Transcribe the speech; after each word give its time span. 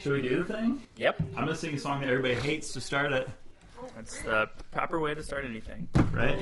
Should 0.00 0.12
we 0.12 0.22
do 0.22 0.42
the 0.42 0.54
thing? 0.54 0.82
Yep. 0.96 1.20
I'm 1.36 1.44
gonna 1.44 1.54
sing 1.54 1.74
a 1.74 1.78
song 1.78 2.00
that 2.00 2.08
everybody 2.08 2.34
hates 2.34 2.72
to 2.72 2.80
start 2.80 3.12
it, 3.12 3.28
That's 3.94 4.22
the 4.22 4.48
proper 4.70 4.98
way 4.98 5.14
to 5.14 5.22
start 5.22 5.44
anything. 5.44 5.88
right? 6.12 6.38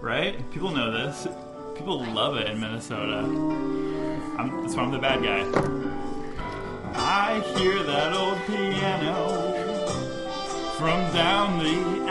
Right? 0.00 0.50
People 0.52 0.70
know 0.70 0.92
this. 0.92 1.26
People 1.74 2.04
love 2.04 2.36
it 2.36 2.48
in 2.48 2.60
Minnesota. 2.60 3.18
I'm, 4.38 4.62
that's 4.62 4.76
why 4.76 4.82
I'm 4.84 4.92
the 4.92 4.98
bad 4.98 5.22
guy. 5.22 5.42
I 6.94 7.40
hear 7.58 7.82
that 7.82 8.12
old 8.14 8.38
piano 8.46 9.52
from 10.78 11.00
down 11.12 11.58
the 11.58 12.06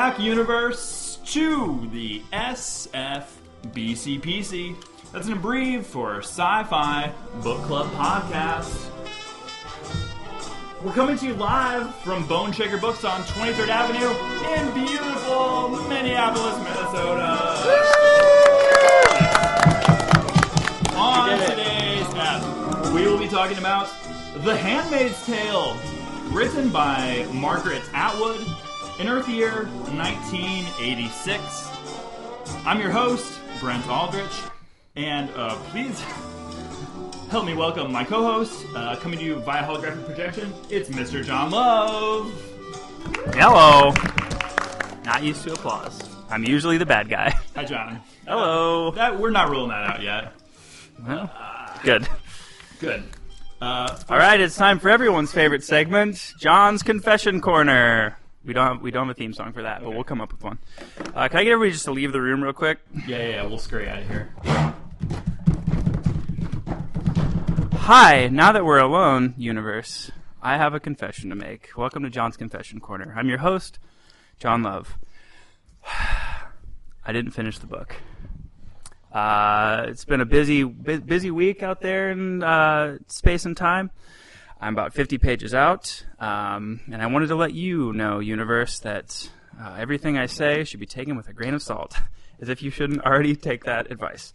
back, 0.00 0.18
universe, 0.18 1.18
to 1.26 1.86
the 1.92 2.22
SFBCPC. 2.32 3.22
That's 5.12 5.26
an 5.26 5.34
abbrev 5.38 5.84
for 5.84 6.20
Sci-Fi 6.20 7.12
Book 7.42 7.62
Club 7.64 7.86
Podcast. 7.92 8.88
We're 10.82 10.92
coming 10.92 11.18
to 11.18 11.26
you 11.26 11.34
live 11.34 11.94
from 11.96 12.24
Boneshaker 12.24 12.80
Books 12.80 13.04
on 13.04 13.20
23rd 13.24 13.68
Avenue 13.68 14.08
in 14.56 14.72
beautiful 14.86 15.68
Minneapolis, 15.86 16.56
Minnesota. 16.64 17.36
On 20.96 21.38
today's 21.50 22.06
app, 22.14 22.42
we 22.94 23.06
will 23.06 23.18
be 23.18 23.28
talking 23.28 23.58
about 23.58 23.90
The 24.44 24.56
Handmaid's 24.56 25.22
Tale, 25.26 25.76
written 26.30 26.70
by 26.70 27.28
Margaret 27.34 27.82
Atwood 27.92 28.46
in 29.00 29.08
Earth 29.08 29.28
Year 29.30 29.64
1986. 29.96 31.68
I'm 32.66 32.78
your 32.78 32.90
host, 32.90 33.40
Brent 33.58 33.88
Aldrich, 33.88 34.42
and 34.94 35.30
uh, 35.34 35.56
please 35.70 35.98
help 37.30 37.46
me 37.46 37.54
welcome 37.54 37.90
my 37.90 38.04
co-host, 38.04 38.66
uh, 38.76 38.96
coming 38.96 39.18
to 39.18 39.24
you 39.24 39.36
via 39.36 39.64
holographic 39.64 40.04
projection. 40.04 40.52
It's 40.68 40.90
Mr. 40.90 41.24
John 41.24 41.50
Love. 41.50 42.30
Hello. 43.32 43.94
Not 45.06 45.22
used 45.22 45.44
to 45.44 45.54
applause. 45.54 45.98
I'm 46.28 46.44
usually 46.44 46.76
the 46.76 46.84
bad 46.84 47.08
guy. 47.08 47.30
Hi, 47.56 47.64
John. 47.64 48.02
Hello. 48.26 48.90
That 48.90 49.18
we're 49.18 49.30
not 49.30 49.48
ruling 49.48 49.70
that 49.70 49.94
out 49.94 50.02
yet. 50.02 50.34
Well, 51.06 51.32
good. 51.82 52.06
Good. 52.80 53.04
Uh, 53.62 53.98
All 54.10 54.18
right, 54.18 54.38
it's 54.40 54.56
time 54.56 54.78
for 54.78 54.90
everyone's 54.90 55.32
favorite 55.32 55.64
segment, 55.64 56.34
John's 56.38 56.82
Confession 56.82 57.40
Corner. 57.40 58.18
We 58.44 58.52
don't 58.54 58.66
have, 58.66 58.82
we 58.82 58.90
don't 58.90 59.06
have 59.06 59.16
a 59.16 59.18
theme 59.18 59.32
song 59.34 59.52
for 59.52 59.62
that, 59.62 59.80
but 59.80 59.88
Okay. 59.88 59.94
we'll 59.94 60.04
come 60.04 60.20
up 60.20 60.32
with 60.32 60.42
one. 60.42 60.58
Uh, 61.14 61.28
can 61.28 61.38
I 61.40 61.44
get 61.44 61.52
everybody 61.52 61.72
just 61.72 61.84
to 61.84 61.90
leave 61.92 62.12
the 62.12 62.20
room 62.22 62.42
real 62.42 62.52
quick? 62.54 62.78
yeah, 63.06 63.18
yeah, 63.18 63.28
yeah, 63.28 63.44
we'll 63.44 63.58
scurry 63.58 63.88
out 63.88 63.98
of 63.98 64.08
here. 64.08 64.30
Hi, 67.74 68.28
now 68.28 68.52
that 68.52 68.64
we're 68.64 68.78
alone, 68.78 69.34
universe, 69.36 70.10
I 70.42 70.56
have 70.56 70.74
a 70.74 70.80
confession 70.80 71.28
to 71.30 71.36
make. 71.36 71.70
Welcome 71.76 72.02
to 72.04 72.10
John's 72.10 72.36
Confession 72.36 72.80
Corner. 72.80 73.12
I'm 73.16 73.28
your 73.28 73.38
host, 73.38 73.78
John 74.38 74.62
Love. 74.62 74.96
I 75.86 77.12
didn't 77.12 77.32
finish 77.32 77.58
the 77.58 77.66
book. 77.66 77.96
Uh, 79.12 79.86
it's 79.88 80.04
been 80.04 80.20
a 80.20 80.24
busy, 80.26 80.62
bu- 80.62 81.00
busy 81.00 81.30
week 81.30 81.62
out 81.62 81.80
there 81.80 82.10
in 82.10 82.42
uh, 82.42 82.98
space 83.08 83.44
and 83.44 83.56
time. 83.56 83.90
I'm 84.60 84.74
about 84.74 84.92
50 84.92 85.18
pages 85.18 85.54
out, 85.54 86.04
um, 86.18 86.80
and 86.92 87.00
I 87.00 87.06
wanted 87.06 87.28
to 87.28 87.34
let 87.34 87.54
you 87.54 87.92
know, 87.94 88.18
universe, 88.18 88.78
that 88.80 89.30
uh, 89.58 89.76
everything 89.78 90.18
I 90.18 90.26
say 90.26 90.64
should 90.64 90.80
be 90.80 90.86
taken 90.86 91.16
with 91.16 91.28
a 91.28 91.32
grain 91.32 91.54
of 91.54 91.62
salt, 91.62 91.96
as 92.40 92.48
if 92.48 92.62
you 92.62 92.70
shouldn't 92.70 93.02
already 93.02 93.34
take 93.36 93.64
that 93.64 93.90
advice. 93.90 94.34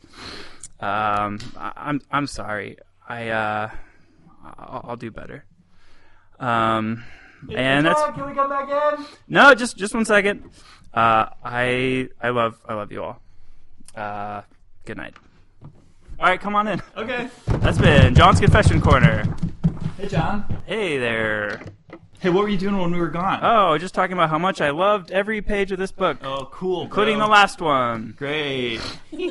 Um, 0.80 1.40
I, 1.58 1.72
I'm 1.76 2.02
I'm 2.12 2.28
sorry. 2.28 2.78
I 3.08 3.30
uh, 3.30 3.70
I'll, 4.44 4.86
I'll 4.90 4.96
do 4.96 5.12
better. 5.12 5.46
Um, 6.40 7.04
and 7.54 7.86
that's 7.86 8.02
can 8.16 8.28
we 8.28 8.34
come 8.34 8.50
back 8.50 8.98
in? 9.00 9.06
no, 9.28 9.54
just 9.54 9.78
just 9.78 9.94
one 9.94 10.06
second. 10.06 10.50
Uh, 10.94 11.28
I 11.44 12.10
I 12.22 12.30
love 12.30 12.60
I 12.68 12.74
love 12.74 12.92
you 12.92 13.04
all. 13.04 13.22
Uh, 13.96 14.42
good 14.86 14.98
night. 14.98 15.14
All 16.18 16.28
right, 16.28 16.40
come 16.40 16.56
on 16.56 16.68
in. 16.68 16.82
Okay. 16.96 17.30
That's 17.48 17.78
been 17.78 18.16
John's 18.16 18.40
confession 18.40 18.82
corner. 18.82 19.24
Hey, 19.98 20.08
John. 20.08 20.62
Hey 20.66 20.98
there. 20.98 21.62
Hey, 22.20 22.30
what 22.30 22.44
were 22.44 22.50
you 22.50 22.58
doing 22.58 22.78
when 22.78 22.92
we 22.92 23.00
were 23.00 23.08
gone? 23.10 23.40
Oh, 23.42 23.78
just 23.78 23.94
talking 23.94 24.14
about 24.14 24.30
how 24.30 24.38
much 24.40 24.60
I 24.62 24.72
loved 24.72 25.12
every 25.12 25.42
page 25.42 25.72
of 25.72 25.80
this 25.80 25.92
book, 25.92 26.18
Oh, 26.24 26.48
cool. 26.52 26.84
including 26.84 27.18
bro. 27.18 27.28
the 27.28 27.32
last 27.32 27.62
one. 27.62 28.14
Great. 28.18 28.82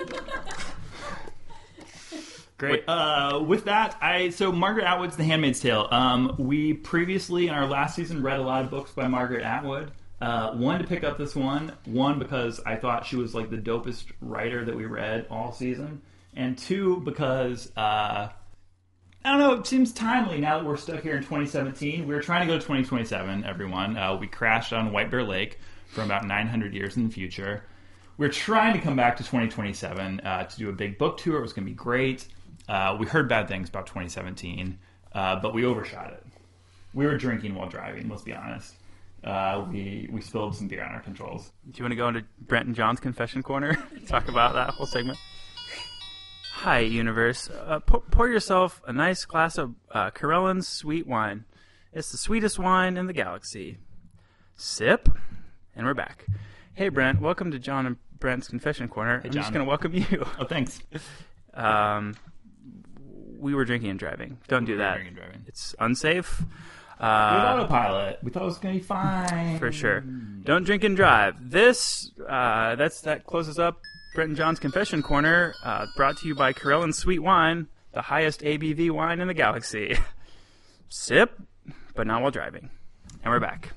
Great. 2.56 2.84
Uh, 2.88 3.42
with 3.46 3.64
that, 3.64 3.96
I 4.00 4.30
so 4.30 4.52
Margaret 4.52 4.84
Atwood's 4.84 5.16
The 5.16 5.24
Handmaid's 5.24 5.60
Tale. 5.60 5.88
Um, 5.90 6.34
we 6.38 6.72
previously 6.72 7.48
in 7.48 7.54
our 7.54 7.66
last 7.66 7.96
season 7.96 8.22
read 8.22 8.38
a 8.38 8.42
lot 8.42 8.64
of 8.64 8.70
books 8.70 8.92
by 8.92 9.08
Margaret 9.08 9.42
Atwood. 9.42 9.90
Uh, 10.20 10.52
one 10.52 10.80
to 10.80 10.86
pick 10.86 11.02
up 11.04 11.18
this 11.18 11.34
one, 11.34 11.72
one 11.84 12.18
because 12.18 12.60
I 12.64 12.76
thought 12.76 13.04
she 13.04 13.16
was 13.16 13.34
like 13.34 13.50
the 13.50 13.56
dopest 13.58 14.04
writer 14.22 14.64
that 14.64 14.74
we 14.74 14.86
read 14.86 15.26
all 15.30 15.52
season, 15.52 16.00
and 16.36 16.56
two 16.56 17.00
because 17.00 17.70
uh, 17.76 18.28
I 19.24 19.30
don't 19.30 19.38
know. 19.38 19.54
It 19.54 19.66
seems 19.66 19.90
timely 19.90 20.38
now 20.38 20.58
that 20.58 20.66
we're 20.66 20.76
stuck 20.76 21.02
here 21.02 21.16
in 21.16 21.22
2017. 21.22 22.06
We 22.06 22.14
were 22.14 22.20
trying 22.20 22.46
to 22.46 22.46
go 22.46 22.58
to 22.58 22.62
2027. 22.62 23.44
Everyone, 23.44 23.96
uh, 23.96 24.14
we 24.16 24.26
crashed 24.26 24.74
on 24.74 24.92
White 24.92 25.10
Bear 25.10 25.24
Lake 25.24 25.58
from 25.88 26.04
about 26.04 26.26
900 26.26 26.74
years 26.74 26.98
in 26.98 27.04
the 27.08 27.10
future. 27.10 27.64
We're 28.18 28.28
trying 28.28 28.74
to 28.74 28.80
come 28.80 28.96
back 28.96 29.16
to 29.16 29.22
2027 29.22 30.20
uh, 30.20 30.44
to 30.44 30.56
do 30.58 30.68
a 30.68 30.72
big 30.72 30.98
book 30.98 31.16
tour. 31.16 31.38
It 31.38 31.40
was 31.40 31.54
going 31.54 31.64
to 31.64 31.70
be 31.70 31.74
great. 31.76 32.28
Uh, 32.68 32.98
we 33.00 33.06
heard 33.06 33.26
bad 33.26 33.48
things 33.48 33.70
about 33.70 33.86
2017, 33.86 34.78
uh, 35.14 35.40
but 35.40 35.54
we 35.54 35.64
overshot 35.64 36.12
it. 36.12 36.26
We 36.92 37.06
were 37.06 37.16
drinking 37.16 37.54
while 37.54 37.68
driving. 37.68 38.10
Let's 38.10 38.22
be 38.22 38.34
honest. 38.34 38.74
Uh, 39.24 39.64
we 39.70 40.06
we 40.12 40.20
spilled 40.20 40.54
some 40.54 40.68
beer 40.68 40.84
on 40.84 40.92
our 40.92 41.00
controls. 41.00 41.50
Do 41.70 41.78
you 41.78 41.84
want 41.84 41.92
to 41.92 41.96
go 41.96 42.08
into 42.08 42.24
Brent 42.42 42.66
and 42.66 42.76
John's 42.76 43.00
confession 43.00 43.42
corner? 43.42 43.74
Talk 44.06 44.28
about 44.28 44.52
that 44.52 44.70
whole 44.70 44.86
segment. 44.86 45.18
Hi, 46.64 46.78
universe. 46.78 47.50
Uh, 47.50 47.80
pour, 47.80 48.00
pour 48.10 48.28
yourself 48.28 48.80
a 48.86 48.92
nice 48.92 49.24
glass 49.26 49.58
of 49.58 49.74
uh, 49.90 50.10
Corellan's 50.10 50.66
sweet 50.66 51.06
wine. 51.06 51.44
It's 51.92 52.10
the 52.10 52.16
sweetest 52.16 52.58
wine 52.58 52.96
in 52.96 53.06
the 53.06 53.12
galaxy. 53.12 53.76
Sip, 54.56 55.10
and 55.76 55.86
we're 55.86 55.92
back. 55.92 56.24
Hey, 56.72 56.88
Brent. 56.88 57.20
Welcome 57.20 57.50
to 57.50 57.58
John 57.58 57.84
and 57.86 57.96
Brent's 58.18 58.48
confession 58.48 58.88
corner. 58.88 59.20
I'm 59.22 59.30
just 59.30 59.52
going 59.52 59.62
to 59.64 59.68
welcome 59.68 59.92
you. 59.94 60.24
Oh, 60.38 60.44
thanks. 60.44 60.80
Um, 61.52 62.14
we 63.38 63.54
were 63.54 63.66
drinking 63.66 63.90
and 63.90 63.98
driving. 63.98 64.38
Don't 64.48 64.64
do 64.64 64.72
We 64.72 64.78
were 64.78 64.84
that. 64.84 64.94
drinking 64.94 65.08
and 65.08 65.16
driving. 65.18 65.44
It's 65.46 65.74
unsafe. 65.78 66.40
With 66.40 66.48
Uh, 67.00 67.56
autopilot, 67.58 68.20
we 68.22 68.30
thought 68.30 68.42
it 68.42 68.46
was 68.46 68.58
going 68.58 68.74
to 68.76 68.80
be 68.80 68.86
fine. 68.86 69.58
for 69.58 69.70
sure. 69.70 70.00
Don't 70.00 70.64
drink 70.64 70.82
and 70.84 70.96
drive. 70.96 71.34
This 71.50 72.10
uh, 72.26 72.74
that's 72.76 73.02
that 73.02 73.24
closes 73.26 73.58
up 73.58 73.82
Brent 74.14 74.28
and 74.28 74.36
John's 74.36 74.60
confession 74.60 75.02
corner. 75.02 75.54
Uh, 75.62 75.86
brought 75.96 76.18
to 76.18 76.28
you 76.28 76.36
by 76.36 76.52
Corellan 76.52 76.92
Sweet 76.92 77.18
Wine, 77.18 77.66
the 77.92 78.02
highest 78.02 78.42
ABV 78.42 78.90
wine 78.90 79.20
in 79.20 79.26
the 79.26 79.34
galaxy. 79.34 79.98
Sip, 80.88 81.36
but 81.94 82.06
not 82.06 82.22
while 82.22 82.30
driving. 82.30 82.70
And 83.24 83.32
we're 83.32 83.40
back. 83.40 83.70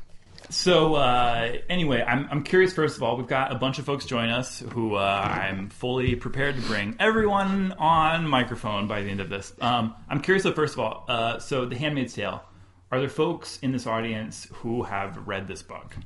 So 0.50 0.94
uh, 0.95 1.57
anyway, 1.69 2.04
I'm, 2.07 2.28
I'm 2.30 2.44
curious. 2.44 2.72
First 2.72 2.98
of 2.98 3.04
all, 3.04 3.18
we've 3.18 3.28
got 3.28 3.51
a 3.51 3.56
bunch 3.56 3.80
of 3.80 3.86
folks 3.86 4.06
join 4.06 4.30
us 4.30 4.63
who 4.74 4.95
uh, 4.95 5.00
I'm 5.00 5.69
fully 5.69 6.16
prepared 6.16 6.56
to 6.56 6.62
bring 6.62 6.95
everyone 7.00 7.74
on 7.80 8.28
microphone 8.28 8.88
by 8.88 9.01
the 9.01 9.10
end 9.10 9.19
of 9.19 9.30
this. 9.30 9.51
Um, 9.60 9.95
I'm 10.07 10.22
curious. 10.22 10.44
though, 10.44 10.54
first 10.54 10.75
of 10.75 10.80
all, 10.80 11.06
uh, 11.07 11.40
so 11.40 11.66
The 11.66 11.75
Handmaid's 11.75 12.13
Tale. 12.13 12.44
Are 12.92 13.00
there 13.00 13.10
folks 13.10 13.60
in 13.62 13.72
this 13.72 13.88
audience 13.88 14.48
who 14.54 14.83
have 14.83 15.28
read 15.28 15.48
this 15.48 15.63
book? 15.63 15.98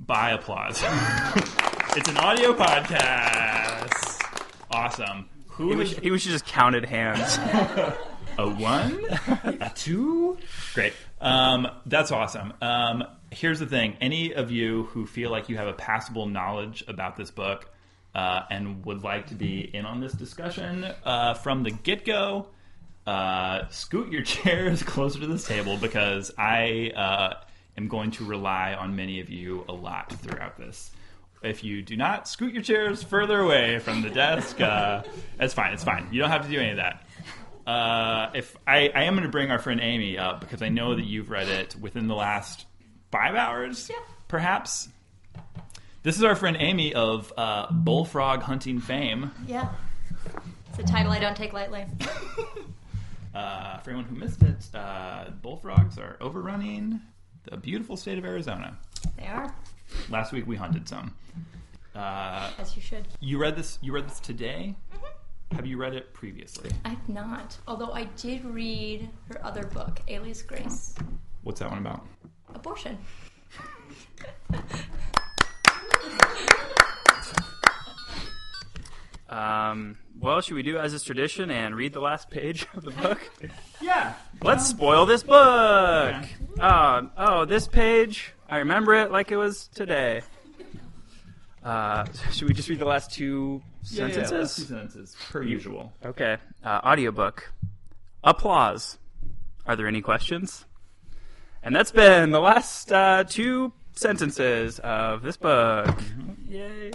By 0.00 0.30
applause. 0.30 0.82
it's 1.96 2.08
an 2.08 2.16
audio 2.16 2.52
podcast. 2.52 4.20
Awesome. 4.70 5.28
Who 5.50 5.70
He 5.70 5.76
wish, 5.76 5.96
he 5.96 6.10
he 6.10 6.18
just 6.18 6.44
counted 6.44 6.84
hands. 6.84 7.38
a 8.38 8.48
one, 8.48 9.04
a 9.60 9.70
two. 9.76 10.36
Great. 10.74 10.92
Um, 11.20 11.68
that's 11.86 12.10
awesome. 12.10 12.52
Um, 12.60 13.04
here's 13.30 13.60
the 13.60 13.66
thing: 13.66 13.96
any 14.00 14.34
of 14.34 14.50
you 14.50 14.84
who 14.86 15.06
feel 15.06 15.30
like 15.30 15.48
you 15.48 15.56
have 15.56 15.68
a 15.68 15.72
passable 15.72 16.26
knowledge 16.26 16.82
about 16.88 17.16
this 17.16 17.30
book, 17.30 17.70
uh, 18.12 18.42
and 18.50 18.84
would 18.84 19.04
like 19.04 19.28
to 19.28 19.36
be 19.36 19.60
in 19.60 19.86
on 19.86 20.00
this 20.00 20.12
discussion 20.12 20.84
uh, 21.04 21.34
from 21.34 21.62
the 21.62 21.70
get 21.70 22.04
go, 22.04 22.48
uh, 23.06 23.68
scoot 23.68 24.10
your 24.10 24.22
chairs 24.24 24.82
closer 24.82 25.20
to 25.20 25.28
this 25.28 25.46
table 25.46 25.76
because 25.76 26.32
I 26.36 26.90
uh, 26.96 27.34
am 27.78 27.86
going 27.86 28.10
to 28.12 28.24
rely 28.24 28.74
on 28.74 28.96
many 28.96 29.20
of 29.20 29.30
you 29.30 29.64
a 29.68 29.72
lot 29.72 30.12
throughout 30.12 30.58
this. 30.58 30.90
If 31.44 31.62
you 31.64 31.82
do 31.82 31.96
not 31.96 32.26
scoot 32.28 32.52
your 32.54 32.62
chairs 32.62 33.02
further 33.02 33.40
away 33.40 33.78
from 33.78 34.02
the 34.02 34.10
desk, 34.10 34.60
uh, 34.60 35.02
it's 35.38 35.54
fine. 35.54 35.72
It's 35.72 35.84
fine. 35.84 36.08
You 36.12 36.20
don't 36.20 36.30
have 36.30 36.44
to 36.44 36.50
do 36.50 36.58
any 36.58 36.70
of 36.70 36.76
that. 36.78 37.02
Uh, 37.66 38.30
if 38.34 38.56
I, 38.66 38.90
I 38.94 39.04
am 39.04 39.14
going 39.14 39.24
to 39.24 39.30
bring 39.30 39.50
our 39.50 39.58
friend 39.58 39.80
Amy 39.80 40.18
up 40.18 40.40
because 40.40 40.60
I 40.62 40.68
know 40.68 40.94
that 40.94 41.04
you've 41.04 41.30
read 41.30 41.48
it 41.48 41.76
within 41.80 42.08
the 42.08 42.14
last 42.14 42.66
five 43.10 43.34
hours, 43.34 43.88
Yeah. 43.90 43.96
perhaps. 44.28 44.88
This 46.02 46.16
is 46.16 46.24
our 46.24 46.36
friend 46.36 46.56
Amy 46.60 46.92
of 46.92 47.32
uh, 47.36 47.70
bullfrog 47.72 48.42
hunting 48.42 48.80
fame. 48.80 49.30
Yeah. 49.46 49.70
It's 50.68 50.78
a 50.78 50.82
title 50.92 51.12
I 51.12 51.18
don't 51.20 51.36
take 51.36 51.52
lightly. 51.52 51.84
Uh, 53.34 53.78
for 53.78 53.90
anyone 53.90 54.04
who 54.08 54.14
missed 54.14 54.40
it, 54.44 54.64
uh, 54.76 55.24
bullfrogs 55.42 55.98
are 55.98 56.16
overrunning 56.20 57.00
the 57.50 57.56
beautiful 57.56 57.96
state 57.96 58.16
of 58.16 58.24
Arizona. 58.24 58.78
They 59.16 59.26
are, 59.26 59.52
Last 60.10 60.32
week 60.32 60.46
we 60.46 60.56
hunted 60.56 60.88
some. 60.88 61.14
Uh, 61.94 62.50
as 62.58 62.74
you 62.74 62.82
should. 62.82 63.06
you 63.20 63.38
read 63.38 63.56
this. 63.56 63.78
You 63.80 63.92
read 63.92 64.08
this 64.08 64.20
today. 64.20 64.74
Have 65.52 65.66
you 65.66 65.76
read 65.76 65.94
it 65.94 66.12
previously? 66.12 66.70
I've 66.84 67.08
not. 67.08 67.56
Although 67.68 67.92
I 67.92 68.04
did 68.16 68.44
read 68.44 69.08
her 69.28 69.44
other 69.44 69.64
book, 69.64 70.00
Alias 70.08 70.42
Grace. 70.42 70.94
What's 71.42 71.60
that 71.60 71.70
one 71.70 71.78
about? 71.78 72.04
Abortion. 72.54 72.98
Um, 79.28 79.96
well, 80.20 80.40
should 80.40 80.54
we 80.54 80.62
do 80.62 80.76
as 80.78 80.92
is 80.94 81.02
tradition 81.02 81.50
and 81.50 81.74
read 81.74 81.92
the 81.92 82.00
last 82.00 82.30
page 82.30 82.66
of 82.74 82.84
the 82.84 82.90
book? 82.90 83.20
Yeah. 83.80 84.14
Let's 84.42 84.66
spoil 84.66 85.04
this 85.04 85.22
book. 85.22 86.14
Uh, 86.58 87.02
oh, 87.18 87.44
this 87.44 87.66
page. 87.68 88.32
I 88.48 88.58
remember 88.58 88.94
it 88.94 89.10
like 89.10 89.30
it 89.30 89.36
was 89.36 89.66
today. 89.74 90.22
Uh, 91.62 92.06
should 92.32 92.48
we 92.48 92.54
just 92.54 92.70
read 92.70 92.78
the 92.78 92.86
last 92.86 93.12
two 93.12 93.60
Yeah, 93.90 94.06
yeah, 94.06 94.12
sentences? 94.14 94.32
last 94.32 94.56
two 94.56 94.62
sentences, 94.64 95.16
per 95.30 95.42
usual. 95.42 95.92
Okay. 96.04 96.38
Uh, 96.64 96.80
audiobook. 96.84 97.52
Applause. 98.22 98.96
Are 99.66 99.76
there 99.76 99.86
any 99.86 100.00
questions? 100.00 100.64
And 101.62 101.74
that's 101.76 101.90
been 101.92 102.30
the 102.30 102.40
last 102.40 102.90
uh, 102.90 103.24
two 103.24 103.72
sentences 103.94 104.78
of 104.78 105.20
this 105.22 105.36
book. 105.36 105.94
Yay. 106.48 106.90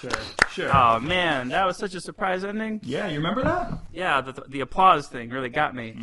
Sure. 0.00 0.10
Sure. 0.54 0.70
Oh 0.72 1.00
man, 1.00 1.48
that 1.48 1.66
was 1.66 1.76
such 1.76 1.94
a 1.94 2.00
surprise 2.00 2.44
ending. 2.44 2.80
yeah, 2.84 3.08
you 3.08 3.16
remember 3.16 3.42
that? 3.42 3.72
Yeah, 3.92 4.20
the, 4.20 4.44
the 4.48 4.60
applause 4.60 5.08
thing 5.08 5.30
really 5.30 5.48
got 5.48 5.74
me. 5.74 5.96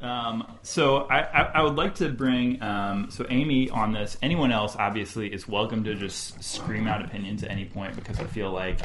Um, 0.00 0.56
so 0.62 0.98
I, 1.10 1.20
I, 1.20 1.42
I 1.56 1.62
would 1.62 1.76
like 1.76 1.96
to 1.96 2.08
bring 2.08 2.62
um, 2.62 3.08
so 3.10 3.26
Amy 3.28 3.68
on 3.70 3.92
this. 3.92 4.16
Anyone 4.22 4.50
else, 4.50 4.74
obviously, 4.76 5.32
is 5.32 5.46
welcome 5.46 5.84
to 5.84 5.94
just 5.94 6.42
scream 6.42 6.86
out 6.86 7.04
opinions 7.04 7.42
at 7.42 7.50
any 7.50 7.66
point 7.66 7.96
because 7.96 8.18
I 8.18 8.24
feel 8.24 8.50
like 8.50 8.78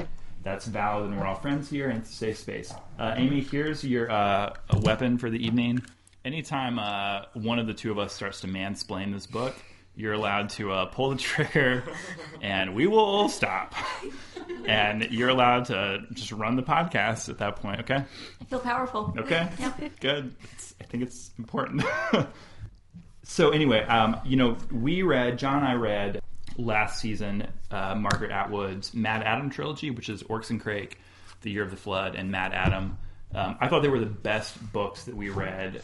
that's 0.43 0.65
valid 0.65 1.09
and 1.09 1.17
we're 1.17 1.25
all 1.25 1.35
friends 1.35 1.69
here 1.69 1.89
and 1.89 1.99
it's 1.99 2.09
a 2.09 2.13
safe 2.13 2.37
space. 2.39 2.73
Uh, 2.99 3.13
Amy, 3.17 3.41
here's 3.41 3.83
your 3.83 4.11
uh, 4.11 4.53
a 4.71 4.79
weapon 4.79 5.17
for 5.17 5.29
the 5.29 5.43
evening. 5.45 5.81
Anytime 6.25 6.79
uh, 6.79 7.25
one 7.33 7.59
of 7.59 7.67
the 7.67 7.73
two 7.73 7.91
of 7.91 7.99
us 7.99 8.11
starts 8.13 8.41
to 8.41 8.47
mansplain 8.47 9.13
this 9.13 9.25
book, 9.27 9.55
you're 9.95 10.13
allowed 10.13 10.49
to 10.51 10.71
uh, 10.71 10.85
pull 10.85 11.11
the 11.11 11.17
trigger, 11.17 11.83
and 12.41 12.75
we 12.75 12.87
will 12.87 13.29
stop. 13.29 13.73
And 14.65 15.03
you're 15.11 15.29
allowed 15.29 15.65
to 15.65 16.03
just 16.13 16.31
run 16.31 16.55
the 16.55 16.63
podcast 16.63 17.29
at 17.29 17.37
that 17.39 17.57
point. 17.57 17.81
Okay. 17.81 17.95
I 18.41 18.45
feel 18.45 18.59
powerful. 18.59 19.13
Okay. 19.17 19.47
Yep. 19.59 19.99
Good. 19.99 20.35
It's, 20.53 20.75
I 20.81 20.85
think 20.85 21.03
it's 21.03 21.31
important. 21.37 21.83
so 23.23 23.51
anyway, 23.51 23.83
um, 23.83 24.19
you 24.25 24.37
know, 24.37 24.57
we 24.71 25.01
read 25.03 25.37
John 25.37 25.57
and 25.57 25.67
I 25.67 25.73
read 25.73 26.21
last 26.57 26.99
season 26.99 27.47
uh, 27.71 27.95
Margaret 27.95 28.31
Atwood's 28.31 28.91
MaddAddam 28.91 29.51
trilogy, 29.51 29.91
which 29.91 30.09
is 30.09 30.23
Oryx 30.23 30.49
and 30.49 30.61
Crake, 30.61 30.99
The 31.41 31.51
Year 31.51 31.63
of 31.63 31.71
the 31.71 31.77
Flood, 31.77 32.15
and 32.15 32.33
MaddAddam. 32.33 32.95
Um, 33.33 33.57
I 33.59 33.67
thought 33.67 33.81
they 33.81 33.89
were 33.89 33.99
the 33.99 34.05
best 34.05 34.71
books 34.71 35.05
that 35.05 35.15
we 35.15 35.29
read 35.29 35.81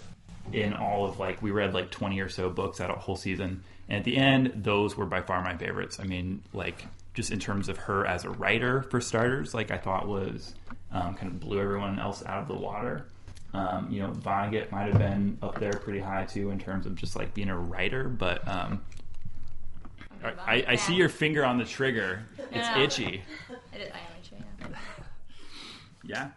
in 0.53 0.73
all 0.73 1.05
of 1.05 1.19
like 1.19 1.41
we 1.41 1.51
read 1.51 1.73
like 1.73 1.91
20 1.91 2.19
or 2.19 2.29
so 2.29 2.49
books 2.49 2.79
that 2.79 2.89
whole 2.89 3.15
season 3.15 3.63
and 3.91 3.97
at 3.99 4.05
the 4.05 4.15
end 4.15 4.53
those 4.55 4.95
were 4.95 5.05
by 5.05 5.21
far 5.21 5.43
my 5.43 5.55
favorites. 5.57 5.99
I 5.99 6.05
mean 6.05 6.41
like 6.53 6.85
just 7.13 7.29
in 7.29 7.39
terms 7.39 7.67
of 7.67 7.75
her 7.77 8.05
as 8.07 8.23
a 8.23 8.29
writer 8.29 8.83
for 8.83 9.01
starters 9.01 9.53
like 9.53 9.69
i 9.69 9.77
thought 9.77 10.07
was 10.07 10.55
um, 10.93 11.13
kind 11.13 11.29
of 11.29 11.41
blew 11.41 11.59
everyone 11.59 11.99
else 11.99 12.23
out 12.25 12.41
of 12.41 12.47
the 12.47 12.55
water. 12.55 13.05
Um, 13.53 13.87
you 13.91 13.99
know 14.01 14.11
vonnegut 14.11 14.71
might 14.71 14.87
have 14.87 14.97
been 14.97 15.37
up 15.41 15.59
there 15.59 15.73
pretty 15.73 15.99
high 15.99 16.23
too 16.25 16.51
in 16.51 16.57
terms 16.59 16.85
of 16.85 16.95
just 16.95 17.17
like 17.17 17.33
being 17.33 17.49
a 17.49 17.57
writer 17.57 18.07
but 18.07 18.47
um, 18.47 18.81
I, 20.23 20.63
I 20.69 20.75
see 20.75 20.93
your 20.93 21.09
finger 21.09 21.43
on 21.43 21.57
the 21.57 21.65
trigger. 21.65 22.23
It's 22.37 22.55
Yeah. 22.55 22.77
itchy. 22.79 23.23
I, 23.73 23.77
did, 23.77 23.91
I 23.91 23.97
am 23.97 24.19
itchy, 24.21 24.35
yeah. 26.05 26.29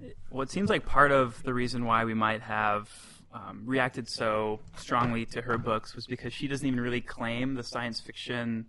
yeah? 0.00 0.10
Well, 0.30 0.42
it 0.42 0.50
seems 0.50 0.70
like 0.70 0.86
part 0.86 1.10
of 1.12 1.42
the 1.42 1.52
reason 1.52 1.84
why 1.84 2.04
we 2.04 2.14
might 2.14 2.42
have 2.42 2.88
um, 3.32 3.62
reacted 3.64 4.08
so 4.08 4.60
strongly 4.76 5.24
to 5.26 5.42
her 5.42 5.58
books 5.58 5.94
was 5.94 6.06
because 6.06 6.32
she 6.32 6.48
doesn't 6.48 6.66
even 6.66 6.80
really 6.80 7.00
claim 7.00 7.54
the 7.54 7.62
science 7.62 8.00
fiction 8.00 8.66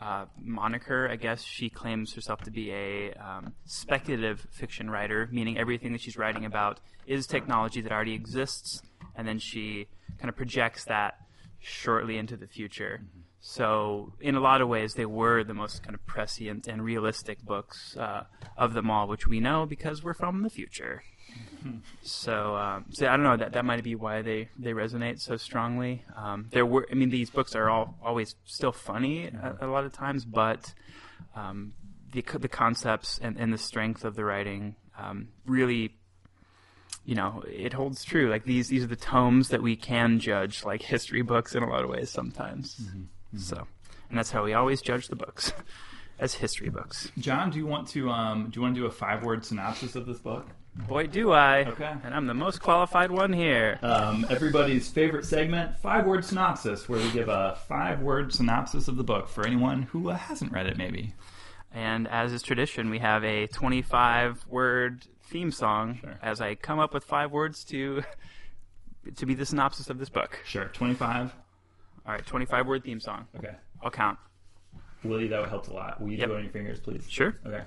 uh, 0.00 0.26
moniker. 0.40 1.08
I 1.10 1.16
guess 1.16 1.42
she 1.42 1.68
claims 1.68 2.12
herself 2.14 2.42
to 2.42 2.50
be 2.50 2.70
a 2.72 3.12
um, 3.14 3.54
speculative 3.64 4.46
fiction 4.50 4.90
writer, 4.90 5.28
meaning 5.32 5.58
everything 5.58 5.92
that 5.92 6.00
she's 6.00 6.16
writing 6.16 6.44
about 6.44 6.80
is 7.06 7.26
technology 7.26 7.80
that 7.80 7.92
already 7.92 8.14
exists, 8.14 8.82
and 9.14 9.26
then 9.26 9.38
she 9.38 9.86
kind 10.18 10.28
of 10.28 10.36
projects 10.36 10.84
that 10.84 11.18
shortly 11.60 12.18
into 12.18 12.36
the 12.36 12.46
future. 12.46 13.02
So, 13.40 14.14
in 14.20 14.36
a 14.36 14.40
lot 14.40 14.62
of 14.62 14.68
ways, 14.68 14.94
they 14.94 15.04
were 15.04 15.44
the 15.44 15.52
most 15.52 15.82
kind 15.82 15.94
of 15.94 16.06
prescient 16.06 16.66
and 16.66 16.82
realistic 16.82 17.42
books 17.42 17.94
uh, 17.96 18.24
of 18.56 18.72
them 18.72 18.90
all, 18.90 19.06
which 19.06 19.26
we 19.26 19.38
know 19.38 19.66
because 19.66 20.02
we're 20.02 20.14
from 20.14 20.42
the 20.42 20.48
future. 20.48 21.02
So, 22.02 22.56
um, 22.56 22.86
so 22.90 23.06
I 23.06 23.16
don't 23.16 23.24
know 23.24 23.36
that 23.36 23.52
that 23.52 23.64
might 23.64 23.82
be 23.82 23.94
why 23.94 24.22
they, 24.22 24.48
they 24.58 24.72
resonate 24.72 25.20
so 25.20 25.36
strongly. 25.36 26.04
Um, 26.16 26.48
there 26.50 26.66
were, 26.66 26.86
I 26.90 26.94
mean, 26.94 27.10
these 27.10 27.30
books 27.30 27.54
are 27.54 27.70
all 27.70 27.96
always 28.02 28.34
still 28.44 28.72
funny 28.72 29.26
a, 29.26 29.58
a 29.62 29.66
lot 29.66 29.84
of 29.84 29.92
times, 29.92 30.24
but 30.24 30.74
um, 31.34 31.72
the 32.12 32.22
the 32.38 32.48
concepts 32.48 33.18
and, 33.22 33.36
and 33.38 33.52
the 33.52 33.58
strength 33.58 34.04
of 34.04 34.14
the 34.14 34.24
writing 34.24 34.76
um, 34.98 35.28
really 35.46 35.94
you 37.04 37.14
know, 37.14 37.42
it 37.46 37.72
holds 37.72 38.02
true. 38.04 38.30
Like 38.30 38.44
these, 38.44 38.68
these 38.68 38.82
are 38.84 38.88
the 38.88 38.96
tomes 38.96 39.50
that 39.50 39.62
we 39.62 39.76
can 39.76 40.20
judge, 40.20 40.64
like 40.64 40.80
history 40.80 41.22
books, 41.22 41.54
in 41.54 41.62
a 41.62 41.68
lot 41.68 41.84
of 41.84 41.90
ways 41.90 42.08
sometimes. 42.08 42.80
So, 43.36 43.66
and 44.08 44.18
that's 44.18 44.30
how 44.30 44.44
we 44.44 44.54
always 44.54 44.80
judge 44.80 45.08
the 45.08 45.16
books, 45.16 45.52
as 46.18 46.34
history 46.34 46.70
books. 46.70 47.10
john 47.18 47.50
do 47.50 47.58
you 47.58 47.66
want 47.66 47.88
to 47.88 48.08
um, 48.08 48.48
do 48.50 48.58
you 48.58 48.62
want 48.62 48.74
to 48.74 48.80
do 48.80 48.86
a 48.86 48.90
five 48.90 49.24
word 49.24 49.44
synopsis 49.44 49.96
of 49.96 50.06
this 50.06 50.18
book 50.18 50.46
Boy, 50.76 51.06
do 51.06 51.30
I! 51.32 51.64
Okay. 51.66 51.92
And 52.04 52.12
I'm 52.14 52.26
the 52.26 52.34
most 52.34 52.60
qualified 52.60 53.10
one 53.10 53.32
here. 53.32 53.78
um, 53.82 54.26
everybody's 54.28 54.90
favorite 54.90 55.24
segment, 55.24 55.78
five 55.78 56.04
word 56.04 56.24
synopsis, 56.24 56.88
where 56.88 56.98
we 57.00 57.10
give 57.12 57.28
a 57.28 57.56
five 57.68 58.00
word 58.00 58.32
synopsis 58.34 58.88
of 58.88 58.96
the 58.96 59.04
book 59.04 59.28
for 59.28 59.46
anyone 59.46 59.82
who 59.82 60.10
uh, 60.10 60.16
hasn't 60.16 60.50
read 60.52 60.66
it, 60.66 60.76
maybe. 60.76 61.14
And 61.72 62.08
as 62.08 62.32
is 62.32 62.42
tradition, 62.42 62.90
we 62.90 62.98
have 62.98 63.22
a 63.24 63.46
25 63.48 64.46
word 64.48 65.04
theme 65.24 65.50
song 65.52 65.98
Sure. 66.00 66.18
as 66.22 66.40
I 66.40 66.54
come 66.56 66.78
up 66.80 66.92
with 66.92 67.04
five 67.04 67.30
words 67.30 67.64
to 67.66 68.02
to 69.16 69.26
be 69.26 69.34
the 69.34 69.46
synopsis 69.46 69.90
of 69.90 69.98
this 69.98 70.08
book. 70.08 70.38
Sure, 70.44 70.64
25. 70.66 71.32
All 72.06 72.12
right, 72.14 72.26
25 72.26 72.66
word 72.66 72.82
theme 72.84 73.00
song. 73.00 73.26
Okay. 73.36 73.54
I'll 73.82 73.90
count. 73.90 74.18
Willie, 75.04 75.28
that 75.28 75.40
would 75.40 75.50
help 75.50 75.68
a 75.68 75.72
lot. 75.72 76.00
Will 76.00 76.10
you 76.10 76.16
Yep. 76.18 76.28
do 76.28 76.34
it 76.34 76.36
on 76.38 76.42
your 76.44 76.52
fingers, 76.52 76.80
please? 76.80 77.04
Sure. 77.08 77.36
Okay. 77.46 77.62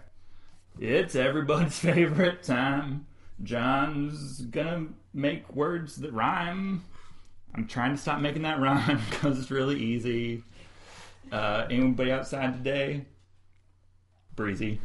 It's 0.79 1.15
everybody's 1.15 1.79
favorite 1.79 2.43
time. 2.43 3.07
John's 3.43 4.41
gonna 4.41 4.88
make 5.13 5.55
words 5.55 5.98
that 5.98 6.13
rhyme. 6.13 6.84
I'm 7.55 7.67
trying 7.67 7.96
to 7.96 7.98
stop 7.98 8.19
making 8.19 8.43
that 8.43 8.60
rhyme 8.62 9.01
because 9.10 9.39
it's 9.39 9.51
really 9.51 9.79
easy. 9.79 10.43
Uh, 11.31 11.65
anybody 11.69 12.12
outside 12.12 12.53
today? 12.63 13.05
Breezy. 14.36 14.79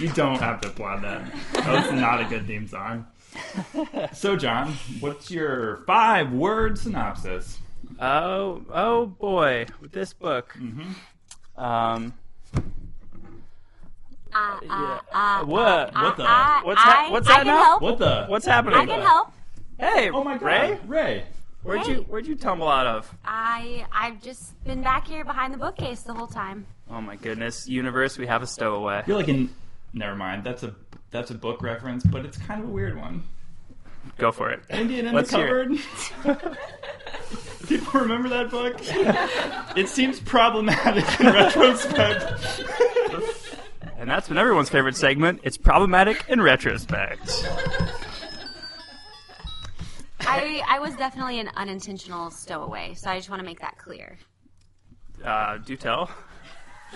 You 0.00 0.08
don't 0.14 0.40
have 0.40 0.60
to 0.62 0.68
applaud 0.68 1.02
that. 1.04 1.32
That's 1.52 1.92
not 1.92 2.20
a 2.20 2.24
good 2.24 2.46
theme 2.46 2.66
song. 2.66 3.06
So, 4.12 4.36
John, 4.36 4.72
what's 5.00 5.30
your 5.30 5.84
five 5.86 6.32
word 6.32 6.76
synopsis? 6.76 7.58
Oh, 8.00 8.62
oh 8.72 9.06
boy, 9.06 9.66
with 9.80 9.92
this 9.92 10.12
book. 10.12 10.56
Um, 11.62 12.12
Uh, 14.34 14.58
yeah. 14.62 14.98
uh, 15.12 15.44
what? 15.44 15.94
What 15.94 16.16
the? 16.16 16.24
I, 16.26 16.60
What's 16.64 16.80
I, 16.80 16.84
hap- 16.84 17.10
what's 17.12 17.28
I 17.28 17.36
that 17.38 17.46
now? 17.46 17.62
help. 17.64 17.82
What 17.82 17.98
the? 17.98 18.24
What's 18.28 18.46
happening? 18.46 18.78
I 18.78 18.86
can 18.86 19.02
help. 19.02 19.28
Hey, 19.78 20.10
Oh 20.10 20.24
my 20.24 20.38
god, 20.38 20.42
Ray. 20.46 20.78
Ray. 20.86 21.24
Where'd 21.62 21.82
Hey. 21.86 21.92
you 21.96 21.98
Where'd 22.08 22.26
you 22.26 22.34
tumble 22.34 22.66
out 22.68 22.86
of? 22.86 23.14
I 23.24 23.84
I've 23.92 24.20
just 24.22 24.62
been 24.64 24.82
back 24.82 25.06
here 25.06 25.24
behind 25.24 25.52
the 25.54 25.58
bookcase 25.58 26.00
the 26.02 26.14
whole 26.14 26.26
time. 26.26 26.66
Oh 26.90 27.00
my 27.00 27.16
goodness, 27.16 27.68
universe, 27.68 28.16
we 28.18 28.26
have 28.26 28.42
a 28.42 28.46
stowaway. 28.46 29.02
You're 29.06 29.16
like 29.18 29.28
in. 29.28 29.50
Never 29.92 30.16
mind. 30.16 30.44
That's 30.44 30.62
a 30.62 30.74
that's 31.10 31.30
a 31.30 31.34
book 31.34 31.62
reference, 31.62 32.02
but 32.04 32.24
it's 32.24 32.38
kind 32.38 32.62
of 32.62 32.68
a 32.68 32.72
weird 32.72 32.96
one. 32.96 33.22
Go 34.18 34.32
for 34.32 34.50
it. 34.50 34.60
Indian 34.70 35.06
in 35.06 35.14
Let's 35.14 35.30
the 35.30 35.36
cupboard. 36.24 36.58
People 37.68 38.00
remember 38.00 38.28
that 38.28 38.50
book? 38.50 38.76
it 39.76 39.88
seems 39.88 40.20
problematic 40.20 41.20
in 41.20 41.26
retrospect. 41.26 42.62
And 43.96 44.10
that's 44.10 44.28
been 44.28 44.36
everyone's 44.36 44.68
favorite 44.68 44.96
segment. 44.96 45.40
It's 45.44 45.56
problematic 45.56 46.24
in 46.28 46.42
retrospect. 46.42 47.46
I 50.20 50.62
I 50.68 50.78
was 50.80 50.94
definitely 50.96 51.38
an 51.40 51.50
unintentional 51.56 52.30
stowaway, 52.30 52.94
so 52.94 53.10
I 53.10 53.16
just 53.16 53.30
want 53.30 53.40
to 53.40 53.46
make 53.46 53.60
that 53.60 53.78
clear. 53.78 54.18
Uh, 55.24 55.58
do 55.58 55.76
tell. 55.76 56.10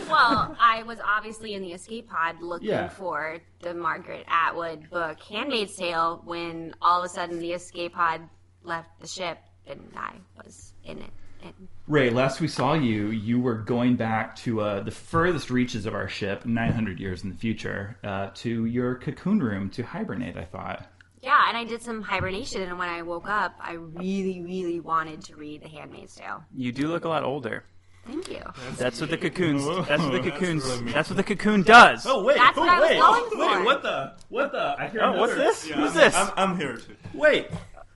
Well, 0.09 0.57
I 0.61 0.83
was 0.85 0.99
obviously 1.05 1.55
in 1.55 1.62
the 1.62 1.73
escape 1.73 2.09
pod 2.09 2.41
looking 2.43 2.69
Yeah. 2.69 2.88
for 2.88 3.38
the 3.61 3.75
Margaret 3.75 4.25
Atwood 4.29 4.91
book 4.91 5.21
Handmaid's 5.21 5.75
Tale 5.76 6.23
when 6.25 6.75
all 6.83 7.00
of 7.00 7.07
a 7.07 7.09
sudden 7.09 7.38
the 7.38 7.53
escape 7.53 7.95
pod 7.95 8.21
left 8.62 8.91
the 9.00 9.07
ship 9.09 9.38
and 9.67 9.81
I 9.97 10.12
was 10.37 10.73
in 10.85 10.99
it. 10.99 11.11
And 11.43 11.69
Ray, 11.87 12.11
last 12.11 12.41
we 12.41 12.49
saw 12.49 12.75
you, 12.75 13.09
you 13.09 13.38
were 13.41 13.55
going 13.55 13.97
back 13.97 14.37
to 14.37 14.61
uh, 14.61 14.81
the 14.83 14.91
furthest 14.91 15.50
reaches 15.50 15.87
of 15.87 15.95
our 15.95 16.09
ship, 16.09 16.45
900 16.47 16.99
years 16.99 17.23
in 17.25 17.31
the 17.31 17.37
future, 17.37 17.97
uh, 18.03 18.31
to 18.37 18.65
your 18.67 18.97
cocoon 18.97 19.38
room 19.41 19.71
to 19.71 19.83
hibernate, 19.83 20.37
I 20.37 20.45
thought. 20.45 20.87
yeah, 21.23 21.49
and 21.49 21.57
I 21.57 21.65
did 21.65 21.83
some 21.83 22.03
hibernation 22.03 22.62
and 22.62 22.79
when 22.79 22.88
I 22.88 23.03
woke 23.03 23.29
up, 23.29 23.55
I 23.61 23.73
really 23.75 24.43
really 24.43 24.81
wanted 24.81 25.23
to 25.25 25.37
read 25.37 25.62
The 25.62 25.69
Handmaid's 25.69 26.15
Tale. 26.17 26.43
You 26.55 26.73
do 26.73 26.88
look 26.88 27.05
a 27.05 27.09
lot 27.09 27.23
older. 27.25 27.65
Thank 28.07 28.31
you. 28.31 28.43
That's 28.77 29.01
what 29.01 29.11
the 29.11 29.19
cocoons. 29.19 29.65
That's 29.65 30.03
what 30.03 30.13
the 30.13 30.31
That's 30.31 30.41
really. 30.41 30.93
That's 30.93 31.09
what 31.11 31.17
the 31.17 31.25
cocoon 31.25 31.63
does. 31.63 32.07
Oh, 32.07 32.23
wait. 32.25 32.37
That's 32.37 32.57
what 32.57 32.69
I 32.69 32.77
oh, 32.77 32.81
was 32.81 32.91
wait. 32.91 33.01
going 33.01 33.31
for. 33.31 33.59
Wait, 33.59 33.65
what 33.65 33.83
the? 33.83 34.13
What 34.29 34.53
the? 34.53 34.77
I 34.79 34.89
hear 34.89 35.03
Oh, 35.03 35.19
what's 35.19 35.35
this? 35.35 35.69
Yeah, 35.69 35.77
Who's 35.77 35.91
I'm, 35.91 35.97
this? 35.97 36.15
I'm, 36.15 36.31
I'm 36.37 36.57
here 36.57 36.77
too. 36.77 36.97
Wait. 37.15 37.49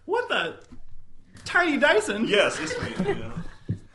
What 0.06 0.28
the? 0.28 0.56
Tiny 1.44 1.78
Dyson? 1.78 2.26
Yes, 2.26 2.58
it's 2.60 2.80
me. 2.82 3.14
Yeah. 3.14 3.30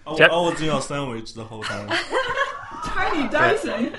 I, 0.08 0.12
wa- 0.12 0.18
I 0.20 0.50
was 0.50 0.60
doing 0.60 0.78
a 0.78 0.82
sandwich 0.82 1.34
the 1.34 1.44
whole 1.44 1.64
time. 1.64 1.90
Tiny 2.86 3.30
Dyson? 3.30 3.96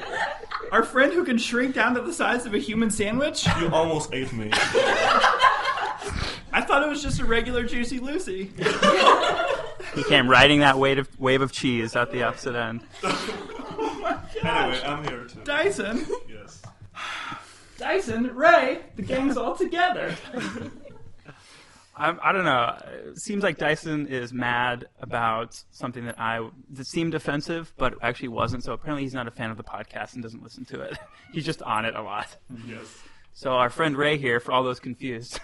Our 0.73 0.83
friend 0.83 1.13
who 1.13 1.25
can 1.25 1.39
shrink 1.39 1.75
down 1.75 1.95
to 1.95 2.01
the 2.01 2.13
size 2.13 2.47
of 2.47 2.55
a 2.55 2.59
human 2.59 2.91
sandwich? 2.91 3.47
You 3.61 3.69
almost 3.71 4.13
ate 4.13 4.33
me. 4.33 4.51
I 6.53 6.63
thought 6.67 6.83
it 6.83 6.89
was 6.89 7.03
just 7.03 7.21
a 7.21 7.25
regular 7.25 7.65
Juicy 7.65 7.99
Lucy. 7.99 8.53
He 9.97 10.05
came 10.05 10.29
riding 10.29 10.61
that 10.61 10.79
wave 10.79 10.99
of 10.99 11.19
wave 11.19 11.43
of 11.43 11.51
cheese 11.51 11.97
out 11.97 12.13
the 12.13 12.23
opposite 12.23 12.55
end. 12.55 12.83
Oh 14.45 14.49
anyway, 14.49 14.83
I'm 14.85 15.05
here 15.05 15.25
too. 15.25 15.41
Dyson? 15.45 16.07
Yes. 16.29 16.63
Dyson? 17.79 18.35
Ray? 18.37 18.83
The 18.95 19.03
gang's 19.03 19.37
all 19.37 19.57
together. 19.57 20.15
I'm, 21.97 22.21
I 22.23 22.33
don't 22.33 22.45
know. 22.45 22.77
It 23.11 23.19
seems 23.19 23.43
like 23.43 23.57
Dyson 23.57 24.07
is 24.07 24.33
mad 24.33 24.87
about 25.01 25.63
something 25.71 26.05
that 26.05 26.21
I 26.21 26.47
that 26.71 26.87
seemed 26.87 27.15
offensive, 27.15 27.73
but 27.79 27.95
actually 28.03 28.29
wasn't. 28.29 28.63
So 28.65 28.73
apparently 28.75 29.03
he's 29.03 29.15
not 29.15 29.27
a 29.27 29.31
fan 29.31 29.51
of 29.51 29.57
the 29.57 29.65
podcast 29.65 30.13
and 30.15 30.23
doesn't 30.23 30.43
listen 30.43 30.67
to 30.67 30.81
it. 30.83 30.99
He's 31.33 31.45
just 31.45 31.63
on 31.63 31.85
it 31.85 31.97
a 31.97 32.03
lot. 32.03 32.37
Yes. 32.67 32.87
So 33.33 33.53
our 33.53 33.71
friend 33.71 33.97
Ray 33.97 34.17
here, 34.19 34.41
for 34.41 34.53
all 34.53 34.63
those 34.63 34.79
confused, 34.79 35.41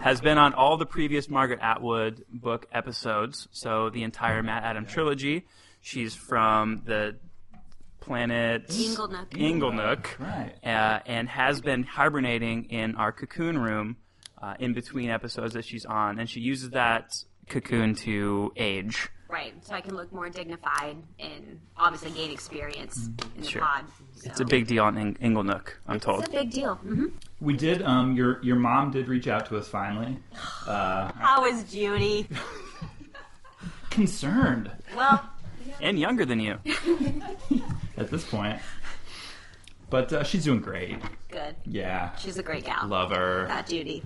has 0.00 0.20
been 0.20 0.38
on 0.38 0.54
all 0.54 0.76
the 0.76 0.86
previous 0.86 1.28
Margaret 1.28 1.60
Atwood 1.62 2.24
book 2.32 2.66
episodes. 2.72 3.48
So 3.52 3.90
the 3.90 4.02
entire 4.02 4.42
MaddAddam 4.42 4.88
trilogy. 4.88 5.46
She's 5.82 6.14
from 6.14 6.82
the 6.84 7.16
planet 8.00 8.68
Inglenook. 8.68 9.28
Inglenook, 9.30 10.18
Right. 10.18 10.52
uh, 10.64 11.00
and 11.06 11.28
has 11.28 11.60
been 11.60 11.82
hibernating 11.84 12.64
in 12.64 12.96
our 12.96 13.12
cocoon 13.12 13.58
room 13.58 13.96
uh, 14.40 14.54
in 14.58 14.72
between 14.72 15.10
episodes 15.10 15.52
that 15.54 15.64
she's 15.66 15.84
on, 15.84 16.18
and 16.18 16.28
she 16.28 16.40
uses 16.40 16.70
that 16.70 17.12
cocoon 17.48 17.94
to 17.94 18.52
age. 18.56 19.08
Right, 19.30 19.54
so 19.64 19.74
I 19.74 19.80
can 19.80 19.94
look 19.96 20.12
more 20.12 20.28
dignified 20.28 20.96
and 21.20 21.60
obviously 21.76 22.10
gain 22.10 22.32
experience 22.32 23.06
in 23.36 23.42
the 23.42 23.46
Sure. 23.48 23.62
pod. 23.62 23.84
It's 24.24 24.40
a 24.40 24.44
big 24.44 24.66
deal 24.66 24.82
on 24.84 24.98
Ing- 24.98 25.14
Inglenook, 25.22 25.68
I'm 25.86 26.00
told. 26.00 26.20
It's 26.24 26.28
a 26.28 26.32
big 26.32 26.50
deal. 26.50 26.74
hmm 26.76 27.06
We 27.40 27.56
did, 27.56 27.82
um, 27.82 28.16
your, 28.16 28.42
your 28.42 28.56
mom 28.56 28.90
did 28.90 29.06
reach 29.08 29.28
out 29.28 29.46
to 29.46 29.56
us 29.56 29.68
finally. 29.68 30.18
Uh, 30.66 31.12
How 31.16 31.44
is 31.46 31.62
Judy? 31.72 32.26
concerned 33.90 34.70
Well, 34.96 35.22
And 35.80 35.98
younger 35.98 36.24
than 36.26 36.40
you. 36.40 36.58
at 37.96 38.10
this 38.10 38.24
point. 38.24 38.58
But 39.90 40.12
uh, 40.12 40.24
she's 40.24 40.44
doing 40.44 40.60
great. 40.60 40.98
good. 41.30 41.54
Yeah. 41.64 42.14
She's 42.16 42.36
a 42.38 42.42
great 42.42 42.64
gal. 42.64 42.86
Love 42.88 43.10
her. 43.12 43.46
That 43.46 43.66
Judy. 43.68 44.02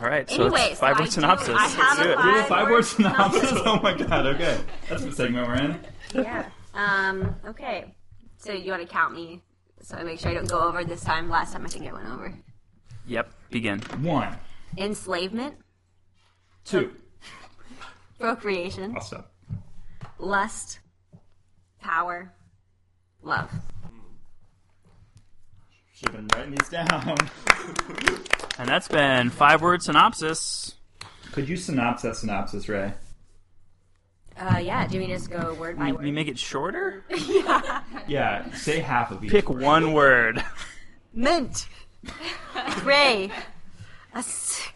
All 0.00 0.06
right, 0.08 0.28
so 0.30 0.44
Anyway, 0.46 0.60
it's 0.70 0.80
so 0.80 0.86
I 0.86 0.90
five 0.90 0.98
word 1.00 1.04
do- 1.06 1.10
synopsis. 1.10 1.48
I 1.56 1.66
have 1.66 1.98
Let's 1.98 2.00
do 2.00 2.08
a 2.08 2.12
it. 2.12 2.16
five- 2.16 2.24
Do 2.24 2.38
a 2.40 2.42
five 2.44 2.64
word 2.64 2.72
word 2.72 2.84
synopsis. 2.86 3.48
synopsis. 3.48 3.62
Oh 3.66 3.80
my 3.82 3.94
god, 3.94 4.26
okay. 4.28 4.60
That's 4.88 5.04
the 5.04 5.12
segment 5.12 5.46
we're 5.46 5.54
in. 5.56 5.80
Yeah. 6.14 6.48
Um. 6.74 7.34
Okay. 7.46 7.94
So 8.38 8.52
you 8.52 8.70
want 8.70 8.82
to 8.82 8.88
count 8.88 9.14
me? 9.14 9.42
So 9.82 9.96
I 9.96 10.02
make 10.02 10.18
sure 10.18 10.30
I 10.30 10.34
don't 10.34 10.48
go 10.48 10.60
over 10.60 10.84
this 10.84 11.02
time. 11.02 11.28
Last 11.28 11.52
time 11.52 11.66
I 11.66 11.68
think 11.68 11.86
I 11.86 11.92
went 11.92 12.08
over. 12.08 12.34
Yep, 13.06 13.30
begin. 13.50 13.80
One, 14.02 14.36
Enslavement, 14.78 15.56
two. 16.64 16.92
procreation, 18.18 18.94
I'll 18.94 19.02
stop. 19.02 19.32
lust, 20.18 20.80
power, 21.80 22.32
love. 23.22 23.50
Should 26.00 26.14
have 26.14 26.28
been 26.28 26.38
writing 26.38 26.54
these 26.54 26.68
down. 26.68 27.16
And 28.58 28.68
that's 28.68 28.88
been 28.88 29.30
five 29.30 29.62
word 29.62 29.82
synopsis. 29.82 30.74
Could 31.32 31.48
you 31.48 31.56
synopsis 31.56 32.02
that 32.02 32.16
synopsis, 32.16 32.68
Ray? 32.68 32.92
Uh. 34.38 34.58
Yeah. 34.62 34.86
Do 34.86 34.98
we 34.98 35.06
just 35.06 35.30
go 35.30 35.54
word 35.54 35.78
by 35.78 35.88
You, 35.88 35.94
word? 35.94 36.06
you 36.06 36.12
make 36.12 36.28
it 36.28 36.38
shorter? 36.38 37.02
Yeah, 37.10 37.82
Yeah. 38.06 38.50
say 38.52 38.80
half 38.80 39.12
of 39.12 39.24
each. 39.24 39.30
Pick 39.30 39.48
one 39.48 39.94
word. 39.94 40.44
Mint. 41.14 41.68
Gray. 42.80 43.30
A 44.14 44.18
s- 44.18 44.68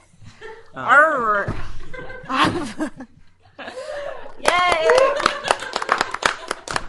Arr. 0.74 1.54
Yay! 4.40 4.88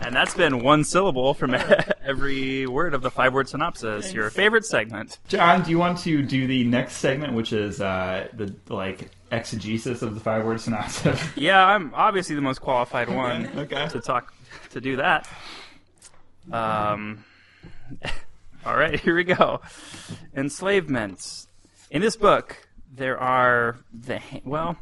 And 0.05 0.15
that's 0.15 0.35
been 0.35 0.63
one 0.63 0.83
syllable 0.83 1.33
from 1.33 1.55
every 2.05 2.67
word 2.67 2.93
of 2.93 3.01
the 3.01 3.09
five 3.09 3.33
word 3.33 3.49
synopsis. 3.49 4.13
Your 4.13 4.29
favorite 4.29 4.63
segment. 4.63 5.17
John, 5.27 5.63
do 5.63 5.71
you 5.71 5.79
want 5.79 5.97
to 5.99 6.21
do 6.21 6.45
the 6.45 6.63
next 6.63 6.97
segment, 6.97 7.33
which 7.33 7.51
is 7.51 7.81
uh, 7.81 8.27
the 8.33 8.55
like 8.69 9.09
exegesis 9.31 10.03
of 10.03 10.13
the 10.13 10.19
five 10.19 10.45
word 10.45 10.61
synopsis? 10.61 11.19
Yeah, 11.35 11.65
I'm 11.65 11.91
obviously 11.95 12.35
the 12.35 12.41
most 12.41 12.61
qualified 12.61 13.09
one 13.09 13.47
Okay. 13.57 13.87
to 13.87 13.99
talk 13.99 14.31
to 14.71 14.79
do 14.79 14.97
that. 14.97 15.27
Um, 16.51 17.25
all 18.65 18.77
right, 18.77 18.99
here 18.99 19.15
we 19.15 19.23
go. 19.23 19.61
Enslavement. 20.35 21.47
In 21.89 22.01
this 22.01 22.15
book, 22.15 22.67
there 22.93 23.19
are 23.19 23.77
the 23.91 24.21
well, 24.43 24.77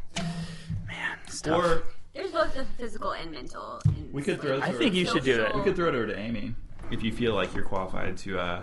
man, 0.86 1.18
stuff. 1.30 1.64
Or 1.64 1.84
There's 2.14 2.32
both 2.32 2.54
the 2.54 2.66
physical 2.78 3.12
and 3.12 3.32
mental. 3.32 3.82
in 3.86 4.10
we 4.12 4.22
could 4.22 4.40
throw. 4.42 4.60
I 4.62 4.72
think 4.72 4.94
you 4.94 5.06
should 5.06 5.24
do 5.24 5.42
it. 5.42 5.56
We 5.56 5.62
could 5.64 5.76
throw 5.76 5.88
it 5.90 5.96
over 5.96 6.08
to 6.08 6.18
Amy 6.18 6.54
if 6.92 7.02
you 7.04 7.12
feel 7.12 7.34
like 7.34 7.54
you're 7.56 7.64
qualified 7.66 8.18
to 8.20 8.38
uh, 8.40 8.62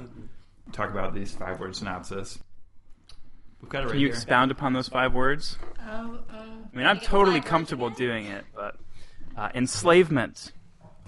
talk 0.72 0.90
about 0.90 1.14
these 1.14 1.34
five 1.34 1.58
word 1.58 1.74
synopsis. 1.74 2.38
We've 3.60 3.68
got 3.68 3.82
it 3.82 3.86
right 3.86 3.90
Can 3.92 4.00
you 4.00 4.06
here. 4.06 4.14
expound 4.14 4.50
upon 4.50 4.72
those 4.72 4.88
five 4.88 5.12
words? 5.12 5.58
Um, 5.88 6.20
I 6.30 6.76
mean, 6.76 6.86
I'm 6.86 7.00
totally 7.00 7.40
comfortable 7.40 7.90
doing 7.90 8.26
it, 8.26 8.44
but 8.54 8.76
uh, 9.36 9.48
enslavement, 9.54 10.52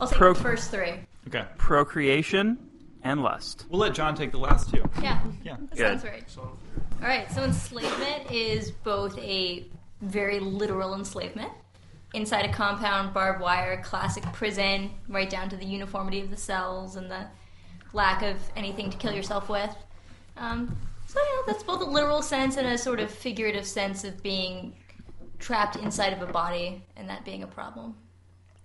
I'll 0.01 0.09
take 0.09 0.19
Pro- 0.19 0.35
the 0.35 0.41
first 0.41 0.71
three. 0.71 0.95
okay. 1.29 1.45
procreation, 1.57 2.59
and 3.05 3.23
lust. 3.23 3.67
We'll 3.71 3.81
let 3.81 3.95
John 3.95 4.15
take 4.15 4.33
the 4.33 4.39
last 4.39 4.71
two. 4.71 4.83
Yeah, 5.01 5.21
Yeah. 5.45 5.57
that 5.59 5.71
Good. 5.71 5.79
sounds 6.01 6.05
right. 6.05 6.25
All 6.39 6.59
right, 7.09 7.31
so 7.33 7.43
enslavement 7.43 8.31
is 8.31 8.71
both 8.71 9.17
a 9.19 9.67
very 10.03 10.39
literal 10.41 10.95
enslavement 10.95 11.51
inside 12.15 12.45
a 12.45 12.53
compound, 12.53 13.15
barbed 13.15 13.41
wire, 13.41 13.81
classic 13.83 14.23
prison, 14.33 14.91
right 15.09 15.31
down 15.31 15.49
to 15.51 15.57
the 15.57 15.65
uniformity 15.65 16.21
of 16.21 16.31
the 16.31 16.37
cells 16.37 16.97
and 16.97 17.11
the 17.11 17.27
lack 17.93 18.23
of 18.23 18.37
anything 18.57 18.91
to 18.91 18.97
kill 18.99 19.13
yourself 19.13 19.49
with. 19.49 19.75
Um, 20.37 20.77
so 21.07 21.21
yeah, 21.21 21.43
that's 21.47 21.63
both 21.63 21.81
a 21.81 21.85
literal 21.85 22.23
sense 22.23 22.57
and 22.57 22.67
a 22.67 22.79
sort 22.79 23.01
of 23.01 23.11
figurative 23.11 23.67
sense 23.67 24.05
of 24.05 24.23
being 24.23 24.75
trapped 25.39 25.77
inside 25.77 26.13
of 26.13 26.23
a 26.23 26.33
body 26.33 26.83
and 26.97 27.09
that 27.09 27.25
being 27.25 27.43
a 27.43 27.47
problem, 27.47 27.95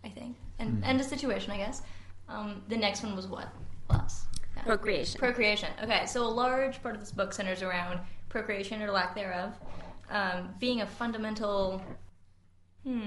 I 0.04 0.10
think, 0.10 0.36
and 0.60 0.82
and 0.86 1.00
a 1.02 1.04
situation, 1.04 1.52
I 1.52 1.58
guess. 1.58 1.82
Um, 2.30 2.62
the 2.70 2.78
next 2.78 3.04
one 3.04 3.16
was 3.16 3.28
what? 3.28 3.48
Plus. 3.90 4.26
Yeah. 4.56 4.64
Procreation. 4.64 5.20
Procreation. 5.20 5.70
Okay, 5.84 6.06
so 6.06 6.24
a 6.24 6.28
large 6.28 6.82
part 6.82 6.96
of 6.96 7.02
this 7.02 7.12
book 7.12 7.34
centers 7.34 7.62
around 7.64 8.00
procreation 8.30 8.82
or 8.82 8.92
lack 8.92 9.16
thereof. 9.16 9.54
um, 10.10 10.50
being 10.60 10.82
a 10.82 10.86
fundamental. 10.88 11.82
Hmm. 12.88 13.02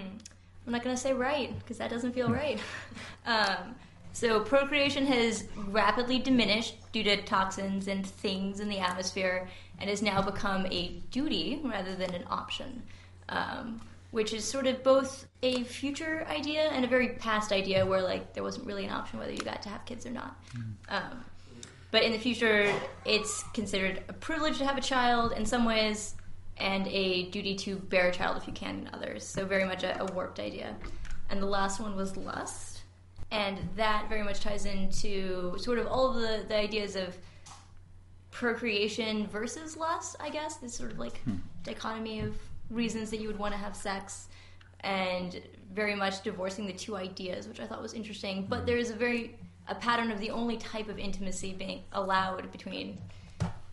I'm 0.66 0.72
not 0.72 0.84
going 0.84 0.94
to 0.94 1.00
say 1.00 1.14
right 1.14 1.58
because 1.58 1.78
that 1.78 1.88
doesn't 1.88 2.12
feel 2.12 2.28
right. 2.28 2.60
um, 3.26 3.74
so 4.12 4.40
procreation 4.40 5.06
has 5.06 5.44
rapidly 5.68 6.18
diminished 6.18 6.76
due 6.92 7.02
to 7.04 7.22
toxins 7.22 7.88
and 7.88 8.06
things 8.06 8.60
in 8.60 8.68
the 8.68 8.78
atmosphere, 8.78 9.48
and 9.78 9.88
has 9.88 10.02
now 10.02 10.20
become 10.20 10.66
a 10.66 11.00
duty 11.10 11.60
rather 11.64 11.94
than 11.94 12.14
an 12.14 12.24
option. 12.28 12.82
Um, 13.30 13.80
which 14.10 14.32
is 14.34 14.44
sort 14.44 14.66
of 14.66 14.82
both 14.82 15.28
a 15.42 15.62
future 15.62 16.26
idea 16.28 16.62
and 16.70 16.84
a 16.84 16.88
very 16.88 17.10
past 17.10 17.52
idea 17.52 17.86
where 17.86 18.02
like 18.02 18.34
there 18.34 18.42
wasn't 18.42 18.66
really 18.66 18.84
an 18.84 18.90
option 18.90 19.20
whether 19.20 19.32
you 19.32 19.38
got 19.38 19.62
to 19.62 19.68
have 19.68 19.84
kids 19.84 20.04
or 20.04 20.10
not. 20.10 20.36
Um, 20.88 21.24
but 21.92 22.02
in 22.02 22.12
the 22.12 22.18
future, 22.18 22.72
it's 23.04 23.44
considered 23.54 24.02
a 24.08 24.12
privilege 24.12 24.58
to 24.58 24.66
have 24.66 24.76
a 24.76 24.80
child 24.80 25.32
in 25.32 25.46
some 25.46 25.64
ways, 25.64 26.14
and 26.60 26.86
a 26.88 27.30
duty 27.30 27.54
to 27.56 27.76
bear 27.76 28.08
a 28.08 28.12
child 28.12 28.36
if 28.36 28.46
you 28.46 28.52
can 28.52 28.80
in 28.80 28.90
others. 28.92 29.26
So 29.26 29.44
very 29.44 29.64
much 29.64 29.82
a, 29.82 30.00
a 30.00 30.12
warped 30.12 30.40
idea. 30.40 30.76
And 31.30 31.40
the 31.40 31.46
last 31.46 31.80
one 31.80 31.96
was 31.96 32.16
lust, 32.16 32.82
and 33.30 33.58
that 33.76 34.08
very 34.08 34.22
much 34.22 34.40
ties 34.40 34.66
into 34.66 35.56
sort 35.58 35.78
of 35.78 35.86
all 35.86 36.10
of 36.10 36.16
the, 36.16 36.44
the 36.48 36.56
ideas 36.56 36.96
of 36.96 37.16
procreation 38.30 39.26
versus 39.28 39.76
lust. 39.76 40.16
I 40.20 40.30
guess 40.30 40.56
this 40.56 40.74
sort 40.74 40.92
of 40.92 40.98
like 40.98 41.20
hmm. 41.22 41.36
dichotomy 41.62 42.20
of 42.20 42.36
reasons 42.70 43.10
that 43.10 43.20
you 43.20 43.28
would 43.28 43.38
want 43.38 43.52
to 43.52 43.58
have 43.58 43.76
sex 43.76 44.28
and 44.80 45.40
very 45.74 45.94
much 45.94 46.22
divorcing 46.22 46.66
the 46.66 46.72
two 46.72 46.96
ideas 46.96 47.46
which 47.46 47.60
i 47.60 47.66
thought 47.66 47.82
was 47.82 47.92
interesting 47.92 48.46
but 48.48 48.60
hmm. 48.60 48.66
there 48.66 48.78
is 48.78 48.90
a 48.90 48.94
very 48.94 49.36
a 49.68 49.74
pattern 49.74 50.10
of 50.10 50.18
the 50.18 50.30
only 50.30 50.56
type 50.56 50.88
of 50.88 50.98
intimacy 50.98 51.52
being 51.52 51.82
allowed 51.92 52.50
between 52.50 52.98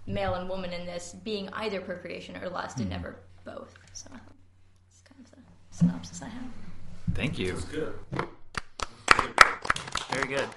male 0.08 0.36
and 0.36 0.50
woman 0.50 0.72
in 0.74 0.86
this 0.86 1.16
being 1.24 1.50
either 1.54 1.82
procreation 1.82 2.36
or 2.42 2.50
lust 2.50 2.80
and 2.80 2.90
never 2.90 3.18
both 3.46 3.74
so 3.94 4.10
it's 4.90 5.02
kind 5.02 5.22
of 5.24 5.32
the 5.32 5.38
synopsis 5.72 6.22
i 6.22 6.28
have 6.28 6.44
Thank 7.14 7.40
you. 7.40 7.58
Good. 7.72 7.94
Very 10.12 10.28
good. 10.28 10.48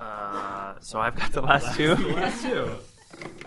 Uh, 0.00 0.74
so 0.80 0.98
I've 0.98 1.14
got 1.14 1.32
the 1.32 1.42
last 1.42 1.76
two. 1.76 1.94
Last 1.94 2.42
two. 2.42 2.70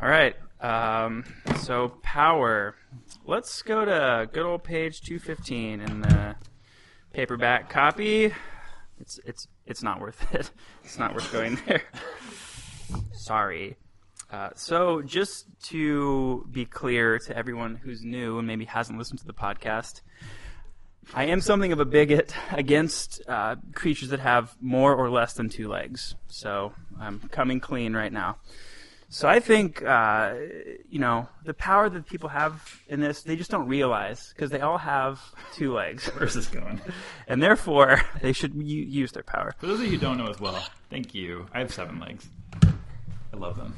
All 0.00 0.08
right. 0.08 0.36
Um, 0.60 1.24
so 1.62 1.88
power. 2.02 2.76
Let's 3.26 3.62
go 3.62 3.84
to 3.84 4.28
good 4.32 4.44
old 4.44 4.62
page 4.62 5.00
215 5.00 5.80
in 5.80 6.00
the 6.02 6.36
paperback 7.12 7.68
copy. 7.68 8.32
It's 9.00 9.18
it's 9.24 9.48
it's 9.66 9.82
not 9.82 10.00
worth 10.00 10.32
it. 10.32 10.50
It's 10.84 10.98
not 10.98 11.14
worth 11.14 11.32
going 11.32 11.58
there. 11.66 11.82
Sorry. 13.12 13.76
Uh, 14.30 14.50
so 14.54 15.02
just 15.02 15.46
to 15.64 16.46
be 16.50 16.64
clear 16.64 17.18
to 17.18 17.36
everyone 17.36 17.76
who's 17.76 18.02
new 18.02 18.38
and 18.38 18.46
maybe 18.46 18.64
hasn't 18.64 18.98
listened 18.98 19.18
to 19.20 19.26
the 19.26 19.34
podcast, 19.34 20.00
I 21.14 21.24
am 21.24 21.40
something 21.40 21.72
of 21.72 21.80
a 21.80 21.84
bigot 21.84 22.34
against 22.50 23.20
uh, 23.28 23.56
creatures 23.74 24.08
that 24.08 24.20
have 24.20 24.56
more 24.60 24.94
or 24.94 25.10
less 25.10 25.34
than 25.34 25.48
two 25.50 25.68
legs. 25.68 26.14
So 26.28 26.72
I'm 26.98 27.20
coming 27.30 27.60
clean 27.60 27.94
right 27.94 28.12
now. 28.12 28.38
So 29.10 29.28
I 29.28 29.40
think, 29.40 29.82
uh, 29.82 30.36
you 30.88 30.98
know, 30.98 31.28
the 31.44 31.52
power 31.52 31.90
that 31.90 32.06
people 32.06 32.30
have 32.30 32.80
in 32.88 33.00
this, 33.00 33.22
they 33.22 33.36
just 33.36 33.50
don't 33.50 33.68
realize 33.68 34.32
because 34.34 34.50
they 34.50 34.60
all 34.62 34.78
have 34.78 35.20
two 35.52 35.74
legs. 35.74 36.06
Where's 36.16 36.32
this 36.32 36.46
going? 36.46 36.80
And 37.28 37.42
therefore, 37.42 38.00
they 38.22 38.32
should 38.32 38.54
u- 38.54 38.62
use 38.62 39.12
their 39.12 39.22
power. 39.22 39.54
For 39.58 39.66
those 39.66 39.80
of 39.80 39.84
you 39.84 39.92
who 39.92 39.98
don't 39.98 40.16
know 40.16 40.28
as 40.28 40.40
well, 40.40 40.64
thank 40.88 41.14
you. 41.14 41.44
I 41.52 41.58
have 41.58 41.74
seven 41.74 42.00
legs. 42.00 42.26
I 43.32 43.36
love 43.36 43.56
them. 43.56 43.74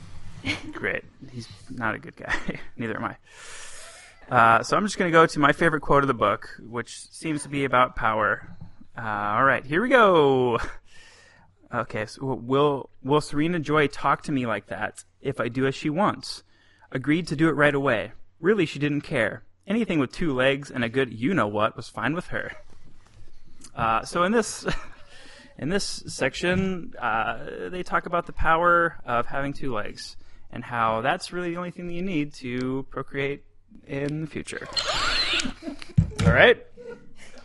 Great. 0.73 1.05
He's 1.33 1.49
not 1.71 1.95
a 1.95 1.99
good 1.99 2.17
guy. 2.17 2.35
Neither 2.77 2.97
am 2.97 3.05
I. 3.05 3.17
Uh, 4.31 4.63
so 4.63 4.77
I'm 4.77 4.85
just 4.85 4.99
going 4.99 5.11
to 5.11 5.13
go 5.13 5.27
to 5.27 5.39
my 5.39 5.53
favorite 5.53 5.81
quote 5.81 6.03
of 6.03 6.09
the 6.09 6.15
book, 6.15 6.49
which 6.61 7.11
seems 7.11 7.43
to 7.43 7.49
be 7.49 7.65
about 7.65 7.97
power. 7.97 8.57
Uh, 8.97 9.03
all 9.03 9.45
right, 9.45 9.65
here 9.65 9.83
we 9.83 9.89
go. 9.89 10.59
Okay, 11.73 12.07
so 12.07 12.25
will 12.25 12.89
will 13.03 13.21
Serena 13.21 13.59
Joy 13.59 13.89
talk 13.89 14.23
to 14.23 14.33
me 14.33 14.47
like 14.47 14.67
that 14.67 15.03
if 15.21 15.41
I 15.41 15.49
do 15.49 15.67
as 15.67 15.75
she 15.75 15.91
wants? 15.91 16.45
Agreed 16.93 17.27
to 17.29 17.37
do 17.37 17.49
it 17.49 17.53
right 17.53 17.75
away. 17.75 18.13
Really, 18.39 18.65
she 18.65 18.79
didn't 18.79 19.01
care. 19.01 19.43
Anything 19.67 19.99
with 19.99 20.13
two 20.13 20.33
legs 20.33 20.71
and 20.71 20.85
a 20.85 20.89
good 20.89 21.13
you 21.13 21.35
know 21.35 21.49
what 21.49 21.77
was 21.77 21.89
fine 21.89 22.15
with 22.15 22.29
her. 22.29 22.53
Uh, 23.75 24.05
so 24.05 24.23
in 24.23 24.31
this 24.31 24.65
in 25.59 25.69
this 25.69 26.03
section, 26.07 26.95
uh, 27.01 27.69
they 27.71 27.83
talk 27.83 28.07
about 28.07 28.27
the 28.27 28.33
power 28.33 28.99
of 29.05 29.27
having 29.27 29.53
two 29.53 29.73
legs 29.73 30.17
and 30.51 30.65
how 30.65 31.01
that's 31.01 31.33
really 31.33 31.51
the 31.51 31.57
only 31.57 31.71
thing 31.71 31.87
that 31.89 31.93
you 31.95 32.03
need 32.03 32.35
to 32.35 32.87
procreate 32.91 33.43
in 33.87 34.23
the 34.23 34.27
future. 34.27 34.67
All 36.27 36.33
right. 36.33 36.65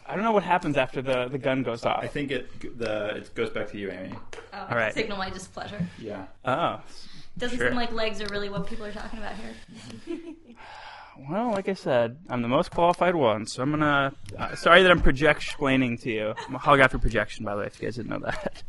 I 0.08 0.15
don't 0.15 0.24
know 0.24 0.32
what 0.32 0.43
happens 0.43 0.76
after 0.78 1.02
the, 1.04 1.28
the 1.28 1.38
gun 1.38 1.62
goes 1.62 1.86
off. 1.86 2.04
I 2.04 2.08
think 2.08 2.32
it 2.32 2.78
the 2.80 3.17
it 3.17 3.36
goes 3.36 3.52
back 3.52 3.69
to 3.72 3.78
you, 3.78 3.91
Amy. 3.91 4.13
oh, 4.54 4.67
All 4.69 4.76
right. 4.76 4.93
signal 4.93 5.17
my 5.19 5.30
displeasure 5.30 5.86
Yeah. 6.00 6.26
Oh, 6.45 6.82
doesn't 7.38 7.58
Sure. 7.60 7.67
seem 7.69 7.76
like 7.78 7.91
legs 7.91 8.19
are 8.22 8.28
really 8.30 8.50
what 8.50 8.65
people 8.65 8.86
are 8.86 8.91
talking 8.91 9.19
about 9.19 9.34
here 9.36 9.54
well, 11.29 11.51
like 11.51 11.67
I 11.69 11.73
said, 11.73 12.17
I'm 12.29 12.41
the 12.41 12.47
most 12.47 12.71
qualified 12.71 13.15
one, 13.15 13.45
so 13.45 13.62
I'm 13.63 13.71
gonna. 13.71 14.13
Uh, 14.38 14.55
sorry 14.55 14.82
that 14.84 14.91
I'm 14.91 15.01
project 15.01 15.41
explaining 15.43 15.97
to 15.99 16.12
you. 16.12 16.34
I'm 16.47 16.55
a 16.55 16.60
holographic 16.60 17.01
projection, 17.01 17.45
by 17.45 17.55
the 17.55 17.62
way, 17.62 17.67
if 17.67 17.82
you 17.82 17.88
guys 17.88 17.95
didn't 17.95 18.10
know 18.12 18.19
that. 18.19 18.63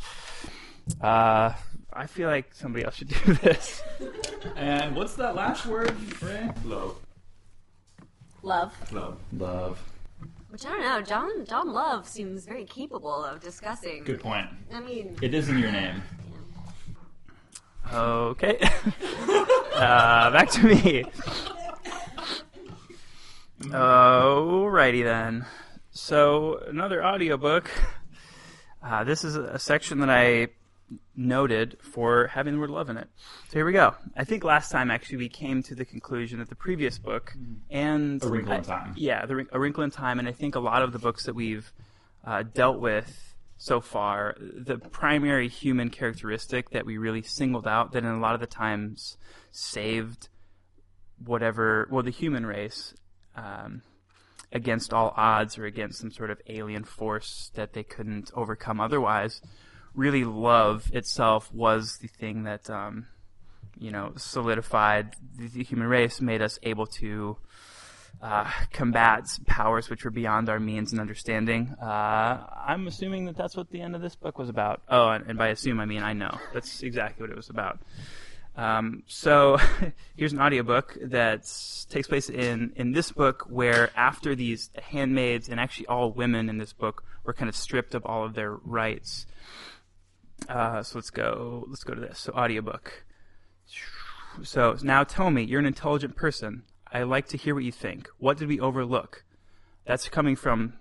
Uh, 1.01 1.53
I 1.93 2.07
feel 2.07 2.29
like 2.29 2.53
somebody 2.55 2.85
else 2.85 2.97
should 2.97 3.09
do 3.09 3.35
this. 3.43 3.83
And 4.57 4.97
what's 4.97 5.15
that 5.15 5.35
last 5.35 5.67
word, 5.67 5.95
Ray? 6.23 6.51
Love. 6.65 6.97
Love. 8.43 8.93
Love. 8.93 9.19
Love. 9.37 9.83
Which 10.49 10.67
I 10.67 10.71
don't 10.71 10.83
know. 10.83 11.01
John 11.03 11.45
John 11.47 11.73
Love 11.73 12.09
seems 12.09 12.45
very 12.47 12.65
capable 12.65 13.25
of 13.25 13.41
discussing. 13.41 14.03
Good 14.05 14.21
point. 14.21 14.47
I 14.73 14.81
mean, 14.81 15.17
It 15.23 15.35
is 15.35 15.49
in 15.49 15.59
your 15.59 15.71
name. 15.71 16.03
Okay. 17.93 18.59
uh, 19.75 20.31
back 20.31 20.49
to 20.51 20.65
me. 20.67 21.05
Alrighty 23.63 25.05
then. 25.05 25.47
So 25.91 26.59
another 26.67 27.05
audiobook. 27.05 27.71
Uh, 28.83 29.05
this 29.05 29.25
is 29.25 29.37
a 29.37 29.59
section 29.59 30.01
that 30.01 30.09
I 30.11 30.49
noted 31.15 31.77
for 31.83 32.29
having 32.29 32.55
the 32.55 32.61
word 32.61 32.71
love 32.71 32.89
in 32.89 32.97
it. 32.97 33.09
So 33.49 33.59
here 33.59 33.65
we 33.65 33.73
go. 33.73 33.95
I 34.17 34.25
think 34.25 34.43
last 34.43 34.71
time 34.71 34.91
actually 34.91 35.19
we 35.19 35.29
came 35.29 35.63
to 35.65 35.75
the 35.75 35.85
conclusion 35.85 36.39
that 36.39 36.49
the 36.49 36.57
previous 36.57 36.99
book 36.99 37.35
and 37.71 38.23
A 38.25 38.29
Wrinkle 38.29 38.55
in 38.55 38.63
Time. 38.63 38.95
yeah, 38.97 39.27
the, 39.27 39.47
A 39.53 39.59
Wrinkle 39.59 39.85
in 39.85 39.91
Time, 39.91 40.19
and 40.19 40.27
I 40.27 40.33
think 40.33 40.55
a 40.55 40.61
lot 40.61 40.83
of 40.83 40.93
the 40.93 40.99
books 40.99 41.25
that 41.25 41.35
we've 41.35 41.73
uh, 42.25 42.43
dealt 42.43 42.81
with 42.81 43.35
so 43.59 43.81
far, 43.81 44.37
the 44.41 44.79
primary 44.79 45.49
human 45.49 45.91
characteristic 45.91 46.71
that 46.71 46.87
we 46.87 46.97
really 46.97 47.23
singled 47.23 47.69
out, 47.69 47.93
that 47.93 48.05
in 48.05 48.11
a 48.11 48.19
lot 48.19 48.35
of 48.35 48.41
the 48.41 48.47
times 48.47 49.19
saved 49.51 50.29
whatever, 51.25 51.89
well, 51.91 52.03
the 52.03 52.11
human 52.11 52.47
race 52.47 52.95
um, 53.37 53.83
against 54.53 54.93
all 54.93 55.13
odds 55.17 55.59
or 55.59 55.65
against 55.65 56.01
some 56.01 56.11
sort 56.11 56.31
of 56.31 56.41
alien 56.49 56.85
force 56.85 57.51
that 57.55 57.73
they 57.73 57.83
couldn't 57.83 58.31
overcome 58.35 58.81
otherwise. 58.81 59.41
Really, 59.95 60.25
love 60.25 60.91
itself 60.93 61.53
was 61.53 61.99
the 61.99 62.09
thing 62.09 62.45
that, 62.45 62.71
um, 62.71 63.07
you 63.79 63.91
know, 63.91 64.13
solidified 64.17 65.15
the, 65.37 65.49
the 65.49 65.65
human 65.65 65.87
race, 65.87 66.21
made 66.21 66.43
us 66.43 66.59
able 66.63 66.87
to 66.87 67.37
uh, 68.23 68.51
combat 68.73 69.27
powers 69.47 69.89
which 69.89 70.05
were 70.05 70.11
beyond 70.11 70.49
our 70.49 70.61
means 70.61 70.93
and 70.93 71.01
understanding. 71.01 71.75
Uh, 71.83 72.45
I'm 72.67 72.87
assuming 72.87 73.25
that 73.27 73.37
that's 73.37 73.57
what 73.57 73.71
the 73.71 73.81
end 73.81 73.95
of 73.95 74.03
this 74.03 74.15
book 74.15 74.39
was 74.39 74.49
about. 74.49 74.83
Oh, 74.89 75.09
and, 75.09 75.27
and 75.27 75.39
by 75.39 75.49
assume 75.49 75.81
I 75.81 75.87
mean 75.87 76.03
I 76.03 76.13
know. 76.13 76.37
That's 76.53 76.83
exactly 76.83 77.23
what 77.23 77.31
it 77.31 77.37
was 77.37 77.51
about. 77.51 77.81
Um, 78.61 79.05
so 79.07 79.57
here's 80.17 80.35
an 80.35 80.41
audiobook 80.41 80.95
that 81.01 81.51
takes 81.89 82.07
place 82.07 82.29
in, 82.29 82.75
in 82.77 82.93
this 82.93 83.11
book 83.11 83.47
where 83.49 83.91
after 83.97 84.35
these 84.35 84.69
handmaids 84.83 85.49
and 85.49 85.59
actually 85.59 85.87
all 85.87 86.13
women 86.13 86.51
in 86.51 86.59
this 86.59 86.75
book 86.75 87.03
were 87.25 87.33
kind 87.33 87.49
of 87.49 87.57
stripped 87.57 87.95
of 87.95 88.05
all 88.05 88.23
of 88.23 88.35
their 88.35 88.53
rights. 88.53 89.25
Uh, 90.47 90.83
so 90.83 90.99
let's 90.99 91.09
go 91.09 91.65
let's 91.69 91.85
go 91.85 91.95
to 91.95 92.01
this. 92.03 92.19
So 92.19 92.35
audiobook. 92.35 93.05
So 94.43 94.77
now 94.83 95.05
tell 95.05 95.31
me, 95.31 95.43
you're 95.43 95.61
an 95.61 95.67
intelligent 95.67 96.15
person. 96.15 96.65
I 96.93 97.05
like 97.05 97.29
to 97.29 97.39
hear 97.39 97.55
what 97.55 97.65
you 97.65 97.73
think. 97.73 98.11
What 98.19 98.37
did 98.37 98.49
we 98.49 98.61
overlook? 98.61 99.25
That's 99.87 100.07
coming 100.11 100.37
from 100.37 100.75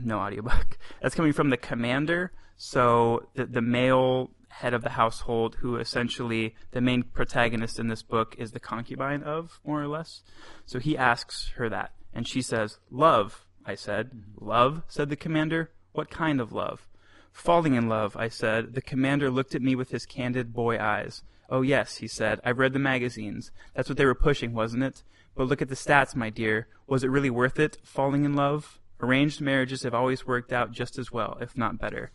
no 0.00 0.20
audiobook. 0.20 0.78
That's 1.02 1.16
coming 1.16 1.32
from 1.32 1.50
the 1.50 1.56
commander. 1.56 2.30
So 2.56 3.26
the 3.34 3.46
the 3.46 3.62
male 3.62 4.30
head 4.60 4.74
of 4.74 4.82
the 4.82 4.90
household, 4.90 5.56
who 5.60 5.76
essentially 5.76 6.54
the 6.70 6.80
main 6.80 7.02
protagonist 7.02 7.78
in 7.78 7.88
this 7.88 8.02
book 8.02 8.34
is 8.38 8.52
the 8.52 8.60
concubine 8.60 9.22
of, 9.22 9.60
more 9.64 9.82
or 9.82 9.88
less. 9.88 10.22
So 10.64 10.78
he 10.78 10.96
asks 10.96 11.52
her 11.56 11.68
that, 11.68 11.92
and 12.14 12.26
she 12.26 12.40
says, 12.40 12.78
"Love." 12.90 13.44
I 13.64 13.74
said, 13.74 14.10
mm-hmm. 14.10 14.44
"Love," 14.46 14.82
said 14.88 15.10
the 15.10 15.16
commander. 15.16 15.70
"What 15.92 16.10
kind 16.10 16.40
of 16.40 16.52
love?" 16.52 16.86
Falling 17.32 17.74
in 17.74 17.86
love, 17.86 18.16
I 18.16 18.28
said. 18.28 18.72
The 18.72 18.80
commander 18.80 19.30
looked 19.30 19.54
at 19.54 19.60
me 19.60 19.74
with 19.74 19.90
his 19.90 20.06
candid 20.06 20.54
boy 20.54 20.78
eyes. 20.78 21.22
Oh, 21.50 21.60
yes, 21.60 21.98
he 21.98 22.08
said. 22.08 22.40
I've 22.42 22.58
read 22.58 22.72
the 22.72 22.78
magazines. 22.78 23.50
That's 23.74 23.90
what 23.90 23.98
they 23.98 24.06
were 24.06 24.14
pushing, 24.14 24.54
wasn't 24.54 24.84
it? 24.84 25.02
But 25.34 25.46
look 25.46 25.60
at 25.60 25.68
the 25.68 25.74
stats, 25.74 26.16
my 26.16 26.30
dear. 26.30 26.66
Was 26.86 27.04
it 27.04 27.10
really 27.10 27.28
worth 27.28 27.60
it, 27.60 27.76
falling 27.84 28.24
in 28.24 28.34
love? 28.34 28.80
Arranged 29.02 29.42
marriages 29.42 29.82
have 29.82 29.92
always 29.92 30.26
worked 30.26 30.50
out 30.50 30.72
just 30.72 30.98
as 30.98 31.12
well, 31.12 31.36
if 31.38 31.58
not 31.58 31.78
better. 31.78 32.10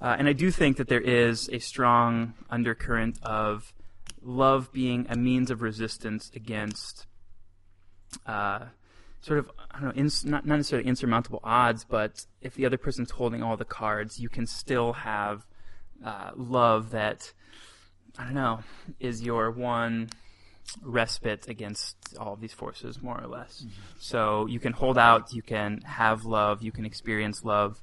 Uh, 0.00 0.16
and 0.18 0.28
I 0.28 0.32
do 0.32 0.50
think 0.50 0.76
that 0.76 0.88
there 0.88 1.00
is 1.00 1.48
a 1.50 1.58
strong 1.58 2.34
undercurrent 2.50 3.18
of 3.22 3.72
love 4.22 4.72
being 4.72 5.06
a 5.08 5.16
means 5.16 5.50
of 5.50 5.62
resistance 5.62 6.30
against 6.34 7.06
uh, 8.26 8.66
sort 9.20 9.38
of 9.38 9.50
I 9.70 9.80
don't 9.80 9.88
know, 9.88 10.00
ins- 10.00 10.24
not, 10.24 10.46
not 10.46 10.56
necessarily 10.56 10.88
insurmountable 10.88 11.40
odds, 11.42 11.84
but 11.84 12.26
if 12.40 12.54
the 12.54 12.66
other 12.66 12.78
person's 12.78 13.10
holding 13.10 13.42
all 13.42 13.56
the 13.56 13.64
cards, 13.64 14.20
you 14.20 14.28
can 14.28 14.46
still 14.46 14.92
have 14.92 15.46
uh, 16.04 16.30
love 16.36 16.90
that 16.90 17.32
I 18.18 18.24
don't 18.24 18.34
know 18.34 18.60
is 19.00 19.22
your 19.22 19.50
one 19.50 20.10
respite 20.82 21.48
against 21.48 21.96
all 22.18 22.34
of 22.34 22.40
these 22.40 22.52
forces, 22.52 23.02
more 23.02 23.20
or 23.20 23.26
less. 23.26 23.66
So 23.98 24.46
you 24.46 24.60
can 24.60 24.72
hold 24.72 24.98
out, 24.98 25.32
you 25.32 25.42
can 25.42 25.80
have 25.82 26.24
love, 26.24 26.62
you 26.62 26.72
can 26.72 26.84
experience 26.84 27.44
love. 27.44 27.82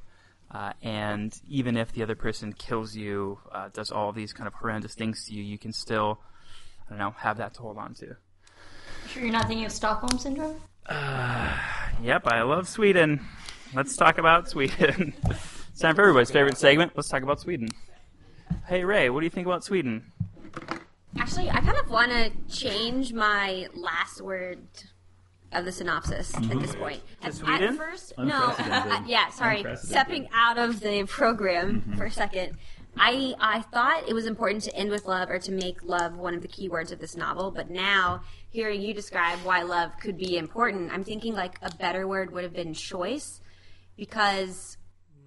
Uh, 0.54 0.74
and 0.82 1.40
even 1.48 1.78
if 1.78 1.94
the 1.94 2.04
other 2.04 2.16
person 2.16 2.52
kills 2.52 2.96
you, 2.96 3.40
uh, 3.52 3.70
does 3.74 3.90
all 3.90 4.12
these 4.12 4.34
kind 4.34 4.48
of 4.48 4.54
horrendous 4.54 4.96
things 4.96 5.26
to 5.26 5.34
you, 5.34 5.42
you 5.42 5.58
can 5.58 5.72
still, 5.72 6.20
I 6.88 6.90
don't 6.90 7.00
know, 7.00 7.12
have 7.18 7.38
that 7.38 7.54
to 7.56 7.62
hold 7.62 7.78
on 7.78 7.94
to. 7.96 8.18
Sure, 9.08 9.24
you're 9.24 9.32
not 9.32 9.48
thinking 9.48 9.66
of 9.66 9.72
Stockholm 9.72 10.20
syndrome? 10.20 10.62
Yep, 10.90 12.28
I 12.28 12.42
love 12.42 12.68
Sweden. 12.68 13.22
Let's 13.74 13.96
talk 13.96 14.18
about 14.18 14.50
Sweden. 14.50 15.14
it's 15.30 15.80
time 15.80 15.96
for 15.96 16.02
everybody's 16.02 16.32
favorite 16.32 16.58
segment. 16.58 16.94
Let's 16.96 17.10
talk 17.10 17.22
about 17.22 17.40
Sweden. 17.40 17.70
Hey 18.66 18.84
Ray, 18.84 19.10
what 19.10 19.20
do 19.20 19.26
you 19.26 19.30
think 19.30 19.46
about 19.48 19.64
Sweden? 19.64 20.12
Actually, 21.18 21.50
I 21.50 21.60
kind 21.62 21.78
of 21.78 21.90
want 21.90 22.12
to 22.12 22.32
change 22.50 23.14
my 23.14 23.68
last 23.76 24.22
word 24.22 24.60
of 25.54 25.66
the 25.66 25.72
synopsis 25.72 26.36
at 26.36 26.60
this 26.60 26.76
point. 26.76 27.02
At, 27.22 27.40
at 27.48 27.76
first, 27.76 28.14
no, 28.18 28.56
uh, 28.58 29.02
yeah, 29.06 29.30
sorry, 29.30 29.66
stepping 29.76 30.28
out 30.34 30.58
of 30.58 30.80
the 30.80 31.04
program 31.06 31.94
for 31.98 32.06
a 32.06 32.12
second. 32.12 32.58
I 32.98 33.34
I 33.40 33.62
thought 33.62 34.08
it 34.08 34.14
was 34.14 34.26
important 34.26 34.64
to 34.64 34.76
end 34.76 34.90
with 34.90 35.06
love 35.06 35.30
or 35.30 35.40
to 35.40 35.52
make 35.52 35.84
love 35.84 36.18
one 36.18 36.34
of 36.34 36.42
the 36.42 36.48
key 36.48 36.68
words 36.68 36.92
of 36.92 37.00
this 37.00 37.16
novel, 37.16 37.52
but 37.52 37.70
now 37.70 38.22
hearing 38.50 38.82
you 38.82 38.94
describe 38.94 39.40
why 39.40 39.62
love 39.64 39.98
could 40.00 40.18
be 40.18 40.38
important, 40.38 40.92
I'm 40.92 41.04
thinking 41.04 41.34
like 41.34 41.58
a 41.62 41.74
better 41.76 42.08
word 42.08 42.32
would 42.34 42.44
have 42.44 42.54
been 42.54 42.74
choice 42.74 43.40
because 43.96 44.78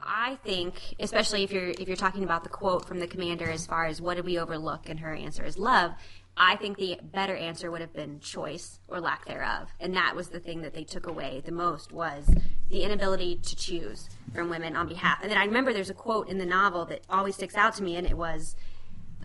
I 0.06 0.36
think, 0.44 0.94
especially 1.00 1.42
if 1.44 1.52
you're 1.52 1.70
if 1.70 1.88
you're 1.88 1.96
talking 1.96 2.24
about 2.24 2.42
the 2.44 2.50
quote 2.50 2.86
from 2.86 2.98
the 2.98 3.06
commander 3.06 3.50
as 3.50 3.66
far 3.66 3.86
as 3.86 4.00
what 4.02 4.16
did 4.16 4.26
we 4.26 4.38
overlook, 4.38 4.88
and 4.88 5.00
her 5.00 5.14
answer 5.14 5.44
is 5.44 5.58
love. 5.58 5.92
I 6.36 6.56
think 6.56 6.76
the 6.76 6.98
better 7.02 7.36
answer 7.36 7.70
would 7.70 7.80
have 7.80 7.92
been 7.92 8.18
choice 8.20 8.80
or 8.88 9.00
lack 9.00 9.24
thereof, 9.26 9.68
and 9.78 9.94
that 9.94 10.16
was 10.16 10.28
the 10.28 10.40
thing 10.40 10.62
that 10.62 10.74
they 10.74 10.84
took 10.84 11.06
away 11.06 11.42
the 11.44 11.52
most 11.52 11.92
was 11.92 12.28
the 12.70 12.82
inability 12.82 13.36
to 13.36 13.56
choose 13.56 14.08
from 14.34 14.50
women 14.50 14.74
on 14.74 14.88
behalf. 14.88 15.18
And 15.22 15.30
then 15.30 15.38
I 15.38 15.44
remember 15.44 15.72
there's 15.72 15.90
a 15.90 15.94
quote 15.94 16.28
in 16.28 16.38
the 16.38 16.46
novel 16.46 16.86
that 16.86 17.02
always 17.08 17.36
sticks 17.36 17.54
out 17.54 17.74
to 17.76 17.84
me, 17.84 17.96
and 17.96 18.06
it 18.06 18.16
was 18.16 18.56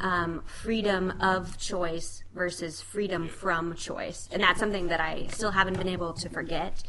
um, 0.02 0.44
freedom 0.46 1.14
of 1.20 1.58
choice 1.58 2.24
versus 2.34 2.80
freedom 2.82 3.28
from 3.28 3.74
choice, 3.76 4.30
and 4.32 4.44
that's 4.44 4.60
something 4.60 4.88
that 4.90 5.00
I 5.00 5.28
still 5.32 5.52
haven't 5.52 5.78
been 5.78 5.90
able 5.90 6.14
to 6.14 6.30
forget. 6.30 6.84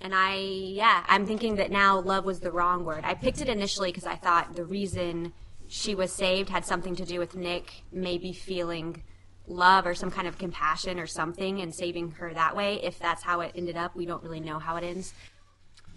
And 0.00 0.14
I, 0.14 0.34
yeah, 0.36 1.04
I'm 1.08 1.26
thinking 1.26 1.56
that 1.56 1.70
now 1.70 2.00
love 2.00 2.24
was 2.24 2.40
the 2.40 2.52
wrong 2.52 2.84
word. 2.84 3.04
I 3.04 3.14
picked 3.14 3.40
it 3.40 3.48
initially 3.48 3.90
because 3.90 4.06
I 4.06 4.16
thought 4.16 4.54
the 4.54 4.64
reason 4.64 5.32
she 5.68 5.94
was 5.94 6.12
saved 6.12 6.50
had 6.50 6.64
something 6.64 6.94
to 6.96 7.04
do 7.04 7.18
with 7.18 7.34
Nick 7.34 7.82
maybe 7.90 8.32
feeling 8.32 9.02
love 9.46 9.86
or 9.86 9.94
some 9.94 10.10
kind 10.10 10.28
of 10.28 10.38
compassion 10.38 10.98
or 10.98 11.06
something 11.06 11.60
and 11.60 11.74
saving 11.74 12.12
her 12.12 12.32
that 12.32 12.56
way. 12.56 12.80
If 12.82 12.98
that's 12.98 13.22
how 13.22 13.40
it 13.40 13.52
ended 13.54 13.76
up, 13.76 13.96
we 13.96 14.06
don't 14.06 14.22
really 14.22 14.40
know 14.40 14.58
how 14.58 14.76
it 14.76 14.84
ends. 14.84 15.14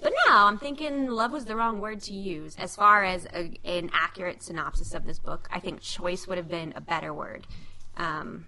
But 0.02 0.14
now 0.28 0.48
I'm 0.48 0.58
thinking 0.58 1.08
love 1.08 1.32
was 1.32 1.46
the 1.46 1.56
wrong 1.56 1.80
word 1.80 2.02
to 2.02 2.14
use. 2.14 2.56
As 2.58 2.76
far 2.76 3.04
as 3.04 3.26
a, 3.34 3.54
an 3.64 3.90
accurate 3.94 4.44
synopsis 4.44 4.94
of 4.94 5.06
this 5.06 5.20
book, 5.20 5.48
I 5.52 5.60
think 5.60 5.82
choice 5.82 6.28
would 6.28 6.38
have 6.38 6.50
been 6.50 6.74
a 6.76 6.82
better 6.82 7.14
word. 7.14 7.48
Um, 7.96 8.46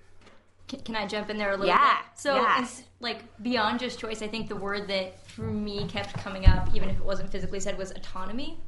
Can, 0.67 0.81
can 0.81 0.95
I 0.97 1.07
jump 1.07 1.29
in 1.29 1.37
there 1.37 1.51
a 1.51 1.57
little 1.57 1.67
Yeah, 1.67 1.97
bit? 1.97 2.19
So, 2.19 2.35
yeah. 2.35 2.61
it's, 2.61 2.83
like 2.99 3.23
beyond 3.41 3.79
just 3.79 3.99
choice, 3.99 4.21
I 4.21 4.27
think 4.27 4.49
the 4.49 4.55
word 4.55 4.87
that 4.89 5.25
for 5.29 5.43
me 5.43 5.87
kept 5.87 6.13
coming 6.17 6.45
up, 6.47 6.67
even 6.75 6.89
if 6.89 6.97
it 6.97 7.05
wasn't 7.05 7.31
physically 7.31 7.59
said, 7.59 7.77
was 7.77 7.91
autonomy. 7.91 8.59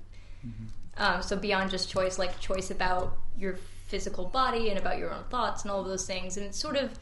Um, 0.98 1.22
so 1.22 1.36
beyond 1.36 1.72
just 1.72 1.90
choice, 1.90 2.18
like 2.20 2.40
choice 2.40 2.72
about 2.72 3.18
your 3.38 3.58
physical 3.90 4.26
body 4.26 4.70
and 4.70 4.78
about 4.80 4.98
your 5.00 5.12
own 5.12 5.24
thoughts 5.30 5.64
and 5.64 5.72
all 5.72 5.82
of 5.82 5.88
those 5.88 6.06
things, 6.06 6.38
and 6.38 6.46
it's 6.46 6.60
sort 6.60 6.78
of 6.78 6.98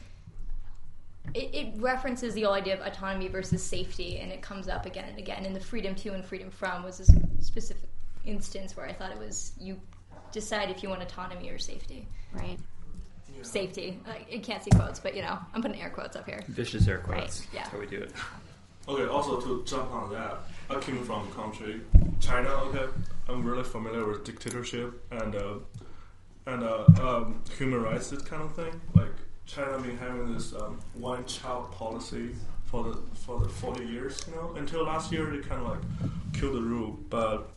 it, 1.34 1.54
it 1.54 1.74
references 1.76 2.34
the 2.34 2.42
whole 2.42 2.54
idea 2.54 2.74
of 2.74 2.80
autonomy 2.80 3.28
versus 3.28 3.62
safety, 3.62 4.18
and 4.18 4.32
it 4.32 4.40
comes 4.40 4.68
up 4.68 4.86
again 4.86 5.04
and 5.08 5.18
again. 5.18 5.44
And 5.44 5.54
the 5.54 5.60
freedom 5.60 5.94
to 5.96 6.14
and 6.14 6.24
freedom 6.24 6.50
from 6.50 6.82
was 6.82 7.00
a 7.00 7.42
specific 7.42 7.88
instance 8.24 8.76
where 8.76 8.86
I 8.86 8.92
thought 8.92 9.12
it 9.12 9.18
was 9.18 9.52
you 9.60 9.80
decide 10.32 10.70
if 10.70 10.82
you 10.82 10.88
want 10.88 11.02
autonomy 11.02 11.50
or 11.50 11.58
safety. 11.58 12.06
right. 12.32 12.58
Safety. 13.42 14.00
I, 14.04 14.34
I 14.34 14.38
can't 14.38 14.64
see 14.64 14.70
quotes, 14.70 14.98
but 14.98 15.14
you 15.14 15.22
know, 15.22 15.38
I'm 15.54 15.62
putting 15.62 15.80
air 15.80 15.90
quotes 15.90 16.16
up 16.16 16.26
here. 16.26 16.42
Vicious 16.48 16.88
air 16.88 16.98
quotes. 16.98 17.40
Right, 17.40 17.48
yeah. 17.52 17.60
That's 17.60 17.72
how 17.72 17.78
we 17.78 17.86
do 17.86 18.02
it. 18.02 18.10
Okay, 18.88 19.06
also 19.06 19.40
to 19.40 19.62
jump 19.64 19.92
on 19.92 20.10
that, 20.10 20.38
I 20.68 20.80
came 20.80 21.04
from 21.04 21.28
a 21.28 21.30
country, 21.32 21.80
China. 22.18 22.48
Okay, 22.48 22.86
I'm 23.28 23.44
really 23.44 23.62
familiar 23.62 24.06
with 24.06 24.24
dictatorship 24.24 25.04
and 25.12 25.36
uh, 25.36 25.54
and 26.48 26.64
uh, 26.64 26.84
um, 27.00 27.42
human 27.56 27.82
rights, 27.82 28.10
kind 28.22 28.42
of 28.42 28.54
thing. 28.54 28.80
Like 28.94 29.12
China 29.46 29.78
been 29.78 29.96
having 29.98 30.34
this 30.34 30.54
um, 30.54 30.80
one 30.94 31.24
child 31.26 31.70
policy 31.72 32.30
for 32.64 32.84
the 32.84 32.98
for 33.14 33.38
the 33.40 33.48
40 33.48 33.86
years, 33.86 34.20
you 34.28 34.34
know. 34.34 34.54
Until 34.56 34.84
last 34.84 35.12
year, 35.12 35.26
they 35.26 35.38
kind 35.38 35.62
of 35.62 35.68
like 35.68 36.12
killed 36.32 36.54
the 36.54 36.62
rule, 36.62 36.98
but 37.10 37.50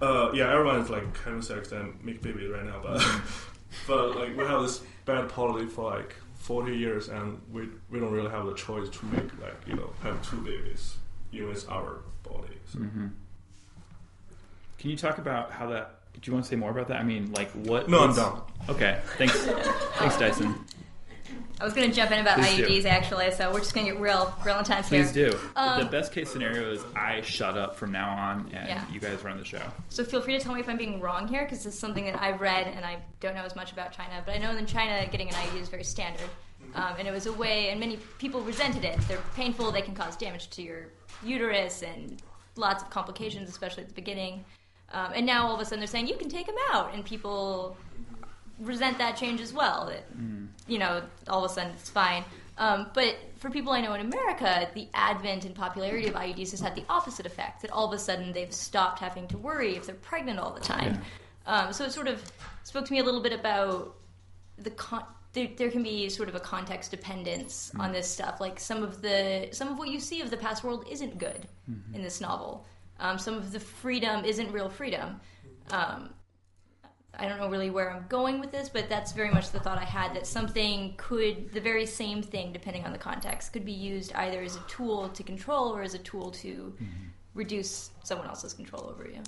uh, 0.00 0.30
yeah, 0.34 0.52
everyone 0.52 0.80
is 0.80 0.90
like 0.90 1.16
having 1.22 1.42
sex 1.42 1.72
and 1.72 2.02
make 2.04 2.22
baby 2.22 2.46
right 2.46 2.64
now, 2.64 2.80
but 2.82 3.04
but 3.86 4.16
like 4.16 4.36
we 4.36 4.44
have 4.44 4.62
this 4.62 4.82
bad 5.04 5.28
policy 5.28 5.66
for 5.66 5.90
like 5.90 6.14
40 6.36 6.76
years, 6.76 7.08
and 7.08 7.40
we 7.50 7.68
we 7.90 7.98
don't 7.98 8.12
really 8.12 8.30
have 8.30 8.46
the 8.46 8.54
choice 8.54 8.88
to 8.90 9.06
make 9.06 9.40
like 9.40 9.56
you 9.66 9.74
know 9.74 9.90
have 10.02 10.22
two 10.28 10.40
babies. 10.42 10.96
You 11.30 11.46
know, 11.46 11.50
it's 11.50 11.66
our 11.66 12.02
body. 12.22 12.56
So. 12.66 12.78
Mm-hmm. 12.78 13.06
Can 14.78 14.90
you 14.90 14.96
talk 14.96 15.18
about 15.18 15.50
how 15.50 15.68
that? 15.70 15.95
Do 16.20 16.30
you 16.30 16.32
want 16.32 16.44
to 16.44 16.50
say 16.50 16.56
more 16.56 16.70
about 16.70 16.88
that? 16.88 16.98
I 17.00 17.04
mean, 17.04 17.32
like 17.32 17.50
what? 17.52 17.88
No, 17.88 18.00
I'm 18.00 18.14
done. 18.14 18.40
Okay, 18.68 19.00
thanks, 19.18 19.34
thanks, 19.96 20.16
Dyson. 20.16 20.54
I 21.60 21.64
was 21.64 21.72
going 21.72 21.88
to 21.88 21.94
jump 21.96 22.10
in 22.10 22.18
about 22.18 22.38
Please 22.38 22.56
do. 22.58 22.66
IUDs 22.66 22.84
actually, 22.84 23.30
so 23.30 23.50
we're 23.50 23.60
just 23.60 23.74
going 23.74 23.86
to 23.86 23.92
get 23.92 24.00
real, 24.00 24.34
real 24.44 24.58
intense 24.58 24.88
here. 24.90 25.02
Please 25.02 25.12
do. 25.12 25.38
Um, 25.56 25.78
the 25.84 25.86
best 25.90 26.12
case 26.12 26.30
scenario 26.30 26.70
is 26.70 26.82
I 26.94 27.22
shut 27.22 27.56
up 27.56 27.76
from 27.76 27.92
now 27.92 28.10
on, 28.10 28.50
and 28.52 28.68
Yeah. 28.68 28.84
you 28.92 29.00
guys 29.00 29.22
run 29.24 29.38
the 29.38 29.44
show. 29.44 29.62
So 29.88 30.04
feel 30.04 30.20
free 30.20 30.36
to 30.36 30.44
tell 30.44 30.52
me 30.52 30.60
if 30.60 30.68
I'm 30.68 30.76
being 30.76 31.00
wrong 31.00 31.26
here, 31.28 31.44
because 31.44 31.64
this 31.64 31.72
is 31.72 31.80
something 31.80 32.04
that 32.04 32.20
I've 32.20 32.42
read 32.42 32.66
and 32.66 32.84
I 32.84 32.98
don't 33.20 33.34
know 33.34 33.42
as 33.44 33.56
much 33.56 33.72
about 33.72 33.92
China. 33.92 34.22
But 34.26 34.34
I 34.34 34.38
know 34.38 34.54
in 34.54 34.66
China, 34.66 35.06
getting 35.10 35.28
an 35.28 35.34
IUD 35.34 35.60
is 35.62 35.68
very 35.70 35.84
standard, 35.84 36.28
um, 36.74 36.94
and 36.98 37.08
it 37.08 37.10
was 37.12 37.24
a 37.24 37.32
way, 37.32 37.70
and 37.70 37.80
many 37.80 37.98
people 38.18 38.42
resented 38.42 38.84
it. 38.84 38.98
They're 39.08 39.22
painful. 39.34 39.70
They 39.72 39.82
can 39.82 39.94
cause 39.94 40.14
damage 40.16 40.50
to 40.50 40.62
your 40.62 40.88
uterus 41.24 41.82
and 41.82 42.20
lots 42.56 42.82
of 42.82 42.90
complications, 42.90 43.48
especially 43.48 43.84
at 43.84 43.88
the 43.88 43.94
beginning. 43.94 44.44
Um, 44.92 45.12
and 45.14 45.26
now 45.26 45.46
all 45.48 45.54
of 45.54 45.60
a 45.60 45.64
sudden 45.64 45.80
they're 45.80 45.86
saying 45.86 46.06
you 46.06 46.16
can 46.16 46.28
take 46.28 46.46
them 46.46 46.56
out, 46.72 46.94
and 46.94 47.04
people 47.04 47.76
resent 48.60 48.98
that 48.98 49.16
change 49.16 49.40
as 49.40 49.52
well. 49.52 49.86
That 49.86 50.04
you 50.68 50.78
know, 50.78 51.02
all 51.28 51.44
of 51.44 51.50
a 51.50 51.54
sudden 51.54 51.72
it's 51.72 51.90
fine. 51.90 52.24
Um, 52.58 52.86
but 52.94 53.16
for 53.36 53.50
people 53.50 53.72
I 53.72 53.80
know 53.82 53.92
in 53.94 54.00
America, 54.00 54.68
the 54.74 54.88
advent 54.94 55.44
and 55.44 55.54
popularity 55.54 56.08
of 56.08 56.14
IUDs 56.14 56.52
has 56.52 56.60
had 56.60 56.74
the 56.74 56.84
opposite 56.88 57.26
effect. 57.26 57.62
That 57.62 57.70
all 57.70 57.86
of 57.86 57.92
a 57.92 57.98
sudden 57.98 58.32
they've 58.32 58.52
stopped 58.52 58.98
having 58.98 59.28
to 59.28 59.38
worry 59.38 59.76
if 59.76 59.86
they're 59.86 59.94
pregnant 59.96 60.38
all 60.38 60.52
the 60.54 60.60
time. 60.60 61.02
Um, 61.46 61.72
so 61.72 61.84
it 61.84 61.92
sort 61.92 62.08
of 62.08 62.22
spoke 62.64 62.86
to 62.86 62.92
me 62.92 62.98
a 63.00 63.04
little 63.04 63.22
bit 63.22 63.32
about 63.32 63.94
the 64.58 64.70
con- 64.70 65.04
there, 65.34 65.48
there 65.56 65.70
can 65.70 65.82
be 65.82 66.08
sort 66.08 66.28
of 66.30 66.34
a 66.34 66.40
context 66.40 66.90
dependence 66.90 67.70
on 67.78 67.92
this 67.92 68.08
stuff. 68.08 68.40
Like 68.40 68.58
some 68.58 68.82
of 68.82 69.02
the 69.02 69.48
some 69.52 69.68
of 69.68 69.78
what 69.78 69.88
you 69.88 70.00
see 70.00 70.22
of 70.22 70.30
the 70.30 70.36
past 70.38 70.64
world 70.64 70.86
isn't 70.90 71.18
good 71.18 71.46
in 71.94 72.02
this 72.02 72.20
novel. 72.22 72.66
Um, 72.98 73.18
some 73.18 73.34
of 73.34 73.52
the 73.52 73.60
freedom 73.60 74.24
isn't 74.24 74.50
real 74.52 74.68
freedom. 74.68 75.20
Um, 75.70 76.10
I 77.18 77.28
don't 77.28 77.38
know 77.38 77.48
really 77.48 77.70
where 77.70 77.90
I'm 77.90 78.04
going 78.08 78.40
with 78.40 78.52
this, 78.52 78.68
but 78.68 78.88
that's 78.88 79.12
very 79.12 79.30
much 79.30 79.50
the 79.50 79.60
thought 79.60 79.78
I 79.78 79.84
had 79.84 80.14
that 80.14 80.26
something 80.26 80.94
could, 80.98 81.50
the 81.52 81.60
very 81.60 81.86
same 81.86 82.22
thing, 82.22 82.52
depending 82.52 82.84
on 82.84 82.92
the 82.92 82.98
context, 82.98 83.52
could 83.52 83.64
be 83.64 83.72
used 83.72 84.12
either 84.14 84.42
as 84.42 84.56
a 84.56 84.62
tool 84.68 85.08
to 85.10 85.22
control 85.22 85.74
or 85.74 85.82
as 85.82 85.94
a 85.94 85.98
tool 85.98 86.30
to 86.32 86.74
reduce 87.34 87.90
someone 88.04 88.26
else's 88.28 88.52
control 88.52 88.90
over 88.90 89.08
you. 89.08 89.20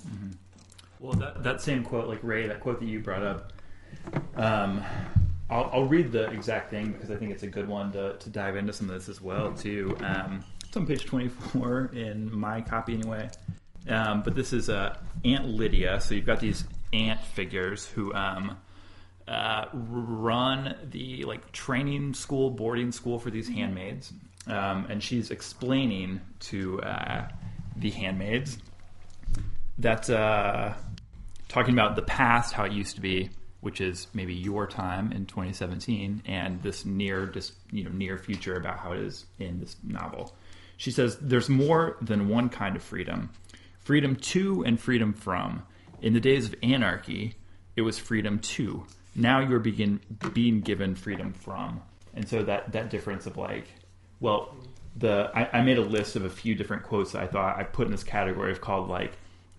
Well, 0.99 1.13
that, 1.13 1.43
that 1.43 1.61
same 1.61 1.83
quote, 1.83 2.07
like 2.07 2.19
Ray, 2.21 2.47
that 2.47 2.59
quote 2.59 2.79
that 2.79 2.85
you 2.85 2.99
brought 2.99 3.23
up, 3.23 3.53
um, 4.35 4.83
I'll, 5.49 5.69
I'll 5.73 5.85
read 5.85 6.11
the 6.11 6.29
exact 6.29 6.69
thing 6.69 6.91
because 6.91 7.09
I 7.09 7.15
think 7.15 7.31
it's 7.31 7.43
a 7.43 7.47
good 7.47 7.67
one 7.67 7.91
to, 7.93 8.17
to 8.17 8.29
dive 8.29 8.55
into 8.55 8.73
some 8.73 8.89
of 8.89 8.95
this 8.95 9.09
as 9.09 9.21
well, 9.21 9.51
too. 9.53 9.97
Um, 10.01 10.43
it's 10.63 10.77
on 10.77 10.85
page 10.85 11.05
24 11.05 11.91
in 11.93 12.31
my 12.37 12.61
copy, 12.61 12.93
anyway. 12.93 13.29
Um, 13.87 14.21
but 14.21 14.35
this 14.35 14.53
is 14.53 14.69
uh, 14.69 14.97
Aunt 15.23 15.47
Lydia. 15.47 15.99
So 16.01 16.15
you've 16.15 16.25
got 16.25 16.39
these 16.39 16.63
aunt 16.93 17.21
figures 17.21 17.85
who 17.85 18.13
um, 18.13 18.57
uh, 19.27 19.65
run 19.73 20.75
the 20.89 21.23
like 21.23 21.51
training 21.51 22.13
school, 22.13 22.49
boarding 22.49 22.91
school 22.91 23.19
for 23.19 23.29
these 23.29 23.47
handmaids, 23.47 24.11
um, 24.47 24.87
and 24.89 25.03
she's 25.03 25.31
explaining 25.31 26.21
to 26.39 26.81
uh, 26.81 27.27
the 27.75 27.91
handmaids 27.91 28.57
that 29.77 30.09
uh, 30.09 30.73
talking 31.47 31.73
about 31.73 31.95
the 31.95 32.01
past, 32.01 32.53
how 32.53 32.65
it 32.65 32.71
used 32.71 32.95
to 32.95 33.01
be, 33.01 33.29
which 33.61 33.81
is 33.81 34.07
maybe 34.13 34.33
your 34.33 34.67
time 34.67 35.11
in 35.11 35.25
2017, 35.25 36.23
and 36.25 36.61
this 36.61 36.85
near, 36.85 37.25
just 37.25 37.53
you 37.71 37.83
know, 37.83 37.91
near 37.91 38.17
future 38.17 38.55
about 38.55 38.79
how 38.79 38.93
it 38.93 38.99
is 38.99 39.25
in 39.39 39.59
this 39.59 39.75
novel. 39.83 40.35
She 40.77 40.91
says 40.91 41.17
there's 41.17 41.49
more 41.49 41.97
than 42.01 42.29
one 42.29 42.49
kind 42.49 42.75
of 42.75 42.83
freedom: 42.83 43.29
freedom 43.89 44.15
to 44.15 44.63
and 44.65 44.79
freedom 44.79 45.11
from. 45.11 45.63
In 45.99 46.13
the 46.13 46.19
days 46.19 46.45
of 46.45 46.53
anarchy, 46.61 47.33
it 47.75 47.81
was 47.81 47.97
freedom 47.97 48.37
to. 48.37 48.85
Now 49.15 49.39
you're 49.39 49.57
begin 49.57 49.99
being 50.31 50.61
given 50.61 50.93
freedom 50.93 51.33
from, 51.33 51.81
and 52.13 52.29
so 52.29 52.43
that 52.43 52.71
that 52.73 52.91
difference 52.91 53.25
of 53.25 53.35
like, 53.35 53.65
well, 54.19 54.55
the 54.95 55.31
I, 55.33 55.57
I 55.57 55.61
made 55.63 55.79
a 55.79 55.81
list 55.81 56.15
of 56.15 56.23
a 56.23 56.29
few 56.29 56.53
different 56.53 56.83
quotes 56.83 57.13
that 57.13 57.23
I 57.23 57.25
thought 57.25 57.57
I 57.57 57.63
put 57.63 57.87
in 57.87 57.91
this 57.91 58.03
category 58.03 58.51
of 58.51 58.61
called 58.61 58.89
like, 58.89 59.13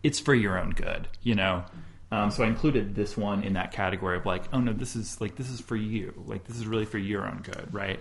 it's 0.04 0.20
for 0.20 0.32
your 0.32 0.56
own 0.60 0.70
good, 0.70 1.08
you 1.24 1.34
know. 1.34 1.64
Um, 2.12 2.30
so 2.30 2.44
I 2.44 2.46
included 2.46 2.94
this 2.94 3.16
one 3.16 3.42
in 3.42 3.54
that 3.54 3.72
category 3.72 4.16
of 4.16 4.26
like, 4.26 4.44
oh 4.52 4.60
no, 4.60 4.72
this 4.72 4.94
is 4.94 5.20
like 5.20 5.34
this 5.34 5.50
is 5.50 5.60
for 5.60 5.74
you, 5.74 6.14
like 6.28 6.44
this 6.44 6.56
is 6.56 6.68
really 6.68 6.86
for 6.86 6.98
your 6.98 7.26
own 7.26 7.40
good, 7.42 7.66
right? 7.74 7.98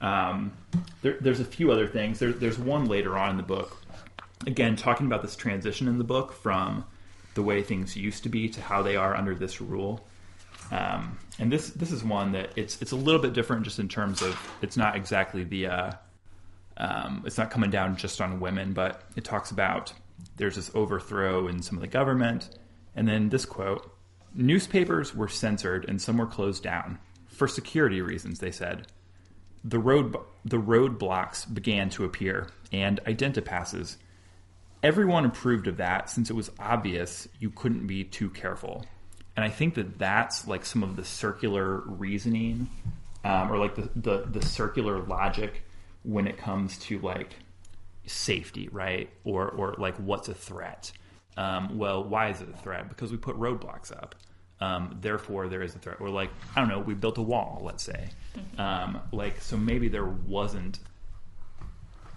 Um, 0.00 0.52
there, 1.02 1.16
there's 1.20 1.38
a 1.38 1.44
few 1.44 1.70
other 1.70 1.86
things. 1.86 2.18
There, 2.18 2.32
there's 2.32 2.58
one 2.58 2.86
later 2.86 3.16
on 3.16 3.30
in 3.30 3.36
the 3.36 3.44
book, 3.44 3.79
again 4.46 4.76
talking 4.76 5.06
about 5.06 5.22
this 5.22 5.36
transition 5.36 5.88
in 5.88 5.98
the 5.98 6.04
book 6.04 6.32
from 6.32 6.84
the 7.34 7.42
way 7.42 7.62
things 7.62 7.96
used 7.96 8.22
to 8.24 8.28
be 8.28 8.48
to 8.48 8.60
how 8.60 8.82
they 8.82 8.96
are 8.96 9.14
under 9.14 9.34
this 9.34 9.60
rule. 9.60 10.06
Um, 10.70 11.18
and 11.38 11.50
this 11.50 11.70
this 11.70 11.90
is 11.90 12.04
one 12.04 12.32
that 12.32 12.50
it's 12.56 12.80
it's 12.80 12.92
a 12.92 12.96
little 12.96 13.20
bit 13.20 13.32
different 13.32 13.64
just 13.64 13.78
in 13.78 13.88
terms 13.88 14.22
of 14.22 14.38
it's 14.62 14.76
not 14.76 14.96
exactly 14.96 15.44
the 15.44 15.66
uh, 15.66 15.92
um, 16.76 17.22
it's 17.26 17.38
not 17.38 17.50
coming 17.50 17.70
down 17.70 17.96
just 17.96 18.20
on 18.20 18.40
women, 18.40 18.72
but 18.72 19.02
it 19.16 19.24
talks 19.24 19.50
about 19.50 19.92
there's 20.36 20.56
this 20.56 20.70
overthrow 20.74 21.48
in 21.48 21.62
some 21.62 21.76
of 21.76 21.82
the 21.82 21.88
government, 21.88 22.50
and 22.94 23.08
then 23.08 23.30
this 23.30 23.44
quote: 23.44 23.92
"Newspapers 24.34 25.14
were 25.14 25.28
censored 25.28 25.88
and 25.88 26.00
some 26.00 26.18
were 26.18 26.26
closed 26.26 26.62
down 26.62 26.98
for 27.26 27.48
security 27.48 28.00
reasons." 28.00 28.38
They 28.38 28.52
said 28.52 28.86
the 29.64 29.78
road 29.78 30.16
the 30.44 30.60
roadblocks 30.60 31.52
began 31.52 31.90
to 31.90 32.04
appear 32.04 32.48
and 32.72 33.00
identipasses. 33.06 33.96
Everyone 34.82 35.26
approved 35.26 35.66
of 35.66 35.76
that 35.76 36.08
since 36.08 36.30
it 36.30 36.34
was 36.34 36.50
obvious 36.58 37.28
you 37.38 37.50
couldn't 37.50 37.86
be 37.86 38.04
too 38.04 38.30
careful. 38.30 38.86
And 39.36 39.44
I 39.44 39.50
think 39.50 39.74
that 39.74 39.98
that's 39.98 40.46
like 40.46 40.64
some 40.64 40.82
of 40.82 40.96
the 40.96 41.04
circular 41.04 41.80
reasoning, 41.80 42.68
um, 43.24 43.52
or 43.52 43.58
like 43.58 43.74
the, 43.74 43.90
the 43.96 44.26
the 44.26 44.44
circular 44.44 45.00
logic 45.00 45.62
when 46.02 46.26
it 46.26 46.36
comes 46.36 46.78
to 46.78 46.98
like 47.00 47.36
safety, 48.06 48.68
right? 48.72 49.10
Or 49.24 49.48
or 49.48 49.74
like 49.78 49.96
what's 49.96 50.28
a 50.28 50.34
threat? 50.34 50.92
Um, 51.36 51.78
well, 51.78 52.02
why 52.02 52.30
is 52.30 52.40
it 52.40 52.48
a 52.52 52.56
threat? 52.56 52.88
Because 52.88 53.10
we 53.12 53.18
put 53.18 53.36
roadblocks 53.36 53.92
up. 53.92 54.14
Um, 54.60 54.98
therefore, 55.00 55.48
there 55.48 55.62
is 55.62 55.74
a 55.74 55.78
threat. 55.78 56.00
Or 56.00 56.08
like 56.08 56.30
I 56.56 56.60
don't 56.60 56.68
know, 56.68 56.80
we 56.80 56.94
built 56.94 57.18
a 57.18 57.22
wall. 57.22 57.62
Let's 57.64 57.82
say, 57.82 58.08
um, 58.58 59.00
like 59.12 59.40
so 59.40 59.56
maybe 59.56 59.88
there 59.88 60.06
wasn't 60.06 60.80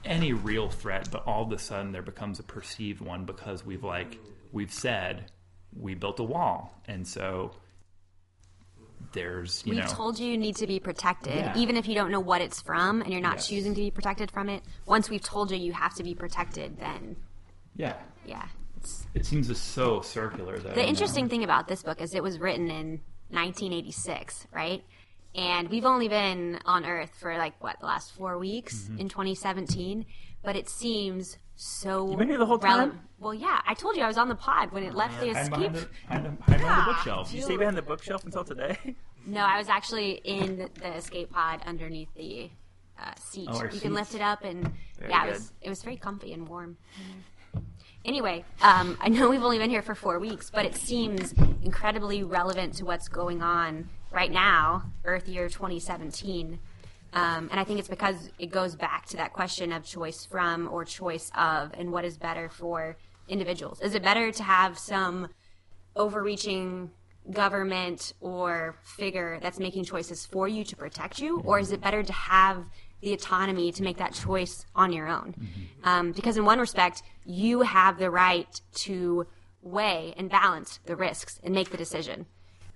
any 0.05 0.33
real 0.33 0.69
threat, 0.69 1.09
but 1.11 1.25
all 1.27 1.43
of 1.43 1.51
a 1.51 1.59
sudden 1.59 1.91
there 1.91 2.01
becomes 2.01 2.39
a 2.39 2.43
perceived 2.43 3.01
one 3.01 3.25
because 3.25 3.65
we've 3.65 3.83
like 3.83 4.17
we've 4.51 4.71
said 4.73 5.31
we 5.75 5.95
built 5.95 6.19
a 6.19 6.23
wall, 6.23 6.73
and 6.87 7.07
so 7.07 7.51
there's 9.13 9.63
you 9.65 9.73
We've 9.75 9.81
know 9.83 9.87
told 9.89 10.17
you 10.19 10.27
you 10.31 10.37
need 10.37 10.55
to 10.57 10.67
be 10.67 10.79
protected, 10.79 11.35
Yeah. 11.35 11.57
even 11.57 11.77
if 11.77 11.87
you 11.87 11.93
don't 11.95 12.09
know 12.11 12.19
what 12.19 12.41
it's 12.41 12.61
from 12.61 13.01
and 13.01 13.11
you're 13.11 13.21
not 13.21 13.35
Yes. 13.35 13.47
choosing 13.47 13.73
to 13.75 13.81
be 13.81 13.91
protected 13.91 14.31
from 14.31 14.49
it. 14.49 14.63
Once 14.85 15.09
we've 15.09 15.21
told 15.21 15.51
you 15.51 15.57
you 15.57 15.73
have 15.73 15.93
to 15.95 16.03
be 16.03 16.15
protected, 16.15 16.77
then 16.79 17.15
yeah. 17.75 17.95
yeah. 18.25 18.47
It 19.13 19.25
seems 19.25 19.55
so 19.59 20.01
circular 20.01 20.57
though. 20.59 20.73
the 20.73 20.85
interesting 20.87 21.29
thing 21.29 21.43
about 21.43 21.67
this 21.67 21.83
book 21.83 22.01
is 22.01 22.13
it 22.15 22.23
was 22.23 22.39
written 22.39 22.69
in 22.69 23.01
1986, 23.29 24.47
right? 24.51 24.83
And 25.35 25.69
we've 25.69 25.85
only 25.85 26.07
been 26.07 26.59
on 26.65 26.85
Earth 26.85 27.11
for 27.19 27.35
like 27.37 27.61
what 27.63 27.79
the 27.79 27.85
last 27.87 28.11
four 28.13 28.37
weeks 28.37 28.83
Mm-hmm. 28.83 28.99
in 28.99 29.09
2017, 29.09 30.05
but 30.43 30.55
it 30.55 30.69
seems 30.69 31.37
so. 31.55 32.09
You've 32.09 32.19
been 32.19 32.29
here 32.29 32.37
the 32.37 32.45
whole 32.45 32.59
rele- 32.59 32.61
time? 32.61 32.99
Well, 33.19 33.33
yeah, 33.33 33.59
I 33.65 33.73
told 33.73 33.95
you 33.95 34.03
I 34.03 34.07
was 34.07 34.17
on 34.17 34.27
the 34.29 34.35
pod 34.35 34.71
when 34.71 34.83
it 34.83 34.93
left 34.93 35.19
the 35.19 35.29
escape. 35.29 35.49
behind 35.71 35.75
the, 35.75 35.87
hide, 36.07 36.37
hide 36.47 36.59
behind 36.59 36.87
the 36.87 36.91
bookshelf. 36.93 37.29
Did 37.31 37.37
you 37.37 37.43
stay 37.43 37.57
behind 37.57 37.77
the 37.77 37.81
bookshelf 37.81 38.23
until 38.25 38.43
today? 38.43 38.77
No, 39.25 39.39
I 39.41 39.57
was 39.57 39.69
actually 39.69 40.19
in 40.25 40.69
the 40.79 40.95
escape 40.97 41.31
pod 41.31 41.61
underneath 41.65 42.09
the 42.15 42.49
uh, 43.01 43.13
seat. 43.17 43.47
Oh, 43.51 43.63
you 43.71 43.79
can 43.79 43.93
lift 43.93 44.13
it 44.15 44.21
up, 44.21 44.43
and 44.43 44.71
Very 44.99 45.09
yeah, 45.11 45.25
it 45.25 45.31
was 45.31 45.53
it 45.61 45.69
was 45.69 45.81
very 45.81 45.95
comfy 45.97 46.33
and 46.33 46.47
warm. 46.47 46.77
Anyway, 48.05 48.43
um, 48.61 48.97
I 48.99 49.07
know 49.07 49.29
we've 49.29 49.43
only 49.43 49.57
been 49.57 49.69
here 49.69 49.81
for 49.81 49.95
four 49.95 50.19
weeks, 50.19 50.49
but 50.49 50.65
it 50.65 50.75
seems 50.75 51.33
incredibly 51.63 52.21
relevant 52.21 52.73
to 52.75 52.85
what's 52.85 53.07
going 53.07 53.41
on 53.41 53.87
right 54.11 54.31
now, 54.31 54.91
Earth 55.05 55.29
Year 55.29 55.47
2017. 55.47 56.59
Um, 57.13 57.47
and 57.49 57.59
I 57.59 57.63
think 57.63 57.79
it's 57.79 57.87
because 57.87 58.29
it 58.39 58.47
goes 58.47 58.75
back 58.75 59.05
to 59.07 59.17
that 59.17 59.31
question 59.31 59.71
of 59.71 59.85
choice 59.85 60.25
from 60.25 60.67
or 60.69 60.83
choice 60.83 61.31
of, 61.37 61.71
and 61.77 61.93
what 61.93 62.03
is 62.03 62.17
better 62.17 62.49
for 62.49 62.97
individuals. 63.29 63.79
Is 63.79 63.95
it 63.95 64.03
better 64.03 64.33
to 64.33 64.43
have 64.43 64.77
some 64.77 65.29
overreaching 65.95 66.91
government 67.31 68.13
or 68.19 68.75
figure 68.83 69.39
that's 69.41 69.59
making 69.59 69.85
choices 69.85 70.25
for 70.25 70.47
you 70.47 70.65
to 70.65 70.75
protect 70.75 71.19
you, 71.19 71.39
or 71.45 71.57
is 71.57 71.71
it 71.71 71.79
better 71.79 72.03
to 72.03 72.13
have 72.13 72.65
the 73.03 73.13
autonomy 73.13 73.71
to 73.71 73.83
make 73.83 73.97
that 73.97 74.13
choice 74.13 74.65
on 74.75 74.91
your 74.91 75.07
own? 75.07 75.35
Um, 75.83 76.11
because 76.11 76.37
in 76.37 76.45
one 76.45 76.59
respect, 76.59 77.03
you 77.25 77.61
have 77.61 77.99
the 77.99 78.09
right 78.09 78.61
to 78.75 79.27
weigh 79.61 80.13
and 80.17 80.29
balance 80.29 80.79
the 80.85 80.95
risks 80.95 81.39
and 81.43 81.53
make 81.53 81.69
the 81.69 81.77
decision. 81.77 82.25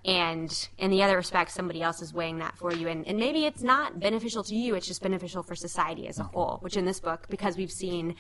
And 0.06 0.70
in 0.78 0.92
the 0.92 1.04
other 1.04 1.18
respect, 1.18 1.52
somebody 1.52 1.82
else 1.82 2.02
is 2.02 2.14
weighing 2.14 2.40
that 2.40 2.58
for 2.58 2.74
you. 2.74 2.88
And, 2.88 3.06
and 3.08 3.18
maybe 3.18 3.46
it's 3.46 3.64
not 3.64 4.00
beneficial 4.00 4.44
to 4.44 4.56
you, 4.56 4.76
it's 4.76 4.88
just 4.88 5.02
beneficial 5.02 5.44
for 5.44 5.56
society 5.56 6.08
as 6.08 6.20
a 6.20 6.24
whole, 6.24 6.60
which 6.62 6.78
in 6.78 6.86
this 6.86 7.00
book, 7.00 7.28
because 7.30 7.58
we've 7.58 7.72
seen 7.72 8.16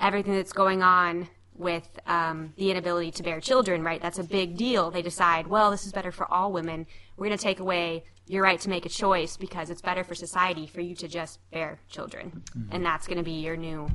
everything 0.00 0.34
that's 0.34 0.52
going 0.52 0.82
on 0.82 1.28
with 1.54 1.86
um, 2.06 2.54
the 2.56 2.70
inability 2.70 3.10
to 3.10 3.22
bear 3.22 3.40
children, 3.40 3.82
right? 3.82 4.00
That's 4.00 4.18
a 4.18 4.24
big 4.24 4.56
deal. 4.56 4.90
They 4.90 5.02
decide, 5.02 5.46
well, 5.46 5.70
this 5.70 5.84
is 5.84 5.92
better 5.92 6.10
for 6.10 6.32
all 6.32 6.50
women. 6.50 6.86
We're 7.16 7.26
going 7.26 7.38
to 7.38 7.42
take 7.42 7.60
away 7.60 8.04
your 8.26 8.42
right 8.42 8.60
to 8.60 8.68
make 8.68 8.86
a 8.86 8.88
choice 8.88 9.36
because 9.36 9.70
it's 9.70 9.82
better 9.82 10.04
for 10.04 10.14
society 10.14 10.66
for 10.66 10.80
you 10.80 10.94
to 10.96 11.08
just 11.08 11.38
bear 11.50 11.80
children. 11.88 12.42
Mm-hmm. 12.56 12.74
And 12.74 12.84
that's 12.84 13.06
going 13.06 13.18
to 13.18 13.24
be 13.24 13.40
your 13.40 13.56
new, 13.56 13.88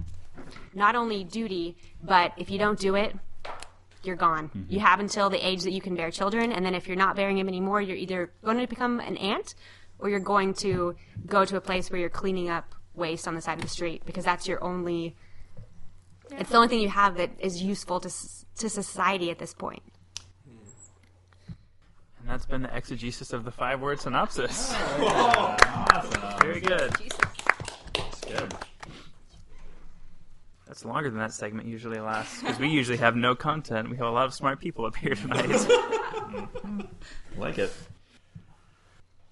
not 0.73 0.95
only 0.95 1.23
duty, 1.23 1.77
but 2.03 2.33
if 2.37 2.49
you 2.49 2.59
don't 2.59 2.79
do 2.79 2.95
it, 2.95 3.15
you're 4.03 4.15
gone. 4.15 4.49
Mm-hmm. 4.49 4.73
You 4.73 4.79
have 4.79 4.99
until 4.99 5.29
the 5.29 5.45
age 5.45 5.63
that 5.63 5.71
you 5.71 5.81
can 5.81 5.95
bear 5.95 6.11
children, 6.11 6.51
and 6.51 6.65
then 6.65 6.75
if 6.75 6.87
you're 6.87 6.97
not 6.97 7.15
bearing 7.15 7.37
them 7.37 7.47
anymore, 7.47 7.81
you're 7.81 7.97
either 7.97 8.31
going 8.43 8.57
to 8.59 8.67
become 8.67 8.99
an 8.99 9.17
aunt 9.17 9.55
or 9.99 10.09
you're 10.09 10.19
going 10.19 10.53
to 10.55 10.95
go 11.25 11.45
to 11.45 11.57
a 11.57 11.61
place 11.61 11.89
where 11.89 11.99
you're 11.99 12.09
cleaning 12.09 12.49
up 12.49 12.75
waste 12.93 13.27
on 13.27 13.35
the 13.35 13.41
side 13.41 13.57
of 13.57 13.63
the 13.63 13.69
street 13.69 14.01
because 14.05 14.25
that's 14.25 14.47
your 14.47 14.63
only 14.63 15.15
it's 16.31 16.49
the 16.49 16.55
only 16.55 16.67
thing 16.67 16.81
you 16.81 16.89
have 16.89 17.15
that 17.17 17.29
is 17.39 17.61
useful 17.61 17.99
to 17.99 18.09
to 18.57 18.69
society 18.69 19.29
at 19.29 19.39
this 19.39 19.53
point. 19.53 19.83
And 22.27 22.33
that's 22.33 22.45
been 22.45 22.61
the 22.63 22.75
exegesis 22.75 23.31
of 23.31 23.45
the 23.45 23.51
five 23.51 23.79
word 23.79 24.01
synopsis. 24.01 24.73
Oh, 24.75 25.55
Very 26.41 26.59
good. 26.59 26.91
That's 27.95 28.19
Good. 28.25 28.53
That's 30.67 30.83
longer 30.83 31.09
than 31.09 31.19
that 31.19 31.31
segment 31.31 31.69
usually 31.69 32.01
lasts 32.01 32.41
because 32.41 32.59
we 32.59 32.67
usually 32.67 32.97
have 32.97 33.15
no 33.15 33.33
content. 33.33 33.89
We 33.89 33.95
have 33.95 34.07
a 34.07 34.11
lot 34.11 34.25
of 34.25 34.33
smart 34.33 34.59
people 34.59 34.85
up 34.85 34.97
here 34.97 35.15
tonight. 35.15 35.49
Like 37.37 37.59
it. 37.59 37.71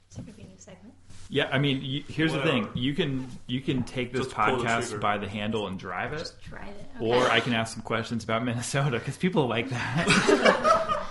So 0.09 0.21
maybe 0.25 0.43
a 0.43 0.45
new 0.45 0.51
segment. 0.57 0.93
Yeah, 1.27 1.49
I 1.51 1.57
mean, 1.57 1.81
you, 1.81 2.03
here's 2.07 2.31
the 2.31 2.41
thing: 2.43 2.69
you 2.75 2.93
can 2.93 3.27
you 3.47 3.59
can 3.59 3.83
take 3.83 4.13
this 4.13 4.25
Just 4.27 4.35
pull 4.35 4.57
the 4.57 4.63
podcast 4.63 5.01
by 5.01 5.17
the 5.17 5.27
handle 5.27 5.67
and 5.67 5.77
drive 5.77 6.13
it, 6.13 6.31
Try 6.47 6.67
it. 6.67 7.01
or 7.01 7.29
I 7.29 7.39
can 7.41 7.53
ask 7.53 7.73
some 7.73 7.81
questions 7.83 8.23
about 8.23 8.45
Minnesota 8.45 8.99
because 8.99 9.17
people 9.17 9.47
like 9.47 9.69
that. 9.69 11.01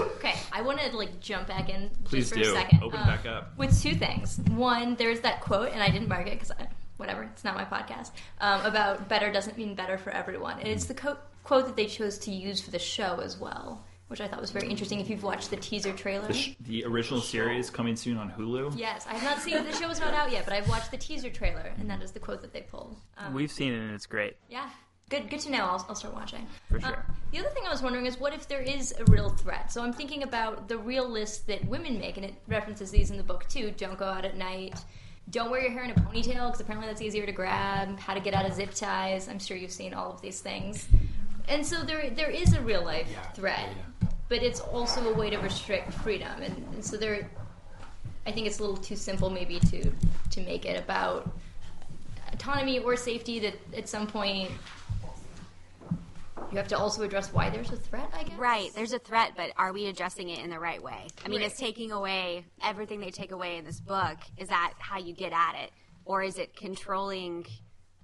Okay, 0.58 0.64
I 0.64 0.66
want 0.66 0.80
to 0.80 0.96
like 0.96 1.20
jump 1.20 1.46
back 1.48 1.68
in 1.68 1.90
Please 2.04 2.30
just 2.30 2.34
for 2.34 2.42
do. 2.42 2.50
a 2.50 2.54
second. 2.54 2.82
Open 2.82 3.00
Uh, 3.00 3.06
back 3.06 3.26
up. 3.26 3.56
with 3.56 3.80
two 3.82 3.94
things. 3.94 4.38
One, 4.50 4.94
there's 4.96 5.20
that 5.20 5.40
quote, 5.40 5.70
and 5.72 5.82
I 5.82 5.88
didn't 5.90 6.08
mark 6.08 6.26
it 6.26 6.38
because 6.38 6.52
whatever, 6.96 7.22
it's 7.24 7.44
not 7.44 7.54
my 7.54 7.64
podcast. 7.64 8.10
Um, 8.40 8.64
about 8.66 9.08
better 9.08 9.30
doesn't 9.32 9.56
mean 9.56 9.74
better 9.74 9.98
for 9.98 10.10
everyone, 10.10 10.58
and 10.58 10.68
it's 10.68 10.86
the 10.86 10.94
co- 10.94 11.18
quote 11.44 11.66
that 11.66 11.76
they 11.76 11.86
chose 11.86 12.18
to 12.18 12.30
use 12.30 12.60
for 12.60 12.70
the 12.70 12.78
show 12.78 13.20
as 13.22 13.38
well, 13.38 13.84
which 14.08 14.20
I 14.20 14.26
thought 14.28 14.40
was 14.40 14.50
very 14.50 14.68
interesting. 14.68 15.00
If 15.00 15.08
you've 15.08 15.22
watched 15.22 15.50
the 15.50 15.56
teaser 15.56 15.92
trailer. 15.92 16.26
The, 16.26 16.34
sh- 16.34 16.54
the 16.60 16.84
original 16.84 17.20
series 17.20 17.70
coming 17.70 17.94
soon 17.96 18.16
on 18.18 18.30
Hulu. 18.30 18.76
Yes, 18.76 19.06
I 19.08 19.14
have 19.14 19.22
not 19.22 19.42
seen 19.42 19.62
the 19.64 19.72
show 19.72 19.88
is 19.90 20.00
not 20.00 20.12
out 20.12 20.30
yet, 20.32 20.44
but 20.44 20.52
I've 20.54 20.68
watched 20.68 20.90
the 20.90 20.98
teaser 20.98 21.30
trailer, 21.30 21.72
and 21.78 21.88
that 21.90 22.02
is 22.02 22.10
the 22.12 22.20
quote 22.20 22.40
that 22.42 22.52
they 22.52 22.62
pulled. 22.62 22.96
Um, 23.16 23.32
We've 23.34 23.50
seen 23.52 23.72
it 23.72 23.78
and 23.78 23.94
it's 23.94 24.06
great. 24.06 24.36
yeah, 24.50 24.68
good. 25.08 25.28
Good 25.30 25.40
to 25.40 25.50
know. 25.50 25.64
I'll, 25.64 25.86
I'll 25.88 25.94
start 25.94 26.14
watching. 26.14 26.46
For 26.70 26.78
Uh, 26.78 26.80
sure. 26.80 27.06
the 27.32 27.38
other 27.40 27.48
thing 27.50 27.64
I 27.66 27.70
was 27.70 27.82
wondering 27.82 28.06
is, 28.06 28.18
what 28.18 28.32
if 28.34 28.46
there 28.48 28.60
is 28.60 28.94
a 28.98 29.04
real 29.06 29.30
threat? 29.30 29.72
So 29.72 29.82
I'm 29.82 29.92
thinking 29.92 30.22
about 30.22 30.68
the 30.68 30.78
real 30.78 31.08
list 31.08 31.46
that 31.46 31.64
women 31.66 31.98
make, 31.98 32.16
and 32.16 32.26
it 32.26 32.34
references 32.46 32.90
these 32.90 33.10
in 33.10 33.16
the 33.16 33.22
book 33.22 33.46
too. 33.48 33.72
Don't 33.76 33.98
go 33.98 34.06
out 34.06 34.24
at 34.24 34.36
night. 34.36 34.78
Don't 35.30 35.50
wear 35.50 35.60
your 35.60 35.70
hair 35.72 35.84
in 35.84 35.90
a 35.90 35.94
ponytail 35.94 36.46
because 36.46 36.60
apparently 36.60 36.88
that's 36.88 37.02
easier 37.02 37.26
to 37.26 37.32
grab. 37.32 37.98
How 37.98 38.14
to 38.14 38.20
get 38.20 38.32
out 38.32 38.46
of 38.46 38.54
zip 38.54 38.72
ties. 38.72 39.28
I'm 39.28 39.38
sure 39.38 39.56
you've 39.58 39.72
seen 39.72 39.92
all 39.92 40.10
of 40.10 40.22
these 40.22 40.40
things. 40.40 40.88
And 41.48 41.64
so 41.66 41.82
there 41.82 42.08
there 42.10 42.30
is 42.30 42.54
a 42.54 42.60
real 42.62 42.82
life 42.84 43.08
threat, 43.34 43.68
but 44.30 44.42
it's 44.42 44.60
also 44.60 45.12
a 45.12 45.14
way 45.14 45.28
to 45.30 45.36
restrict 45.38 45.92
freedom. 45.94 46.42
And, 46.42 46.56
and 46.74 46.84
so 46.84 46.96
there, 46.96 47.28
I 48.26 48.32
think 48.32 48.46
it's 48.46 48.58
a 48.58 48.62
little 48.62 48.76
too 48.78 48.96
simple 48.96 49.28
maybe 49.28 49.58
to 49.60 49.90
to 50.30 50.40
make 50.42 50.64
it 50.64 50.78
about 50.82 51.30
autonomy 52.32 52.78
or 52.78 52.96
safety. 52.96 53.38
That 53.40 53.54
at 53.76 53.86
some 53.88 54.06
point 54.06 54.50
you 56.50 56.56
have 56.58 56.68
to 56.68 56.78
also 56.78 57.02
address 57.02 57.32
why 57.32 57.50
there's 57.50 57.70
a 57.70 57.76
threat. 57.76 58.08
I 58.14 58.22
guess 58.24 58.38
Right, 58.38 58.70
there's 58.74 58.92
a 58.92 58.98
threat, 58.98 59.32
but 59.36 59.50
are 59.56 59.72
we 59.72 59.86
addressing 59.86 60.28
it 60.28 60.38
in 60.40 60.50
the 60.50 60.58
right 60.58 60.82
way? 60.82 61.06
I 61.24 61.28
mean, 61.28 61.40
Right. 61.40 61.50
is 61.50 61.58
taking 61.58 61.92
away 61.92 62.44
everything 62.62 63.00
they 63.00 63.10
take 63.10 63.32
away 63.32 63.56
in 63.58 63.64
this 63.64 63.80
book, 63.80 64.16
is 64.36 64.48
that 64.48 64.74
how 64.78 64.98
you 64.98 65.14
get 65.14 65.32
at 65.32 65.54
it? 65.62 65.70
Or 66.04 66.22
is 66.22 66.38
it 66.38 66.56
controlling 66.56 67.46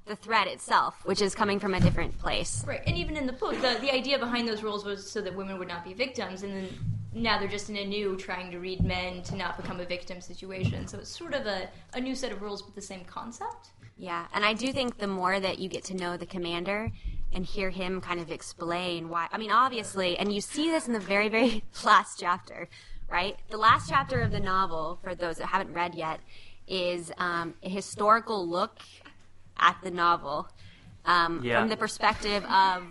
the 0.07 0.17
threat 0.17 0.47
itself, 0.47 0.97
which 1.05 1.23
is 1.23 1.35
coming 1.35 1.59
from 1.59 1.73
a 1.75 1.81
different 1.81 2.19
place? 2.19 2.63
Right, 2.67 2.83
and 2.87 2.97
even 2.97 3.17
in 3.17 3.27
the 3.27 3.33
book, 3.33 3.55
the, 3.63 3.79
the 3.81 3.93
idea 3.93 4.19
behind 4.19 4.47
those 4.47 4.63
rules 4.63 4.85
was 4.85 5.11
so 5.11 5.21
that 5.23 5.35
women 5.35 5.59
would 5.59 5.69
not 5.69 5.85
be 5.85 5.95
victims, 5.95 6.43
and 6.43 6.53
then 6.55 6.69
now 7.15 7.39
they're 7.39 7.49
just 7.49 7.71
in 7.71 7.77
a 7.77 7.85
new 7.85 8.17
trying 8.17 8.51
to 8.51 8.59
read 8.59 8.85
men 8.85 9.23
to 9.23 9.37
not 9.37 9.57
become 9.57 9.81
a 9.81 9.85
victim 9.87 10.21
situation. 10.21 10.87
So 10.87 10.99
it's 10.99 11.17
sort 11.17 11.33
of 11.33 11.47
a, 11.47 11.69
a 11.95 12.01
new 12.01 12.15
set 12.15 12.33
of 12.33 12.43
rules, 12.43 12.61
but 12.61 12.75
the 12.75 12.83
same 12.83 13.05
concept. 13.05 13.71
Yeah, 13.97 14.27
and 14.35 14.45
I 14.45 14.53
do 14.55 14.73
think 14.73 14.99
the 14.99 15.07
more 15.07 15.39
that 15.39 15.59
you 15.59 15.69
get 15.69 15.85
to 15.85 15.95
know 15.95 16.17
the 16.17 16.27
commander 16.27 16.91
and 17.35 17.45
hear 17.45 17.71
him 17.71 18.01
kind 18.01 18.21
of 18.21 18.31
explain 18.31 19.09
why, 19.09 19.29
I 19.33 19.39
mean, 19.39 19.51
obviously, 19.51 20.17
and 20.17 20.33
you 20.33 20.41
see 20.41 20.71
this 20.71 20.87
in 20.87 20.93
the 20.93 21.01
very, 21.01 21.29
very 21.29 21.65
last 21.85 22.21
chapter, 22.21 22.69
right? 23.11 23.37
The 23.51 23.57
last 23.57 23.89
chapter 23.89 24.21
of 24.23 24.31
the 24.31 24.41
novel, 24.41 24.99
for 25.03 25.15
those 25.15 25.37
that 25.37 25.47
haven't 25.47 25.73
read 25.75 25.95
yet, 25.95 26.21
is 26.67 27.13
um, 27.19 27.55
a 27.63 27.69
historical 27.69 28.49
look 28.49 28.79
at 29.59 29.77
the 29.83 29.91
novel. 29.91 30.49
Um, 31.05 31.41
Yeah. 31.43 31.61
From 31.61 31.69
the 31.69 31.77
perspective 31.77 32.45
of, 32.47 32.83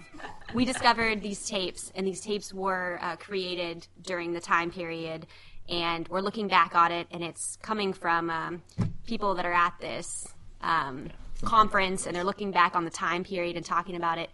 we 0.54 0.66
discovered 0.66 1.22
these 1.22 1.44
tapes, 1.48 1.92
and 1.96 2.06
these 2.06 2.22
tapes 2.22 2.54
were 2.54 3.00
uh, 3.02 3.16
created 3.16 3.88
during 4.04 4.34
the 4.34 4.40
time 4.40 4.70
period, 4.70 5.26
and 5.68 6.08
we're 6.10 6.22
looking 6.22 6.48
back 6.48 6.76
on 6.76 6.92
it, 6.92 7.08
and 7.10 7.24
it's 7.24 7.58
coming 7.62 7.94
from 7.94 8.30
um, 8.30 8.62
people 9.08 9.34
that 9.36 9.46
are 9.46 9.54
at 9.54 9.74
this 9.80 10.28
um, 10.62 11.10
conference, 11.44 12.06
and 12.06 12.16
they're 12.16 12.24
looking 12.24 12.52
back 12.52 12.76
on 12.76 12.86
the 12.86 12.92
time 12.92 13.24
period 13.24 13.56
and 13.56 13.66
talking 13.66 13.96
about 13.96 14.18
it. 14.18 14.30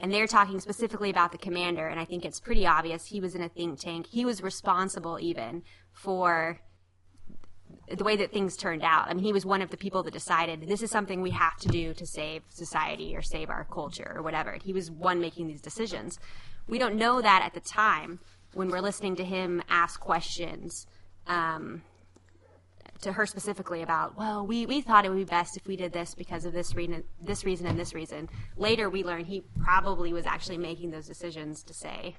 And 0.00 0.12
they're 0.12 0.26
talking 0.26 0.58
specifically 0.58 1.10
about 1.10 1.32
the 1.32 1.38
commander, 1.38 1.86
and 1.86 2.00
I 2.00 2.04
think 2.04 2.24
it's 2.24 2.40
pretty 2.40 2.66
obvious 2.66 3.06
he 3.06 3.20
was 3.20 3.34
in 3.34 3.42
a 3.42 3.48
think 3.48 3.78
tank. 3.78 4.06
He 4.10 4.24
was 4.24 4.42
responsible 4.42 5.18
even 5.20 5.62
for 5.92 6.60
the 7.88 8.04
way 8.04 8.16
that 8.16 8.32
things 8.32 8.56
turned 8.56 8.82
out. 8.82 9.08
I 9.08 9.14
mean, 9.14 9.24
he 9.24 9.32
was 9.32 9.44
one 9.44 9.62
of 9.62 9.70
the 9.70 9.76
people 9.76 10.02
that 10.02 10.12
decided 10.12 10.66
this 10.66 10.82
is 10.82 10.90
something 10.90 11.20
we 11.20 11.30
have 11.30 11.56
to 11.58 11.68
do 11.68 11.94
to 11.94 12.06
save 12.06 12.42
society 12.48 13.14
or 13.14 13.22
save 13.22 13.50
our 13.50 13.64
culture 13.64 14.12
or 14.16 14.22
whatever. 14.22 14.56
He 14.62 14.72
was 14.72 14.90
one 14.90 15.20
making 15.20 15.46
these 15.46 15.60
decisions. 15.60 16.18
We 16.66 16.78
don't 16.78 16.96
know 16.96 17.20
that 17.20 17.42
at 17.44 17.54
the 17.54 17.60
time 17.60 18.20
when 18.54 18.68
we're 18.68 18.80
listening 18.80 19.16
to 19.16 19.24
him 19.24 19.62
ask 19.68 20.00
questions 20.00 20.86
um, 21.26 21.82
to 23.02 23.12
her 23.12 23.26
specifically 23.26 23.82
about, 23.82 24.16
well, 24.16 24.46
we, 24.46 24.66
we 24.66 24.80
thought 24.80 25.04
it 25.04 25.10
would 25.10 25.18
be 25.18 25.24
best 25.24 25.56
if 25.56 25.66
we 25.66 25.76
did 25.76 25.92
this 25.92 26.14
because 26.14 26.44
of 26.44 26.52
this 26.52 26.74
reason, 26.74 27.04
this 27.20 27.44
reason 27.44 27.66
and 27.66 27.78
this 27.78 27.94
reason. 27.94 28.28
Later, 28.56 28.88
we 28.88 29.04
learned 29.04 29.26
he 29.26 29.42
probably 29.62 30.12
was 30.12 30.26
actually 30.26 30.58
making 30.58 30.90
those 30.90 31.06
decisions 31.06 31.62
to 31.64 31.74
say, 31.74 32.16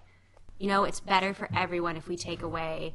you 0.59 0.67
know, 0.67 0.83
it's 0.83 0.99
better 0.99 1.33
for 1.33 1.49
everyone 1.55 1.97
if 1.97 2.07
we 2.07 2.15
take 2.15 2.41
away 2.41 2.93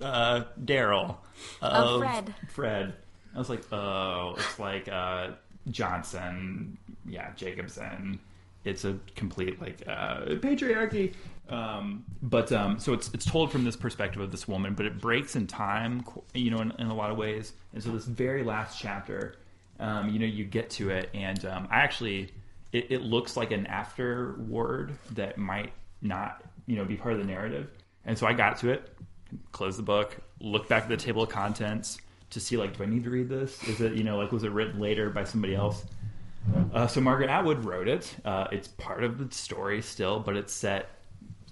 uh, 0.00 0.44
Daryl, 0.58 1.18
of, 1.60 2.00
Fred. 2.00 2.34
Fred. 2.48 2.94
I 3.34 3.38
was 3.38 3.50
like, 3.50 3.70
oh, 3.70 4.36
it's 4.38 4.58
like 4.58 4.88
uh, 4.88 5.32
Johnson, 5.70 6.78
yeah, 7.06 7.32
Jacobson. 7.36 8.20
It's 8.64 8.86
a 8.86 8.98
complete 9.16 9.60
like 9.60 9.82
uh, 9.86 10.20
patriarchy. 10.40 11.12
Um, 11.48 12.04
but 12.22 12.52
um, 12.52 12.78
so 12.78 12.92
it's 12.92 13.12
it's 13.14 13.24
told 13.24 13.50
from 13.50 13.64
this 13.64 13.76
perspective 13.76 14.20
of 14.20 14.30
this 14.30 14.46
woman, 14.46 14.74
but 14.74 14.86
it 14.86 15.00
breaks 15.00 15.34
in 15.34 15.46
time, 15.46 16.04
you 16.34 16.50
know, 16.50 16.58
in, 16.58 16.72
in 16.78 16.88
a 16.88 16.94
lot 16.94 17.10
of 17.10 17.16
ways. 17.16 17.52
And 17.72 17.82
so 17.82 17.90
this 17.90 18.04
very 18.04 18.42
last 18.42 18.78
chapter, 18.78 19.36
um, 19.80 20.10
you 20.10 20.18
know, 20.18 20.26
you 20.26 20.44
get 20.44 20.68
to 20.70 20.90
it, 20.90 21.08
and 21.14 21.44
um, 21.46 21.68
I 21.70 21.76
actually, 21.76 22.32
it, 22.72 22.90
it 22.90 23.02
looks 23.02 23.36
like 23.36 23.50
an 23.50 23.66
afterword 23.66 24.92
that 25.12 25.38
might 25.38 25.72
not, 26.02 26.42
you 26.66 26.76
know, 26.76 26.84
be 26.84 26.96
part 26.96 27.14
of 27.14 27.20
the 27.20 27.26
narrative. 27.26 27.70
And 28.04 28.16
so 28.16 28.26
I 28.26 28.32
got 28.32 28.58
to 28.58 28.70
it, 28.70 28.94
closed 29.52 29.78
the 29.78 29.82
book, 29.82 30.16
looked 30.40 30.68
back 30.68 30.84
at 30.84 30.88
the 30.88 30.96
table 30.96 31.22
of 31.22 31.28
contents 31.28 31.98
to 32.30 32.40
see 32.40 32.56
like, 32.56 32.76
do 32.76 32.82
I 32.82 32.86
need 32.86 33.04
to 33.04 33.10
read 33.10 33.28
this? 33.28 33.62
Is 33.64 33.80
it, 33.80 33.94
you 33.94 34.04
know, 34.04 34.18
like 34.18 34.32
was 34.32 34.44
it 34.44 34.52
written 34.52 34.80
later 34.80 35.08
by 35.10 35.24
somebody 35.24 35.54
else? 35.54 35.84
Uh, 36.72 36.86
so 36.86 37.00
Margaret 37.00 37.30
Atwood 37.30 37.64
wrote 37.64 37.88
it. 37.88 38.14
Uh, 38.24 38.46
it's 38.52 38.68
part 38.68 39.04
of 39.04 39.18
the 39.18 39.34
story 39.34 39.82
still, 39.82 40.20
but 40.20 40.36
it's 40.36 40.52
set 40.52 40.90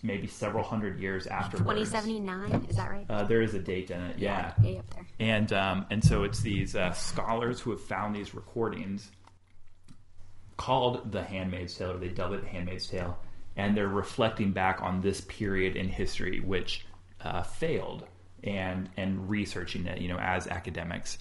maybe 0.02 0.26
several 0.26 0.64
hundred 0.64 1.00
years 1.00 1.26
after 1.26 1.58
2079, 1.58 2.66
is 2.68 2.76
that 2.76 2.90
right? 2.90 3.06
Uh, 3.08 3.24
there 3.24 3.42
is 3.42 3.54
a 3.54 3.58
date 3.58 3.90
in 3.90 4.00
it, 4.00 4.18
yeah. 4.18 4.52
Way 4.62 4.78
up 4.78 4.90
there. 4.90 5.06
And 5.18 5.52
um, 5.52 5.86
and 5.90 6.04
so 6.04 6.24
it's 6.24 6.40
these 6.40 6.76
uh, 6.76 6.92
scholars 6.92 7.60
who 7.60 7.70
have 7.70 7.80
found 7.80 8.14
these 8.14 8.34
recordings 8.34 9.10
called 10.56 11.12
The 11.12 11.22
Handmaid's 11.22 11.76
Tale, 11.76 11.92
or 11.92 11.98
they 11.98 12.08
dub 12.08 12.32
it 12.32 12.42
The 12.42 12.48
Handmaid's 12.48 12.86
Tale, 12.86 13.18
and 13.56 13.76
they're 13.76 13.88
reflecting 13.88 14.52
back 14.52 14.80
on 14.82 15.00
this 15.00 15.20
period 15.22 15.76
in 15.76 15.88
history 15.88 16.40
which 16.40 16.86
uh, 17.22 17.42
failed, 17.42 18.06
and 18.44 18.88
and 18.96 19.28
researching 19.28 19.86
it, 19.86 20.00
you 20.00 20.08
know, 20.08 20.18
as 20.18 20.46
academics. 20.46 21.18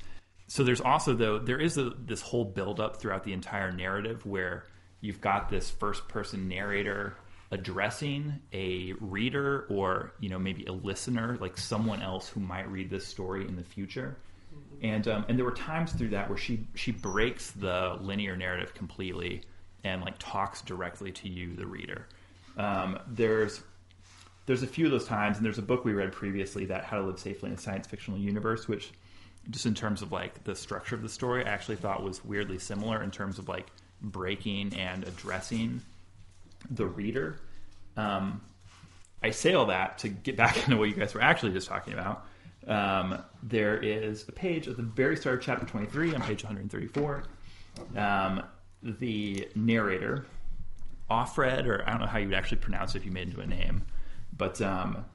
So 0.47 0.63
there's 0.63 0.81
also 0.81 1.13
though 1.15 1.39
there 1.39 1.59
is 1.59 1.77
a, 1.77 1.91
this 1.97 2.21
whole 2.21 2.45
buildup 2.45 2.97
throughout 2.97 3.23
the 3.23 3.33
entire 3.33 3.71
narrative 3.71 4.25
where 4.25 4.65
you've 5.01 5.21
got 5.21 5.49
this 5.49 5.69
first 5.69 6.07
person 6.07 6.47
narrator 6.47 7.15
addressing 7.55 8.41
a 8.51 8.93
reader 8.99 9.65
or 9.69 10.11
you 10.19 10.27
know 10.27 10.37
maybe 10.37 10.65
a 10.65 10.73
listener 10.73 11.37
like 11.39 11.57
someone 11.57 12.01
else 12.01 12.27
who 12.27 12.41
might 12.41 12.69
read 12.69 12.89
this 12.89 13.07
story 13.07 13.47
in 13.47 13.55
the 13.55 13.63
future. 13.63 14.17
And 14.81 15.07
um, 15.07 15.25
and 15.29 15.37
there 15.37 15.45
were 15.45 15.53
times 15.53 15.93
through 15.93 16.09
that 16.09 16.27
where 16.29 16.37
she 16.37 16.67
she 16.75 16.91
breaks 16.91 17.51
the 17.51 17.97
linear 18.01 18.35
narrative 18.35 18.73
completely 18.73 19.41
and 19.85 20.01
like 20.01 20.15
talks 20.19 20.61
directly 20.61 21.11
to 21.13 21.29
you 21.29 21.55
the 21.55 21.65
reader. 21.65 22.07
Um, 22.57 22.99
there's 23.07 23.61
there's 24.45 24.61
a 24.61 24.67
few 24.67 24.85
of 24.85 24.91
those 24.91 25.07
times 25.07 25.37
and 25.37 25.45
there's 25.45 25.57
a 25.57 25.63
book 25.63 25.85
we 25.85 25.93
read 25.93 26.11
previously 26.11 26.65
that 26.65 26.83
how 26.83 26.97
to 26.97 27.03
live 27.03 27.19
safely 27.19 27.49
in 27.49 27.55
a 27.55 27.59
science 27.59 27.87
fictional 27.87 28.19
universe 28.19 28.67
which 28.67 28.91
just 29.49 29.65
in 29.65 29.73
terms 29.73 30.01
of 30.01 30.11
like 30.11 30.43
the 30.43 30.55
structure 30.55 30.93
of 30.93 31.01
the 31.01 31.09
story 31.09 31.43
i 31.43 31.49
actually 31.49 31.75
thought 31.75 32.03
was 32.03 32.23
weirdly 32.23 32.59
similar 32.59 33.01
in 33.01 33.09
terms 33.09 33.39
of 33.39 33.49
like 33.49 33.67
breaking 34.01 34.71
and 34.75 35.03
addressing 35.03 35.81
the 36.69 36.85
reader. 36.85 37.39
Um, 37.97 38.41
I 39.23 39.31
say 39.31 39.53
all 39.53 39.67
that 39.67 39.99
to 39.99 40.09
get 40.09 40.37
back 40.37 40.57
into 40.63 40.77
what 40.77 40.89
you 40.89 40.95
guys 40.95 41.13
were 41.13 41.21
actually 41.21 41.53
just 41.53 41.67
talking 41.67 41.93
about. 41.93 42.25
Um, 42.67 43.23
there 43.43 43.77
is 43.77 44.27
a 44.27 44.31
page 44.31 44.67
at 44.67 44.77
the 44.77 44.83
very 44.83 45.15
start 45.17 45.39
of 45.39 45.43
chapter 45.43 45.65
23 45.65 46.15
on 46.15 46.21
page 46.21 46.43
134. 46.43 47.23
Um, 47.95 48.43
the 48.81 49.47
narrator 49.55 50.25
Offred, 51.09 51.67
or 51.67 51.83
I 51.85 51.91
don't 51.91 52.01
know 52.01 52.07
how 52.07 52.17
you 52.17 52.27
would 52.27 52.37
actually 52.37 52.57
pronounce 52.57 52.95
it 52.95 52.99
if 52.99 53.05
you 53.05 53.11
made 53.11 53.27
it 53.27 53.31
into 53.31 53.41
a 53.41 53.45
name, 53.45 53.83
but 54.35 54.59
um, 54.61 55.05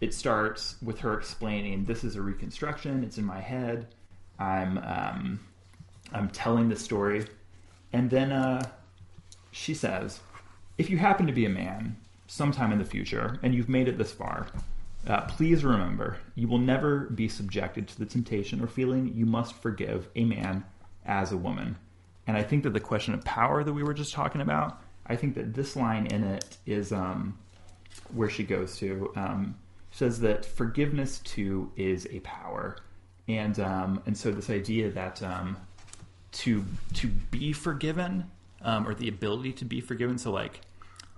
it 0.00 0.12
starts 0.12 0.76
with 0.82 0.98
her 1.00 1.16
explaining, 1.16 1.84
"This 1.84 2.02
is 2.02 2.16
a 2.16 2.22
reconstruction. 2.22 3.04
It's 3.04 3.18
in 3.18 3.24
my 3.24 3.40
head. 3.40 3.86
I'm 4.38 4.78
um, 4.78 5.40
I'm 6.12 6.28
telling 6.30 6.68
the 6.68 6.76
story," 6.76 7.24
and 7.92 8.10
then 8.10 8.32
uh, 8.32 8.68
she 9.52 9.74
says, 9.74 10.20
"If 10.78 10.90
you 10.90 10.98
happen 10.98 11.26
to 11.26 11.32
be 11.32 11.44
a 11.44 11.50
man 11.50 11.96
sometime 12.26 12.72
in 12.72 12.78
the 12.78 12.84
future 12.84 13.38
and 13.42 13.54
you've 13.54 13.68
made 13.68 13.88
it 13.88 13.98
this 13.98 14.12
far." 14.12 14.48
Uh, 15.06 15.20
please 15.22 15.64
remember, 15.64 16.16
you 16.34 16.48
will 16.48 16.58
never 16.58 17.00
be 17.10 17.28
subjected 17.28 17.86
to 17.86 17.98
the 17.98 18.06
temptation 18.06 18.60
or 18.60 18.66
feeling 18.66 19.12
you 19.14 19.24
must 19.24 19.54
forgive 19.54 20.08
a 20.16 20.24
man 20.24 20.64
as 21.04 21.30
a 21.30 21.36
woman. 21.36 21.76
And 22.26 22.36
I 22.36 22.42
think 22.42 22.64
that 22.64 22.72
the 22.72 22.80
question 22.80 23.14
of 23.14 23.24
power 23.24 23.62
that 23.62 23.72
we 23.72 23.84
were 23.84 23.94
just 23.94 24.12
talking 24.12 24.40
about, 24.40 24.82
I 25.06 25.14
think 25.14 25.36
that 25.36 25.54
this 25.54 25.76
line 25.76 26.06
in 26.06 26.24
it 26.24 26.56
is 26.66 26.92
um, 26.92 27.38
where 28.12 28.28
she 28.28 28.42
goes 28.42 28.76
to. 28.78 29.12
Um, 29.14 29.54
says 29.92 30.20
that 30.20 30.44
forgiveness 30.44 31.20
too 31.20 31.70
is 31.76 32.06
a 32.10 32.20
power, 32.20 32.76
and 33.28 33.58
um, 33.60 34.02
and 34.04 34.16
so 34.16 34.30
this 34.30 34.50
idea 34.50 34.90
that 34.90 35.22
um, 35.22 35.56
to 36.32 36.64
to 36.94 37.06
be 37.30 37.52
forgiven 37.52 38.30
um, 38.66 38.86
or 38.86 38.94
the 38.94 39.08
ability 39.08 39.52
to 39.52 39.64
be 39.64 39.80
forgiven. 39.80 40.18
So 40.18 40.32
like, 40.32 40.60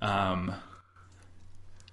um, 0.03 0.55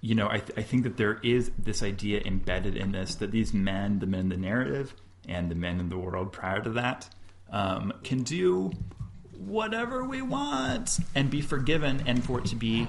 you 0.02 0.14
know, 0.14 0.28
I, 0.28 0.38
th- 0.38 0.56
I 0.56 0.62
think 0.62 0.84
that 0.84 0.98
there 0.98 1.18
is 1.22 1.50
this 1.58 1.82
idea 1.82 2.20
embedded 2.24 2.76
in 2.76 2.92
this 2.92 3.16
that 3.16 3.32
these 3.32 3.52
men, 3.52 3.98
the 3.98 4.06
men 4.06 4.20
in 4.20 4.28
the 4.28 4.36
narrative, 4.36 4.94
and 5.26 5.50
the 5.50 5.54
men 5.56 5.80
in 5.80 5.88
the 5.88 5.98
world 5.98 6.30
prior 6.30 6.60
to 6.60 6.70
that, 6.70 7.08
um, 7.50 7.92
can 8.04 8.22
do 8.22 8.70
whatever 9.38 10.04
we 10.04 10.22
want 10.22 10.98
and 11.14 11.30
be 11.30 11.40
forgiven, 11.40 12.04
and 12.06 12.22
for 12.22 12.38
it 12.38 12.44
to 12.46 12.56
be 12.56 12.86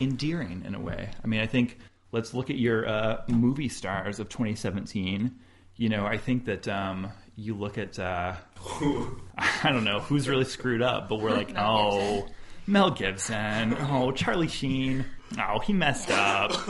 endearing 0.00 0.62
in 0.66 0.74
a 0.74 0.80
way. 0.80 1.08
I 1.22 1.26
mean, 1.26 1.40
I 1.40 1.46
think 1.46 1.78
let's 2.12 2.34
look 2.34 2.50
at 2.50 2.56
your 2.56 2.86
uh, 2.86 3.22
movie 3.28 3.70
stars 3.70 4.20
of 4.20 4.28
2017. 4.28 5.34
You 5.76 5.88
know, 5.88 6.04
I 6.04 6.18
think 6.18 6.44
that 6.44 6.68
um, 6.68 7.10
you 7.36 7.54
look 7.54 7.78
at 7.78 7.98
uh, 7.98 8.34
I 9.38 9.70
don't 9.70 9.84
know 9.84 10.00
who's 10.00 10.28
really 10.28 10.44
screwed 10.44 10.82
up, 10.82 11.08
but 11.08 11.20
we're 11.20 11.30
like, 11.30 11.52
Mel 11.54 11.64
oh, 11.66 12.20
Gibson. 12.20 12.34
Mel 12.66 12.90
Gibson, 12.90 13.76
oh, 13.90 14.12
Charlie 14.12 14.48
Sheen, 14.48 15.04
oh, 15.38 15.58
he 15.60 15.72
messed 15.72 16.10
up. 16.10 16.52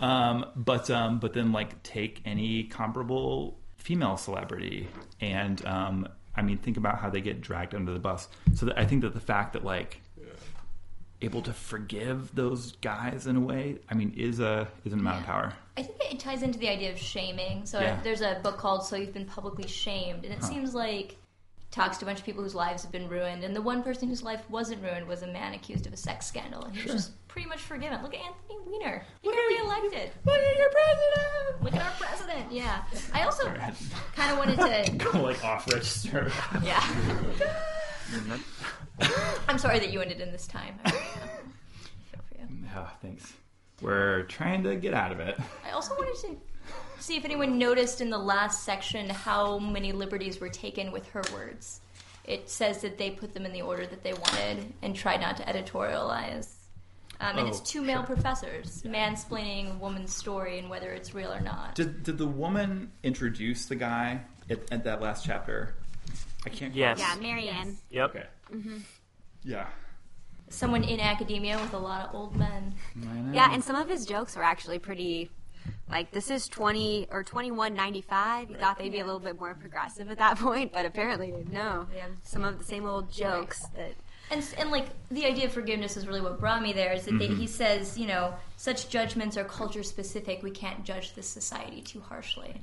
Um, 0.00 0.46
but 0.56 0.90
um, 0.90 1.20
but 1.20 1.32
then 1.32 1.52
like 1.52 1.80
take 1.84 2.22
any 2.24 2.64
comparable 2.64 3.60
female 3.76 4.16
celebrity, 4.16 4.88
and 5.20 5.64
um, 5.64 6.08
I 6.34 6.42
mean, 6.42 6.58
think 6.58 6.76
about 6.76 6.98
how 6.98 7.08
they 7.08 7.20
get 7.20 7.40
dragged 7.40 7.72
under 7.72 7.92
the 7.92 8.00
bus. 8.00 8.28
So 8.54 8.66
that, 8.66 8.78
I 8.78 8.84
think 8.84 9.02
that 9.02 9.14
the 9.14 9.20
fact 9.20 9.52
that 9.52 9.64
like 9.64 10.00
able 11.20 11.42
to 11.42 11.52
forgive 11.52 12.34
those 12.34 12.72
guys 12.76 13.28
in 13.28 13.36
a 13.36 13.40
way, 13.40 13.78
I 13.88 13.94
mean, 13.94 14.12
is 14.16 14.40
a 14.40 14.68
is 14.84 14.92
an 14.92 14.98
amount 14.98 15.20
of 15.20 15.26
power. 15.26 15.52
I 15.76 15.82
think 15.82 16.12
it 16.12 16.20
ties 16.20 16.42
into 16.42 16.58
the 16.58 16.68
idea 16.68 16.92
of 16.92 16.98
shaming. 16.98 17.64
So 17.66 17.80
Yeah. 17.80 17.98
there's 18.02 18.20
a 18.20 18.38
book 18.42 18.58
called 18.58 18.84
"So 18.84 18.96
You've 18.96 19.14
Been 19.14 19.24
Publicly 19.26 19.66
Shamed," 19.68 20.24
and 20.24 20.32
it 20.34 20.44
seems 20.44 20.74
like 20.74 21.16
talks 21.70 21.96
to 21.96 22.04
a 22.04 22.06
bunch 22.06 22.18
of 22.18 22.26
people 22.26 22.42
whose 22.42 22.54
lives 22.54 22.82
have 22.82 22.92
been 22.92 23.08
ruined, 23.08 23.42
and 23.44 23.56
the 23.56 23.62
one 23.62 23.82
person 23.82 24.06
whose 24.08 24.22
life 24.22 24.42
wasn't 24.50 24.82
ruined 24.82 25.08
was 25.08 25.22
a 25.22 25.26
man 25.26 25.54
accused 25.54 25.86
of 25.86 25.92
a 25.94 25.96
sex 25.96 26.26
scandal, 26.26 26.62
and 26.64 26.76
he 26.76 26.82
was 26.82 26.92
just 26.92 27.28
pretty 27.28 27.48
much 27.48 27.60
forgiven. 27.60 28.02
Look 28.02 28.12
at 28.14 28.20
Anthony 28.20 28.58
Weiner; 28.66 29.02
he 29.22 29.30
got 29.30 29.36
reelected. 29.48 30.10
Look 30.26 30.38
at 30.38 30.58
your 30.58 30.68
president! 30.70 31.62
Look 31.64 31.74
at 31.74 31.82
our 31.82 31.92
president! 31.98 32.52
Yeah. 32.52 32.82
I 33.14 33.22
also 33.22 33.44
kind 34.14 34.30
of 34.32 34.36
wanted 34.38 34.58
to. 34.58 34.92
Go 35.12 35.22
like 35.22 35.42
off 35.42 35.66
register. 35.72 36.30
Yeah. 36.62 36.84
I'm 39.48 39.56
sorry 39.58 39.78
that 39.78 39.90
you 39.90 40.00
ended 40.02 40.20
in 40.20 40.30
this 40.32 40.46
time. 40.46 40.78
I 40.84 40.90
really 40.90 41.02
am. 41.22 41.28
I 41.80 42.10
feel 42.10 42.20
for 42.28 42.38
you. 42.38 42.68
oh, 42.76 42.90
thanks. 43.00 43.32
We're 43.82 44.22
trying 44.22 44.62
to 44.62 44.76
get 44.76 44.94
out 44.94 45.12
of 45.12 45.20
it. 45.20 45.38
I 45.66 45.72
also 45.72 45.94
wanted 45.96 46.14
to 46.20 46.36
see 47.02 47.16
if 47.16 47.24
anyone 47.24 47.58
noticed 47.58 48.00
in 48.00 48.10
the 48.10 48.18
last 48.18 48.64
section 48.64 49.10
how 49.10 49.58
many 49.58 49.92
liberties 49.92 50.40
were 50.40 50.48
taken 50.48 50.92
with 50.92 51.08
her 51.08 51.22
words. 51.34 51.80
It 52.24 52.48
says 52.48 52.80
that 52.82 52.96
they 52.96 53.10
put 53.10 53.34
them 53.34 53.44
in 53.44 53.52
the 53.52 53.62
order 53.62 53.84
that 53.84 54.04
they 54.04 54.12
wanted 54.12 54.72
and 54.82 54.94
tried 54.94 55.20
not 55.20 55.36
to 55.38 55.42
editorialize. 55.42 56.48
Um, 57.20 57.38
and 57.38 57.48
it's 57.48 57.60
two 57.60 57.82
male 57.82 58.04
sure. 58.04 58.14
professors 58.14 58.82
mansplaining 58.84 59.76
a 59.76 59.78
woman's 59.78 60.14
story 60.14 60.58
and 60.58 60.70
whether 60.70 60.92
it's 60.92 61.14
real 61.14 61.32
or 61.32 61.40
not. 61.40 61.74
Did, 61.74 62.02
did 62.02 62.18
the 62.18 62.26
woman 62.26 62.90
introduce 63.02 63.66
the 63.66 63.76
guy 63.76 64.20
at, 64.48 64.60
at 64.72 64.84
that 64.84 65.00
last 65.00 65.24
chapter? 65.24 65.74
I 66.44 66.50
can't. 66.50 66.74
Yes. 66.74 66.98
Yeah, 66.98 67.14
Marianne. 67.20 67.78
Yep. 67.90 68.10
Okay. 68.10 68.26
Yeah. 69.44 69.66
Someone 70.52 70.84
in 70.84 71.00
academia 71.00 71.58
with 71.58 71.72
a 71.74 71.78
lot 71.78 72.08
of 72.08 72.14
old 72.14 72.36
men. 72.36 72.74
Yeah, 73.32 73.52
and 73.52 73.62
some 73.62 73.76
of 73.76 73.88
his 73.88 74.06
jokes 74.06 74.36
are 74.36 74.42
actually 74.42 74.78
pretty. 74.78 75.30
Like 75.88 76.10
this 76.10 76.30
is 76.30 76.48
twenty 76.48 77.06
or 77.10 77.22
twenty 77.22 77.50
one 77.50 77.74
ninety 77.74 78.00
five. 78.00 78.50
You 78.50 78.56
thought 78.56 78.78
they'd 78.78 78.92
be 78.92 79.00
a 79.00 79.04
little 79.04 79.20
bit 79.20 79.38
more 79.38 79.54
progressive 79.54 80.10
at 80.10 80.18
that 80.18 80.38
point, 80.38 80.72
but 80.72 80.86
apparently 80.86 81.32
no. 81.50 81.86
Yeah. 81.94 82.06
Some 82.22 82.44
of 82.44 82.58
the 82.58 82.64
same 82.64 82.86
old 82.86 83.12
jokes 83.12 83.66
that. 83.76 83.92
And, 84.30 84.42
and 84.56 84.70
like 84.70 84.86
the 85.10 85.26
idea 85.26 85.46
of 85.46 85.52
forgiveness 85.52 85.96
is 85.96 86.06
really 86.06 86.22
what 86.22 86.40
brought 86.40 86.62
me 86.62 86.72
there 86.72 86.92
is 86.94 87.04
that 87.04 87.18
they, 87.18 87.26
mm-hmm. 87.26 87.40
he 87.40 87.46
says 87.46 87.98
you 87.98 88.06
know 88.06 88.32
such 88.56 88.88
judgments 88.88 89.36
are 89.36 89.44
culture 89.44 89.82
specific 89.82 90.42
we 90.42 90.50
can't 90.50 90.84
judge 90.84 91.12
this 91.14 91.28
society 91.28 91.82
too 91.82 92.00
harshly 92.00 92.54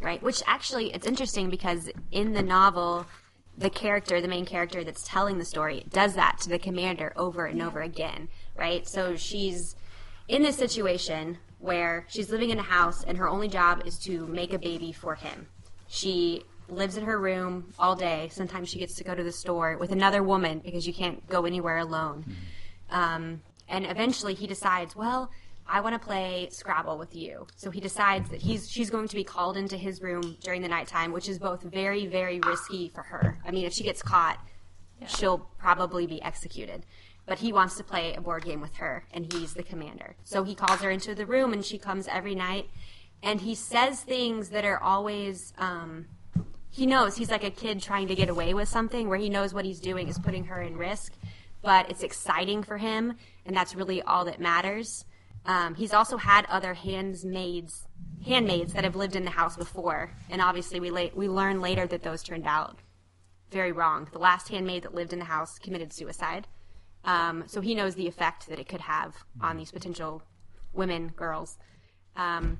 Right. 0.00 0.22
Which 0.22 0.42
actually, 0.46 0.92
it's 0.92 1.06
interesting 1.06 1.50
because 1.50 1.90
in 2.12 2.32
the 2.32 2.42
novel, 2.42 3.06
the 3.58 3.70
character, 3.70 4.20
the 4.20 4.28
main 4.28 4.46
character 4.46 4.84
that's 4.84 5.02
telling 5.02 5.38
the 5.38 5.44
story, 5.44 5.84
does 5.90 6.14
that 6.14 6.38
to 6.38 6.48
the 6.48 6.58
commander 6.58 7.12
over 7.16 7.46
and 7.46 7.60
over 7.60 7.82
again. 7.82 8.28
Right. 8.56 8.88
So 8.88 9.16
she's 9.16 9.74
in 10.28 10.42
this 10.42 10.56
situation 10.56 11.38
where 11.58 12.06
she's 12.08 12.30
living 12.30 12.50
in 12.50 12.58
a 12.58 12.62
house 12.62 13.02
and 13.02 13.18
her 13.18 13.28
only 13.28 13.48
job 13.48 13.82
is 13.84 13.98
to 13.98 14.26
make 14.28 14.52
a 14.52 14.58
baby 14.58 14.92
for 14.92 15.16
him. 15.16 15.48
She 15.88 16.44
lives 16.68 16.96
in 16.96 17.04
her 17.04 17.18
room 17.18 17.72
all 17.78 17.96
day. 17.96 18.28
Sometimes 18.30 18.68
she 18.68 18.78
gets 18.78 18.94
to 18.96 19.04
go 19.04 19.14
to 19.14 19.24
the 19.24 19.32
store 19.32 19.76
with 19.78 19.90
another 19.90 20.22
woman 20.22 20.60
because 20.60 20.86
you 20.86 20.94
can't 20.94 21.26
go 21.26 21.44
anywhere 21.44 21.78
alone. 21.78 22.24
Um, 22.90 23.42
and 23.68 23.86
eventually 23.86 24.34
he 24.34 24.46
decides, 24.46 24.94
well, 24.94 25.30
I 25.68 25.80
want 25.80 26.00
to 26.00 26.04
play 26.04 26.48
Scrabble 26.50 26.96
with 26.96 27.14
you. 27.14 27.46
So 27.56 27.70
he 27.70 27.80
decides 27.80 28.30
that 28.30 28.40
he's 28.40 28.70
she's 28.70 28.88
going 28.88 29.08
to 29.08 29.14
be 29.14 29.24
called 29.24 29.56
into 29.56 29.76
his 29.76 30.00
room 30.00 30.36
during 30.40 30.62
the 30.62 30.68
nighttime, 30.68 31.12
which 31.12 31.28
is 31.28 31.38
both 31.38 31.62
very, 31.62 32.06
very 32.06 32.40
risky 32.40 32.88
for 32.88 33.02
her. 33.02 33.38
I 33.44 33.50
mean, 33.50 33.66
if 33.66 33.72
she 33.74 33.84
gets 33.84 34.02
caught, 34.02 34.38
she'll 35.06 35.38
probably 35.58 36.06
be 36.06 36.22
executed. 36.22 36.86
But 37.26 37.38
he 37.38 37.52
wants 37.52 37.76
to 37.76 37.84
play 37.84 38.14
a 38.14 38.20
board 38.22 38.44
game 38.44 38.62
with 38.62 38.76
her, 38.76 39.04
and 39.12 39.30
he's 39.30 39.52
the 39.52 39.62
commander. 39.62 40.16
So 40.24 40.44
he 40.44 40.54
calls 40.54 40.80
her 40.80 40.90
into 40.90 41.14
the 41.14 41.26
room, 41.26 41.52
and 41.52 41.62
she 41.62 41.76
comes 41.76 42.08
every 42.08 42.34
night. 42.34 42.70
And 43.22 43.42
he 43.42 43.54
says 43.54 44.00
things 44.00 44.48
that 44.50 44.64
are 44.64 44.80
always. 44.80 45.52
Um, 45.58 46.06
he 46.70 46.86
knows 46.86 47.16
he's 47.16 47.30
like 47.30 47.44
a 47.44 47.50
kid 47.50 47.82
trying 47.82 48.08
to 48.08 48.14
get 48.14 48.28
away 48.28 48.54
with 48.54 48.68
something 48.68 49.08
where 49.08 49.18
he 49.18 49.28
knows 49.28 49.52
what 49.52 49.64
he's 49.64 49.80
doing 49.80 50.08
is 50.08 50.18
putting 50.18 50.44
her 50.44 50.62
in 50.62 50.76
risk, 50.76 51.12
but 51.62 51.90
it's 51.90 52.02
exciting 52.02 52.62
for 52.62 52.78
him, 52.78 53.14
and 53.44 53.56
that's 53.56 53.74
really 53.74 54.00
all 54.02 54.24
that 54.26 54.40
matters. 54.40 55.04
Um, 55.48 55.74
he's 55.74 55.94
also 55.94 56.18
had 56.18 56.44
other 56.46 56.74
handmaids, 56.74 57.88
handmaids 58.24 58.74
that 58.74 58.84
have 58.84 58.94
lived 58.94 59.16
in 59.16 59.24
the 59.24 59.30
house 59.30 59.56
before, 59.56 60.12
and 60.28 60.42
obviously 60.42 60.78
we 60.78 60.90
la- 60.90 61.14
we 61.14 61.26
learn 61.26 61.62
later 61.62 61.86
that 61.86 62.02
those 62.02 62.22
turned 62.22 62.46
out 62.46 62.78
very 63.50 63.72
wrong. 63.72 64.08
The 64.12 64.18
last 64.18 64.50
handmaid 64.50 64.82
that 64.82 64.94
lived 64.94 65.14
in 65.14 65.18
the 65.18 65.24
house 65.24 65.58
committed 65.58 65.90
suicide, 65.90 66.46
um, 67.04 67.44
so 67.46 67.62
he 67.62 67.74
knows 67.74 67.94
the 67.94 68.06
effect 68.06 68.46
that 68.48 68.58
it 68.58 68.68
could 68.68 68.82
have 68.82 69.16
on 69.40 69.56
these 69.56 69.72
potential 69.72 70.22
women, 70.74 71.08
girls. 71.16 71.56
Um, 72.14 72.58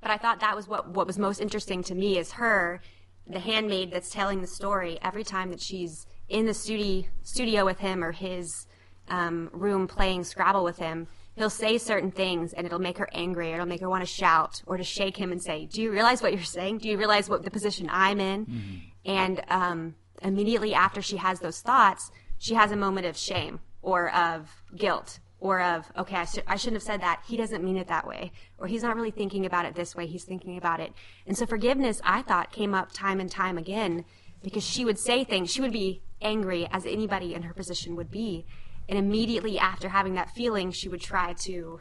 but 0.00 0.10
I 0.10 0.16
thought 0.16 0.40
that 0.40 0.56
was 0.56 0.66
what 0.66 0.88
what 0.88 1.06
was 1.06 1.18
most 1.18 1.40
interesting 1.40 1.84
to 1.84 1.94
me 1.94 2.18
is 2.18 2.32
her, 2.32 2.80
the 3.28 3.38
handmaid 3.38 3.92
that's 3.92 4.10
telling 4.10 4.40
the 4.40 4.48
story 4.48 4.98
every 5.00 5.22
time 5.22 5.50
that 5.50 5.60
she's 5.60 6.06
in 6.28 6.46
the 6.46 6.54
studio 6.54 7.04
studio 7.22 7.64
with 7.64 7.78
him 7.78 8.02
or 8.02 8.10
his 8.10 8.66
um, 9.08 9.48
room 9.52 9.86
playing 9.86 10.24
Scrabble 10.24 10.64
with 10.64 10.78
him. 10.78 11.06
He'll 11.36 11.50
say 11.50 11.76
certain 11.78 12.10
things 12.10 12.52
and 12.54 12.66
it'll 12.66 12.78
make 12.78 12.96
her 12.98 13.08
angry 13.12 13.50
or 13.50 13.54
it'll 13.54 13.66
make 13.66 13.82
her 13.82 13.88
want 13.90 14.02
to 14.02 14.06
shout 14.10 14.62
or 14.66 14.76
to 14.78 14.84
shake 14.84 15.16
him 15.18 15.32
and 15.32 15.42
say, 15.42 15.66
Do 15.66 15.82
you 15.82 15.90
realize 15.92 16.22
what 16.22 16.32
you're 16.32 16.42
saying? 16.42 16.78
Do 16.78 16.88
you 16.88 16.96
realize 16.96 17.28
what 17.28 17.42
the 17.44 17.50
position 17.50 17.88
I'm 17.90 18.20
in? 18.20 18.82
And 19.04 19.42
um, 19.48 19.94
immediately 20.22 20.74
after 20.74 21.02
she 21.02 21.18
has 21.18 21.40
those 21.40 21.60
thoughts, 21.60 22.10
she 22.38 22.54
has 22.54 22.72
a 22.72 22.76
moment 22.76 23.06
of 23.06 23.16
shame 23.16 23.60
or 23.82 24.12
of 24.14 24.50
guilt 24.74 25.20
or 25.38 25.60
of, 25.60 25.84
okay, 25.98 26.16
I, 26.16 26.24
sh- 26.24 26.38
I 26.46 26.56
shouldn't 26.56 26.76
have 26.76 26.82
said 26.82 27.02
that. 27.02 27.22
He 27.28 27.36
doesn't 27.36 27.62
mean 27.62 27.76
it 27.76 27.88
that 27.88 28.06
way. 28.06 28.32
Or 28.58 28.66
he's 28.66 28.82
not 28.82 28.96
really 28.96 29.10
thinking 29.10 29.44
about 29.44 29.66
it 29.66 29.74
this 29.74 29.94
way. 29.94 30.06
He's 30.06 30.24
thinking 30.24 30.56
about 30.56 30.80
it. 30.80 30.92
And 31.26 31.36
so 31.36 31.44
forgiveness, 31.44 32.00
I 32.02 32.22
thought, 32.22 32.50
came 32.50 32.74
up 32.74 32.92
time 32.92 33.20
and 33.20 33.30
time 33.30 33.58
again 33.58 34.06
because 34.42 34.64
she 34.64 34.84
would 34.84 34.98
say 34.98 35.24
things. 35.24 35.52
She 35.52 35.60
would 35.60 35.72
be 35.72 36.02
angry 36.22 36.66
as 36.70 36.86
anybody 36.86 37.34
in 37.34 37.42
her 37.42 37.52
position 37.52 37.96
would 37.96 38.10
be. 38.10 38.46
And 38.88 38.98
immediately 38.98 39.58
after 39.58 39.88
having 39.88 40.14
that 40.14 40.30
feeling, 40.30 40.70
she 40.70 40.88
would 40.88 41.00
try 41.00 41.32
to 41.44 41.80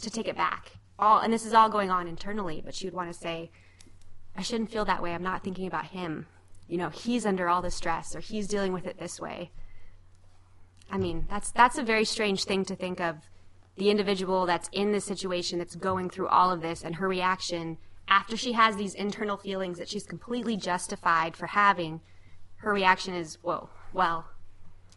to 0.00 0.10
take 0.10 0.28
it 0.28 0.36
back. 0.36 0.72
All 0.98 1.20
and 1.20 1.32
this 1.32 1.46
is 1.46 1.54
all 1.54 1.68
going 1.68 1.90
on 1.90 2.08
internally, 2.08 2.62
but 2.64 2.74
she 2.74 2.86
would 2.86 2.94
want 2.94 3.12
to 3.12 3.18
say, 3.18 3.50
I 4.36 4.42
shouldn't 4.42 4.70
feel 4.70 4.84
that 4.84 5.02
way. 5.02 5.14
I'm 5.14 5.22
not 5.22 5.42
thinking 5.42 5.66
about 5.66 5.86
him. 5.86 6.26
You 6.68 6.78
know, 6.78 6.88
he's 6.88 7.26
under 7.26 7.48
all 7.48 7.62
the 7.62 7.70
stress 7.70 8.14
or 8.14 8.20
he's 8.20 8.48
dealing 8.48 8.72
with 8.72 8.86
it 8.86 8.98
this 8.98 9.20
way. 9.20 9.50
I 10.90 10.98
mean, 10.98 11.26
that's 11.28 11.50
that's 11.50 11.78
a 11.78 11.82
very 11.82 12.04
strange 12.04 12.44
thing 12.44 12.64
to 12.66 12.76
think 12.76 13.00
of. 13.00 13.16
The 13.76 13.90
individual 13.90 14.46
that's 14.46 14.68
in 14.72 14.92
this 14.92 15.04
situation, 15.04 15.58
that's 15.58 15.74
going 15.74 16.08
through 16.10 16.28
all 16.28 16.50
of 16.50 16.60
this, 16.60 16.82
and 16.84 16.96
her 16.96 17.08
reaction 17.08 17.78
after 18.06 18.36
she 18.36 18.52
has 18.52 18.76
these 18.76 18.94
internal 18.94 19.36
feelings 19.36 19.78
that 19.78 19.88
she's 19.88 20.06
completely 20.06 20.56
justified 20.56 21.36
for 21.36 21.46
having, 21.46 22.00
her 22.56 22.72
reaction 22.72 23.14
is, 23.14 23.38
"Whoa, 23.42 23.70
well, 23.92 24.26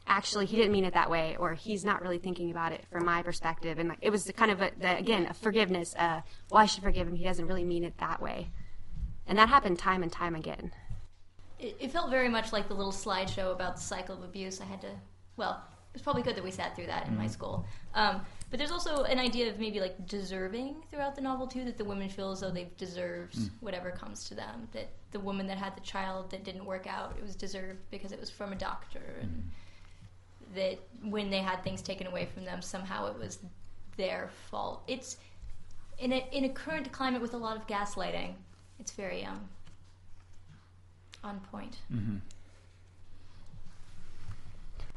actually, 0.08 0.46
he 0.46 0.58
didn't 0.58 0.72
mean 0.72 0.86
it 0.86 0.94
that 0.94 1.10
way, 1.10 1.36
or 1.38 1.54
he's 1.54 1.86
not 1.86 2.02
really 2.02 2.18
thinking 2.18 2.52
about 2.52 2.72
it 2.72 2.86
from 2.90 3.06
my 3.06 3.22
perspective." 3.22 3.80
And 3.80 3.90
like, 3.90 4.00
it 4.02 4.10
was 4.10 4.24
the 4.24 4.34
kind 4.34 4.52
of 4.52 4.62
a, 4.62 4.72
the, 4.80 4.98
again 4.98 5.28
a 5.30 5.34
forgiveness. 5.34 5.96
Uh, 5.98 6.22
well, 6.50 6.62
I 6.62 6.66
should 6.66 6.84
forgive 6.84 7.08
him. 7.08 7.16
He 7.16 7.24
doesn't 7.24 7.46
really 7.46 7.66
mean 7.66 7.84
it 7.84 7.98
that 8.00 8.22
way, 8.22 8.50
and 9.28 9.38
that 9.38 9.50
happened 9.50 9.80
time 9.80 10.04
and 10.04 10.12
time 10.12 10.36
again. 10.36 10.72
It, 11.60 11.76
it 11.80 11.92
felt 11.92 12.10
very 12.10 12.30
much 12.30 12.54
like 12.54 12.68
the 12.68 12.74
little 12.74 12.92
slideshow 12.92 13.52
about 13.52 13.76
the 13.76 13.82
cycle 13.82 14.16
of 14.16 14.24
abuse. 14.24 14.62
I 14.62 14.66
had 14.66 14.82
to, 14.82 14.92
well, 15.38 15.64
it 15.92 15.94
was 15.94 16.02
probably 16.02 16.22
good 16.22 16.36
that 16.36 16.44
we 16.44 16.52
sat 16.52 16.76
through 16.76 16.88
that 16.88 17.08
in 17.08 17.18
my 17.18 17.28
school. 17.28 17.66
Um, 17.96 18.22
but 18.50 18.60
there's 18.60 18.72
also 18.72 19.04
an 19.04 19.20
idea 19.20 19.50
of 19.50 19.60
maybe 19.60 19.80
like 19.80 20.08
deserving 20.08 20.84
throughout 20.90 21.16
the 21.16 21.22
novel 21.22 21.48
too, 21.48 21.66
that 21.66 21.78
the 21.78 21.84
women 21.84 22.08
feel 22.08 22.32
as 22.32 22.42
though 22.42 22.52
they've 22.52 22.78
deserved 22.78 23.38
whatever 23.60 23.92
comes 23.92 24.26
to 24.30 24.36
them. 24.36 24.70
That 24.72 24.90
the 25.12 25.20
woman 25.20 25.48
that 25.48 25.58
had 25.58 25.76
the 25.76 25.82
child 25.82 26.30
that 26.30 26.44
didn't 26.44 26.64
work 26.64 26.86
out, 26.88 27.16
it 27.18 27.24
was 27.24 27.36
deserved 27.36 27.80
because 27.90 28.12
it 28.12 28.20
was 28.20 28.30
from 28.30 28.54
a 28.54 28.56
doctor, 28.56 29.02
and 29.22 29.50
that 30.56 30.80
when 31.04 31.30
they 31.30 31.40
had 31.40 31.64
things 31.64 31.82
taken 31.82 32.08
away 32.08 32.28
from 32.34 32.46
them, 32.46 32.62
somehow 32.62 33.08
it 33.08 33.18
was 33.18 33.40
their 33.98 34.30
fault. 34.50 34.84
It's 34.88 35.18
in 36.00 36.14
a 36.14 36.28
in 36.32 36.46
a 36.46 36.50
current 36.50 36.92
climate 36.92 37.22
with 37.22 37.34
a 37.34 37.38
lot 37.38 37.58
of 37.58 37.68
gaslighting. 37.68 38.34
It's 38.80 38.92
very 38.92 39.26
um 39.26 39.50
on 41.24 41.40
point. 41.52 41.78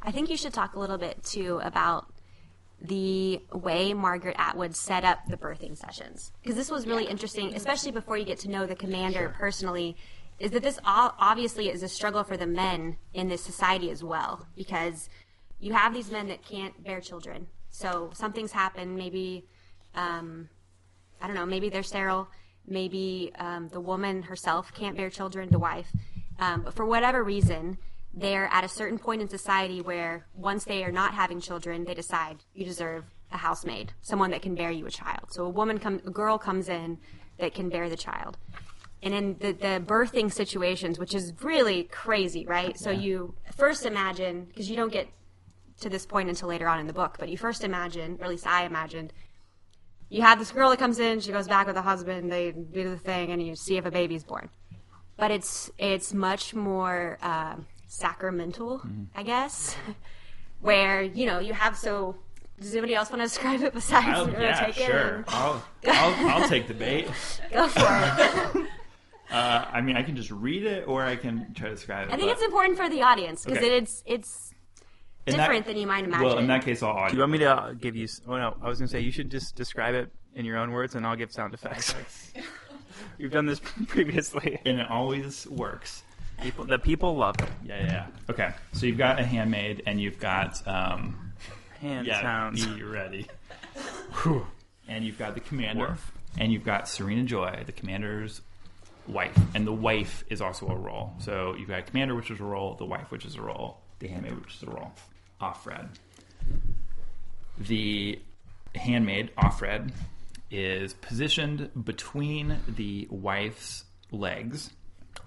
I 0.03 0.11
think 0.11 0.29
you 0.29 0.37
should 0.37 0.53
talk 0.53 0.75
a 0.75 0.79
little 0.79 0.97
bit 0.97 1.23
too 1.23 1.59
about 1.63 2.07
the 2.81 3.39
way 3.53 3.93
Margaret 3.93 4.35
Atwood 4.39 4.75
set 4.75 5.03
up 5.03 5.19
the 5.27 5.37
birthing 5.37 5.77
sessions 5.77 6.31
because 6.41 6.55
this 6.55 6.71
was 6.71 6.87
really 6.87 7.05
interesting, 7.05 7.53
especially 7.53 7.91
before 7.91 8.17
you 8.17 8.25
get 8.25 8.39
to 8.39 8.49
know 8.49 8.65
the 8.65 8.75
commander 8.75 9.35
personally. 9.37 9.95
Is 10.39 10.49
that 10.51 10.63
this 10.63 10.79
all 10.83 11.13
obviously 11.19 11.69
is 11.69 11.83
a 11.83 11.87
struggle 11.87 12.23
for 12.23 12.35
the 12.35 12.47
men 12.47 12.97
in 13.13 13.27
this 13.27 13.43
society 13.43 13.91
as 13.91 14.03
well 14.03 14.47
because 14.55 15.07
you 15.61 15.73
have 15.73 15.93
these 15.93 16.11
men 16.11 16.27
that 16.27 16.43
can't 16.43 16.83
bear 16.83 16.99
children. 16.99 17.47
So 17.69 18.09
something's 18.13 18.51
happened, 18.51 18.95
maybe 18.97 19.45
um, 19.95 20.49
I 21.21 21.27
don't 21.27 21.35
know, 21.35 21.45
maybe 21.45 21.69
they're 21.69 21.83
sterile, 21.83 22.27
maybe 22.67 23.31
um, 23.37 23.69
the 23.69 23.79
woman 23.79 24.23
herself 24.23 24.73
can't 24.73 24.97
bear 24.97 25.09
children, 25.09 25.49
the 25.49 25.59
wife. 25.59 25.87
Um, 26.39 26.63
but 26.63 26.73
for 26.73 26.85
whatever 26.85 27.23
reason, 27.23 27.77
they're 28.13 28.49
at 28.51 28.63
a 28.63 28.67
certain 28.67 28.97
point 28.97 29.21
in 29.21 29.29
society 29.29 29.81
where 29.81 30.25
once 30.35 30.65
they 30.65 30.83
are 30.83 30.91
not 30.91 31.13
having 31.13 31.39
children, 31.39 31.85
they 31.85 31.93
decide 31.93 32.37
you 32.53 32.65
deserve 32.65 33.05
a 33.31 33.37
housemaid, 33.37 33.93
someone 34.01 34.31
that 34.31 34.41
can 34.41 34.55
bear 34.55 34.71
you 34.71 34.85
a 34.85 34.91
child. 34.91 35.25
So 35.29 35.45
a 35.45 35.49
woman 35.49 35.77
come, 35.79 36.01
a 36.05 36.11
girl 36.11 36.37
comes 36.37 36.67
in 36.67 36.97
that 37.39 37.53
can 37.53 37.69
bear 37.69 37.87
the 37.87 37.95
child. 37.95 38.37
And 39.03 39.13
in 39.13 39.37
the, 39.39 39.53
the 39.53 39.83
birthing 39.85 40.31
situations, 40.31 40.99
which 40.99 41.15
is 41.15 41.33
really 41.41 41.83
crazy, 41.83 42.45
right? 42.45 42.77
So 42.77 42.91
you 42.91 43.33
first 43.55 43.85
imagine, 43.85 44.45
because 44.45 44.69
you 44.69 44.75
don't 44.75 44.91
get 44.91 45.07
to 45.81 45.89
this 45.89 46.05
point 46.05 46.29
until 46.29 46.47
later 46.47 46.67
on 46.67 46.79
in 46.79 46.87
the 46.87 46.93
book, 46.93 47.17
but 47.19 47.29
you 47.29 47.37
first 47.37 47.63
imagine, 47.63 48.17
or 48.19 48.25
at 48.25 48.29
least 48.29 48.47
I 48.47 48.65
imagined, 48.65 49.13
you 50.09 50.21
have 50.21 50.39
this 50.39 50.51
girl 50.51 50.69
that 50.69 50.79
comes 50.79 50.99
in, 50.99 51.19
she 51.19 51.31
goes 51.31 51.47
back 51.47 51.67
with 51.67 51.75
the 51.75 51.81
husband, 51.81 52.31
they 52.31 52.51
do 52.51 52.89
the 52.89 52.97
thing, 52.97 53.31
and 53.31 53.45
you 53.45 53.55
see 53.55 53.77
if 53.77 53.85
a 53.85 53.91
baby's 53.91 54.23
born. 54.23 54.49
But 55.17 55.31
it's 55.31 55.69
it's 55.77 56.13
much 56.13 56.53
more 56.55 57.17
um 57.21 57.67
sacramental, 57.87 58.81
I 59.15 59.23
guess, 59.23 59.75
where 60.61 61.01
you 61.01 61.25
know 61.25 61.39
you 61.39 61.53
have 61.53 61.77
so. 61.77 62.15
Does 62.59 62.73
anybody 62.73 62.93
else 62.93 63.09
want 63.09 63.21
to 63.21 63.27
describe 63.27 63.61
it 63.63 63.73
besides 63.73 64.05
you 64.19 64.33
wanna 64.33 64.45
yeah, 64.45 64.65
take 64.65 64.77
it 64.77 64.85
sure. 64.85 65.15
and 65.15 65.25
I'll, 65.29 65.63
I'll, 65.87 66.29
I'll 66.29 66.47
take 66.49 66.67
the 66.67 66.75
bait. 66.75 67.07
Go 67.51 67.67
for 67.67 67.87
it. 67.89 68.67
Uh, 69.31 69.65
I 69.71 69.79
mean, 69.79 69.95
I 69.95 70.03
can 70.03 70.17
just 70.17 70.29
read 70.29 70.65
it, 70.65 70.85
or 70.89 71.03
I 71.03 71.15
can 71.15 71.53
try 71.53 71.69
to 71.69 71.75
describe 71.75 72.09
it. 72.09 72.13
I 72.13 72.17
think 72.17 72.27
but 72.27 72.33
it's 72.33 72.43
important 72.43 72.77
for 72.77 72.89
the 72.89 73.01
audience 73.01 73.45
because 73.45 73.59
Okay. 73.59 73.77
it's 73.77 74.03
it's 74.05 74.50
in 75.27 75.33
that- 75.37 75.43
different 75.43 75.65
than 75.65 75.77
you 75.77 75.87
might 75.87 76.03
imagine. 76.03 76.25
Well, 76.27 76.37
in 76.39 76.47
that 76.47 76.63
case, 76.63 76.81
I'll 76.83 76.91
audio. 76.91 77.09
Do 77.09 77.15
you 77.15 77.19
want 77.21 77.31
me 77.31 77.37
to 77.39 77.51
uh, 77.55 77.71
give 77.73 77.95
you? 77.95 78.07
Oh 78.27 78.37
no, 78.37 78.55
I 78.61 78.67
was 78.67 78.79
gonna 78.79 78.87
say 78.87 78.99
you 79.01 79.11
should 79.11 79.29
just 79.31 79.55
describe 79.55 79.95
it 79.95 80.09
in 80.35 80.45
your 80.45 80.57
own 80.57 80.71
words, 80.71 80.95
and 80.95 81.05
I'll 81.05 81.15
give 81.15 81.31
sound 81.31 81.53
effects. 81.53 81.93
We've 83.17 83.31
done 83.31 83.45
this 83.45 83.59
previously. 83.87 84.59
and 84.65 84.79
it 84.79 84.89
always 84.89 85.47
works. 85.47 86.03
People, 86.41 86.65
the 86.65 86.79
people 86.79 87.15
love 87.15 87.35
it. 87.39 87.49
Yeah, 87.63 87.79
yeah, 87.79 87.85
yeah. 87.91 88.07
Okay, 88.29 88.53
so 88.73 88.85
you've 88.87 88.97
got 88.97 89.19
a 89.19 89.23
handmaid, 89.23 89.83
and 89.85 90.01
you've 90.01 90.19
got 90.19 90.65
um, 90.67 91.33
Hand 91.81 92.07
yeah, 92.07 92.21
sounds. 92.21 92.65
be 92.65 92.81
ready. 92.81 93.27
Whew. 94.23 94.45
and 94.87 95.05
you've 95.05 95.19
got 95.19 95.35
the 95.35 95.39
commander, 95.39 95.89
Woof. 95.89 96.11
and 96.39 96.51
you've 96.51 96.63
got 96.65 96.87
Serena 96.87 97.23
Joy, 97.23 97.61
the 97.65 97.71
commander's 97.71 98.41
wife, 99.07 99.37
and 99.53 99.67
the 99.67 99.71
wife 99.73 100.23
is 100.29 100.41
also 100.41 100.67
a 100.67 100.75
role. 100.75 101.13
So 101.19 101.55
you've 101.59 101.69
got 101.69 101.79
a 101.79 101.83
commander, 101.83 102.15
which 102.15 102.31
is 102.31 102.39
a 102.39 102.43
role, 102.43 102.73
the 102.75 102.85
wife, 102.85 103.11
which 103.11 103.25
is 103.25 103.35
a 103.35 103.41
role, 103.41 103.77
the 103.99 104.07
handmaid, 104.07 104.39
which 104.39 104.55
is 104.55 104.63
a 104.63 104.71
role. 104.71 104.91
Offred. 105.41 105.89
The 107.57 108.19
handmaid, 108.75 109.35
Offred, 109.35 109.91
is 110.49 110.93
positioned 110.95 111.69
between 111.85 112.57
the 112.67 113.07
wife's 113.09 113.85
legs. 114.11 114.71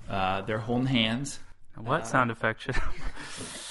Uh, 0.09 0.43
they're 0.43 0.59
holding 0.59 0.87
hands. 0.87 1.39
What 1.77 2.07
sound 2.07 2.31
effect 2.31 2.63
should? 2.63 2.77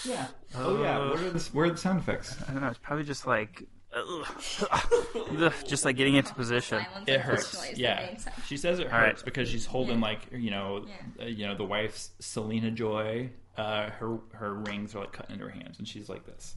Yeah. 0.05 0.27
Oh 0.55 0.81
yeah. 0.83 0.97
What 1.09 1.19
are 1.21 1.29
the, 1.29 1.39
where 1.53 1.65
are 1.67 1.69
the 1.71 1.77
sound 1.77 1.99
effects? 1.99 2.35
I 2.47 2.51
don't 2.51 2.61
know. 2.61 2.67
It's 2.67 2.77
probably 2.79 3.05
just 3.05 3.25
like, 3.25 3.63
just 5.65 5.85
like 5.85 5.95
getting 5.95 6.15
into 6.15 6.33
position. 6.33 6.85
It 7.07 7.21
hurts. 7.21 7.51
voice 7.53 7.63
noise, 7.69 7.75
the 7.75 7.81
Yeah. 7.81 8.17
She 8.47 8.57
says 8.57 8.79
it 8.79 8.87
All 8.87 8.91
right. 8.93 9.07
hurts 9.09 9.23
because 9.23 9.47
she's 9.49 9.65
holding 9.65 9.99
Yeah. 9.99 10.05
like 10.05 10.27
you 10.33 10.51
know, 10.51 10.85
Yeah. 11.17 11.23
uh, 11.25 11.27
you 11.27 11.47
know 11.47 11.55
the 11.55 11.63
wife's 11.63 12.11
Serena 12.19 12.71
Joy. 12.71 13.29
Uh, 13.57 13.89
her 13.91 14.17
her 14.33 14.53
rings 14.55 14.95
are 14.95 14.99
like 15.01 15.11
cut 15.11 15.29
into 15.29 15.43
her 15.45 15.49
hands, 15.51 15.77
and 15.79 15.87
she's 15.87 16.09
like 16.09 16.25
this. 16.25 16.55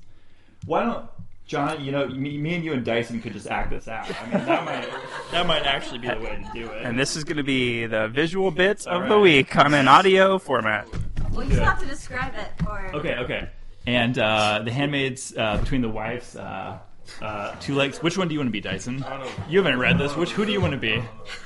Why 0.65 0.85
don't 0.85 1.09
John? 1.47 1.85
You 1.85 1.93
know, 1.93 2.07
me, 2.09 2.39
me 2.39 2.55
and 2.55 2.65
you 2.65 2.73
and 2.73 2.85
Dyson 2.85 3.21
could 3.21 3.35
just 3.35 3.47
act 3.49 3.71
this 3.71 3.87
out. 3.87 4.11
I 4.23 4.25
mean, 4.25 4.47
that 4.47 4.65
might 4.65 4.89
that 5.33 5.47
might 5.47 5.67
actually 5.67 5.99
be 5.99 6.09
the 6.09 6.19
way 6.19 6.43
to 6.43 6.51
do 6.59 6.67
it. 6.71 6.83
And 6.85 6.99
this 6.99 7.15
is 7.17 7.25
going 7.25 7.37
to 7.37 7.43
be 7.45 7.87
the 7.87 8.09
visual 8.09 8.51
bits 8.51 8.87
of 8.87 9.03
All 9.03 9.09
the 9.09 9.15
right. 9.17 9.23
week 9.23 9.57
on 9.57 9.75
an 9.75 9.89
audio 9.89 10.39
format. 10.39 10.89
well, 11.33 11.45
you 11.45 11.53
still 11.53 11.65
have 11.65 11.81
to 11.81 11.87
describe 11.87 12.33
it. 12.35 12.67
Or 12.67 12.87
Okay, 12.97 13.17
okay. 13.17 13.51
And 13.87 14.19
uh, 14.19 14.63
the 14.65 14.73
handmaids 14.73 15.33
uh, 15.37 15.59
between 15.59 15.83
the 15.83 15.89
wives, 15.89 16.35
uh, 16.35 16.79
uh, 17.23 17.55
two 17.61 17.75
legs. 17.77 18.03
Which 18.03 18.17
one 18.19 18.27
do 18.27 18.35
you 18.35 18.41
want 18.41 18.49
to 18.49 18.53
be, 18.53 18.61
Dyson? 18.61 19.05
I 19.05 19.11
don't 19.11 19.21
know. 19.21 19.45
You 19.49 19.63
haven't 19.63 19.79
read 19.79 19.99
this. 19.99 20.17
Which 20.17 20.33
who 20.33 20.45
do 20.47 20.51
you 20.51 20.61
want 20.61 20.73
to 20.73 20.79
be? 20.79 20.89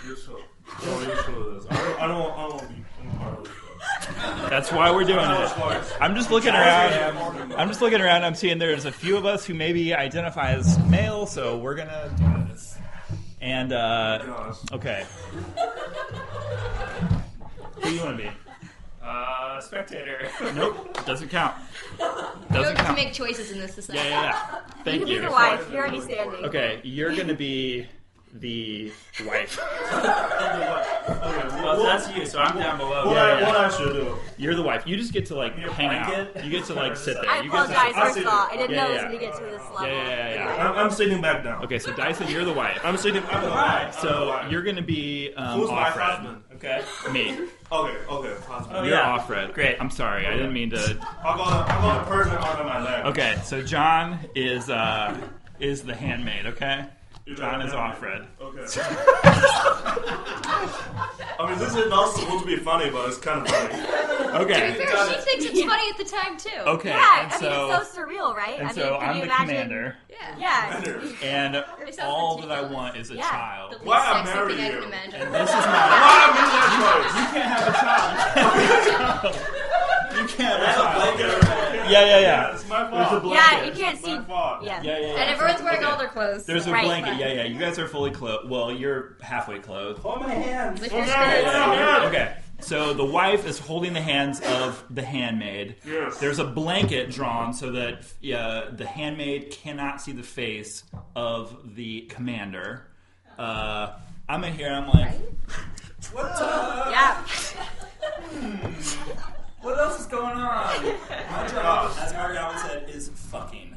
You 0.07 0.17
should. 0.17 0.37
You 0.37 1.17
should. 1.25 1.67
I 1.71 1.77
don't, 1.77 2.01
I 2.01 2.07
don't, 2.07 2.33
I 2.33 2.49
don't 2.49 2.51
want 2.55 2.61
to 2.63 2.69
be 2.69 2.85
part 3.19 3.39
of 3.39 3.45
this. 3.45 3.53
That's 4.49 4.71
why 4.73 4.91
we're 4.91 5.05
doing 5.05 5.19
it. 5.31 5.97
I'm 6.01 6.15
just 6.15 6.31
looking 6.31 6.55
around. 6.55 7.53
I'm 7.57 7.69
just 7.69 7.81
looking 7.81 8.01
around. 8.01 8.25
I'm 8.25 8.35
seeing 8.35 8.59
there's 8.59 8.85
a 8.85 8.93
few 8.93 9.17
of 9.17 9.25
us 9.27 9.45
who 9.45 9.55
maybe 9.55 9.95
identify 9.95 10.53
as 10.53 10.79
male, 10.87 11.27
so 11.27 11.59
we're 11.59 11.75
gonna 11.77 12.11
do 12.17 12.53
this. 12.53 12.77
And 13.41 13.73
uh, 13.73 14.53
okay, 14.73 15.05
who 17.77 17.83
do 17.83 17.91
you 17.95 18.01
want 18.05 18.17
to 18.19 18.23
be? 18.25 18.31
Uh, 19.03 19.61
spectator. 19.61 20.29
Nope, 20.55 21.05
doesn't 21.07 21.29
count. 21.31 21.55
You 21.99 22.07
Doesn't 22.07 22.53
don't 22.53 22.63
get 22.63 22.77
to 22.77 22.83
count. 22.85 22.97
make 22.97 23.13
choices 23.13 23.51
in 23.51 23.59
this 23.59 23.71
Yeah, 23.71 23.75
society. 23.83 24.09
yeah, 24.09 24.23
yeah. 24.23 24.57
you 24.77 24.85
Thank 24.85 24.99
can 25.01 25.05
be 25.07 25.13
you. 25.15 25.21
the 25.23 25.31
wife. 25.31 25.69
You're 25.73 25.81
already 25.81 26.01
standing. 26.01 26.45
Okay, 26.45 26.81
you're 26.85 27.15
gonna 27.17 27.35
be 27.35 27.87
the 28.35 28.93
wife. 29.27 29.59
Well, 31.61 31.83
that's 31.85 32.11
you, 32.17 32.25
so 32.27 32.39
I'm 32.41 32.57
down 32.59 32.79
below. 32.79 33.07
What, 33.07 33.15
Yeah, 33.17 33.23
I, 33.23 33.41
yeah. 33.41 33.47
what 33.49 33.57
I 33.57 33.69
should 33.69 33.93
do? 33.93 34.17
You're 34.39 34.55
the 34.55 34.63
wife. 34.63 34.87
You 34.87 34.97
just 34.97 35.13
get 35.13 35.27
to 35.27 35.35
like 35.37 35.57
a 35.59 35.71
hang 35.73 35.91
out. 35.91 36.45
You 36.45 36.51
get 36.51 36.65
to 36.67 36.75
like 36.75 36.97
sit 36.97 37.17
there. 37.21 37.31
I 37.31 37.43
You 37.43 37.51
get 37.51 37.67
to- 37.67 37.73
apologize. 37.73 37.93
I'll 37.97 38.05
First 38.07 38.19
of 38.19 38.27
all, 38.27 38.49
I 38.51 38.57
didn't 38.57 38.71
Yeah, 38.71 38.77
know 38.85 38.91
it 38.91 38.95
yeah. 38.95 38.95
was 38.95 39.03
going 39.05 39.19
to 39.21 39.27
get 39.27 39.35
to 39.37 39.45
this 39.45 39.61
level. 39.71 39.87
Yeah, 39.87 39.93
yeah, 40.09 40.09
yeah, 40.35 40.35
yeah. 40.57 40.71
I'm, 40.71 40.79
I'm 40.87 40.91
sitting 40.91 41.21
back 41.21 41.45
down. 41.45 41.63
Okay, 41.65 41.79
so 41.79 41.93
Dyson, 41.93 42.29
you're 42.29 42.45
the 42.45 42.53
wife. 42.53 42.81
I'm 42.85 42.97
sitting. 42.97 43.23
I'm 43.31 43.43
the 43.45 43.51
wife. 43.51 43.83
I'm 43.85 43.91
the 43.93 44.01
So 44.15 44.29
wife. 44.29 44.51
you're 44.51 44.63
gonna 44.63 44.83
be 44.83 45.33
um, 45.37 45.61
Who's 45.61 45.71
my 45.71 45.91
husband? 45.91 46.43
Okay. 46.55 46.83
Me. 47.13 47.31
Okay, 47.71 47.97
okay, 48.09 48.35
husband. 48.47 48.87
You're 48.87 48.97
yeah. 48.97 49.19
Offred. 49.19 49.53
Great. 49.55 49.77
I'm 49.81 49.91
sorry. 49.91 50.27
I 50.27 50.33
didn't 50.33 50.53
mean 50.53 50.71
to. 50.71 50.99
I'll 51.23 51.37
go. 51.37 51.43
I'll 51.45 51.83
go 51.83 52.05
the 52.05 52.11
person 52.11 52.37
under 52.39 52.65
my 52.65 52.83
leg. 52.83 53.07
Okay, 53.07 53.39
so 53.45 53.63
John 53.63 54.19
is 54.35 54.71
uh 54.71 55.17
is 55.59 55.83
the 55.83 55.95
handmaid. 55.95 56.47
Okay. 56.47 56.85
You're 57.31 57.39
John 57.39 57.63
is 57.63 57.73
off 57.73 58.01
Offred. 58.01 58.27
Okay. 58.41 58.61
I 61.39 61.47
mean, 61.49 61.59
this 61.61 61.77
is 61.77 61.89
not 61.89 62.13
supposed 62.17 62.41
to 62.45 62.47
be 62.47 62.57
funny, 62.57 62.91
but 62.91 63.07
it's 63.09 63.19
kind 63.19 63.43
of 63.43 63.49
funny. 63.49 63.75
To 63.79 64.41
Okay. 64.41 64.73
be 64.73 64.79
fair, 64.85 65.09
she 65.09 65.15
thinks 65.21 65.45
it's 65.45 65.63
funny 65.63 65.89
at 65.91 65.97
the 65.97 66.03
time 66.05 66.37
too. 66.37 66.51
Okay. 66.67 66.89
Yeah, 66.89 67.23
and 67.23 67.33
I 67.33 67.37
so 67.39 67.69
mean, 67.69 67.77
it's 67.81 67.93
so 67.93 68.03
surreal, 68.03 68.35
right? 68.35 68.59
and 68.59 68.67
I 68.69 68.73
so 68.73 68.91
mean, 68.91 68.99
can 69.01 69.09
I'm 69.11 69.15
you 69.15 69.21
the 69.21 69.27
imagine? 69.27 69.47
commander, 69.47 69.97
Yeah. 70.11 70.37
Yeah. 70.39 70.81
and 71.23 71.55
It 71.55 71.65
sounds 71.95 72.01
all 72.03 72.37
that 72.39 72.51
I 72.51 72.55
ridiculous. 72.57 72.75
want 72.77 72.97
is 72.97 73.11
a 73.13 73.15
Yeah. 73.15 73.31
child. 73.31 73.71
The 73.71 73.77
least 73.77 73.87
Why 73.87 73.99
I 73.99 74.01
sexy 74.25 74.35
marry 74.35 74.55
thing 74.55 74.65
I 74.65 74.67
you? 74.67 74.73
can 74.75 74.83
imagine. 74.89 75.31
This 75.33 75.51
is 75.51 75.55
not. 75.55 75.63
Why 75.63 76.19
I 76.19 76.27
made 76.35 76.51
that 76.51 76.69
choice? 76.81 77.15
You 77.15 77.27
can't 77.31 77.51
have 77.55 77.63
a 77.63 77.65
child. 77.79 78.11
You 80.19 80.25
can't 80.27 80.59
have 80.65 80.67
a 80.67 80.69
child. 81.23 81.70
Yeah, 81.91 82.05
yeah, 82.07 82.19
yeah. 82.21 82.53
It's 82.55 82.69
my 82.69 82.91
There's 82.91 83.07
a 83.07 83.11
fault. 83.11 83.23
blanket. 83.23 83.35
Yeah, 83.35 83.65
you 83.65 83.73
can't 83.73 83.99
see. 84.05 84.19
My 84.19 84.25
fault. 84.25 84.63
Yeah. 84.65 84.83
Yeah, 84.83 84.99
yeah, 84.99 85.07
yeah. 85.07 85.13
And 85.21 85.31
everyone's 85.31 85.63
wearing 85.63 85.79
Okay. 85.83 85.91
all 85.91 85.99
their 85.99 86.09
clothes. 86.09 86.45
There's 86.47 86.67
a 86.67 86.73
Right. 86.73 86.85
blanket. 86.85 87.17
Yeah, 87.17 87.33
yeah. 87.33 87.45
You 87.45 87.59
guys 87.59 87.79
are 87.79 87.89
fully 87.89 88.11
clothed. 88.11 88.49
Well, 88.51 88.73
you're 88.73 89.17
halfway 89.21 89.59
clothed. 89.59 90.01
Hold 90.01 90.23
my 90.23 90.33
hands. 90.35 90.81
Lift 90.81 90.93
your 90.95 91.03
Okay, 91.03 91.11
skirts. 91.11 91.43
yeah, 91.55 91.75
yeah. 92.01 92.07
Okay. 92.09 92.33
So 92.61 92.93
the 92.93 93.05
wife 93.05 93.47
is 93.47 93.59
holding 93.59 93.95
the 93.95 94.03
hands 94.03 94.41
of 94.43 94.85
the 94.91 95.03
handmaid. 95.03 95.77
Yes. 95.87 96.19
There's 96.19 96.39
a 96.39 96.45
blanket 96.45 97.11
drawn 97.11 97.55
so 97.55 97.73
that 97.73 98.05
uh, 98.35 98.71
the 98.73 98.87
handmaid 98.87 99.51
cannot 99.51 100.03
see 100.03 100.13
the 100.13 100.23
face 100.23 100.85
of 101.17 101.75
the 101.75 102.03
commander. 102.03 102.87
Uh, 103.39 103.93
I'm 104.29 104.45
in 104.45 104.53
here. 104.53 104.71
I'm 104.71 104.89
like, 104.91 105.13
what's 106.13 106.41
up? 106.41 106.89
Yeah. 106.91 107.23
What 109.63 109.79
else 109.79 110.01
is 110.01 110.07
going 110.07 110.37
on? 110.39 110.85
My 111.31 111.47
job, 111.49 111.93
as 112.01 112.13
Margaret 112.15 112.39
Allen 112.39 112.59
said, 112.59 112.89
is 112.89 113.11
fucking. 113.11 113.77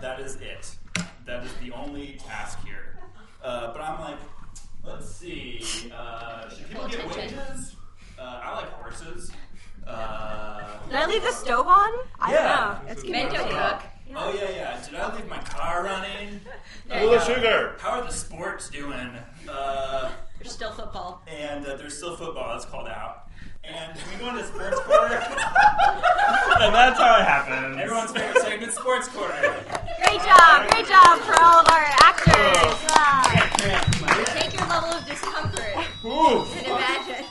That 0.00 0.20
is 0.20 0.36
it. 0.36 0.76
That 1.24 1.44
is 1.44 1.52
the 1.62 1.72
only 1.72 2.18
task 2.26 2.58
here. 2.64 2.98
Uh, 3.42 3.72
but 3.72 3.80
I'm 3.80 4.00
like, 4.00 4.18
let's 4.84 5.10
see. 5.10 5.62
Uh, 5.94 6.48
should 6.50 6.68
people 6.68 6.86
get 6.88 7.06
wages? 7.16 7.76
Uh, 8.18 8.40
I 8.42 8.56
like 8.56 8.68
horses. 8.72 9.30
Uh, 9.86 10.60
Did 10.88 10.96
I 10.96 11.06
leave 11.06 11.22
the 11.22 11.32
stove 11.32 11.66
on? 11.66 11.90
I 12.20 12.32
Yeah. 12.32 12.74
don't 12.76 12.84
know. 12.86 12.92
It's 12.92 13.04
Men 13.08 13.32
don't 13.32 13.48
cook. 13.50 13.82
oh 14.14 14.32
yeah, 14.34 14.50
yeah. 14.50 14.80
Did 14.84 14.94
I 14.96 15.16
leave 15.16 15.28
my 15.28 15.38
car 15.38 15.82
running? 15.84 16.40
Full 16.88 17.14
of 17.14 17.22
sugar. 17.24 17.76
How 17.80 18.00
are 18.00 18.02
the 18.02 18.12
sports 18.12 18.68
doing? 18.70 19.10
Uh, 19.48 20.10
There's 20.38 20.52
still 20.52 20.72
football. 20.72 21.22
and 21.26 21.66
uh, 21.66 21.76
there's 21.76 21.96
still 21.96 22.16
football 22.16 22.52
that's 22.52 22.64
called 22.66 22.86
out. 22.88 23.28
And 23.64 23.96
we 24.10 24.18
go 24.18 24.30
into 24.30 24.44
sports 24.44 24.80
corner. 24.80 25.14
and 26.60 26.74
that's 26.74 26.98
how 26.98 27.16
it 27.18 27.24
happened. 27.24 27.80
Everyone's 27.80 28.10
favorite 28.10 28.42
segment, 28.42 28.72
sports 28.72 29.08
corner. 29.08 29.40
Great 30.04 30.20
job. 30.22 30.68
Great 30.70 30.86
job 30.88 31.20
for 31.20 31.40
all 31.40 31.60
of 31.60 31.68
our 31.70 31.84
actors. 32.02 32.34
Wow. 32.90 33.22
Take 34.34 34.52
your 34.54 34.66
level 34.66 34.90
of 34.90 35.06
discomfort 35.06 35.76
Ooh. 36.04 36.44
and 36.58 36.66
imagine. 36.66 37.26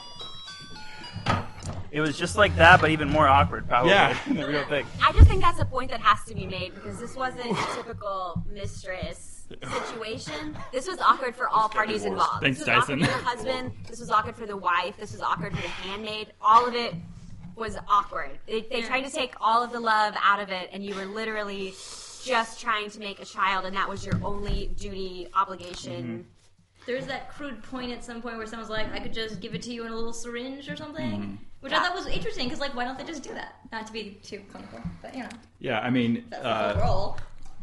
It 1.92 2.00
was 2.00 2.18
just 2.18 2.38
like 2.38 2.56
that, 2.56 2.80
but 2.80 2.92
even 2.92 3.10
more 3.10 3.28
awkward, 3.28 3.68
probably. 3.68 3.92
Yeah. 3.92 4.18
the 4.26 4.48
real 4.48 4.64
thing. 4.66 4.86
I 5.04 5.12
just 5.12 5.28
think 5.28 5.42
that's 5.42 5.60
a 5.60 5.66
point 5.66 5.92
that 5.92 6.00
has 6.00 6.24
to 6.26 6.34
be 6.34 6.46
made 6.46 6.74
because 6.74 6.98
this 6.98 7.18
wasn't 7.18 7.52
a 7.52 7.76
typical 7.76 8.42
mistress 8.50 9.31
situation. 9.62 10.58
This 10.72 10.88
was 10.88 11.00
awkward 11.00 11.36
for 11.36 11.48
all 11.50 11.70
parties 11.70 12.06
involved. 12.06 12.42
Thanks, 12.42 12.60
this 12.60 12.68
was 12.68 12.84
awkward 12.84 13.00
Dyson. 13.00 13.14
for 13.14 13.20
the 13.20 13.26
husband. 13.30 13.72
This 13.88 14.00
was 14.00 14.10
awkward 14.10 14.36
for 14.36 14.46
the 14.46 14.58
wife. 14.58 14.98
This 14.98 15.12
was 15.12 15.22
awkward 15.22 15.56
for 15.56 15.62
the 15.62 15.68
handmaid. 15.68 16.34
All 16.42 16.68
of 16.68 16.76
it 16.76 16.94
was 17.56 17.78
awkward. 17.88 18.40
They, 18.48 18.62
they 18.62 18.82
tried 18.82 19.02
to 19.02 19.12
take 19.12 19.34
all 19.40 19.64
of 19.64 19.72
the 19.72 19.80
love 19.80 20.16
out 20.22 20.40
of 20.40 20.50
it, 20.50 20.70
and 20.72 20.84
you 20.84 20.96
were 20.96 21.06
literally 21.06 21.74
just 22.24 22.62
trying 22.62 22.90
to 22.90 23.00
make 23.00 23.20
a 23.20 23.26
child, 23.26 23.66
and 23.66 23.76
that 23.76 23.90
was 23.90 24.06
your 24.06 24.20
only 24.24 24.72
duty, 24.78 25.28
obligation. 25.34 26.26
There's 26.86 27.06
that 27.08 27.30
crude 27.30 27.62
point 27.64 27.92
at 27.92 28.04
some 28.04 28.22
point 28.22 28.38
where 28.38 28.48
someone's 28.48 28.70
like, 28.72 28.92
I 28.92 29.00
could 29.00 29.14
just 29.14 29.40
give 29.40 29.54
it 29.54 29.62
to 29.64 29.74
you 29.74 29.86
in 29.86 29.92
a 29.92 29.96
little 29.96 30.14
syringe 30.14 30.70
or 30.70 30.76
something. 30.76 31.12
Mm-hmm. 31.22 31.36
Which 31.60 31.74
I 31.74 31.80
thought 31.80 31.94
was 31.94 32.08
interesting 32.08 32.46
because, 32.48 32.60
like, 32.60 32.76
why 32.76 32.86
don't 32.86 32.98
they 32.98 33.04
just 33.04 33.22
do 33.22 33.32
that? 33.36 33.54
Not 33.72 33.86
to 33.86 33.94
be 33.94 34.20
too 34.24 34.42
clinical, 34.52 34.82
but 35.04 35.14
you 35.14 35.22
know, 35.22 35.30
Yeah, 35.60 35.80
I 35.80 35.92
mean, 35.92 36.26
that's 36.30 36.42
the 36.42 36.50
uh, 36.50 36.80
whole 36.80 36.96
role. 36.96 37.18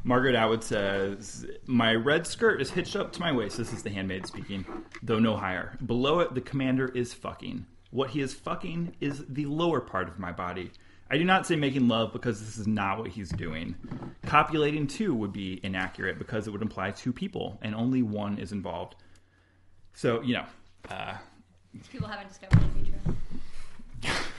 Margaret 0.04 0.34
Atwood 0.34 0.64
says, 0.64 1.46
My 1.66 1.94
red 1.94 2.26
skirt 2.26 2.62
is 2.62 2.70
hitched 2.70 2.96
up 2.96 3.12
to 3.12 3.20
my 3.20 3.32
waist. 3.32 3.58
This 3.58 3.72
is 3.72 3.82
the 3.82 3.90
handmaid 3.90 4.26
speaking, 4.26 4.64
though 5.02 5.18
no 5.18 5.36
higher. 5.36 5.76
Below 5.84 6.20
it, 6.20 6.34
the 6.34 6.40
commander 6.40 6.88
is 6.88 7.12
fucking. 7.12 7.66
What 7.90 8.10
he 8.10 8.20
is 8.20 8.34
fucking 8.34 8.96
is 9.00 9.24
the 9.28 9.46
lower 9.46 9.80
part 9.80 10.08
of 10.08 10.18
my 10.18 10.32
body. 10.32 10.70
I 11.10 11.16
do 11.16 11.24
not 11.24 11.46
say 11.46 11.56
making 11.56 11.88
love 11.88 12.12
because 12.12 12.38
this 12.40 12.58
is 12.58 12.66
not 12.66 12.98
what 12.98 13.08
he's 13.08 13.30
doing. 13.30 13.74
Copulating 14.26 14.86
too 14.86 15.14
would 15.14 15.32
be 15.32 15.58
inaccurate 15.62 16.18
because 16.18 16.46
it 16.46 16.50
would 16.50 16.62
imply 16.62 16.90
two 16.90 17.12
people, 17.12 17.58
and 17.62 17.74
only 17.74 18.02
one 18.02 18.38
is 18.38 18.52
involved. 18.52 18.94
So, 19.94 20.20
you 20.22 20.34
know, 20.34 20.44
uh, 20.90 21.14
People 21.90 22.08
haven't 22.08 22.28
discovered 22.28 22.62
in 22.62 22.84
vitro. 22.84 24.14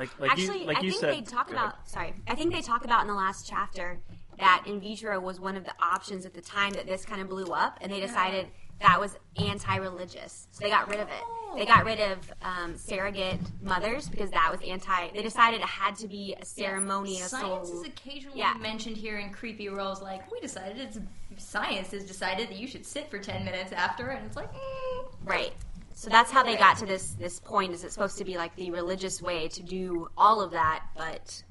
Like, 0.00 0.18
like 0.18 0.30
Actually, 0.32 0.60
you, 0.60 0.66
like 0.66 0.78
I 0.78 0.80
you 0.80 0.90
think 0.92 1.00
said. 1.02 1.14
they 1.14 1.20
talk 1.20 1.48
Go 1.48 1.54
ahead. 1.56 1.66
about. 1.68 1.88
Sorry, 1.88 2.14
I 2.26 2.34
think 2.34 2.54
they 2.54 2.62
talk 2.62 2.86
about 2.86 3.02
in 3.02 3.06
the 3.08 3.14
last 3.14 3.46
chapter 3.46 3.98
that 4.38 4.64
in 4.66 4.80
vitro 4.80 5.20
was 5.20 5.38
one 5.38 5.56
of 5.58 5.64
the 5.64 5.74
options 5.82 6.24
at 6.24 6.32
the 6.32 6.40
time 6.40 6.72
that 6.72 6.86
this 6.86 7.04
kind 7.04 7.20
of 7.20 7.28
blew 7.28 7.52
up, 7.52 7.76
and 7.82 7.92
they 7.92 8.00
decided 8.00 8.46
that 8.80 8.98
was 8.98 9.14
anti-religious, 9.36 10.48
so 10.52 10.64
they 10.64 10.70
got 10.70 10.88
rid 10.88 11.00
of 11.00 11.08
it. 11.08 11.22
They 11.58 11.66
got 11.66 11.84
rid 11.84 12.00
of 12.00 12.18
um, 12.40 12.78
surrogate 12.78 13.40
mothers 13.60 14.08
because 14.08 14.30
that 14.30 14.48
was 14.50 14.66
anti. 14.66 15.10
They 15.14 15.20
decided 15.22 15.60
it 15.60 15.66
had 15.66 15.96
to 15.96 16.08
be 16.08 16.34
a 16.40 16.44
ceremony, 16.46 17.20
a 17.20 17.24
Science 17.24 17.68
soul. 17.68 17.80
is 17.82 17.86
occasionally 17.86 18.38
Yeah. 18.38 18.54
mentioned 18.54 18.96
here 18.96 19.18
in 19.18 19.30
creepy 19.34 19.68
roles. 19.68 20.00
Like, 20.00 20.30
we 20.32 20.40
decided 20.40 20.78
it's 20.78 20.98
science 21.36 21.90
has 21.92 22.04
decided 22.04 22.48
that 22.48 22.56
you 22.56 22.66
should 22.66 22.86
sit 22.86 23.10
for 23.10 23.18
ten 23.18 23.44
minutes 23.44 23.72
after, 23.72 24.08
and 24.08 24.24
it's 24.26 24.36
like, 24.36 24.50
mm. 24.50 25.04
Right. 25.24 25.52
So 26.00 26.08
that's 26.08 26.30
how 26.30 26.42
they 26.42 26.56
got 26.56 26.78
to 26.78 26.86
this 26.86 27.10
this 27.12 27.38
point. 27.38 27.74
Is 27.74 27.84
it's 27.84 27.92
supposed 27.92 28.16
to 28.16 28.24
be 28.24 28.38
like 28.38 28.56
the 28.56 28.70
religious 28.70 29.20
way 29.20 29.48
to 29.48 29.62
do 29.62 30.08
all 30.16 30.40
of 30.40 30.52
that, 30.52 30.82
but 30.96 31.42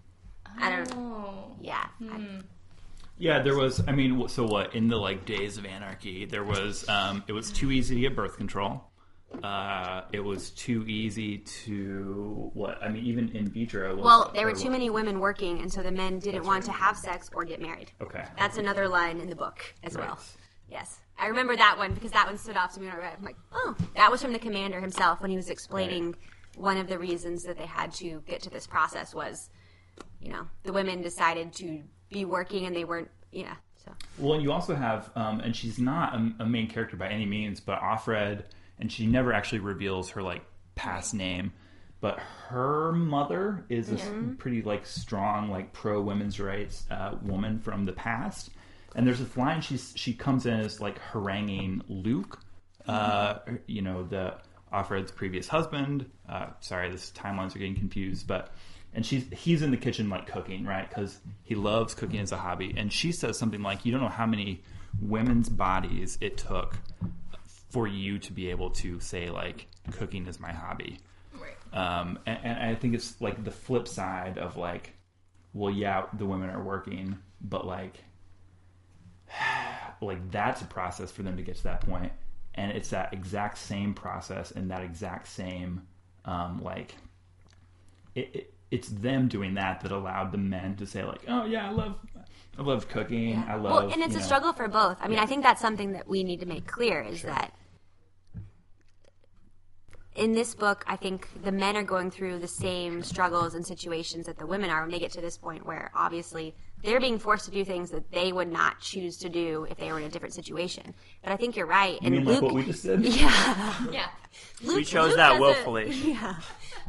I 0.60 0.72
don't. 0.76 0.91
oh, 0.97 1.56
Yeah. 1.62 1.86
I- 2.10 2.41
Yeah, 3.20 3.43
there 3.43 3.56
was. 3.56 3.84
I 3.88 3.91
mean, 3.91 4.28
so 4.28 4.47
what? 4.47 4.74
In 4.74 4.88
the 4.88 4.97
like 4.97 5.24
days 5.28 5.60
of 5.60 5.68
anarchy, 5.68 6.26
there 6.26 6.43
was. 6.43 6.89
Um, 6.89 7.24
it 7.28 7.32
was 7.34 7.52
too 7.52 7.72
easy 7.72 7.93
to 7.93 8.02
get 8.02 8.16
birth 8.16 8.38
control. 8.38 8.86
Uh, 9.43 10.02
it 10.14 10.22
was 10.22 10.50
too 10.50 10.84
easy 10.88 11.38
to 11.66 12.50
what? 12.56 12.82
I 12.82 12.89
mean, 12.89 13.06
even 13.06 13.30
in 13.36 13.50
vitro. 13.52 13.97
Was, 13.97 14.04
well, 14.04 14.32
there 14.34 14.47
were 14.47 14.54
too 14.54 14.64
what- 14.64 14.72
many 14.72 14.89
women 14.89 15.20
working, 15.20 15.60
and 15.62 15.72
so 15.72 15.84
the 15.84 15.91
men 15.91 16.18
didn't 16.18 16.43
want 16.43 16.64
to 16.66 16.72
have 16.72 16.97
sex 16.97 17.30
or 17.36 17.43
get 17.43 17.62
married. 17.62 17.91
Okay. 18.02 18.26
That's 18.36 18.58
another 18.58 18.88
line 18.88 19.20
in 19.20 19.30
the 19.30 19.36
book 19.36 19.60
as 19.84 19.93
Right. 19.93 20.08
well. 20.08 20.18
Yes. 20.72 21.02
I 21.20 21.28
remember 21.28 21.55
that 21.55 21.78
one 21.78 21.93
because 21.93 22.11
that 22.11 22.28
one 22.28 22.38
stood 22.38 22.55
off 22.57 22.74
to 22.76 22.80
me 22.80 22.88
when 22.88 22.95
I 22.95 22.99
read 22.99 23.13
it. 23.13 23.17
I'm 23.20 23.26
like, 23.26 23.36
oh, 23.51 23.76
that 23.95 24.09
was 24.11 24.22
from 24.22 24.34
the 24.34 24.39
commander 24.39 24.80
himself 24.80 25.22
when 25.22 25.30
he 25.30 25.38
was 25.38 25.49
explaining 25.49 26.15
one 26.55 26.78
of 26.78 26.88
the 26.88 26.97
reasons 26.97 27.43
that 27.43 27.57
they 27.57 27.65
had 27.65 27.91
to 27.95 28.22
get 28.28 28.41
to 28.43 28.49
this 28.49 28.67
process 28.67 29.13
was, 29.13 29.49
you 30.22 30.32
know, 30.32 30.47
the 30.63 30.74
women 30.74 31.01
decided 31.01 31.53
to 31.53 31.82
be 32.09 32.26
working 32.26 32.65
and 32.65 32.76
they 32.76 32.84
weren't, 32.86 33.09
yeah. 33.32 33.55
So 33.86 33.91
Well, 34.17 34.34
and 34.34 34.43
you 34.43 34.51
also 34.51 34.76
have, 34.76 35.09
um, 35.15 35.39
and 35.39 35.55
she's 35.55 35.80
not 35.80 36.13
a, 36.15 36.34
a 36.39 36.45
main 36.45 36.67
character 36.67 36.97
by 36.97 37.07
any 37.09 37.26
means, 37.26 37.59
but 37.59 37.80
Offred, 37.82 38.43
and 38.80 38.91
she 38.91 39.05
never 39.05 39.32
actually 39.34 39.59
reveals 39.59 40.09
her 40.11 40.22
like 40.22 40.43
past 40.76 41.13
name, 41.13 41.51
but 42.01 42.20
her 42.47 42.91
mother 42.93 43.65
is 43.70 43.89
a 43.91 43.95
s- 43.95 44.09
pretty 44.38 44.61
like 44.61 44.86
strong, 44.86 45.49
like 45.49 45.72
pro 45.74 46.01
women's 46.01 46.39
rights 46.39 46.86
uh, 46.91 47.15
woman 47.22 47.59
from 47.59 47.86
the 47.86 47.93
past. 47.93 48.49
And 48.96 49.06
there's 49.06 49.20
this 49.20 49.38
line 49.38 49.62
she's 49.62 49.94
she 49.96 50.14
comes 50.14 50.46
in 50.46 50.60
as 50.60 50.82
like 50.82 51.00
haranguing 51.00 51.82
Luke, 51.88 52.40
uh, 52.88 53.40
you 53.68 53.82
know 53.82 54.04
the 54.04 54.36
Offred's 54.74 55.12
previous 55.12 55.48
husband. 55.48 56.10
Uh, 56.28 56.48
sorry, 56.60 56.90
this 56.90 57.12
timelines 57.12 57.56
are 57.56 57.60
getting 57.60 57.76
confused, 57.76 58.28
but 58.28 58.52
and 58.94 59.06
she's 59.06 59.26
he's 59.32 59.62
in 59.62 59.72
the 59.72 59.78
kitchen 59.78 60.10
like 60.10 60.28
cooking, 60.28 60.66
right? 60.66 60.90
Because 60.90 61.20
he 61.44 61.56
loves 61.56 61.94
cooking 61.94 62.20
as 62.20 62.32
a 62.32 62.38
hobby. 62.38 62.74
And 62.76 62.92
she 62.92 63.12
says 63.12 63.38
something 63.38 63.62
like, 63.62 63.86
"You 63.86 63.92
don't 63.92 64.02
know 64.02 64.10
how 64.10 64.26
many 64.26 64.64
women's 65.00 65.50
bodies 65.50 66.18
it 66.22 66.38
took 66.38 66.76
for 67.70 67.88
you 67.88 68.18
to 68.18 68.34
be 68.34 68.50
able 68.50 68.72
to 68.72 69.00
say 69.00 69.30
like 69.30 69.68
cooking 69.92 70.28
is 70.28 70.40
my 70.40 70.52
hobby." 70.52 71.00
right. 71.40 71.56
Um, 71.74 72.20
and, 72.26 72.40
and 72.44 72.60
I 72.60 72.76
think 72.76 72.96
it's 72.96 73.20
like 73.22 73.44
the 73.44 73.52
flip 73.52 73.88
side 73.88 74.38
of 74.38 74.58
like, 74.58 74.94
well, 75.54 75.74
yeah, 75.74 76.06
the 76.14 76.26
women 76.26 76.50
are 76.50 76.62
working, 76.62 77.18
but 77.42 77.66
like, 77.66 78.04
like 80.02 80.32
that's 80.32 80.62
a 80.62 80.66
process 80.66 81.12
for 81.12 81.24
them 81.24 81.38
to 81.38 81.44
get 81.44 81.56
to 81.58 81.64
that 81.64 81.82
point, 81.82 82.12
and 82.56 82.72
it's 82.72 82.90
that 82.90 83.14
exact 83.14 83.58
same 83.58 83.94
process 83.94 84.52
and 84.52 84.72
that 84.72 84.84
exact 84.84 85.28
same, 85.28 85.84
um, 86.26 86.62
like, 86.64 86.96
it, 88.16 88.30
it, 88.34 88.54
it's 88.72 88.90
them 88.90 89.28
doing 89.28 89.56
that 89.56 89.82
that 89.82 89.92
allowed 89.92 90.32
the 90.32 90.38
men 90.38 90.76
to 90.78 90.86
say 90.86 91.04
like, 91.04 91.22
oh 91.28 91.46
yeah, 91.46 91.68
I 91.68 91.72
love, 91.72 91.96
I 92.58 92.62
love 92.62 92.88
cooking, 92.88 93.44
I 93.48 93.56
love, 93.56 93.84
well, 93.84 93.94
and 93.94 94.02
it's 94.02 94.16
a 94.16 94.20
know. 94.20 94.24
struggle 94.26 94.54
for 94.54 94.68
both. 94.68 94.98
I 95.02 95.08
mean, 95.08 95.20
I 95.20 95.26
think 95.26 95.44
that's 95.44 95.62
something 95.62 95.94
that 95.94 96.08
we 96.08 96.24
need 96.24 96.40
to 96.42 96.46
make 96.46 96.68
clear 96.68 97.02
is 97.02 97.22
that 97.24 97.54
in 100.16 100.34
this 100.34 100.54
book, 100.54 100.84
I 100.86 100.98
think 100.98 101.30
the 101.44 101.52
men 101.52 101.78
are 101.78 101.84
going 101.84 102.12
through 102.12 102.40
the 102.40 102.48
same 102.48 103.04
struggles 103.04 103.56
and 103.56 103.66
situations 103.66 104.26
that 104.26 104.38
the 104.38 104.46
women 104.46 104.70
are 104.70 104.82
when 104.82 104.92
they 104.92 105.00
get 105.00 105.12
to 105.14 105.22
this 105.22 105.38
point 105.38 105.66
where 105.66 105.92
obviously 105.96 106.54
they're 106.84 107.00
being 107.00 107.20
forced 107.20 107.46
to 107.46 107.52
do 107.52 107.66
things 107.66 107.92
that 107.92 108.10
they 108.12 108.32
would 108.32 108.52
not 108.52 108.80
choose 108.80 109.18
to 109.18 109.30
do 109.30 109.68
if 109.70 109.78
they 109.78 109.92
were 109.92 110.00
in 110.00 110.06
a 110.06 110.10
different 110.10 110.34
situation. 110.34 110.94
But 111.24 111.32
I 111.34 111.36
think 111.38 111.56
you're 111.58 111.66
right. 111.66 111.94
You 112.02 112.08
and 112.08 112.16
mean 112.16 112.26
Luke, 112.26 112.36
like 112.42 112.42
what 112.44 112.54
we 112.54 112.64
just 112.66 112.84
did? 112.84 113.02
yeah, 113.06 113.76
Yeah. 113.92 114.08
Luke, 114.64 114.78
We 114.78 114.84
chose 114.86 115.10
Luke 115.10 115.18
that 115.18 115.32
has 115.34 115.38
a- 115.38 115.42
willfully. 115.42 115.90
yeah. 116.06 116.36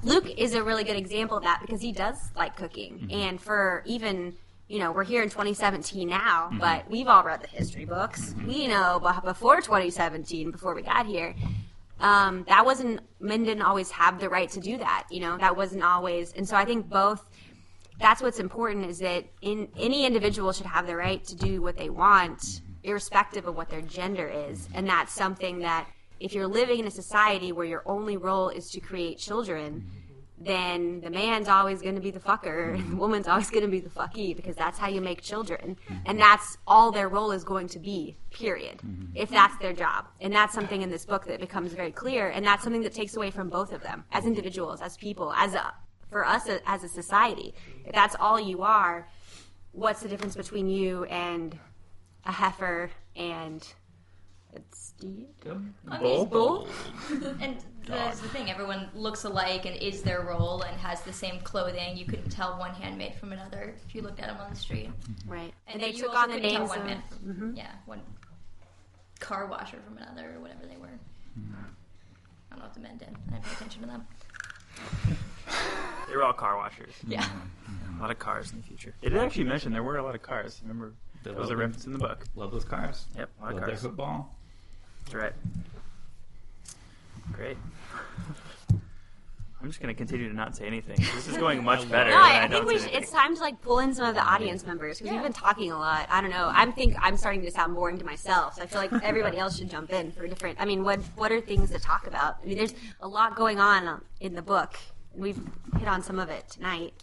Luke 0.02 0.30
is 0.38 0.54
a 0.54 0.62
really 0.62 0.84
good 0.84 0.96
example 0.96 1.36
of 1.36 1.42
that 1.44 1.60
because 1.60 1.80
he 1.80 1.92
does 1.92 2.16
like 2.36 2.56
cooking. 2.56 2.98
Mm-hmm. 3.00 3.10
And 3.20 3.40
for 3.40 3.82
even, 3.84 4.34
you 4.68 4.78
know, 4.78 4.92
we're 4.92 5.04
here 5.04 5.22
in 5.22 5.28
2017 5.28 6.08
now, 6.08 6.46
Mm-hmm. 6.50 6.58
but 6.58 6.88
we've 6.90 7.08
all 7.08 7.22
read 7.24 7.42
the 7.42 7.48
history 7.48 7.84
books. 7.84 8.34
We 8.46 8.66
know 8.68 9.00
before 9.24 9.60
2017, 9.60 10.50
before 10.52 10.74
we 10.74 10.82
got 10.82 11.06
here, 11.06 11.34
um, 11.98 12.44
that 12.48 12.64
wasn't 12.64 13.00
men 13.20 13.44
didn't 13.44 13.62
always 13.62 13.90
have 13.90 14.20
the 14.20 14.28
right 14.28 14.48
to 14.50 14.60
do 14.60 14.78
that. 14.78 15.06
You 15.10 15.20
know, 15.20 15.36
that 15.38 15.54
wasn't 15.56 15.82
always, 15.82 16.32
and 16.32 16.48
so 16.48 16.56
I 16.56 16.64
think 16.64 16.88
both. 16.88 17.28
That's 18.00 18.22
what's 18.22 18.38
important 18.38 18.86
is 18.86 18.98
that 19.00 19.24
in 19.42 19.68
any 19.78 20.06
individual 20.06 20.52
should 20.52 20.66
have 20.66 20.86
the 20.86 20.96
right 20.96 21.22
to 21.24 21.36
do 21.36 21.62
what 21.62 21.76
they 21.76 21.90
want, 21.90 22.62
irrespective 22.82 23.46
of 23.46 23.56
what 23.56 23.68
their 23.68 23.82
gender 23.82 24.26
is, 24.26 24.68
and 24.74 24.88
that's 24.88 25.12
something 25.12 25.60
that 25.60 25.86
if 26.18 26.34
you're 26.34 26.46
living 26.46 26.80
in 26.80 26.86
a 26.86 26.90
society 26.90 27.52
where 27.52 27.66
your 27.66 27.82
only 27.86 28.16
role 28.16 28.50
is 28.50 28.70
to 28.70 28.80
create 28.80 29.18
children, 29.18 29.90
then 30.40 31.02
the 31.02 31.10
man's 31.10 31.48
always 31.48 31.82
going 31.82 31.94
to 31.94 32.00
be 32.00 32.10
the 32.10 32.20
fucker 32.20 32.76
the 32.90 32.96
woman's 32.96 33.28
always 33.28 33.50
going 33.50 33.64
to 33.64 33.70
be 33.70 33.80
the 33.80 33.90
fucky 33.90 34.34
because 34.34 34.56
that's 34.56 34.78
how 34.78 34.88
you 34.88 35.00
make 35.00 35.20
children. 35.20 35.76
And 36.06 36.18
that's 36.18 36.56
all 36.66 36.90
their 36.90 37.08
role 37.08 37.30
is 37.32 37.44
going 37.44 37.68
to 37.68 37.78
be, 37.78 38.16
period, 38.30 38.80
if 39.14 39.28
that's 39.28 39.56
their 39.58 39.74
job. 39.74 40.06
And 40.20 40.32
that's 40.32 40.54
something 40.54 40.80
in 40.80 40.90
this 40.90 41.04
book 41.04 41.26
that 41.26 41.40
becomes 41.40 41.74
very 41.74 41.92
clear. 41.92 42.28
And 42.28 42.44
that's 42.46 42.64
something 42.64 42.82
that 42.82 42.94
takes 42.94 43.16
away 43.16 43.30
from 43.30 43.50
both 43.50 43.72
of 43.72 43.82
them 43.82 44.04
as 44.12 44.24
individuals, 44.24 44.80
as 44.80 44.96
people, 44.96 45.32
as 45.34 45.54
a, 45.54 45.74
for 46.10 46.26
us 46.26 46.48
as 46.66 46.84
a 46.84 46.88
society. 46.88 47.54
If 47.84 47.92
that's 47.94 48.16
all 48.18 48.40
you 48.40 48.62
are, 48.62 49.08
what's 49.72 50.00
the 50.00 50.08
difference 50.08 50.36
between 50.36 50.68
you 50.68 51.04
and 51.04 51.58
a 52.26 52.32
heifer 52.32 52.90
and 53.16 53.66
a 54.54 54.60
steed? 54.74 55.28
I 55.88 56.00
mean, 56.00 56.26
Bull? 56.26 56.68
And 57.40 57.56
that's 57.86 58.20
the 58.20 58.28
thing. 58.28 58.50
Everyone 58.50 58.88
looks 58.94 59.24
alike 59.24 59.64
and 59.66 59.76
is 59.76 60.02
their 60.02 60.22
role 60.22 60.62
and 60.62 60.76
has 60.80 61.00
the 61.02 61.12
same 61.12 61.40
clothing. 61.40 61.96
You 61.96 62.04
couldn't 62.04 62.30
tell 62.30 62.58
one 62.58 62.74
handmaid 62.74 63.14
from 63.14 63.32
another 63.32 63.74
if 63.86 63.94
you 63.94 64.02
looked 64.02 64.20
at 64.20 64.26
them 64.26 64.36
on 64.38 64.50
the 64.50 64.56
street. 64.56 64.90
Right. 65.26 65.52
And, 65.66 65.80
And 65.80 65.82
they 65.82 65.92
took 65.92 66.10
also 66.10 66.20
on 66.22 66.28
the 66.28 66.34
couldn't 66.34 66.52
names 66.52 66.68
one 66.68 66.80
of. 66.80 66.86
man 66.86 67.02
from, 67.08 67.18
mm-hmm. 67.28 67.56
yeah, 67.56 67.72
one 67.86 68.00
car 69.20 69.46
washer 69.46 69.78
from 69.86 69.96
another 69.96 70.34
or 70.36 70.40
whatever 70.40 70.66
they 70.66 70.76
were. 70.76 70.88
I 72.50 72.56
don't 72.56 72.58
know 72.58 72.64
what 72.64 72.74
the 72.74 72.80
men 72.80 72.96
did. 72.96 73.08
I 73.28 73.34
didn't 73.34 73.44
pay 73.44 73.52
attention 73.52 73.82
to 73.82 73.88
them. 73.88 74.06
They 76.08 76.16
were 76.16 76.22
all 76.24 76.32
car 76.32 76.56
washers. 76.56 76.92
Yeah. 77.06 77.24
A 77.98 78.00
lot 78.00 78.10
of 78.10 78.18
cars 78.18 78.50
in 78.52 78.58
the 78.58 78.64
future. 78.64 78.94
It 79.02 79.10
did 79.10 79.18
actually 79.18 79.44
mention 79.44 79.72
there 79.72 79.82
were 79.82 79.98
a 79.98 80.02
lot 80.02 80.14
of 80.14 80.22
cars. 80.22 80.60
Remember, 80.62 80.92
They 81.22 81.30
that 81.30 81.38
was 81.38 81.48
a 81.48 81.50
love 81.52 81.58
reference 81.60 81.86
in 81.86 81.92
the 81.92 81.98
book. 81.98 82.24
Love 82.34 82.50
those 82.50 82.64
cars. 82.64 83.04
Yep, 83.16 83.28
a 83.38 83.42
lot 83.42 83.48
of 83.50 83.54
Love 83.56 83.66
their 83.66 83.74
cars. 83.76 83.82
football. 83.82 84.34
That's 85.04 85.14
right. 85.14 85.32
Great. 87.32 87.56
I'm 89.62 89.68
just 89.68 89.80
going 89.80 89.94
to 89.94 89.98
continue 89.98 90.28
to 90.28 90.34
not 90.34 90.56
say 90.56 90.66
anything. 90.66 90.96
This 91.14 91.28
is 91.28 91.36
going 91.36 91.62
much 91.62 91.88
better. 91.90 92.10
No, 92.10 92.16
when 92.16 92.24
I, 92.24 92.44
I 92.44 92.46
don't 92.46 92.66
think 92.66 92.66
we 92.66 92.78
should, 92.78 92.96
it's 92.96 93.10
time 93.10 93.34
to 93.34 93.40
like 93.40 93.60
pull 93.60 93.80
in 93.80 93.94
some 93.94 94.08
of 94.08 94.14
the 94.14 94.22
audience 94.22 94.66
members 94.66 94.98
because 94.98 95.12
we've 95.12 95.22
been 95.22 95.32
talking 95.32 95.70
a 95.70 95.78
lot. 95.78 96.06
I 96.10 96.20
don't 96.20 96.30
know. 96.30 96.50
I'm 96.52 96.72
think 96.72 96.96
I'm 97.00 97.16
starting 97.16 97.42
to 97.42 97.50
sound 97.50 97.74
boring 97.74 97.98
to 97.98 98.04
myself. 98.04 98.54
So 98.54 98.62
I 98.62 98.66
feel 98.66 98.80
like 98.80 98.92
everybody 99.02 99.38
else 99.38 99.58
should 99.58 99.70
jump 99.70 99.92
in 99.92 100.12
for 100.12 100.24
a 100.24 100.28
different. 100.28 100.60
I 100.60 100.64
mean, 100.64 100.82
what 100.82 101.00
what 101.16 101.30
are 101.30 101.40
things 101.40 101.70
to 101.70 101.78
talk 101.78 102.06
about? 102.06 102.38
I 102.42 102.46
mean, 102.46 102.56
there's 102.56 102.74
a 103.00 103.08
lot 103.08 103.36
going 103.36 103.58
on 103.58 104.00
in 104.20 104.34
the 104.34 104.42
book, 104.42 104.78
we've 105.14 105.40
hit 105.78 105.88
on 105.88 106.02
some 106.02 106.18
of 106.18 106.30
it 106.30 106.48
tonight. 106.48 106.94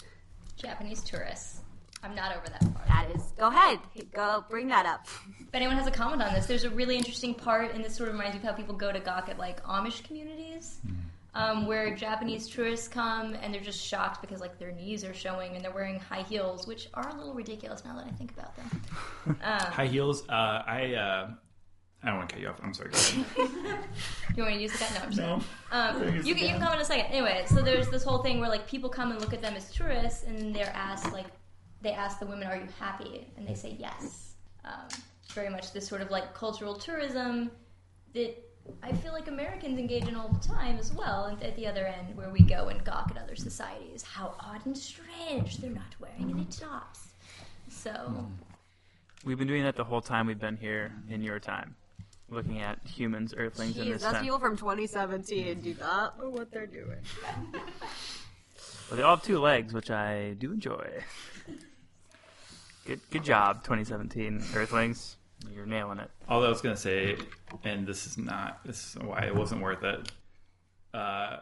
Japanese 0.55 1.03
tourists. 1.03 1.61
I'm 2.03 2.15
not 2.15 2.35
over 2.35 2.47
that 2.47 2.61
part. 2.73 2.87
That 2.87 3.07
is, 3.15 3.33
go 3.37 3.47
ahead, 3.47 3.79
go 4.13 4.45
bring 4.49 4.67
that 4.67 4.85
up. 4.85 5.07
If 5.39 5.53
anyone 5.53 5.75
has 5.77 5.87
a 5.87 5.91
comment 5.91 6.21
on 6.21 6.33
this, 6.33 6.45
there's 6.45 6.63
a 6.63 6.69
really 6.69 6.95
interesting 6.95 7.33
part, 7.33 7.73
and 7.73 7.83
this 7.83 7.95
sort 7.95 8.09
of 8.09 8.15
reminds 8.15 8.35
me 8.35 8.39
of 8.39 8.45
how 8.45 8.53
people 8.53 8.75
go 8.75 8.91
to 8.91 8.99
Gawk 8.99 9.29
at 9.29 9.39
like 9.39 9.63
Amish 9.63 10.03
communities, 10.03 10.79
mm-hmm. 10.85 10.99
Um, 11.37 11.67
where 11.67 11.93
Japanese 11.95 12.47
tourists 12.47 12.87
come 12.87 13.35
and 13.35 13.53
they're 13.53 13.61
just 13.61 13.79
shocked 13.79 14.21
because 14.21 14.41
like 14.41 14.57
their 14.57 14.71
knees 14.71 15.03
are 15.03 15.13
showing 15.13 15.55
and 15.55 15.63
they're 15.63 15.71
wearing 15.71 15.99
high 15.99 16.23
heels, 16.23 16.65
which 16.65 16.89
are 16.95 17.07
a 17.07 17.15
little 17.15 17.35
ridiculous 17.35 17.85
now 17.85 17.95
that 17.95 18.07
I 18.07 18.11
think 18.11 18.31
about 18.31 18.55
them. 18.55 18.69
Um, 19.27 19.35
High 19.43 19.87
heels. 19.87 20.23
Uh, 20.29 20.63
I. 20.65 20.93
Uh, 20.93 21.31
I 22.01 22.07
don't 22.07 22.17
want 22.17 22.29
to 22.29 22.35
cut 22.35 22.41
you 22.41 22.47
off. 22.47 22.59
I'm 22.63 22.73
sorry. 22.73 22.91
You 24.35 24.43
want 24.43 24.55
me 24.55 24.57
to 24.57 24.61
use 24.61 24.79
that? 24.79 24.93
No, 24.93 24.99
I'm 25.01 25.09
just 25.09 25.21
no. 25.21 25.41
Um, 25.71 26.03
you, 26.03 26.11
can, 26.11 26.27
you 26.27 26.35
can 26.35 26.59
comment 26.59 26.75
in 26.75 26.81
a 26.81 26.85
second. 26.85 27.07
Anyway, 27.07 27.43
so 27.47 27.55
there's 27.55 27.89
this 27.89 28.03
whole 28.03 28.19
thing 28.19 28.39
where 28.39 28.49
like 28.49 28.67
people 28.67 28.89
come 28.89 29.11
and 29.11 29.19
look 29.19 29.33
at 29.33 29.41
them 29.41 29.55
as 29.55 29.71
tourists, 29.71 30.23
and 30.23 30.55
they're 30.55 30.71
asked 30.73 31.11
like 31.11 31.25
they 31.81 31.91
ask 31.91 32.19
the 32.19 32.25
women, 32.25 32.47
"Are 32.47 32.55
you 32.55 32.67
happy?" 32.79 33.27
and 33.35 33.47
they 33.47 33.55
say 33.55 33.75
yes. 33.77 34.35
Um, 34.63 34.87
very 35.33 35.49
much 35.49 35.73
this 35.73 35.87
sort 35.87 36.01
of 36.01 36.09
like 36.09 36.33
cultural 36.33 36.75
tourism 36.75 37.51
that 38.13 38.46
I 38.83 38.91
feel 38.93 39.13
like 39.13 39.27
Americans 39.27 39.79
engage 39.79 40.07
in 40.07 40.15
all 40.15 40.29
the 40.29 40.47
time 40.47 40.77
as 40.77 40.93
well. 40.93 41.25
And 41.25 41.41
at 41.43 41.55
the 41.55 41.67
other 41.67 41.85
end, 41.85 42.15
where 42.15 42.29
we 42.29 42.41
go 42.41 42.69
and 42.69 42.83
gawk 42.83 43.11
at 43.15 43.21
other 43.21 43.35
societies, 43.35 44.03
how 44.03 44.35
odd 44.39 44.65
and 44.65 44.77
strange 44.77 45.57
they're 45.57 45.69
not 45.69 45.95
wearing 45.99 46.31
any 46.31 46.45
tops. 46.45 47.09
So 47.69 47.91
hmm. 47.91 48.25
We've 49.25 49.37
been 49.37 49.47
doing 49.47 49.63
that 49.63 49.75
the 49.75 49.83
whole 49.83 50.01
time 50.01 50.27
we've 50.27 50.39
been 50.39 50.57
here 50.57 50.93
in 51.09 51.21
your 51.21 51.39
time. 51.39 51.75
Looking 52.29 52.59
at 52.59 52.79
humans, 52.85 53.33
earthlings 53.35 53.77
in 53.77 53.85
Jeez, 53.85 53.93
this 53.93 54.03
those 54.03 54.13
time. 54.13 54.23
people 54.23 54.39
from 54.39 54.57
2017 54.57 55.61
do 55.61 55.75
not 55.79 56.19
know 56.19 56.29
what 56.29 56.51
they're 56.51 56.67
doing. 56.67 56.99
Well, 58.89 58.95
they 58.95 59.03
all 59.03 59.17
have 59.17 59.25
two 59.25 59.39
legs, 59.39 59.73
which 59.73 59.91
I 59.91 60.35
do 60.37 60.53
enjoy. 60.53 61.03
Good, 62.85 63.01
good 63.11 63.23
job, 63.25 63.63
2017 63.63 64.41
Earthlings. 64.55 65.16
You're 65.53 65.65
nailing 65.65 65.99
it. 65.99 66.09
All 66.27 66.43
I 66.43 66.49
was 66.49 66.61
gonna 66.61 66.77
say, 66.77 67.17
and 67.63 67.85
this 67.87 68.05
is 68.07 68.17
not. 68.17 68.59
This 68.65 68.95
is 68.95 69.01
why 69.01 69.25
it 69.25 69.35
wasn't 69.35 69.61
worth 69.61 69.83
it. 69.83 70.11
Uh, 70.93 71.37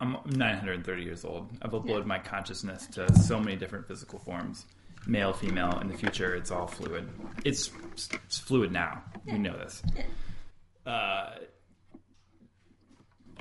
I'm 0.00 0.18
930 0.26 1.02
years 1.02 1.24
old. 1.24 1.50
I've 1.62 1.70
uploaded 1.70 2.04
my 2.04 2.18
consciousness 2.18 2.86
to 2.88 3.12
so 3.14 3.40
many 3.40 3.56
different 3.56 3.88
physical 3.88 4.18
forms, 4.18 4.66
male, 5.06 5.32
female. 5.32 5.78
In 5.80 5.88
the 5.88 5.96
future, 5.96 6.34
it's 6.34 6.50
all 6.50 6.66
fluid. 6.66 7.08
It's, 7.44 7.70
it's 7.94 8.38
fluid 8.38 8.72
now. 8.72 9.02
You 9.24 9.38
know 9.38 9.56
this. 9.56 9.82
Uh, 10.84 11.30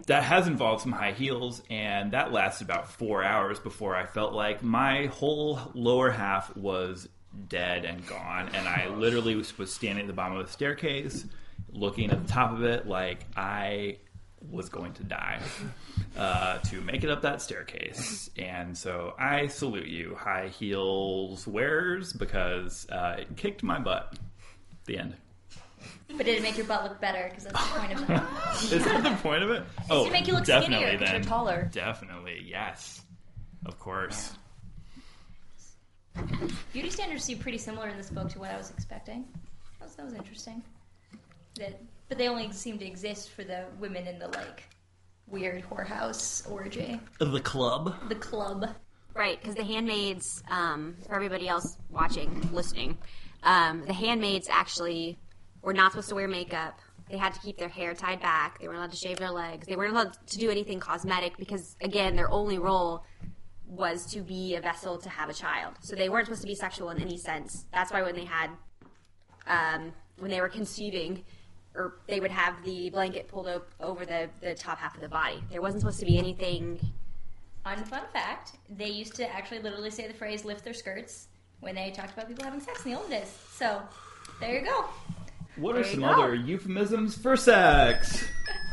that 0.08 0.24
has 0.24 0.48
involved 0.48 0.82
some 0.84 0.92
high 0.92 1.12
heels, 1.12 1.62
and 1.70 2.12
that 2.12 2.32
lasted 2.32 2.66
about 2.66 2.92
four 2.92 3.24
hours 3.24 3.60
before 3.60 3.96
I 3.96 4.06
felt 4.06 4.34
like 4.34 4.64
my 4.64 5.08
whole 5.08 5.60
lower 5.74 6.12
half 6.12 6.56
was 6.56 7.10
dead 7.48 7.86
and 7.86 8.06
gone. 8.08 8.50
And 8.54 8.68
I 8.68 8.88
literally 8.90 9.36
was, 9.36 9.58
was 9.58 9.74
standing 9.74 10.04
at 10.04 10.08
the 10.08 10.14
bottom 10.14 10.38
of 10.38 10.46
the 10.46 10.52
staircase, 10.52 11.26
looking 11.72 12.12
at 12.12 12.26
the 12.26 12.32
top 12.32 12.52
of 12.52 12.64
it, 12.64 12.88
like 12.88 13.26
I 13.36 13.98
was 14.52 14.70
going 14.70 14.94
to 14.94 15.04
die 15.04 15.40
uh, 16.18 16.58
to 16.60 16.82
make 16.82 17.04
it 17.04 17.10
up 17.10 17.22
that 17.24 17.42
staircase. 17.42 18.30
And 18.38 18.78
so 18.78 19.14
I 19.18 19.48
salute 19.48 19.88
you, 19.88 20.16
high 20.16 20.48
heels 20.48 21.48
wearers, 21.48 22.14
because 22.14 22.88
uh, 22.90 23.18
it 23.20 23.36
kicked 23.38 23.64
my 23.64 23.80
butt. 23.80 24.18
The 24.86 25.00
end. 25.00 25.16
but 26.16 26.28
did 26.28 26.38
it 26.38 26.44
make 26.44 26.58
your 26.58 26.68
butt 26.68 26.84
look 26.84 27.02
better? 27.02 27.28
Because 27.30 27.46
that's 27.46 27.74
the 27.74 27.80
point 27.80 27.92
of 27.94 28.10
it. 28.10 28.72
Is 28.74 28.86
that 28.86 29.04
the 29.04 29.16
point 29.24 29.44
of 29.44 29.50
it? 29.50 29.64
Oh, 29.90 30.06
to 30.06 30.12
make 30.12 30.28
you 30.28 30.34
look 30.34 30.46
definitely 30.46 30.86
skinnier 30.86 31.00
then. 31.00 31.16
you're 31.16 31.24
taller. 31.24 31.70
Definitely, 31.72 32.46
yes. 32.48 33.02
Of 33.66 33.80
course. 33.80 34.34
Beauty 36.74 36.90
standards 36.90 37.24
seem 37.24 37.40
pretty 37.40 37.58
similar 37.58 37.88
in 37.88 37.98
this 37.98 38.10
book 38.10 38.30
to 38.32 38.40
what 38.40 38.52
I 38.52 38.58
was 38.58 38.70
expecting. 38.72 39.26
That 39.80 39.86
was, 39.86 39.96
that 39.96 40.06
was 40.06 40.14
interesting. 40.14 40.62
That, 41.60 41.80
but 42.10 42.18
they 42.18 42.28
only 42.28 42.52
seem 42.52 42.78
to 42.80 42.86
exist 42.86 43.30
for 43.32 43.44
the 43.44 43.66
women 43.80 44.08
in 44.08 44.20
the 44.20 44.28
like 44.30 44.64
weird 45.28 45.64
whorehouse 45.70 46.50
orgy, 46.52 47.00
The 47.20 47.40
club. 47.42 47.96
the 48.10 48.16
club. 48.16 48.68
Right, 49.14 49.40
because 49.40 49.56
the 49.56 49.64
handmaids, 49.64 50.44
um, 50.52 50.98
for 51.08 51.16
everybody 51.16 51.48
else 51.48 51.78
watching, 51.90 52.50
listening, 52.52 52.98
um, 53.44 53.84
the 53.86 53.94
handmaids 53.94 54.50
actually 54.52 55.18
were 55.62 55.74
not 55.74 55.94
supposed 55.94 56.10
to 56.10 56.16
wear 56.16 56.28
makeup. 56.28 56.80
They 57.10 57.18
had 57.18 57.34
to 57.34 57.40
keep 57.40 57.58
their 57.58 57.70
hair 57.70 57.94
tied 57.94 58.20
back. 58.20 58.60
They 58.60 58.68
weren't 58.68 58.80
allowed 58.80 58.92
to 58.92 58.98
shave 58.98 59.18
their 59.18 59.32
legs. 59.32 59.68
They 59.68 59.76
weren't 59.78 59.94
allowed 59.94 60.18
to 60.28 60.38
do 60.38 60.50
anything 60.50 60.80
cosmetic 60.82 61.38
because, 61.38 61.78
again, 61.80 62.16
their 62.16 62.30
only 62.30 62.58
role 62.58 63.04
was 63.68 64.06
to 64.14 64.22
be 64.22 64.56
a 64.56 64.62
vessel 64.62 64.98
to 65.00 65.10
have 65.10 65.30
a 65.30 65.34
child. 65.34 65.74
So 65.82 65.96
they 65.96 66.10
weren't 66.10 66.26
supposed 66.28 66.42
to 66.42 66.48
be 66.48 66.56
sexual 66.56 66.90
in 66.92 67.02
any 67.02 67.18
sense. 67.18 67.66
That's 67.74 67.92
why 67.92 68.02
when 68.04 68.16
they 68.16 68.26
had, 68.26 68.50
um, 69.48 69.94
when 70.20 70.32
they 70.32 70.40
were 70.42 70.50
conceiving, 70.50 71.24
or 71.74 71.96
they 72.08 72.20
would 72.20 72.32
have 72.32 72.64
the 72.64 72.90
blanket 72.90 73.28
pulled 73.28 73.48
op- 73.48 73.74
over 73.82 74.06
the, 74.06 74.30
the 74.42 74.56
top 74.56 74.78
half 74.78 74.96
of 74.96 75.02
the 75.02 75.10
body. 75.10 75.44
There 75.52 75.62
wasn't 75.62 75.82
supposed 75.82 76.00
to 76.00 76.06
be 76.06 76.18
anything 76.18 76.80
Unfun 77.66 78.08
fact: 78.14 78.52
They 78.70 78.90
used 78.90 79.16
to 79.16 79.28
actually 79.36 79.60
literally 79.60 79.90
say 79.90 80.08
the 80.08 80.14
phrase 80.14 80.46
"lift 80.46 80.64
their 80.64 80.74
skirts" 80.74 81.30
when 81.62 81.74
they 81.74 81.90
talked 81.90 82.14
about 82.14 82.28
people 82.28 82.44
having 82.44 82.60
sex 82.60 82.86
in 82.86 82.92
the 82.92 82.98
old 83.00 83.10
days. 83.10 83.36
So 83.52 83.82
there 84.40 84.60
you 84.60 84.66
go. 84.66 84.86
What 85.56 85.72
are 85.76 85.82
There 85.82 85.88
you 85.88 85.92
some 85.94 86.02
go. 86.02 86.10
other 86.10 86.36
euphemisms 86.36 87.18
for 87.18 87.36
sex? 87.36 88.24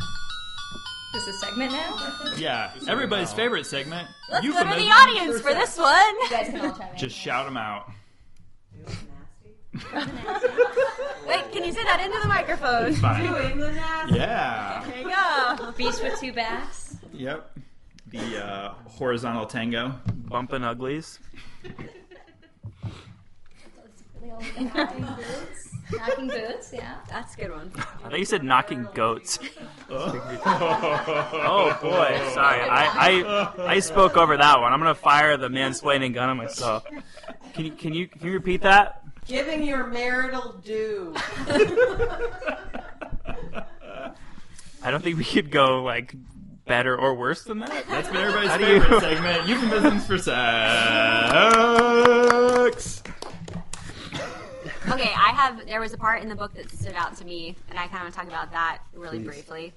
This 1.12 1.26
is 1.26 1.36
a 1.36 1.38
segment 1.46 1.72
now. 1.72 1.98
Yeah, 2.36 2.70
everybody's 2.88 3.32
favorite 3.32 3.66
segment. 3.66 4.08
Let's 4.30 4.46
go 4.46 4.52
to 4.52 4.58
the 4.58 4.82
euphemisms 4.82 4.92
audience 4.92 5.40
for 5.40 5.52
this 5.52 5.76
one. 5.76 6.14
You 6.20 6.30
guys 6.30 6.46
can 6.48 6.60
all 6.60 6.72
chime 6.72 6.88
in. 6.92 6.96
Just 6.98 7.16
shout 7.16 7.44
them 7.44 7.56
out. 7.58 7.90
Wait, 11.26 11.52
can 11.52 11.64
you 11.64 11.72
say 11.72 11.82
that 11.84 12.00
into 12.04 12.18
the 12.20 12.28
microphone? 12.28 12.94
Fine. 12.94 13.24
Yeah. 14.14 14.84
There 14.86 14.98
you 15.00 15.10
go. 15.58 15.72
Beast 15.72 16.02
with 16.02 16.18
two 16.18 16.32
backs. 16.32 16.96
Yep. 17.12 17.58
The 18.08 18.44
uh, 18.44 18.74
horizontal 18.86 19.46
tango. 19.46 19.94
Bumping 20.28 20.64
uglies. 20.64 21.18
Knocking 24.58 25.02
boots. 25.04 25.68
Knocking 25.96 26.28
boots. 26.28 26.70
Yeah. 26.72 26.94
That's 27.08 27.34
a 27.34 27.36
good 27.36 27.50
one. 27.50 27.70
I 27.76 28.08
thought 28.08 28.18
you 28.18 28.24
said 28.24 28.42
knocking 28.44 28.86
goats. 28.94 29.38
Oh 29.90 31.78
boy, 31.82 32.18
sorry. 32.34 32.60
I, 32.62 32.86
I 33.58 33.64
I 33.74 33.78
spoke 33.80 34.16
over 34.16 34.36
that 34.36 34.60
one. 34.60 34.72
I'm 34.72 34.78
gonna 34.80 34.94
fire 34.94 35.36
the 35.36 35.48
mansplaining 35.48 36.14
gun 36.14 36.30
on 36.30 36.36
myself. 36.38 36.84
Can 37.52 37.66
you 37.66 37.72
can 37.72 37.92
you 37.92 38.08
can 38.08 38.26
you 38.26 38.32
repeat 38.32 38.62
that? 38.62 39.02
Giving 39.26 39.62
your 39.64 39.86
marital 39.88 40.54
due. 40.64 41.14
I 44.84 44.90
don't 44.90 45.02
think 45.04 45.18
we 45.18 45.24
could 45.24 45.50
go 45.50 45.82
like 45.82 46.14
better 46.66 46.96
or 46.98 47.14
worse 47.14 47.44
than 47.44 47.58
that. 47.60 47.84
That's 47.88 48.08
been 48.08 48.16
everybody's 48.16 48.50
How 48.50 48.56
do 48.58 48.64
favorite 48.64 48.90
you- 48.90 49.00
segment. 49.00 49.48
Euphemisms 49.48 50.06
for 50.06 50.16
sex. 52.58 53.01
Okay, 54.90 55.12
I 55.16 55.32
have. 55.32 55.66
There 55.66 55.80
was 55.80 55.92
a 55.92 55.98
part 55.98 56.22
in 56.22 56.28
the 56.28 56.34
book 56.34 56.54
that 56.54 56.70
stood 56.70 56.94
out 56.94 57.16
to 57.18 57.24
me, 57.24 57.56
and 57.70 57.78
I 57.78 57.86
kind 57.86 57.96
of 57.96 58.02
want 58.02 58.14
to 58.14 58.18
talk 58.20 58.28
about 58.28 58.50
that 58.52 58.78
really 58.94 59.20
briefly. 59.20 59.72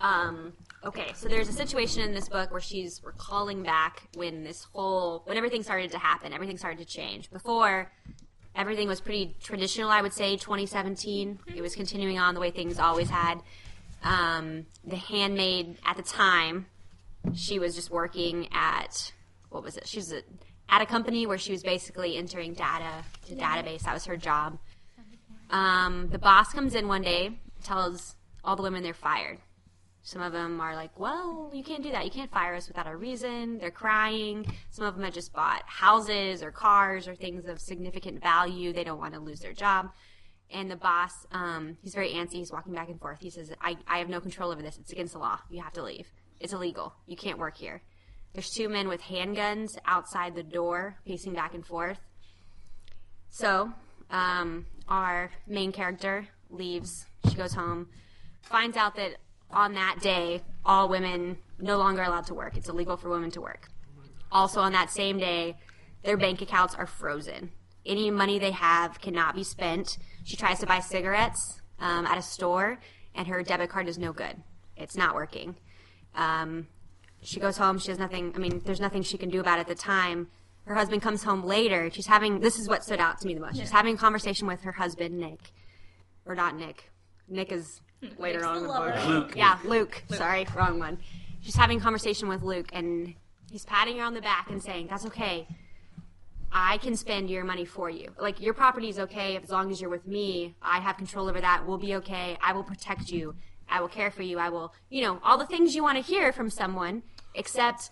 Um, 0.00 0.54
okay, 0.84 1.12
so 1.14 1.28
there's 1.28 1.48
a 1.48 1.52
situation 1.52 2.02
in 2.02 2.12
this 2.12 2.28
book 2.28 2.50
where 2.50 2.60
she's 2.60 3.00
recalling 3.04 3.62
back 3.62 4.08
when 4.16 4.42
this 4.42 4.64
whole 4.72 5.22
when 5.26 5.36
everything 5.36 5.62
started 5.62 5.92
to 5.92 5.98
happen, 5.98 6.32
everything 6.32 6.58
started 6.58 6.78
to 6.78 6.84
change. 6.84 7.30
Before, 7.30 7.92
everything 8.56 8.88
was 8.88 9.00
pretty 9.00 9.36
traditional. 9.40 9.90
I 9.90 10.02
would 10.02 10.12
say 10.12 10.36
2017. 10.36 11.38
It 11.54 11.62
was 11.62 11.76
continuing 11.76 12.18
on 12.18 12.34
the 12.34 12.40
way 12.40 12.50
things 12.50 12.78
always 12.78 13.10
had. 13.10 13.40
Um, 14.02 14.66
the 14.84 14.96
handmaid 14.96 15.76
at 15.86 15.96
the 15.96 16.02
time, 16.02 16.66
she 17.34 17.58
was 17.58 17.74
just 17.74 17.90
working 17.90 18.48
at 18.52 19.12
what 19.50 19.62
was 19.62 19.76
it? 19.76 19.86
She 19.86 19.98
was 19.98 20.12
at, 20.12 20.24
at 20.70 20.80
a 20.80 20.86
company 20.86 21.26
where 21.26 21.38
she 21.38 21.52
was 21.52 21.62
basically 21.62 22.16
entering 22.16 22.54
data 22.54 23.04
to 23.26 23.34
database. 23.34 23.82
That 23.82 23.94
was 23.94 24.06
her 24.06 24.16
job. 24.16 24.58
Um, 25.50 26.08
the 26.10 26.18
boss 26.18 26.52
comes 26.52 26.74
in 26.76 26.86
one 26.86 27.02
day, 27.02 27.38
tells 27.62 28.14
all 28.44 28.54
the 28.56 28.62
women 28.62 28.82
they're 28.82 28.94
fired. 28.94 29.38
Some 30.02 30.22
of 30.22 30.32
them 30.32 30.60
are 30.60 30.74
like, 30.74 30.98
"Well, 30.98 31.50
you 31.52 31.62
can't 31.62 31.82
do 31.82 31.90
that. 31.90 32.04
You 32.04 32.10
can't 32.10 32.30
fire 32.30 32.54
us 32.54 32.68
without 32.68 32.86
a 32.86 32.96
reason." 32.96 33.58
They're 33.58 33.70
crying. 33.70 34.46
Some 34.70 34.86
of 34.86 34.94
them 34.94 35.04
have 35.04 35.12
just 35.12 35.32
bought 35.32 35.62
houses 35.66 36.42
or 36.42 36.50
cars 36.50 37.06
or 37.06 37.14
things 37.14 37.46
of 37.46 37.60
significant 37.60 38.22
value. 38.22 38.72
They 38.72 38.84
don't 38.84 38.98
want 38.98 39.12
to 39.14 39.20
lose 39.20 39.40
their 39.40 39.52
job. 39.52 39.90
And 40.52 40.70
the 40.70 40.76
boss, 40.76 41.26
um, 41.32 41.76
he's 41.82 41.94
very 41.94 42.10
antsy. 42.10 42.34
He's 42.34 42.50
walking 42.50 42.72
back 42.72 42.88
and 42.88 42.98
forth. 42.98 43.20
He 43.20 43.30
says, 43.30 43.52
I, 43.60 43.76
I 43.86 43.98
have 43.98 44.08
no 44.08 44.20
control 44.20 44.50
over 44.50 44.62
this. 44.62 44.78
It's 44.78 44.90
against 44.90 45.12
the 45.12 45.20
law. 45.20 45.38
You 45.48 45.62
have 45.62 45.72
to 45.74 45.82
leave. 45.82 46.10
It's 46.40 46.52
illegal. 46.52 46.94
You 47.06 47.16
can't 47.16 47.38
work 47.38 47.56
here. 47.56 47.82
There's 48.32 48.50
two 48.50 48.68
men 48.68 48.88
with 48.88 49.02
handguns 49.02 49.76
outside 49.86 50.34
the 50.34 50.42
door, 50.42 50.96
pacing 51.04 51.34
back 51.34 51.54
and 51.54 51.66
forth. 51.66 51.98
So, 53.28 53.72
um, 54.10 54.66
our 54.88 55.30
main 55.46 55.72
character 55.72 56.28
leaves. 56.48 57.06
She 57.28 57.34
goes 57.34 57.54
home, 57.54 57.88
finds 58.42 58.76
out 58.76 58.96
that 58.96 59.16
on 59.50 59.74
that 59.74 59.98
day, 60.00 60.42
all 60.64 60.88
women 60.88 61.38
no 61.58 61.76
longer 61.78 62.02
allowed 62.02 62.26
to 62.26 62.34
work. 62.34 62.56
It's 62.56 62.68
illegal 62.68 62.96
for 62.96 63.08
women 63.08 63.30
to 63.32 63.40
work. 63.40 63.68
Also, 64.30 64.60
on 64.60 64.72
that 64.72 64.90
same 64.90 65.18
day, 65.18 65.56
their 66.04 66.16
bank 66.16 66.40
accounts 66.40 66.74
are 66.74 66.86
frozen. 66.86 67.50
Any 67.84 68.10
money 68.10 68.38
they 68.38 68.52
have 68.52 69.00
cannot 69.00 69.34
be 69.34 69.42
spent. 69.42 69.98
She 70.24 70.36
tries 70.36 70.60
to 70.60 70.66
buy 70.66 70.80
cigarettes 70.80 71.60
um, 71.80 72.06
at 72.06 72.18
a 72.18 72.22
store, 72.22 72.78
and 73.14 73.26
her 73.26 73.42
debit 73.42 73.70
card 73.70 73.88
is 73.88 73.98
no 73.98 74.12
good. 74.12 74.36
It's 74.76 74.96
not 74.96 75.14
working. 75.14 75.56
Um, 76.14 76.68
she 77.22 77.40
goes 77.40 77.56
home. 77.56 77.78
She 77.78 77.90
has 77.90 77.98
nothing. 77.98 78.32
I 78.34 78.38
mean, 78.38 78.62
there's 78.64 78.80
nothing 78.80 79.02
she 79.02 79.18
can 79.18 79.28
do 79.30 79.40
about 79.40 79.58
it 79.58 79.62
at 79.62 79.68
the 79.68 79.74
time. 79.74 80.28
Her 80.66 80.74
husband 80.74 81.02
comes 81.02 81.22
home 81.22 81.44
later. 81.44 81.90
She's 81.90 82.06
having. 82.06 82.40
This 82.40 82.58
is 82.58 82.68
what 82.68 82.84
stood 82.84 83.00
out 83.00 83.20
to 83.20 83.26
me 83.26 83.34
the 83.34 83.40
most. 83.40 83.58
She's 83.58 83.70
having 83.70 83.94
a 83.94 83.98
conversation 83.98 84.46
with 84.46 84.62
her 84.62 84.72
husband, 84.72 85.18
Nick, 85.18 85.52
or 86.24 86.34
not 86.34 86.56
Nick. 86.56 86.90
Nick 87.28 87.52
is 87.52 87.80
later 88.18 88.38
Nick's 88.38 88.46
on 88.46 88.54
the 88.54 88.60
in 88.60 88.66
the 88.66 88.72
book. 88.72 89.06
Luke. 89.08 89.32
Yeah, 89.36 89.58
Luke. 89.64 90.02
Sorry, 90.10 90.46
wrong 90.54 90.78
one. 90.78 90.98
She's 91.40 91.56
having 91.56 91.78
a 91.78 91.80
conversation 91.80 92.28
with 92.28 92.42
Luke, 92.42 92.68
and 92.72 93.14
he's 93.50 93.64
patting 93.64 93.98
her 93.98 94.04
on 94.04 94.14
the 94.14 94.20
back 94.20 94.50
and 94.50 94.62
saying, 94.62 94.88
"That's 94.88 95.06
okay. 95.06 95.46
I 96.52 96.78
can 96.78 96.96
spend 96.96 97.30
your 97.30 97.44
money 97.44 97.64
for 97.64 97.88
you. 97.90 98.12
Like 98.18 98.40
your 98.40 98.54
property 98.54 98.88
is 98.88 98.98
okay 98.98 99.36
as 99.36 99.50
long 99.50 99.70
as 99.70 99.80
you're 99.80 99.90
with 99.90 100.06
me. 100.06 100.56
I 100.60 100.80
have 100.80 100.96
control 100.96 101.28
over 101.28 101.40
that. 101.40 101.66
We'll 101.66 101.78
be 101.78 101.94
okay. 101.96 102.36
I 102.42 102.52
will 102.52 102.64
protect 102.64 103.10
you. 103.10 103.34
I 103.70 103.80
will 103.80 103.88
care 103.88 104.10
for 104.10 104.22
you. 104.22 104.38
I 104.38 104.48
will, 104.48 104.72
you 104.88 105.02
know, 105.02 105.20
all 105.22 105.38
the 105.38 105.46
things 105.46 105.74
you 105.74 105.82
want 105.82 105.96
to 105.98 106.02
hear 106.02 106.32
from 106.32 106.50
someone, 106.50 107.02
except 107.34 107.90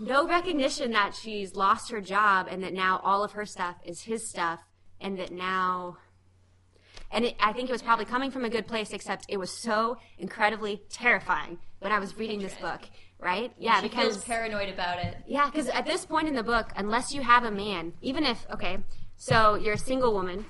no 0.00 0.26
recognition 0.26 0.92
that 0.92 1.14
she's 1.14 1.54
lost 1.54 1.90
her 1.90 2.00
job 2.00 2.46
and 2.50 2.62
that 2.62 2.72
now 2.72 3.00
all 3.04 3.22
of 3.24 3.32
her 3.32 3.44
stuff 3.44 3.76
is 3.84 4.02
his 4.02 4.28
stuff, 4.28 4.60
and 5.00 5.18
that 5.18 5.32
now 5.32 5.98
and 7.12 7.24
it, 7.24 7.36
I 7.40 7.52
think 7.52 7.68
it 7.68 7.72
was 7.72 7.82
probably 7.82 8.04
coming 8.04 8.30
from 8.30 8.44
a 8.44 8.48
good 8.48 8.66
place, 8.68 8.92
except 8.92 9.26
it 9.28 9.36
was 9.36 9.50
so 9.50 9.98
incredibly 10.18 10.82
terrifying 10.90 11.58
when 11.80 11.90
I 11.92 11.98
was 11.98 12.16
reading 12.16 12.40
this 12.40 12.54
book, 12.54 12.82
right? 13.18 13.52
Yeah, 13.58 13.80
She 13.80 13.88
because 13.88 14.14
feels 14.14 14.24
paranoid 14.24 14.68
about 14.68 14.98
it. 15.00 15.16
yeah, 15.26 15.46
because 15.46 15.68
at 15.68 15.86
this 15.86 16.06
point 16.06 16.28
in 16.28 16.34
the 16.34 16.42
book, 16.44 16.70
unless 16.76 17.12
you 17.12 17.22
have 17.22 17.44
a 17.44 17.50
man, 17.50 17.94
even 18.00 18.24
if 18.24 18.46
okay, 18.52 18.78
so 19.16 19.56
you're 19.56 19.74
a 19.74 19.78
single 19.78 20.12
woman, 20.14 20.46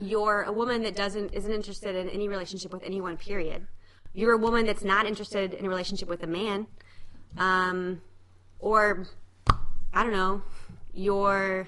you're 0.00 0.42
a 0.42 0.52
woman 0.52 0.82
that 0.82 0.96
doesn't 0.96 1.32
isn't 1.34 1.52
interested 1.52 1.94
in 1.94 2.08
any 2.08 2.28
relationship 2.28 2.72
with 2.72 2.82
anyone. 2.82 3.16
Period. 3.16 3.66
You're 4.12 4.32
a 4.34 4.38
woman 4.38 4.66
that's 4.66 4.84
not 4.84 5.06
interested 5.06 5.54
in 5.54 5.66
a 5.66 5.68
relationship 5.68 6.08
with 6.08 6.22
a 6.22 6.26
man, 6.26 6.66
um, 7.36 8.00
or 8.58 9.06
I 9.92 10.02
don't 10.02 10.12
know, 10.12 10.42
you're 10.92 11.66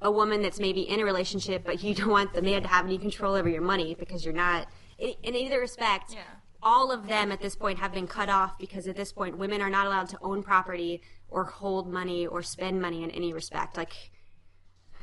a 0.00 0.10
woman 0.10 0.42
that's 0.42 0.60
maybe 0.60 0.82
in 0.82 1.00
a 1.00 1.04
relationship, 1.04 1.64
but 1.64 1.82
you 1.82 1.94
don't 1.94 2.10
want 2.10 2.32
the 2.34 2.42
man 2.42 2.62
to 2.62 2.68
have 2.68 2.84
any 2.84 2.98
control 2.98 3.34
over 3.34 3.48
your 3.48 3.62
money 3.62 3.94
because 3.98 4.24
you're 4.24 4.34
not. 4.34 4.68
In, 4.98 5.34
either 5.36 5.60
respect, 5.60 6.12
Yeah. 6.14 6.22
all 6.62 6.90
of 6.90 7.06
them 7.06 7.30
at 7.30 7.40
this 7.40 7.54
point 7.54 7.78
have 7.78 7.92
been 7.92 8.06
cut 8.08 8.28
off 8.28 8.58
because 8.58 8.86
at 8.88 8.96
this 8.96 9.12
point, 9.12 9.38
women 9.38 9.60
are 9.60 9.70
not 9.70 9.86
allowed 9.86 10.08
to 10.10 10.18
own 10.22 10.42
property 10.42 11.02
or 11.28 11.44
hold 11.44 11.92
money 11.92 12.26
or 12.26 12.42
spend 12.42 12.80
money 12.80 13.04
in 13.04 13.10
any 13.12 13.32
respect. 13.32 13.76
Like, 13.76 13.92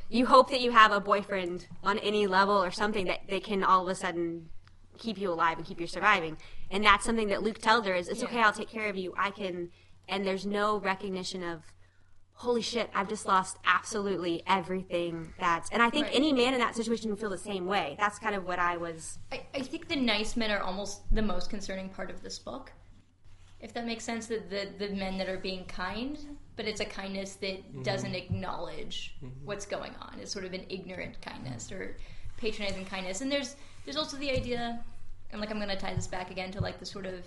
you 0.10 0.26
hope 0.26 0.49
that 0.51 0.62
you 0.62 0.72
have 0.72 0.91
a 0.91 0.99
boyfriend 0.99 1.68
on 1.84 1.97
any 1.99 2.28
level 2.28 2.56
or 2.56 2.72
something 2.72 3.06
that 3.06 3.22
they 3.30 3.39
can 3.39 3.64
all 3.64 3.84
of 3.84 3.88
a 3.89 3.95
sudden 3.95 4.49
keep 4.97 5.18
you 5.18 5.32
alive 5.32 5.58
and 5.58 5.66
keep 5.66 5.80
you 5.82 5.88
surviving. 5.88 6.38
And 6.72 6.84
that's 6.86 7.06
something 7.06 7.28
that 7.30 7.43
Luke 7.43 7.60
tells 7.60 7.86
her 7.86 7.93
is, 7.93 8.08
it's 8.08 8.24
okay, 8.24 8.39
I'll 8.39 8.53
take 8.53 8.70
care 8.70 8.89
of 8.89 8.95
you. 8.95 9.14
I 9.18 9.32
can, 9.32 9.72
and 10.08 10.26
there's 10.26 10.45
no 10.45 10.80
recognition 10.80 11.43
of, 11.43 11.64
holy 12.34 12.62
shit, 12.62 12.89
I've 12.93 13.10
just 13.10 13.26
lost 13.26 13.58
absolutely 13.66 14.43
everything 14.45 15.34
that's, 15.39 15.70
and 15.72 15.82
I 15.82 15.89
think 15.89 16.08
Right. 16.08 16.16
any 16.16 16.34
man 16.34 16.53
in 16.53 16.60
that 16.60 16.76
situation 16.76 17.10
would 17.10 17.20
feel 17.20 17.30
the 17.30 17.38
same 17.38 17.66
way. 17.66 17.95
That's 17.99 18.20
kind 18.20 18.36
of 18.36 18.45
what 18.45 18.60
I 18.60 18.78
was, 18.78 19.20
I, 19.32 19.41
I 19.53 19.62
think 19.62 19.88
the 19.88 19.95
nice 19.95 20.36
men 20.36 20.51
are 20.51 20.60
almost 20.60 21.01
the 21.14 21.22
most 21.22 21.49
concerning 21.49 21.89
part 21.89 22.10
of 22.10 22.22
this 22.22 22.38
book. 22.39 22.72
If 23.60 23.74
that 23.74 23.86
makes 23.86 24.03
sense, 24.03 24.28
that 24.28 24.49
the, 24.49 24.68
the 24.78 24.93
men 24.93 25.18
that 25.18 25.30
are 25.30 25.38
being 25.39 25.66
kind, 25.66 26.20
but 26.56 26.66
it's 26.66 26.80
a 26.80 26.86
kindness 26.86 27.36
that 27.36 27.58
mm-hmm. 27.58 27.84
doesn't 27.84 28.16
acknowledge 28.16 29.16
mm-hmm. 29.18 29.45
what's 29.45 29.66
going 29.66 29.93
on. 30.01 30.18
It's 30.22 30.32
sort 30.32 30.45
of 30.45 30.53
an 30.53 30.66
ignorant 30.70 31.20
kindness 31.22 31.72
or 31.72 31.97
patronizing 32.38 32.86
kindness. 32.86 33.22
And 33.22 33.32
there's 33.32 33.56
there's 33.86 33.97
also 33.97 34.18
the 34.18 34.32
idea, 34.32 34.80
and 35.32 35.39
like 35.39 35.51
I'm 35.51 35.58
going 35.58 35.70
to 35.70 35.76
tie 35.76 35.93
this 35.93 36.08
back 36.08 36.32
again 36.32 36.51
to 36.51 36.62
like 36.62 36.80
the 36.80 36.86
sort 36.86 37.06
of 37.06 37.26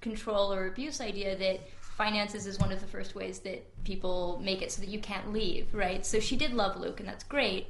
control 0.00 0.52
or 0.52 0.66
abuse 0.66 1.00
idea 1.00 1.36
that 1.36 1.60
finances 1.80 2.46
is 2.46 2.58
one 2.58 2.72
of 2.72 2.80
the 2.80 2.86
first 2.86 3.14
ways 3.14 3.40
that 3.40 3.62
people 3.84 4.40
make 4.42 4.62
it 4.62 4.72
so 4.72 4.80
that 4.80 4.88
you 4.88 4.98
can't 4.98 5.32
leave, 5.32 5.74
right? 5.74 6.06
So 6.06 6.18
she 6.20 6.36
did 6.36 6.54
love 6.54 6.80
Luke, 6.80 7.00
and 7.00 7.08
that's 7.08 7.24
great. 7.24 7.66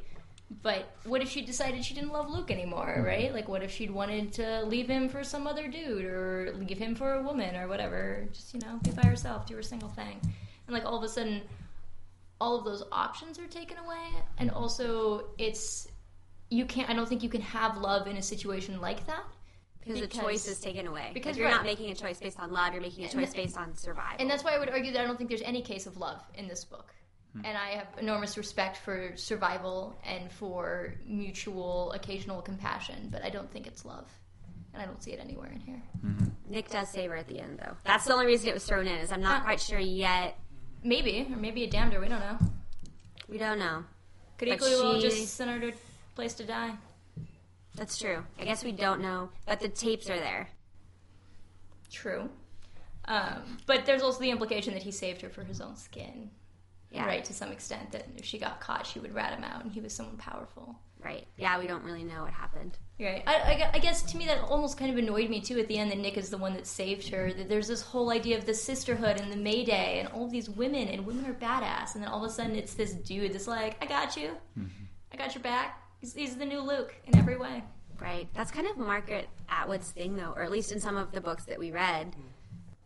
But 0.63 0.97
what 1.05 1.23
if 1.23 1.31
she 1.31 1.43
decided 1.43 1.85
she 1.85 1.95
didn't 1.95 2.13
love 2.13 2.29
Luke 2.29 2.51
anymore, 2.51 2.95
mm-hmm. 2.97 3.07
right? 3.07 3.33
Like, 3.33 3.49
what 3.49 3.63
if 3.63 3.71
she'd 3.71 3.91
wanted 3.91 4.33
to 4.35 4.65
leave 4.65 4.89
him 4.89 5.09
for 5.09 5.23
some 5.23 5.47
other 5.47 5.69
dude 5.69 6.05
or 6.05 6.53
leave 6.57 6.77
him 6.77 6.97
for 6.97 7.15
a 7.15 7.23
woman 7.23 7.55
or 7.55 7.69
whatever? 7.69 8.27
Just, 8.33 8.53
you 8.53 8.61
know, 8.61 8.79
be 8.83 8.91
by 8.91 9.03
herself, 9.03 9.47
do 9.47 9.55
her 9.55 9.63
single 9.63 9.91
thing. 9.91 10.21
And, 10.67 10.75
like, 10.75 10.85
all 10.85 10.97
of 10.99 11.05
a 11.05 11.09
sudden, 11.09 11.43
all 12.41 12.59
of 12.59 12.65
those 12.65 12.83
options 12.91 13.39
are 13.39 13.47
taken 13.47 13.79
away. 13.79 14.09
And 14.39 14.51
mm-hmm. 14.51 14.59
also, 14.59 15.29
it's, 15.39 15.87
you 16.51 16.65
can't, 16.65 16.91
I 16.91 16.95
don't 16.95 17.09
think 17.09 17.23
you 17.23 17.31
can 17.31 17.43
have 17.43 17.79
love 17.79 18.09
in 18.09 18.17
a 18.17 18.23
situation 18.23 18.81
like 18.81 19.07
that. 19.07 19.23
because 19.85 20.01
the 20.01 20.07
choice 20.09 20.49
is 20.49 20.59
taken 20.59 20.87
away. 20.87 21.11
because 21.15 21.15
Because 21.15 21.37
you're 21.39 21.47
right. 21.47 21.55
not 21.55 21.65
making 21.65 21.91
a 21.91 21.95
choice 21.95 22.19
based 22.19 22.39
on 22.41 22.53
love, 22.53 22.73
you're 22.73 22.83
making 22.83 23.05
a 23.05 23.09
choice 23.09 23.33
based 23.33 23.57
on 23.57 23.75
survival. 23.77 24.17
And 24.19 24.29
that's 24.29 24.45
why 24.45 24.55
I 24.55 24.59
would 24.59 24.69
argue 24.71 24.93
that 24.93 25.01
I 25.01 25.07
don't 25.07 25.17
think 25.17 25.31
there's 25.31 25.43
any 25.43 25.63
case 25.63 25.87
of 25.87 25.97
love 25.97 26.21
in 26.35 26.49
this 26.49 26.65
book. 26.65 26.93
And 27.45 27.57
I 27.57 27.71
have 27.77 27.87
enormous 27.99 28.37
respect 28.37 28.79
for 28.79 29.13
survival 29.17 29.97
and 30.05 30.31
for 30.33 30.95
mutual, 31.07 31.93
occasional 31.93 32.43
compassion, 32.43 33.09
but 33.13 33.23
I 33.25 33.31
don't 33.31 33.51
think 33.53 33.67
it's 33.69 33.85
love. 33.85 34.09
And 34.75 34.83
I 34.83 34.87
don't 34.87 35.03
see 35.03 35.13
it 35.13 35.21
anywhere 35.21 35.51
in 35.53 35.61
here. 35.61 35.83
Nick 36.49 36.69
does 36.71 36.89
save 36.91 37.11
her 37.11 37.17
at 37.17 37.29
the 37.29 37.39
end, 37.41 37.59
though. 37.61 37.77
That's 37.85 38.05
the 38.05 38.13
only 38.15 38.27
reason 38.27 38.49
it 38.49 38.55
was 38.55 38.65
thrown 38.65 38.87
in. 38.89 38.99
Is 38.99 39.13
I'm 39.13 39.21
not 39.21 39.43
Ah. 39.43 39.45
quite 39.45 39.61
sure 39.61 39.79
yet. 39.79 40.37
Maybe, 40.83 41.29
or 41.31 41.37
maybe 41.37 41.63
it 41.63 41.71
damned 41.71 41.93
her, 41.93 42.01
we 42.01 42.09
don't 42.09 42.21
know. 42.21 42.39
We 43.29 43.39
don't 43.39 43.59
know. 43.59 43.85
Could 44.39 44.49
But 44.49 44.55
equally 44.57 44.75
well 44.75 45.01
just 45.01 45.35
send 45.35 45.51
her 45.51 45.61
to 45.61 45.69
a 45.69 45.75
place 46.17 46.35
to 46.35 46.45
die. 46.45 46.75
That's 47.77 47.97
true. 47.99 48.25
I 48.39 48.45
guess 48.45 48.65
we 48.65 48.73
don't 48.73 49.01
know, 49.01 49.31
but 49.47 49.61
the 49.61 49.69
tapes 49.69 50.11
are 50.11 50.19
there. 50.19 50.49
True. 51.91 52.29
Um, 53.07 53.59
but 53.67 53.87
there's 53.87 54.03
also 54.03 54.21
the 54.21 54.31
implication 54.31 54.75
that 54.75 54.83
he 54.83 54.91
saved 54.91 55.21
her 55.23 55.29
for 55.29 55.45
his 55.45 55.61
own 55.61 55.77
skin. 55.77 56.31
Yeah. 56.91 57.07
Right, 57.07 57.25
to 57.25 57.33
some 57.33 57.53
extent, 57.53 57.93
that 57.93 58.09
if 58.17 58.25
she 58.25 58.39
got 58.39 58.61
caught, 58.61 58.85
she 58.85 58.99
would 58.99 59.15
rat 59.15 59.33
him 59.33 59.45
out, 59.45 59.63
and 59.63 59.71
he 59.71 59.81
was 59.81 59.93
someone 59.95 60.17
powerful. 60.17 60.77
Right. 61.03 61.27
Yeah, 61.39 61.59
we 61.59 61.67
don't 61.67 61.85
really 61.85 62.03
know 62.03 62.25
what 62.25 62.33
happened. 62.33 62.77
Right. 62.99 63.23
I, 63.27 63.37
I, 63.37 63.71
I 63.75 63.79
guess 63.79 64.03
to 64.03 64.19
me 64.19 64.27
that 64.27 64.41
almost 64.41 64.77
kind 64.77 64.91
of 64.91 64.99
annoyed 64.99 65.31
me 65.31 65.41
too 65.41 65.59
at 65.59 65.69
the 65.69 65.79
end 65.79 65.93
that 65.93 65.99
Nick 65.99 66.19
is 66.19 66.31
the 66.31 66.37
one 66.37 66.53
that 66.55 66.67
saved 66.67 67.09
her. 67.11 67.33
That 67.33 67.49
there's 67.49 67.69
this 67.69 67.81
whole 67.81 68.11
idea 68.11 68.37
of 68.37 68.45
the 68.45 68.53
sisterhood 68.53 69.21
and 69.21 69.33
the 69.33 69.37
Mayday 69.37 70.01
and 70.01 70.09
all 70.09 70.25
of 70.25 70.33
these 70.33 70.51
women 70.51 70.89
and 70.89 71.07
women 71.07 71.25
are 71.27 71.33
badass, 71.33 71.95
and 71.95 72.03
then 72.03 72.11
all 72.11 72.25
of 72.25 72.31
a 72.31 72.35
sudden 72.35 72.57
it's 72.57 72.75
this 72.75 72.93
dude 72.93 73.33
that's 73.33 73.47
like, 73.47 73.77
I 73.81 73.87
got 73.87 74.17
you, 74.17 74.37
I 75.13 75.17
got 75.17 75.35
your 75.35 75.43
back. 75.43 75.81
He's, 76.01 76.13
he's 76.13 76.37
the 76.37 76.45
new 76.45 76.61
Luke 76.61 76.95
in 77.07 77.17
every 77.17 77.37
way. 77.37 77.63
Right. 78.01 78.29
That's 78.35 78.51
kind 78.51 78.67
of 78.67 78.77
Margaret 78.79 79.29
Atwood's 79.49 79.91
thing, 79.91 80.17
though, 80.17 80.33
or 80.35 80.43
at 80.43 80.51
least 80.51 80.73
in 80.73 80.81
some 80.81 80.97
of 80.97 81.13
the 81.13 81.21
books 81.21 81.45
that 81.45 81.59
we 81.59 81.71
read. 81.71 82.17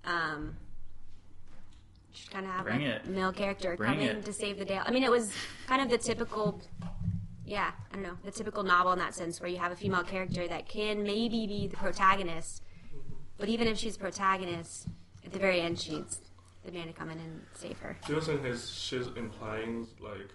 Um, 0.05 0.57
she 2.15 2.29
kind 2.29 2.47
of 2.47 2.53
have 2.53 2.65
Bring 2.65 2.83
a 2.85 2.91
it. 2.97 3.07
male 3.07 3.33
character 3.33 3.77
Bring 3.77 3.91
coming 3.91 4.07
it. 4.07 4.25
to 4.25 4.33
save 4.33 4.59
the 4.59 4.65
day. 4.65 4.79
I 4.85 4.91
mean, 4.91 5.03
it 5.05 5.11
was 5.11 5.33
kind 5.67 5.83
of 5.83 5.91
the 5.91 5.99
typical, 5.99 6.61
yeah, 7.45 7.73
I 7.91 7.95
don't 7.95 8.03
know, 8.05 8.17
the 8.25 8.31
typical 8.31 8.63
novel 8.63 8.93
in 8.93 8.99
that 9.01 9.15
sense, 9.15 9.41
where 9.41 9.51
you 9.51 9.59
have 9.59 9.73
a 9.73 9.77
female 9.77 10.05
character 10.05 10.47
that 10.49 10.69
can 10.69 11.03
maybe 11.03 11.47
be 11.47 11.67
the 11.67 11.77
protagonist, 11.77 12.63
but 13.37 13.49
even 13.49 13.67
if 13.69 13.79
she's 13.79 13.95
the 13.95 14.01
protagonist, 14.01 14.87
at 15.25 15.33
the 15.33 15.39
very 15.39 15.61
end, 15.61 15.79
she's 15.81 16.21
the 16.65 16.73
man 16.73 16.87
to 16.87 16.93
come 16.93 17.11
in 17.11 17.19
and 17.19 17.41
save 17.55 17.79
her. 17.81 17.97
Do 18.07 18.15
you 18.15 18.21
think 18.21 18.45
he's, 18.45 18.71
she's 18.71 19.07
implying 19.17 19.87
like 20.01 20.31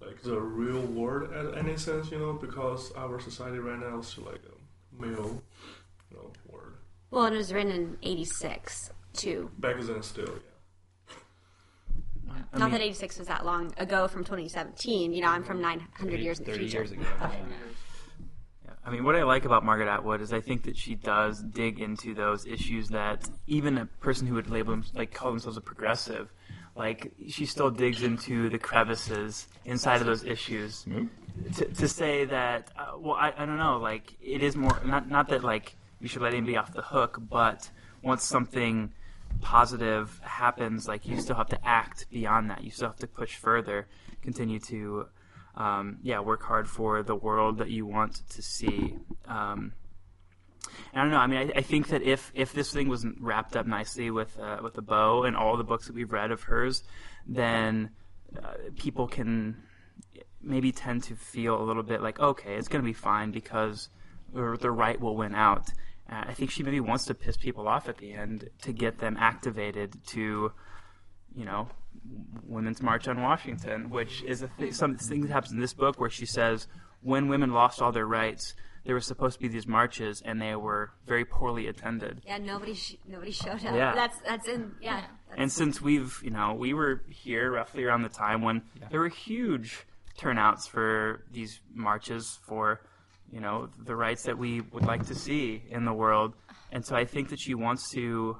like 0.00 0.20
the 0.22 0.38
real 0.38 0.82
world 0.82 1.32
at 1.32 1.56
any 1.56 1.76
sense, 1.76 2.10
you 2.10 2.18
know, 2.18 2.34
because 2.34 2.92
our 2.96 3.18
society 3.18 3.58
right 3.58 3.78
now 3.78 3.98
is 3.98 4.16
like 4.18 4.40
a 4.44 5.02
male, 5.02 5.42
you 6.10 6.16
know, 6.16 6.30
world. 6.48 6.74
Well, 7.10 7.24
it 7.26 7.36
was 7.36 7.52
written 7.52 7.72
in 7.72 7.96
'86 8.02 8.90
too. 9.14 9.50
Back 9.58 9.76
then, 9.80 10.02
still, 10.02 10.26
yeah. 10.26 10.32
I 12.52 12.58
Not 12.58 12.70
mean, 12.70 12.80
that 12.80 12.84
86 12.84 13.18
was 13.18 13.28
that 13.28 13.44
long 13.44 13.72
ago 13.76 14.08
from 14.08 14.24
2017. 14.24 15.12
You 15.12 15.22
know, 15.22 15.28
I'm 15.28 15.44
from 15.44 15.60
900 15.60 16.20
years 16.20 16.38
in 16.38 16.44
the 16.44 16.52
30 16.52 16.64
future. 16.64 16.78
years 16.78 16.92
ago. 16.92 17.02
yeah. 17.20 18.70
I 18.84 18.90
mean, 18.90 19.04
what 19.04 19.16
I 19.16 19.24
like 19.24 19.44
about 19.44 19.64
Margaret 19.64 19.88
Atwood 19.88 20.20
is 20.20 20.32
I 20.32 20.40
think 20.40 20.62
that 20.64 20.76
she 20.76 20.94
does 20.94 21.42
dig 21.42 21.80
into 21.80 22.14
those 22.14 22.46
issues 22.46 22.88
that 22.90 23.28
even 23.48 23.78
a 23.78 23.86
person 23.86 24.26
who 24.28 24.34
would 24.34 24.48
label 24.48 24.70
them, 24.72 24.84
like 24.94 25.12
call 25.12 25.30
themselves 25.30 25.56
a 25.56 25.60
progressive, 25.60 26.32
like 26.76 27.12
she 27.28 27.46
still 27.46 27.70
digs 27.70 28.02
into 28.02 28.48
the 28.48 28.58
crevices 28.58 29.48
inside 29.64 30.00
of 30.00 30.06
those 30.06 30.24
issues 30.24 30.86
to, 31.56 31.64
to 31.64 31.88
say 31.88 32.24
that 32.26 32.70
uh, 32.78 32.92
well 32.98 33.14
I, 33.14 33.32
I 33.36 33.46
don't 33.46 33.56
know 33.56 33.78
like 33.78 34.14
it 34.22 34.42
is 34.42 34.56
more 34.56 34.78
not 34.84 35.08
not 35.08 35.28
that 35.28 35.42
like 35.42 35.74
you 36.00 36.08
should 36.08 36.22
let 36.22 36.34
anybody 36.34 36.56
off 36.56 36.72
the 36.72 36.82
hook 36.82 37.18
but 37.30 37.70
once 38.02 38.24
something 38.24 38.92
positive 39.40 40.20
happens 40.22 40.88
like 40.88 41.06
you 41.06 41.20
still 41.20 41.36
have 41.36 41.48
to 41.48 41.58
act 41.66 42.06
beyond 42.10 42.50
that 42.50 42.62
you 42.64 42.70
still 42.70 42.88
have 42.88 42.98
to 42.98 43.06
push 43.06 43.36
further 43.36 43.86
continue 44.22 44.58
to 44.58 45.06
um, 45.56 45.98
yeah 46.02 46.20
work 46.20 46.42
hard 46.42 46.68
for 46.68 47.02
the 47.02 47.14
world 47.14 47.58
that 47.58 47.70
you 47.70 47.86
want 47.86 48.20
to 48.28 48.42
see 48.42 48.96
um, 49.26 49.72
I 50.94 51.02
don't 51.02 51.10
know. 51.10 51.18
I 51.18 51.26
mean, 51.26 51.50
I, 51.54 51.58
I 51.58 51.62
think 51.62 51.88
that 51.88 52.02
if 52.02 52.32
if 52.34 52.52
this 52.52 52.72
thing 52.72 52.88
was 52.88 53.06
wrapped 53.20 53.56
up 53.56 53.66
nicely 53.66 54.10
with 54.10 54.38
uh, 54.38 54.58
with 54.62 54.76
a 54.78 54.82
bow 54.82 55.22
and 55.22 55.36
all 55.36 55.56
the 55.56 55.64
books 55.64 55.86
that 55.86 55.94
we've 55.94 56.12
read 56.12 56.30
of 56.30 56.42
hers, 56.42 56.82
then 57.26 57.90
uh, 58.36 58.54
people 58.76 59.06
can 59.06 59.56
maybe 60.42 60.72
tend 60.72 61.02
to 61.04 61.16
feel 61.16 61.60
a 61.60 61.64
little 61.64 61.82
bit 61.82 62.02
like, 62.02 62.20
okay, 62.20 62.54
it's 62.54 62.68
going 62.68 62.82
to 62.82 62.86
be 62.86 62.92
fine 62.92 63.30
because 63.30 63.88
the 64.32 64.70
right 64.70 65.00
will 65.00 65.16
win 65.16 65.34
out. 65.34 65.68
Uh, 66.10 66.24
I 66.28 66.34
think 66.34 66.50
she 66.50 66.62
maybe 66.62 66.80
wants 66.80 67.04
to 67.06 67.14
piss 67.14 67.36
people 67.36 67.66
off 67.66 67.88
at 67.88 67.98
the 67.98 68.12
end 68.12 68.48
to 68.62 68.72
get 68.72 68.98
them 68.98 69.16
activated 69.18 69.96
to, 70.08 70.52
you 71.34 71.44
know, 71.44 71.68
Women's 72.44 72.80
March 72.80 73.08
on 73.08 73.20
Washington, 73.20 73.90
which 73.90 74.22
is 74.22 74.42
a 74.42 74.48
th- 74.58 74.74
some 74.74 74.96
thing 74.96 75.22
that 75.22 75.30
happens 75.32 75.52
in 75.52 75.60
this 75.60 75.74
book 75.74 75.98
where 75.98 76.10
she 76.10 76.26
says 76.26 76.68
when 77.02 77.28
women 77.28 77.52
lost 77.52 77.82
all 77.82 77.90
their 77.90 78.06
rights, 78.06 78.54
there 78.84 78.94
were 78.94 79.00
supposed 79.00 79.34
to 79.34 79.40
be 79.40 79.48
these 79.48 79.66
marches 79.66 80.22
and 80.24 80.40
they 80.40 80.54
were 80.54 80.90
very 81.06 81.24
poorly 81.24 81.66
attended. 81.66 82.22
Yeah, 82.24 82.38
nobody 82.38 82.74
sh- 82.74 82.96
nobody 83.08 83.32
showed 83.32 83.64
up. 83.66 83.74
Yeah. 83.74 83.94
That's 83.94 84.18
that's 84.20 84.46
in 84.46 84.76
yeah. 84.80 85.02
That's, 85.28 85.40
And 85.40 85.50
since 85.50 85.80
we've, 85.82 86.20
you 86.22 86.30
know, 86.30 86.54
we 86.54 86.72
were 86.72 87.02
here 87.08 87.50
roughly 87.50 87.82
around 87.82 88.02
the 88.02 88.08
time 88.08 88.42
when 88.42 88.62
there 88.90 89.00
were 89.00 89.08
huge 89.08 89.84
turnouts 90.16 90.68
for 90.68 91.24
these 91.32 91.60
marches 91.74 92.38
for, 92.46 92.80
you 93.32 93.40
know, 93.40 93.68
the 93.84 93.96
rights 93.96 94.24
that 94.24 94.38
we 94.38 94.60
would 94.60 94.84
like 94.84 95.06
to 95.06 95.14
see 95.14 95.62
in 95.70 95.84
the 95.84 95.92
world. 95.92 96.34
And 96.72 96.84
so 96.84 96.96
I 96.96 97.04
think 97.04 97.30
that 97.30 97.40
she 97.40 97.54
wants 97.54 97.90
to 97.90 98.36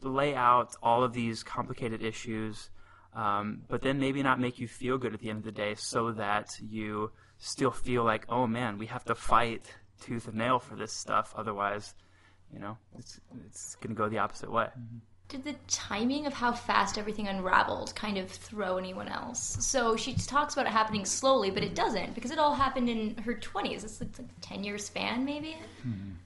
lay 0.00 0.34
out 0.34 0.74
all 0.82 1.04
of 1.04 1.12
these 1.12 1.42
complicated 1.42 2.02
issues, 2.02 2.70
um, 3.14 3.62
but 3.68 3.82
then 3.82 3.98
maybe 3.98 4.22
not 4.22 4.40
make 4.40 4.58
you 4.58 4.66
feel 4.66 4.98
good 4.98 5.14
at 5.14 5.20
the 5.20 5.30
end 5.30 5.38
of 5.38 5.44
the 5.44 5.52
day 5.52 5.74
so 5.76 6.12
that 6.12 6.48
you 6.60 7.12
still 7.38 7.70
feel 7.70 8.04
like, 8.04 8.24
oh 8.28 8.46
man, 8.46 8.78
we 8.78 8.86
have 8.86 9.04
to 9.04 9.14
fight 9.14 9.74
tooth 10.00 10.26
and 10.26 10.36
nail 10.36 10.58
for 10.58 10.76
this 10.76 10.92
stuff. 10.92 11.34
Otherwise, 11.36 11.94
you 12.52 12.58
know, 12.58 12.76
it's, 12.98 13.20
it's 13.46 13.76
going 13.76 13.94
to 13.94 13.98
go 13.98 14.08
the 14.08 14.18
opposite 14.18 14.50
way. 14.50 14.68
Did 15.32 15.44
the 15.44 15.54
timing 15.66 16.26
of 16.26 16.34
how 16.34 16.52
fast 16.52 16.98
everything 16.98 17.26
unraveled 17.26 17.94
kind 17.94 18.18
of 18.18 18.28
throw 18.30 18.76
anyone 18.76 19.08
else? 19.08 19.56
So 19.64 19.96
she 19.96 20.12
talks 20.12 20.52
about 20.52 20.66
it 20.66 20.72
happening 20.72 21.06
slowly, 21.06 21.50
but 21.50 21.64
it 21.64 21.74
doesn't 21.74 22.14
because 22.14 22.30
it 22.30 22.38
all 22.38 22.52
happened 22.52 22.90
in 22.90 23.16
her 23.16 23.32
20s. 23.32 23.82
It's 23.82 23.98
like 23.98 24.10
a 24.18 24.24
10 24.42 24.62
year 24.62 24.76
span, 24.76 25.24
maybe. 25.24 25.56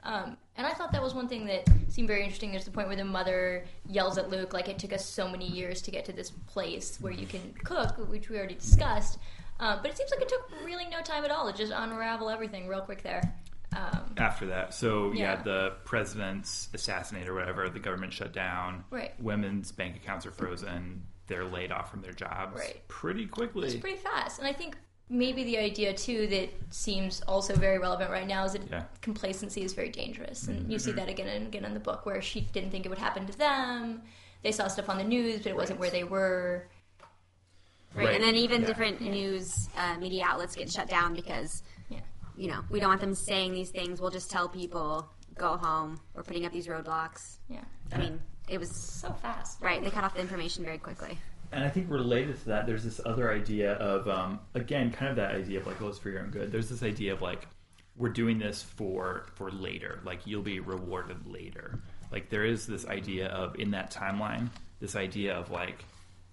Um, 0.02 0.36
and 0.56 0.66
I 0.66 0.72
thought 0.72 0.90
that 0.90 1.00
was 1.00 1.14
one 1.14 1.28
thing 1.28 1.46
that 1.46 1.68
seemed 1.86 2.08
very 2.08 2.24
interesting. 2.24 2.50
There's 2.50 2.64
the 2.64 2.72
point 2.72 2.88
where 2.88 2.96
the 2.96 3.04
mother 3.04 3.64
yells 3.88 4.18
at 4.18 4.28
Luke, 4.28 4.52
like, 4.52 4.68
it 4.68 4.76
took 4.76 4.92
us 4.92 5.06
so 5.06 5.28
many 5.28 5.46
years 5.46 5.80
to 5.82 5.92
get 5.92 6.04
to 6.06 6.12
this 6.12 6.30
place 6.30 6.98
where 7.00 7.12
you 7.12 7.28
can 7.28 7.54
cook, 7.62 7.96
which 8.10 8.28
we 8.28 8.36
already 8.36 8.56
discussed. 8.56 9.20
Um, 9.60 9.78
but 9.82 9.92
it 9.92 9.96
seems 9.96 10.10
like 10.10 10.20
it 10.20 10.28
took 10.28 10.50
really 10.64 10.86
no 10.86 11.00
time 11.00 11.24
at 11.24 11.30
all 11.30 11.50
to 11.50 11.56
just 11.56 11.72
unravel 11.72 12.28
everything 12.28 12.66
real 12.66 12.80
quick 12.80 13.04
there. 13.04 13.32
Um, 13.76 14.14
after 14.16 14.46
that. 14.46 14.72
So 14.74 15.12
yeah. 15.12 15.34
Yeah. 15.36 15.42
the 15.42 15.72
president's 15.84 16.68
assassinated 16.72 17.28
or 17.28 17.34
whatever, 17.34 17.68
the 17.68 17.78
government 17.80 18.12
shut 18.12 18.32
down. 18.32 18.84
Right. 18.90 19.12
Women's 19.20 19.70
bank 19.72 19.96
accounts 19.96 20.24
are 20.26 20.30
frozen. 20.30 21.02
They're 21.26 21.44
laid 21.44 21.72
off 21.72 21.90
from 21.90 22.00
their 22.02 22.12
jobs 22.12 22.58
Right. 22.58 22.80
pretty 22.88 23.26
quickly. 23.26 23.66
It's 23.68 23.76
pretty 23.76 23.98
fast. 23.98 24.38
And 24.38 24.46
I 24.48 24.52
think 24.52 24.76
maybe 25.08 25.44
the 25.44 25.58
idea 25.58 25.92
too 25.92 26.26
that 26.28 26.48
seems 26.70 27.20
also 27.22 27.54
very 27.54 27.78
relevant 27.78 28.10
right 28.10 28.26
now 28.26 28.44
is 28.44 28.52
that 28.54 28.62
Yeah. 28.70 28.84
complacency 29.02 29.62
is 29.62 29.72
very 29.74 29.90
dangerous. 29.90 30.48
And 30.48 30.70
you 30.72 30.78
see 30.78 30.92
that 30.92 31.08
again 31.08 31.28
and 31.28 31.46
again 31.48 31.64
in 31.64 31.74
the 31.74 31.80
book 31.80 32.06
where 32.06 32.22
she 32.22 32.40
didn't 32.40 32.70
think 32.70 32.86
it 32.86 32.88
would 32.88 32.98
happen 32.98 33.26
to 33.26 33.36
them. 33.36 34.02
They 34.42 34.52
saw 34.52 34.68
stuff 34.68 34.88
on 34.88 34.98
the 34.98 35.04
news, 35.04 35.38
but 35.42 35.48
it 35.48 35.56
wasn't 35.56 35.80
where 35.80 35.90
they 35.90 36.04
were. 36.04 36.66
right. 37.94 38.14
And 38.14 38.22
then 38.22 38.34
even 38.36 38.60
Yeah. 38.60 38.66
different 38.66 39.00
news 39.00 39.68
uh, 39.76 39.96
media 39.98 40.24
outlets 40.26 40.54
get 40.54 40.70
shut 40.70 40.88
down 40.88 41.14
because 41.14 41.62
Yeah. 41.66 41.75
You 42.36 42.48
know 42.48 42.60
we 42.70 42.80
don't 42.80 42.88
want 42.88 43.00
them 43.00 43.14
saying 43.14 43.52
these 43.54 43.70
things. 43.70 44.00
We'll 44.00 44.10
just 44.10 44.30
tell 44.30 44.48
people 44.48 45.08
go 45.36 45.56
home. 45.56 46.00
We're 46.14 46.22
putting 46.22 46.46
up 46.46 46.52
these 46.52 46.66
roadblocks. 46.66 47.38
Yeah. 47.48 47.64
I 47.92 47.98
mean, 47.98 48.20
it 48.48 48.58
was 48.58 48.74
So 48.74 49.12
fast. 49.20 49.60
right. 49.60 49.82
They 49.82 49.90
cut 49.90 50.02
off 50.04 50.14
the 50.14 50.20
information 50.20 50.64
very 50.64 50.78
quickly. 50.78 51.18
And 51.52 51.62
I 51.62 51.68
think 51.68 51.90
related 51.90 52.38
to 52.40 52.44
that, 52.46 52.66
there's 52.66 52.82
this 52.82 53.00
other 53.06 53.32
idea 53.32 53.74
of, 53.74 54.08
um, 54.08 54.40
again, 54.54 54.90
kind 54.90 55.10
of 55.10 55.16
that 55.16 55.34
idea 55.34 55.60
of 55.60 55.66
like, 55.66 55.80
oh, 55.80 55.88
it's 55.88 55.98
for 55.98 56.10
your 56.10 56.22
own 56.22 56.30
good. 56.30 56.50
There's 56.50 56.68
this 56.68 56.82
idea 56.82 57.12
of 57.12 57.22
like, 57.22 57.46
we're 57.96 58.08
doing 58.08 58.38
this 58.38 58.62
for 58.62 59.26
for 59.34 59.50
later. 59.50 60.00
Like, 60.04 60.26
you'll 60.26 60.42
be 60.42 60.60
rewarded 60.60 61.26
later. 61.26 61.80
Like, 62.10 62.30
there 62.30 62.44
is 62.44 62.66
this 62.66 62.86
idea 62.86 63.28
of 63.28 63.56
in 63.58 63.70
that 63.72 63.90
timeline, 63.92 64.48
this 64.80 64.96
idea 64.96 65.34
of 65.34 65.50
like, 65.50 65.84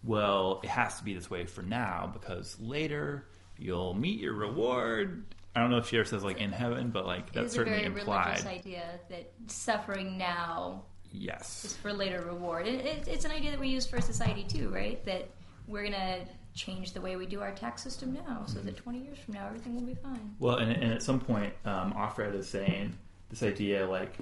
well, 0.03 0.59
it 0.63 0.69
has 0.69 0.97
to 0.97 1.03
be 1.03 1.13
this 1.13 1.29
way 1.29 1.45
for 1.45 1.61
now 1.61 2.09
because 2.13 2.59
later 2.59 3.25
you'll 3.57 3.93
meet 3.93 4.19
your 4.19 4.33
reward. 4.33 5.23
I 5.55 5.61
don't 5.61 5.69
know 5.69 5.77
if 5.77 5.87
she 5.87 5.97
ever 5.97 6.05
says 6.05 6.23
like 6.23 6.39
in 6.39 6.51
heaven, 6.51 6.89
but 6.89 7.05
like 7.05 7.31
that's 7.31 7.47
is 7.47 7.51
a 7.53 7.55
certainly 7.55 7.79
very 7.79 7.99
implied. 7.99 8.25
religious 8.25 8.45
idea 8.45 8.99
that 9.09 9.31
suffering 9.47 10.17
now 10.17 10.83
yes, 11.11 11.65
is 11.65 11.73
for 11.77 11.93
later 11.93 12.21
reward. 12.21 12.67
It, 12.67 12.85
it, 12.85 13.07
it's 13.07 13.25
an 13.25 13.31
idea 13.31 13.51
that 13.51 13.59
we 13.59 13.67
use 13.67 13.85
for 13.85 14.01
society 14.01 14.43
too, 14.43 14.69
right? 14.69 15.03
That 15.05 15.29
we're 15.67 15.83
going 15.83 15.93
to 15.93 16.19
change 16.55 16.93
the 16.93 17.01
way 17.01 17.15
we 17.15 17.25
do 17.25 17.41
our 17.41 17.51
tax 17.51 17.81
system 17.81 18.13
now 18.13 18.43
so 18.45 18.59
that 18.59 18.77
20 18.77 18.99
years 18.99 19.17
from 19.17 19.33
now 19.35 19.47
everything 19.47 19.75
will 19.75 19.81
be 19.81 19.95
fine. 19.95 20.35
Well, 20.39 20.57
and, 20.57 20.71
and 20.71 20.91
at 20.93 21.01
some 21.01 21.19
point, 21.19 21.53
um, 21.65 21.93
Offred 21.93 22.35
is 22.35 22.47
saying 22.47 22.95
this 23.29 23.43
idea 23.43 23.87
like, 23.87 24.13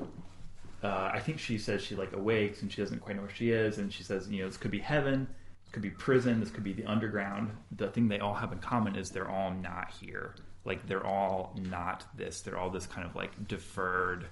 uh, 0.84 1.12
I 1.14 1.20
think 1.20 1.40
she 1.40 1.58
says 1.58 1.82
she 1.82 1.96
like 1.96 2.14
awakes 2.14 2.62
and 2.62 2.72
she 2.72 2.82
doesn't 2.82 3.00
quite 3.00 3.16
know 3.16 3.24
where 3.24 3.34
she 3.34 3.52
is, 3.52 3.78
and 3.78 3.92
she 3.92 4.04
says, 4.04 4.30
you 4.30 4.42
know, 4.42 4.48
this 4.48 4.58
could 4.58 4.72
be 4.72 4.80
heaven, 4.80 5.28
this 5.64 5.74
could 5.74 5.84
be 5.84 5.92
prison, 5.92 6.40
this 6.40 6.50
could 6.50 6.64
be 6.64 6.74
the 6.74 6.86
underground. 6.86 7.52
The 7.76 7.90
thing 7.90 8.08
they 8.08 8.20
all 8.20 8.34
have 8.34 8.52
in 8.52 8.60
common 8.60 8.96
is 8.96 9.10
they're 9.10 9.30
all 9.30 9.52
not 9.52 9.92
here. 10.00 10.36
Like 10.66 10.88
they're 10.88 11.06
all 11.06 11.58
not 11.70 12.06
this. 12.16 12.42
They're 12.42 12.58
all 12.58 12.70
this 12.70 12.86
kind 12.86 13.08
of 13.08 13.16
like 13.16 13.48
deferred, 13.48 14.28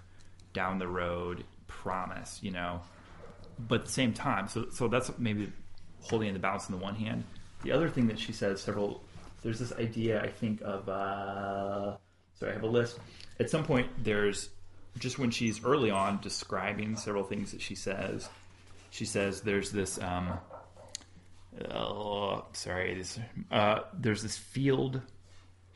down 0.53 0.79
the 0.79 0.87
road 0.87 1.43
promise, 1.67 2.39
you 2.41 2.51
know. 2.51 2.81
But 3.57 3.81
at 3.81 3.85
the 3.87 3.91
same 3.91 4.13
time, 4.13 4.47
so 4.47 4.67
so 4.71 4.87
that's 4.87 5.11
maybe 5.17 5.51
holding 6.01 6.29
in 6.29 6.33
the 6.33 6.39
balance 6.39 6.69
on 6.69 6.77
the 6.77 6.83
one 6.83 6.95
hand. 6.95 7.23
The 7.63 7.71
other 7.71 7.89
thing 7.89 8.07
that 8.07 8.19
she 8.19 8.31
says 8.31 8.61
several 8.61 9.03
there's 9.41 9.59
this 9.59 9.73
idea 9.73 10.21
I 10.21 10.27
think 10.27 10.61
of 10.61 10.87
uh 10.87 11.97
sorry, 12.35 12.51
I 12.51 12.55
have 12.55 12.63
a 12.63 12.67
list. 12.67 12.99
At 13.39 13.49
some 13.49 13.63
point 13.63 13.87
there's 14.03 14.49
just 14.97 15.19
when 15.19 15.31
she's 15.31 15.63
early 15.63 15.91
on 15.91 16.19
describing 16.21 16.95
several 16.95 17.23
things 17.23 17.51
that 17.51 17.61
she 17.61 17.75
says, 17.75 18.29
she 18.89 19.05
says 19.05 19.41
there's 19.41 19.71
this 19.71 19.99
um 20.01 20.39
oh 21.71 22.45
sorry, 22.53 22.95
this 22.95 23.19
uh 23.51 23.79
there's 23.93 24.23
this 24.23 24.37
field 24.37 25.01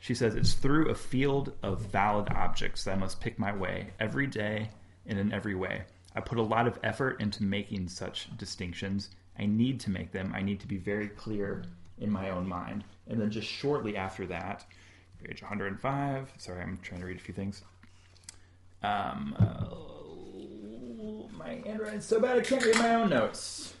She 0.04 0.14
says, 0.14 0.34
It's 0.34 0.52
through 0.52 0.90
a 0.90 0.94
field 0.94 1.54
of 1.62 1.80
valid 1.80 2.28
objects 2.28 2.84
that 2.84 2.92
I 2.92 2.98
must 2.98 3.22
pick 3.22 3.38
my 3.38 3.56
way 3.56 3.88
every 3.98 4.26
day 4.26 4.68
and 5.06 5.18
in 5.18 5.32
every 5.32 5.54
way. 5.54 5.84
I 6.14 6.20
put 6.20 6.36
a 6.36 6.42
lot 6.42 6.66
of 6.66 6.78
effort 6.82 7.22
into 7.22 7.42
making 7.42 7.88
such 7.88 8.28
distinctions. 8.36 9.08
I 9.38 9.46
need 9.46 9.80
to 9.80 9.88
make 9.88 10.12
them. 10.12 10.34
I 10.36 10.42
need 10.42 10.60
to 10.60 10.66
be 10.66 10.76
very 10.76 11.08
clear 11.08 11.64
in 11.98 12.10
my 12.10 12.28
own 12.28 12.46
mind. 12.46 12.84
And 13.08 13.18
then 13.18 13.30
just 13.30 13.48
shortly 13.48 13.96
after 13.96 14.26
that, 14.26 14.66
page 15.26 15.40
105, 15.40 16.34
sorry, 16.36 16.60
I'm 16.60 16.78
trying 16.82 17.00
to 17.00 17.06
read 17.06 17.16
a 17.16 17.20
few 17.20 17.32
things. 17.32 17.62
Um, 18.82 19.34
uh, 19.38 19.74
my 21.38 21.62
handwriting's 21.64 22.04
so 22.04 22.20
bad 22.20 22.36
I 22.36 22.42
can't 22.42 22.62
read 22.62 22.76
my 22.76 22.94
own 22.94 23.08
notes. 23.08 23.73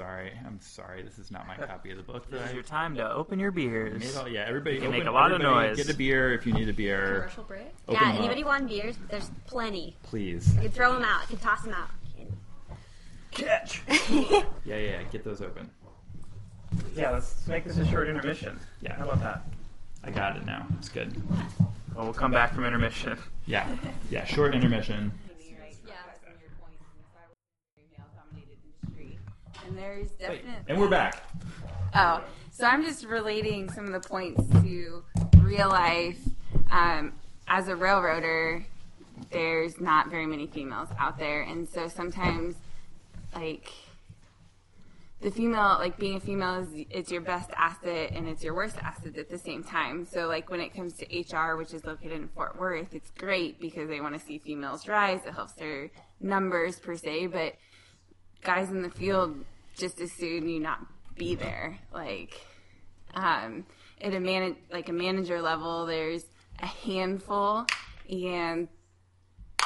I'm 0.00 0.06
sorry. 0.06 0.32
I'm 0.46 0.60
sorry. 0.60 1.02
This 1.02 1.18
is 1.18 1.30
not 1.30 1.46
my 1.46 1.56
copy 1.56 1.90
of 1.90 1.98
the 1.98 2.02
book. 2.02 2.30
This 2.30 2.40
that 2.40 2.46
is 2.46 2.50
I 2.52 2.54
your 2.54 2.62
time 2.62 2.94
to 2.96 3.12
open 3.12 3.38
your 3.38 3.50
beers. 3.50 4.00
made 4.00 4.14
all- 4.16 4.28
yeah, 4.28 4.44
everybody 4.46 4.78
can 4.78 4.86
open, 4.86 4.98
make 5.00 5.08
a 5.08 5.10
lot 5.10 5.30
of 5.30 5.40
everybody 5.42 5.68
noise. 5.68 5.76
Get 5.76 5.94
a 5.94 5.96
beer 5.96 6.32
if 6.32 6.46
you 6.46 6.54
need 6.54 6.68
a 6.70 6.72
beer. 6.72 7.16
Commercial 7.16 7.44
break. 7.44 7.66
Open 7.86 8.00
yeah, 8.00 8.12
them 8.12 8.18
anybody 8.18 8.40
up, 8.42 8.48
want 8.48 8.68
beers? 8.68 8.96
There's 9.10 9.30
plenty. 9.46 9.96
please. 10.04 10.54
You 10.54 10.62
can 10.62 10.70
throw 10.70 10.94
them 10.94 11.04
out. 11.04 11.22
You 11.30 11.36
can 11.36 11.38
toss 11.46 11.62
them 11.62 11.74
out. 11.74 11.90
Catch. 13.30 13.82
Yeah, 14.64 14.76
yeah, 14.76 14.76
yeah, 14.76 15.02
get 15.04 15.24
those 15.24 15.40
open. 15.42 15.68
Yeah, 16.94 17.10
let's 17.10 17.46
make 17.46 17.64
this 17.64 17.76
a 17.78 17.86
short 17.86 18.08
intermission. 18.08 18.58
Yeah. 18.80 18.94
How 18.94 19.04
about 19.04 19.20
that? 19.20 19.42
I 20.04 20.10
got 20.10 20.36
it 20.36 20.46
now. 20.46 20.66
It's 20.78 20.88
good. 20.88 21.14
Well, 21.94 22.04
we'll 22.04 22.12
come 22.12 22.30
back 22.30 22.54
from 22.54 22.64
intermission. 22.64 23.18
Yeah, 23.46 23.68
yeah. 24.10 24.24
Short 24.24 24.54
intermission. 24.54 25.12
And 29.70 29.78
there's 29.78 30.10
definitely. 30.10 30.50
And 30.66 30.80
we're 30.80 30.88
back. 30.88 31.22
Oh, 31.94 32.24
so 32.50 32.66
I'm 32.66 32.82
just 32.84 33.04
relating 33.04 33.70
some 33.70 33.84
of 33.86 33.92
the 33.92 34.00
points 34.00 34.42
to 34.62 35.04
real 35.38 35.68
life. 35.68 36.18
Um, 36.72 37.12
as 37.46 37.68
a 37.68 37.76
railroader, 37.76 38.66
there's 39.30 39.80
not 39.80 40.10
very 40.10 40.26
many 40.26 40.48
females 40.48 40.88
out 40.98 41.18
there, 41.18 41.42
and 41.42 41.68
so 41.68 41.86
sometimes, 41.86 42.56
like, 43.32 43.70
the 45.20 45.30
female, 45.30 45.76
like 45.78 45.96
being 45.98 46.16
a 46.16 46.20
female, 46.20 46.56
is 46.56 46.86
it's 46.90 47.12
your 47.12 47.20
best 47.20 47.50
asset 47.56 48.10
and 48.12 48.26
it's 48.26 48.42
your 48.42 48.56
worst 48.56 48.76
asset 48.78 49.16
at 49.18 49.30
the 49.30 49.38
same 49.38 49.62
time. 49.62 50.04
So, 50.04 50.26
like, 50.26 50.50
when 50.50 50.60
it 50.60 50.74
comes 50.74 50.94
to 50.94 51.06
HR, 51.06 51.56
which 51.56 51.72
is 51.72 51.84
located 51.84 52.12
in 52.12 52.26
Fort 52.26 52.58
Worth, 52.58 52.92
it's 52.92 53.10
great 53.12 53.60
because 53.60 53.88
they 53.88 54.00
want 54.00 54.18
to 54.18 54.20
see 54.20 54.38
females 54.38 54.88
rise. 54.88 55.20
It 55.24 55.34
helps 55.34 55.52
their 55.52 55.92
numbers 56.20 56.80
per 56.80 56.96
se, 56.96 57.28
but 57.28 57.54
guys 58.42 58.70
in 58.70 58.82
the 58.82 58.90
field 58.90 59.44
just 59.80 60.00
as 60.00 60.12
soon 60.12 60.48
you 60.48 60.60
not 60.60 60.80
be 61.16 61.34
there. 61.34 61.78
Like 61.92 62.40
um, 63.14 63.64
at 64.00 64.14
a 64.14 64.20
man 64.20 64.56
like 64.70 64.88
a 64.88 64.92
manager 64.92 65.40
level, 65.40 65.86
there's 65.86 66.24
a 66.60 66.66
handful, 66.66 67.66
and 68.08 68.68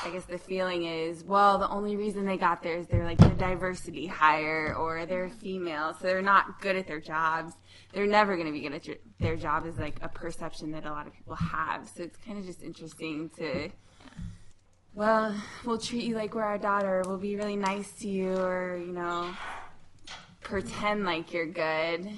I 0.02 0.10
guess 0.10 0.24
the 0.24 0.38
feeling 0.38 0.84
is, 0.84 1.24
well, 1.24 1.58
the 1.58 1.68
only 1.68 1.96
reason 1.96 2.26
they 2.26 2.36
got 2.36 2.62
there 2.62 2.76
is 2.76 2.86
they're 2.86 3.04
like 3.04 3.18
the 3.18 3.28
diversity 3.30 4.06
hire 4.06 4.74
or 4.78 5.06
they're 5.06 5.28
female, 5.28 5.94
so 5.94 6.06
they're 6.06 6.22
not 6.22 6.60
good 6.60 6.76
at 6.76 6.86
their 6.86 7.00
jobs. 7.00 7.54
They're 7.92 8.06
never 8.06 8.36
going 8.36 8.46
to 8.46 8.52
be 8.52 8.60
good 8.60 8.74
at 8.74 8.98
their 9.18 9.36
job. 9.36 9.66
Is 9.66 9.78
like 9.78 9.96
a 10.02 10.08
perception 10.08 10.70
that 10.72 10.84
a 10.84 10.90
lot 10.90 11.06
of 11.06 11.14
people 11.14 11.34
have. 11.36 11.88
So 11.88 12.02
it's 12.02 12.16
kind 12.16 12.38
of 12.38 12.44
just 12.44 12.62
interesting 12.62 13.30
to 13.38 13.70
well, 14.94 15.34
we'll 15.64 15.78
treat 15.78 16.04
you 16.04 16.14
like 16.14 16.34
we're 16.34 16.44
our 16.44 16.58
daughter. 16.58 17.02
We'll 17.04 17.18
be 17.18 17.34
really 17.34 17.56
nice 17.56 17.90
to 18.00 18.08
you, 18.08 18.36
or 18.36 18.76
you 18.76 18.92
know, 18.92 19.34
pretend 20.44 21.04
like 21.04 21.32
you're 21.32 21.46
good. 21.46 22.08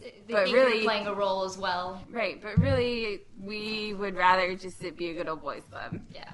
They 0.00 0.12
But 0.30 0.44
think 0.44 0.56
really- 0.56 0.76
you're 0.76 0.84
playing 0.84 1.06
a 1.08 1.14
role 1.14 1.44
as 1.44 1.58
well. 1.58 2.02
Right, 2.10 2.40
but 2.42 2.56
really, 2.58 3.20
we 3.38 3.92
would 3.92 4.16
rather 4.16 4.54
just 4.56 4.82
it 4.82 4.96
be 4.96 5.10
a 5.10 5.14
good 5.14 5.28
old 5.28 5.42
boys 5.42 5.62
club. 5.70 6.00
Yeah. 6.14 6.32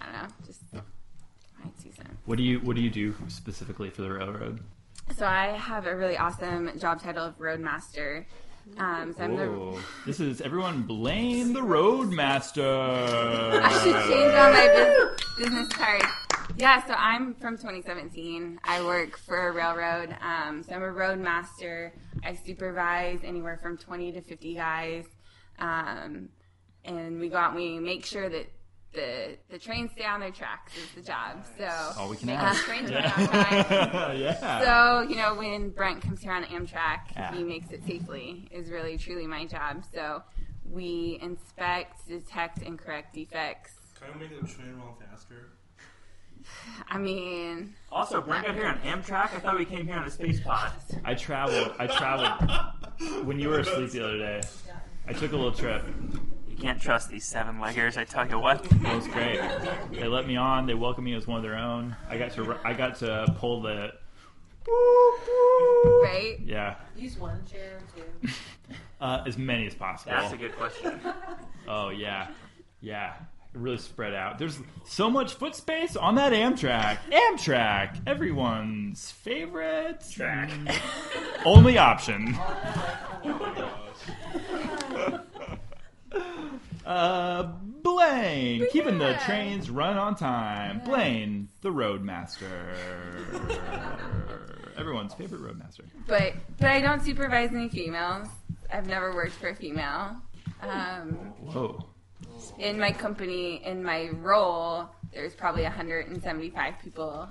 I 0.00 0.04
don't 0.04 0.12
know, 0.22 0.28
just 0.44 0.60
my 0.72 0.80
two 1.82 1.92
cents. 1.92 2.10
What 2.24 2.36
do 2.38 2.42
you 2.42 2.58
What 2.60 2.74
do 2.74 2.82
you 2.82 2.90
do 2.90 3.14
specifically 3.28 3.90
for 3.90 4.02
the 4.02 4.10
railroad? 4.12 4.58
So 5.16 5.24
I 5.24 5.48
have 5.56 5.86
a 5.86 5.94
really 5.94 6.16
awesome 6.16 6.76
job 6.80 7.00
title 7.00 7.24
of 7.24 7.38
roadmaster. 7.38 8.26
Um, 8.78 9.14
so 9.16 9.22
I'm 9.22 9.36
the 9.36 9.80
This 10.04 10.18
is 10.18 10.40
everyone 10.40 10.82
blame 10.82 11.52
the 11.52 11.62
roadmaster. 11.62 12.64
I 13.62 13.72
should 13.84 13.94
change 14.10 14.34
on 14.34 14.52
my 14.52 15.14
business 15.38 15.68
card. 15.68 16.02
Yeah, 16.58 16.86
so 16.86 16.94
I'm 16.94 17.34
from 17.34 17.56
2017. 17.56 18.60
I 18.64 18.82
work 18.82 19.18
for 19.18 19.48
a 19.48 19.52
railroad. 19.52 20.16
Um, 20.22 20.62
so 20.62 20.74
I'm 20.74 20.82
a 20.82 20.90
roadmaster. 20.90 21.92
I 22.24 22.34
supervise 22.34 23.20
anywhere 23.24 23.58
from 23.62 23.76
20 23.76 24.12
to 24.12 24.22
50 24.22 24.54
guys. 24.54 25.04
Um, 25.58 26.30
and 26.84 27.20
we 27.20 27.28
go 27.28 27.36
out 27.36 27.50
and 27.50 27.56
we 27.60 27.78
make 27.78 28.06
sure 28.06 28.28
that 28.30 28.46
the, 28.94 29.36
the 29.50 29.58
trains 29.58 29.90
stay 29.92 30.06
on 30.06 30.20
their 30.20 30.30
tracks 30.30 30.72
is 30.78 30.90
the 30.94 31.02
job. 31.02 31.44
So, 31.58 31.66
All 31.98 32.08
we 32.08 32.16
can 32.16 32.28
Making 32.28 32.40
ask. 32.40 32.64
trains 32.64 32.90
run 32.90 33.04
on 33.04 33.10
time. 33.28 33.52
yeah. 34.18 34.60
so, 35.02 35.08
you 35.08 35.16
know, 35.16 35.34
when 35.34 35.68
Brent 35.70 36.00
comes 36.00 36.22
here 36.22 36.32
on 36.32 36.44
Amtrak, 36.44 37.00
Yeah. 37.14 37.34
he 37.34 37.42
makes 37.44 37.70
it 37.70 37.84
safely 37.86 38.48
is 38.50 38.70
really 38.70 38.96
truly 38.96 39.26
my 39.26 39.44
job. 39.44 39.84
So 39.92 40.22
we 40.64 41.18
inspect, 41.20 42.08
detect, 42.08 42.62
and 42.62 42.78
correct 42.78 43.14
defects. 43.14 43.72
Can 44.00 44.08
you 44.14 44.28
make 44.28 44.40
the 44.40 44.46
train 44.48 44.76
run 44.76 44.94
faster? 45.10 45.48
I 46.88 46.98
mean, 46.98 47.74
Also, 47.90 48.20
Brent 48.20 48.46
got 48.46 48.54
here 48.54 48.66
on 48.66 48.78
Amtrak. 48.80 49.34
I 49.34 49.38
thought 49.40 49.58
we 49.58 49.64
came 49.64 49.86
here 49.86 49.96
on 49.96 50.06
a 50.06 50.10
space 50.10 50.40
pod. 50.40 50.72
I 51.04 51.14
traveled. 51.14 51.72
I 51.78 51.86
traveled 51.86 53.26
when 53.26 53.38
you 53.38 53.48
were 53.48 53.60
asleep 53.60 53.90
the 53.90 54.04
other 54.04 54.18
day. 54.18 54.42
I 55.08 55.12
took 55.12 55.32
a 55.32 55.36
little 55.36 55.52
trip. 55.52 55.84
You 56.48 56.56
can't 56.56 56.80
trust 56.80 57.10
these 57.10 57.24
seven 57.24 57.56
leggers. 57.58 57.96
I 57.96 58.04
tell 58.04 58.26
you 58.28 58.38
what. 58.38 58.64
It 58.64 58.82
was 58.94 59.06
great. 59.08 59.40
They 59.92 60.06
let 60.08 60.26
me 60.26 60.36
on. 60.36 60.66
They 60.66 60.74
welcomed 60.74 61.04
me 61.04 61.14
as 61.14 61.26
one 61.26 61.36
of 61.36 61.42
their 61.42 61.56
own. 61.56 61.94
I 62.08 62.18
got 62.18 62.32
to. 62.32 62.56
I 62.64 62.72
got 62.72 62.96
to 62.96 63.34
pull 63.38 63.60
the. 63.62 63.92
right? 66.02 66.36
Yeah, 66.44 66.74
Use 66.96 67.18
one 67.18 67.44
chair 67.46 67.78
too. 67.94 68.28
uh, 69.00 69.22
as 69.26 69.36
many 69.38 69.66
as 69.66 69.74
possible. 69.74 70.12
That's 70.12 70.32
a 70.32 70.36
good 70.36 70.56
question. 70.56 71.00
Oh 71.68 71.90
yeah, 71.90 72.28
yeah. 72.80 73.14
Really 73.56 73.78
spread 73.78 74.12
out. 74.12 74.38
There's 74.38 74.58
so 74.84 75.10
much 75.10 75.34
foot 75.34 75.54
space 75.54 75.96
on 75.96 76.16
that 76.16 76.32
Amtrak. 76.32 76.98
Amtrak, 77.10 78.00
everyone's 78.06 79.10
favorite 79.10 80.04
Track. 80.12 80.50
only 81.44 81.78
option. 81.78 82.36
Uh, 86.84 87.42
Blaine, 87.82 88.64
keeping 88.70 88.98
the 88.98 89.18
trains 89.24 89.68
run 89.68 89.98
on 89.98 90.14
time. 90.14 90.80
Blaine, 90.84 91.48
the 91.60 91.70
roadmaster. 91.72 92.76
Everyone's 94.78 95.12
favorite 95.12 95.40
roadmaster. 95.40 95.82
But 96.06 96.34
but 96.58 96.68
I 96.70 96.80
don't 96.80 97.02
supervise 97.02 97.50
any 97.50 97.68
females. 97.68 98.28
I've 98.72 98.86
never 98.86 99.12
worked 99.14 99.32
for 99.32 99.48
a 99.48 99.56
female. 99.56 100.16
Um, 100.62 101.12
Whoa. 101.40 101.84
In 102.58 102.78
my 102.78 102.92
company, 102.92 103.62
in 103.64 103.82
my 103.82 104.10
role, 104.10 104.88
there's 105.12 105.34
probably 105.34 105.62
175 105.62 106.74
people 106.82 107.28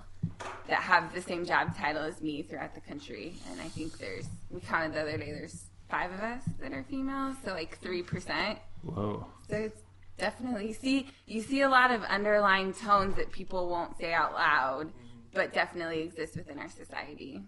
that 0.68 0.82
have 0.82 1.14
the 1.14 1.22
same 1.22 1.46
job 1.46 1.76
title 1.78 2.04
as 2.04 2.22
me 2.22 2.42
throughout 2.42 2.74
the 2.74 2.82
country, 2.82 3.36
and 3.52 3.62
I 3.62 3.68
think 3.70 3.98
there's 3.98 4.28
we 4.50 4.60
counted 4.62 4.94
the 4.94 5.02
other 5.02 5.18
day. 5.18 5.32
There's 5.32 5.66
five 5.90 6.12
of 6.12 6.20
us 6.20 6.44
that 6.60 6.74
are 6.74 6.84
females, 6.84 7.36
so 7.44 7.52
like 7.52 7.80
three 7.80 8.02
percent. 8.02 8.60
Whoa. 8.84 9.26
So 9.50 9.56
it's 9.56 9.82
definitely 10.18 10.74
see 10.74 11.10
you 11.26 11.42
see 11.42 11.62
a 11.62 11.70
lot 11.70 11.92
of 11.92 12.04
underlying 12.04 12.74
tones 12.74 13.16
that 13.18 13.32
people 13.32 13.70
won't 13.70 13.98
say 13.98 14.14
out 14.14 14.34
loud, 14.34 14.92
but 15.34 15.54
definitely 15.54 16.02
exist 16.02 16.36
within 16.36 16.58
our 16.60 16.70
society. 16.70 17.44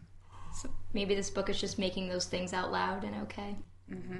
So 0.53 0.69
Maybe 0.93 1.13
this 1.13 1.29
book 1.29 1.49
is 1.49 1.59
just 1.59 1.77
making 1.77 2.09
those 2.09 2.25
things 2.25 2.53
out 2.53 2.71
loud 2.71 3.03
and 3.03 3.15
okay. 3.23 3.55
Mm-hmm. 3.91 4.17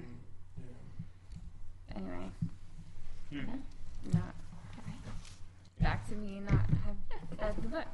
Anyway, 1.96 2.30
not 3.32 4.34
back 5.82 6.08
to 6.10 6.16
me. 6.16 6.42
Not 6.50 6.54
have 6.54 6.96
read 7.40 7.56
the 7.62 7.68
book. 7.68 7.86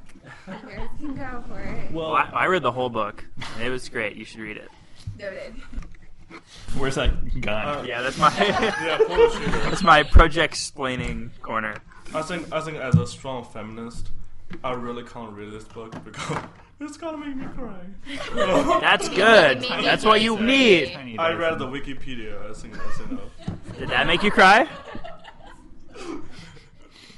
You 0.46 0.76
guys 0.76 0.88
can 0.98 1.14
go 1.14 1.44
for 1.48 1.60
it. 1.60 1.90
Well, 1.92 2.12
Well, 2.12 2.14
I, 2.14 2.30
I 2.32 2.46
read 2.46 2.62
the 2.62 2.72
whole 2.72 2.88
book. 2.90 3.24
It 3.62 3.68
was 3.68 3.88
great. 3.88 4.16
You 4.16 4.24
should 4.24 4.40
read 4.40 4.56
it. 4.56 4.70
Noted. 5.18 5.54
where's 6.76 6.94
that 6.96 7.40
gun? 7.40 7.66
Uh, 7.80 7.84
Yeah, 7.86 8.02
that's 8.02 8.18
my 8.18 8.34
Yeah, 8.38 8.98
that's 9.68 9.82
my 9.82 10.02
project 10.02 10.54
explaining 10.54 11.30
corner. 11.42 11.76
I 12.14 12.22
think 12.22 12.52
I 12.52 12.60
think 12.60 12.78
as 12.78 12.94
a 12.96 13.06
strong 13.06 13.44
feminist, 13.44 14.08
I 14.62 14.72
really 14.72 15.02
can't 15.04 15.32
read 15.32 15.52
this 15.52 15.64
book 15.64 15.92
because 16.04 16.38
it's 16.80 16.96
gonna 16.96 17.18
make 17.18 17.36
me 17.36 17.46
cry. 17.56 18.80
That's 18.80 19.08
good. 19.08 19.62
That's 19.62 20.04
what 20.04 20.22
you 20.22 20.38
need. 20.40 20.96
I 21.18 21.32
read 21.32 21.58
the 21.58 21.66
Wikipedia. 21.66 22.50
I 22.50 22.54
think 22.54 22.74
that's 22.76 23.00
enough. 23.00 23.78
Did 23.78 23.88
that 23.90 24.06
make 24.06 24.22
you 24.22 24.30
cry? 24.30 24.68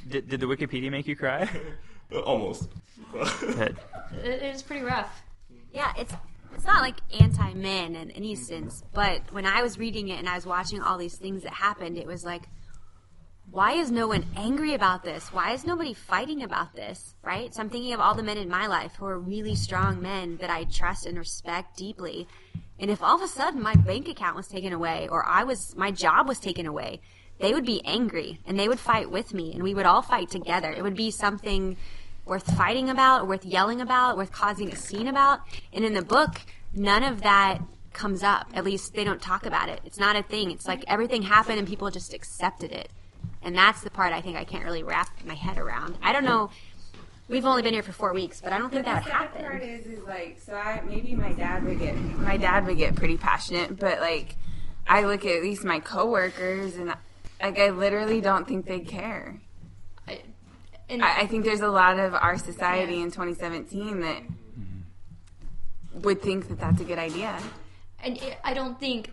Did, 0.08 0.28
did 0.28 0.40
the 0.40 0.46
Wikipedia 0.46 0.90
make 0.90 1.06
you 1.06 1.16
cry? 1.16 1.48
Uh, 2.12 2.20
Almost. 2.20 2.68
Good. 3.12 3.76
It, 4.22 4.52
was 4.52 4.62
pretty 4.62 4.84
rough. 4.84 5.22
Yeah, 5.72 5.92
it's 5.98 6.14
it's 6.54 6.64
not 6.64 6.80
like 6.80 6.96
anti 7.20 7.52
men 7.54 7.96
in 7.96 8.10
any 8.12 8.34
sense, 8.34 8.84
but 8.94 9.22
when 9.32 9.44
I 9.44 9.62
was 9.62 9.78
reading 9.78 10.08
it 10.08 10.18
and 10.18 10.28
I 10.28 10.36
was 10.36 10.46
watching 10.46 10.80
all 10.80 10.98
these 10.98 11.16
things 11.16 11.42
that 11.42 11.52
happened, 11.52 11.98
it 11.98 12.06
was 12.06 12.24
like, 12.24 12.42
why 13.50 13.72
is 13.72 13.90
no 13.90 14.08
one 14.08 14.24
angry 14.36 14.74
about 14.74 15.02
this? 15.02 15.32
Why 15.32 15.52
is 15.52 15.66
nobody 15.66 15.94
fighting 15.94 16.42
about 16.42 16.74
this? 16.74 17.14
Right? 17.22 17.54
So 17.54 17.60
I'm 17.60 17.70
thinking 17.70 17.92
of 17.92 18.00
all 18.00 18.14
the 18.14 18.22
men 18.22 18.38
in 18.38 18.48
my 18.48 18.66
life 18.66 18.94
who 18.96 19.06
are 19.06 19.18
really 19.18 19.54
strong 19.54 20.00
men 20.00 20.36
that 20.38 20.50
I 20.50 20.64
trust 20.64 21.06
and 21.06 21.18
respect 21.18 21.76
deeply. 21.76 22.26
And 22.78 22.90
if 22.90 23.02
all 23.02 23.16
of 23.16 23.22
a 23.22 23.28
sudden 23.28 23.62
my 23.62 23.74
bank 23.74 24.08
account 24.08 24.36
was 24.36 24.48
taken 24.48 24.72
away 24.72 25.08
or 25.10 25.26
I 25.26 25.44
was, 25.44 25.74
my 25.76 25.90
job 25.90 26.28
was 26.28 26.38
taken 26.38 26.66
away, 26.66 27.00
they 27.38 27.52
would 27.52 27.66
be 27.66 27.82
angry 27.84 28.40
and 28.46 28.58
they 28.58 28.68
would 28.68 28.78
fight 28.78 29.10
with 29.10 29.34
me 29.34 29.52
and 29.52 29.62
we 29.62 29.74
would 29.74 29.86
all 29.86 30.02
fight 30.02 30.30
together. 30.30 30.70
It 30.70 30.82
would 30.82 30.96
be 30.96 31.10
something 31.10 31.76
worth 32.24 32.56
fighting 32.56 32.90
about, 32.90 33.28
worth 33.28 33.44
yelling 33.44 33.80
about, 33.80 34.16
worth 34.16 34.32
causing 34.32 34.70
a 34.72 34.76
scene 34.76 35.08
about. 35.08 35.40
And 35.72 35.84
in 35.84 35.94
the 35.94 36.02
book, 36.02 36.40
none 36.74 37.02
of 37.02 37.22
that 37.22 37.60
comes 37.92 38.22
up. 38.22 38.48
At 38.54 38.64
least 38.64 38.94
they 38.94 39.04
don't 39.04 39.20
talk 39.20 39.46
about 39.46 39.68
it. 39.68 39.80
It's 39.84 39.98
not 39.98 40.16
a 40.16 40.22
thing. 40.22 40.50
It's 40.50 40.66
like 40.66 40.84
everything 40.86 41.22
happened 41.22 41.58
and 41.58 41.68
people 41.68 41.90
just 41.90 42.12
accepted 42.12 42.72
it. 42.72 42.90
And 43.42 43.56
that's 43.56 43.80
the 43.82 43.90
part 43.90 44.12
I 44.12 44.20
think 44.20 44.36
I 44.36 44.44
can't 44.44 44.64
really 44.64 44.82
wrap 44.82 45.08
my 45.24 45.34
head 45.34 45.58
around. 45.58 45.96
I 46.02 46.12
don't 46.12 46.24
know. 46.24 46.50
We've 47.28 47.44
only 47.44 47.62
been 47.62 47.74
here 47.74 47.82
for 47.82 47.92
four 47.92 48.12
weeks, 48.12 48.40
but 48.40 48.52
I 48.52 48.58
don't 48.58 48.70
think 48.70 48.84
the 48.84 48.92
that 48.92 49.04
would 49.04 49.12
sad 49.12 49.34
part 49.34 49.62
is, 49.62 49.84
is 49.86 50.04
like, 50.04 50.40
so 50.40 50.54
I 50.54 50.80
maybe 50.86 51.16
my 51.16 51.32
dad 51.32 51.64
would 51.64 51.80
get 51.80 51.96
my 51.96 52.36
dad 52.36 52.66
would 52.66 52.76
get 52.76 52.94
pretty 52.94 53.16
passionate, 53.16 53.76
but 53.76 53.98
like, 54.00 54.36
I 54.86 55.02
look 55.02 55.24
at 55.24 55.36
at 55.36 55.42
least 55.42 55.64
my 55.64 55.80
coworkers 55.80 56.76
and 56.76 56.94
like 57.40 57.58
I 57.58 57.70
literally 57.70 58.20
don't 58.20 58.46
think 58.46 58.66
they 58.66 58.80
care. 58.80 59.40
I, 60.08 60.22
and 60.88 61.02
I, 61.02 61.20
I 61.20 61.26
think 61.26 61.44
there's 61.44 61.60
a 61.60 61.68
lot 61.68 61.98
of 61.98 62.14
our 62.14 62.38
society 62.38 63.00
in 63.00 63.10
2017 63.10 64.00
that 64.00 64.22
would 66.02 66.22
think 66.22 66.48
that 66.48 66.58
that's 66.58 66.80
a 66.80 66.84
good 66.84 66.98
idea. 66.98 67.38
and 68.02 68.18
it, 68.18 68.38
I 68.44 68.54
don't 68.54 68.78
think 68.78 69.10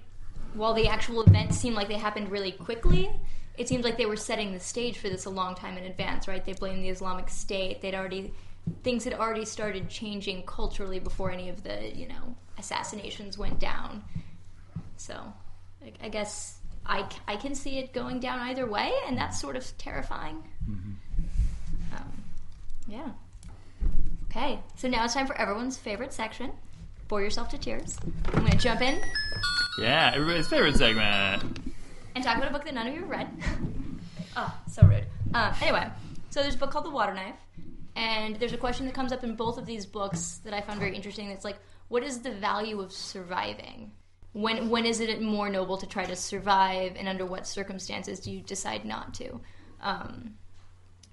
while 0.54 0.74
the 0.74 0.88
actual 0.88 1.22
events 1.22 1.58
seemed 1.58 1.76
like 1.76 1.88
they 1.88 1.98
happened 1.98 2.30
really 2.30 2.52
quickly, 2.52 3.10
it 3.58 3.68
seems 3.68 3.84
like 3.84 3.98
they 3.98 4.06
were 4.06 4.18
setting 4.18 4.54
the 4.54 4.60
stage 4.60 4.98
for 4.98 5.10
this 5.10 5.26
a 5.26 5.30
long 5.30 5.56
time 5.56 5.78
in 5.78 5.86
advance, 5.86 6.28
right? 6.28 6.44
They 6.44 6.54
blamed 6.54 6.84
the 6.84 6.90
Islamic 6.90 7.30
State. 7.30 7.82
They'd 7.82 7.95
already 7.95 8.34
things 8.82 9.04
had 9.04 9.14
already 9.14 9.44
started 9.44 9.90
changing 9.90 10.44
culturally 10.44 10.98
before 11.00 11.30
any 11.32 11.50
of 11.50 11.64
the 11.64 11.94
you 11.95 12.08
know 12.08 12.36
assassinations 12.58 13.38
went 13.38 13.60
down. 13.60 14.04
So, 14.98 15.34
I, 15.84 16.06
I 16.06 16.10
guess 16.10 16.60
I, 16.86 17.08
I 17.28 17.36
can 17.38 17.56
see 17.56 17.78
it 17.80 17.94
going 17.94 18.20
down 18.20 18.40
either 18.40 18.66
way, 18.66 18.92
and 19.08 19.18
that's 19.18 19.40
sort 19.40 19.56
of 19.56 19.78
terrifying. 19.78 20.44
Um, 20.68 22.24
yeah. 22.88 23.10
Okay, 24.30 24.60
so 24.76 24.88
now 24.88 25.06
it's 25.06 25.14
time 25.14 25.28
for 25.28 25.38
everyone's 25.38 25.78
favorite 25.78 26.12
section. 26.14 26.52
Bore 27.08 27.22
yourself 27.22 27.50
to 27.50 27.58
tears. 27.58 27.98
I'm 28.28 28.40
going 28.40 28.52
to 28.52 28.58
jump 28.58 28.82
in 28.82 29.00
Yeah, 29.80 30.12
everybody's 30.16 30.48
favorite 30.48 30.76
segment. 30.76 31.44
and 32.16 32.24
talk 32.24 32.38
about 32.38 32.50
a 32.50 32.54
book 32.54 32.66
that 32.66 32.74
none 32.74 32.88
of 32.88 32.94
you 32.94 33.02
have 33.02 33.10
read. 33.10 33.28
oh, 34.36 34.58
so 34.72 34.82
rude. 34.88 35.06
Um, 35.34 35.54
anyway, 35.62 35.88
so 36.32 36.42
there's 36.42 36.56
a 36.56 36.58
book 36.58 36.72
called 36.72 36.86
The 36.86 36.90
Water 36.92 37.14
Knife, 37.14 37.36
and 37.96 38.36
there's 38.38 38.54
a 38.54 38.58
question 38.58 38.86
that 38.88 38.96
comes 38.96 39.12
up 39.14 39.24
in 39.24 39.36
both 39.36 39.58
of 39.58 39.66
these 39.66 39.86
books 39.86 40.42
that 40.44 40.54
I 40.54 40.62
found 40.62 40.80
very 40.80 40.96
interesting. 40.96 41.30
That's 41.30 41.46
like, 41.46 41.58
what 41.90 42.04
is 42.04 42.20
the 42.22 42.32
value 42.32 42.82
of 42.82 42.92
surviving? 42.92 43.92
When 44.34 44.70
when 44.70 44.86
is 44.86 45.00
it 45.00 45.22
more 45.22 45.48
noble 45.48 45.78
to 45.78 45.86
try 45.86 46.06
to 46.06 46.16
survive, 46.16 46.96
and 46.98 47.08
under 47.08 47.26
what 47.26 47.46
circumstances 47.48 48.20
do 48.20 48.32
you 48.32 48.42
decide 48.42 48.84
not 48.84 49.14
to? 49.16 49.40
Um, 49.80 50.36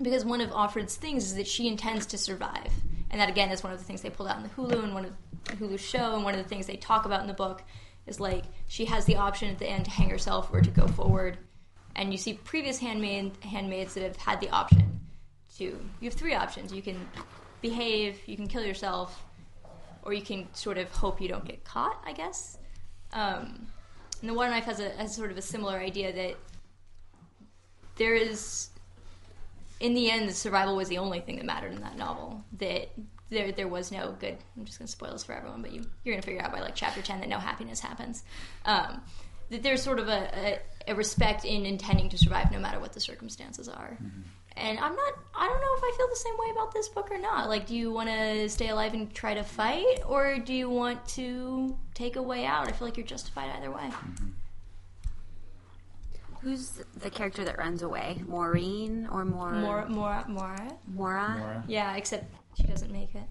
because 0.01 0.25
one 0.25 0.41
of 0.41 0.51
Offred's 0.51 0.97
things 0.97 1.25
is 1.25 1.35
that 1.35 1.47
she 1.47 1.69
intends 1.69 2.07
to 2.07 2.19
survive, 2.19 2.73
and 3.11 3.21
that 3.21 3.29
again 3.29 3.51
is 3.51 3.63
one 3.63 3.75
of 3.75 3.79
the 3.79 3.85
things 3.85 4.01
they 4.01 4.09
pulled 4.09 4.31
out 4.31 4.39
in 4.39 4.43
the 4.43 4.49
Hulu 4.49 4.83
and 4.83 4.95
one 4.95 5.05
of 5.05 5.13
the 5.45 5.53
Hulu 5.53 5.79
show, 5.79 6.15
and 6.15 6.25
one 6.25 6.35
of 6.35 6.43
the 6.43 6.49
things 6.49 6.67
they 6.67 6.77
talk 6.77 7.05
about 7.05 7.21
in 7.21 7.27
the 7.27 7.35
book 7.35 7.63
is 8.07 8.19
like 8.21 8.45
she 8.69 8.87
has 8.87 9.05
the 9.05 9.17
option 9.17 9.51
at 9.51 9.59
the 9.59 9.69
end 9.69 9.85
to 9.85 9.91
hang 9.91 10.09
herself 10.09 10.49
or 10.51 10.63
to 10.63 10.71
go 10.71 10.87
forward, 10.89 11.37
and 11.97 12.13
you 12.13 12.19
see 12.19 12.33
previous 12.33 12.79
handmaid 12.79 13.33
handmaids 13.43 13.93
that 13.95 14.03
have 14.03 14.17
had 14.17 14.41
the 14.41 14.49
option 14.49 15.01
to. 15.59 15.65
You 15.65 16.09
have 16.09 16.15
three 16.15 16.35
options: 16.35 16.73
you 16.73 16.81
can 16.81 17.07
behave, 17.61 18.19
you 18.25 18.37
can 18.37 18.49
kill 18.49 18.65
yourself, 18.65 19.23
or 20.05 20.15
you 20.15 20.23
can 20.23 20.49
sort 20.55 20.79
of 20.79 20.91
hope 20.91 21.21
you 21.21 21.29
don't 21.29 21.45
get 21.45 21.65
caught. 21.65 22.03
I 22.07 22.15
guess. 22.15 22.57
Um, 23.12 23.66
and 24.20 24.28
the 24.28 24.35
water 24.35 24.51
knife 24.51 24.65
has 24.65 24.81
a 24.81 24.91
has 24.91 25.15
sort 25.15 25.31
of 25.31 25.39
a 25.39 25.43
similar 25.43 25.78
idea 25.78 26.12
that 26.12 26.37
there 27.97 28.15
is 28.15 28.70
in 29.81 29.95
the 29.95 30.11
end, 30.11 30.28
the 30.28 30.35
survival 30.35 30.77
was 30.77 30.89
the 30.89 30.99
only 30.99 31.20
thing 31.20 31.37
that 31.37 31.47
mattered 31.47 31.73
in 31.73 31.81
that 31.81 31.97
novel. 31.97 32.45
That 32.59 32.91
there 33.31 33.51
there 33.53 33.69
was 33.69 33.91
no 33.91 34.15
good. 34.20 34.37
I'm 34.57 34.65
just 34.65 34.78
going 34.78 34.87
to 34.87 34.93
spoil 34.93 35.12
this 35.12 35.24
for 35.24 35.32
everyone, 35.32 35.62
but 35.62 35.73
you 35.73 35.85
you're 36.05 36.15
going 36.15 36.23
to 36.23 36.27
figure 36.27 36.43
out 36.43 36.53
by 36.53 36.61
like 36.61 36.74
chapter 36.74 37.01
ten 37.01 37.20
that 37.20 37.28
no 37.28 37.39
happiness 37.39 37.81
happens. 37.81 38.23
Um, 38.65 39.01
that 39.49 39.62
there's 39.62 39.82
sort 39.82 39.99
of 39.99 40.09
a, 40.09 40.59
a, 40.87 40.93
a 40.93 40.95
respect 40.95 41.45
in 41.45 41.66
intending 41.66 42.09
to 42.11 42.19
survive 42.19 42.53
no 42.53 42.61
matter 42.61 42.78
what 42.78 42.93
the 42.93 43.01
circumstances 43.01 43.69
are. 43.69 43.97
And 44.56 44.78
I'm 44.78 44.94
not. 44.94 45.12
I 45.35 45.47
don't 45.48 45.60
know 45.60 45.74
if 45.77 45.82
I 45.85 45.97
feel 45.97 46.09
the 46.09 46.16
same 46.16 46.35
way 46.39 46.47
about 46.52 46.72
this 46.74 46.89
book 46.89 47.10
or 47.10 47.18
not. 47.18 47.48
Like, 47.48 47.66
do 47.66 47.74
you 47.74 47.90
want 47.93 48.09
to 48.09 48.48
stay 48.48 48.68
alive 48.68 48.93
and 48.94 49.12
try 49.14 49.32
to 49.35 49.43
fight, 49.44 50.01
or 50.06 50.39
do 50.39 50.52
you 50.52 50.68
want 50.68 51.06
to 51.10 51.77
take 51.94 52.16
a 52.16 52.22
way 52.22 52.44
out? 52.44 52.68
I 52.68 52.72
feel 52.72 52.86
like 52.89 52.97
you're 52.97 53.06
justified 53.06 53.48
either 53.56 53.70
way. 53.70 53.82
Mm-hmm. 53.82 54.28
Who's 56.43 56.81
the 56.97 57.10
character 57.10 57.44
that 57.44 57.59
runs 57.59 57.82
away? 57.82 58.22
Maureen 58.27 59.06
or 59.12 59.24
more? 59.24 59.52
More, 59.52 59.86
more, 59.89 60.24
more. 60.27 60.56
Mora? 60.94 61.62
Yeah, 61.68 61.94
except 61.97 62.24
she 62.56 62.62
doesn't 62.64 62.90
make 62.90 63.14
it. 63.14 63.24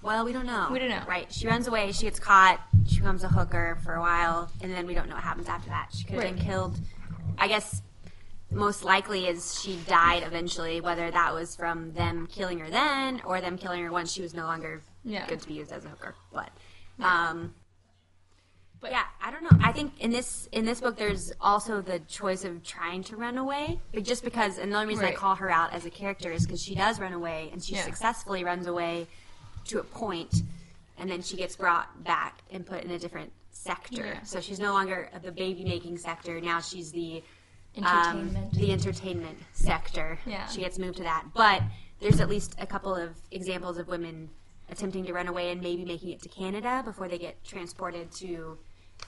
Well, 0.00 0.24
we 0.24 0.32
don't 0.32 0.46
know. 0.46 0.68
We 0.70 0.78
don't 0.78 0.90
know. 0.90 1.02
Right. 1.08 1.32
She 1.32 1.46
runs 1.48 1.66
away. 1.66 1.90
She 1.92 2.04
gets 2.04 2.20
caught. 2.20 2.60
She 2.86 2.98
becomes 2.98 3.24
a 3.24 3.28
hooker 3.28 3.78
for 3.82 3.94
a 3.94 4.00
while, 4.00 4.50
and 4.60 4.72
then 4.72 4.86
we 4.86 4.94
don't 4.94 5.08
know 5.08 5.14
what 5.16 5.24
happens 5.24 5.48
after 5.48 5.70
that. 5.70 5.88
She 5.96 6.04
could 6.04 6.14
have 6.14 6.24
Right. 6.24 6.36
been 6.36 6.44
killed. 6.44 6.78
I 7.38 7.48
guess 7.48 7.82
most 8.54 8.84
likely 8.84 9.26
is 9.26 9.60
she 9.62 9.76
died 9.86 10.22
eventually, 10.22 10.80
whether 10.80 11.10
that 11.10 11.34
was 11.34 11.56
from 11.56 11.92
them 11.92 12.26
killing 12.26 12.58
her 12.60 12.70
then 12.70 13.20
or 13.24 13.40
them 13.40 13.58
killing 13.58 13.82
her 13.82 13.90
once 13.90 14.12
she 14.12 14.22
was 14.22 14.34
no 14.34 14.44
longer 14.44 14.82
Yeah. 15.04 15.26
good 15.26 15.40
to 15.40 15.48
be 15.48 15.54
used 15.54 15.72
as 15.72 15.84
a 15.84 15.88
hooker. 15.88 16.14
But, 16.32 16.50
um, 17.00 17.54
but 18.80 18.90
yeah, 18.92 19.04
I 19.22 19.30
don't 19.30 19.42
know. 19.42 19.58
I 19.62 19.72
think 19.72 19.92
in 20.00 20.10
this 20.10 20.46
in 20.52 20.64
this 20.66 20.80
book, 20.80 20.96
there's 20.96 21.32
also 21.40 21.80
the 21.80 22.00
choice 22.00 22.44
of 22.44 22.62
trying 22.62 23.02
to 23.04 23.16
run 23.16 23.38
away, 23.38 23.80
but 23.94 24.04
just 24.04 24.22
because. 24.24 24.58
And 24.58 24.70
the 24.70 24.76
only 24.76 24.88
reason 24.88 25.04
Right. 25.04 25.14
I 25.14 25.16
call 25.16 25.34
her 25.36 25.50
out 25.50 25.72
as 25.72 25.86
a 25.86 25.90
character 25.90 26.30
is 26.30 26.44
because 26.44 26.62
she 26.62 26.74
does 26.74 27.00
run 27.00 27.14
away, 27.14 27.48
and 27.52 27.62
she 27.64 27.74
Yeah. 27.74 27.84
successfully 27.84 28.44
runs 28.44 28.66
away 28.66 29.06
to 29.66 29.78
a 29.80 29.84
point, 29.84 30.42
and 30.98 31.10
then 31.10 31.22
she 31.22 31.36
gets 31.36 31.56
brought 31.56 32.04
back 32.04 32.42
and 32.50 32.66
put 32.66 32.84
in 32.84 32.90
a 32.90 32.98
different 32.98 33.32
sector. 33.52 34.04
Yeah. 34.04 34.22
So 34.22 34.40
she's 34.42 34.60
no 34.60 34.74
longer 34.74 35.08
the 35.22 35.32
baby 35.32 35.64
making 35.64 35.96
sector. 35.96 36.38
Now 36.40 36.60
she's 36.60 36.92
the 36.92 37.22
Entertainment. 37.76 38.52
the 38.54 38.72
entertainment 38.72 39.38
sector. 39.52 40.18
Yeah. 40.26 40.46
She 40.46 40.60
gets 40.60 40.78
moved 40.78 40.96
to 40.98 41.02
that. 41.04 41.24
But 41.34 41.62
there's 42.00 42.20
at 42.20 42.28
least 42.28 42.54
a 42.58 42.66
couple 42.66 42.94
of 42.94 43.10
examples 43.30 43.78
of 43.78 43.88
women 43.88 44.30
attempting 44.70 45.04
to 45.06 45.12
run 45.12 45.28
away 45.28 45.50
and 45.50 45.60
maybe 45.60 45.84
making 45.84 46.10
it 46.10 46.22
to 46.22 46.28
Canada 46.28 46.82
before 46.84 47.08
they 47.08 47.18
get 47.18 47.42
transported 47.44 48.10
to 48.12 48.58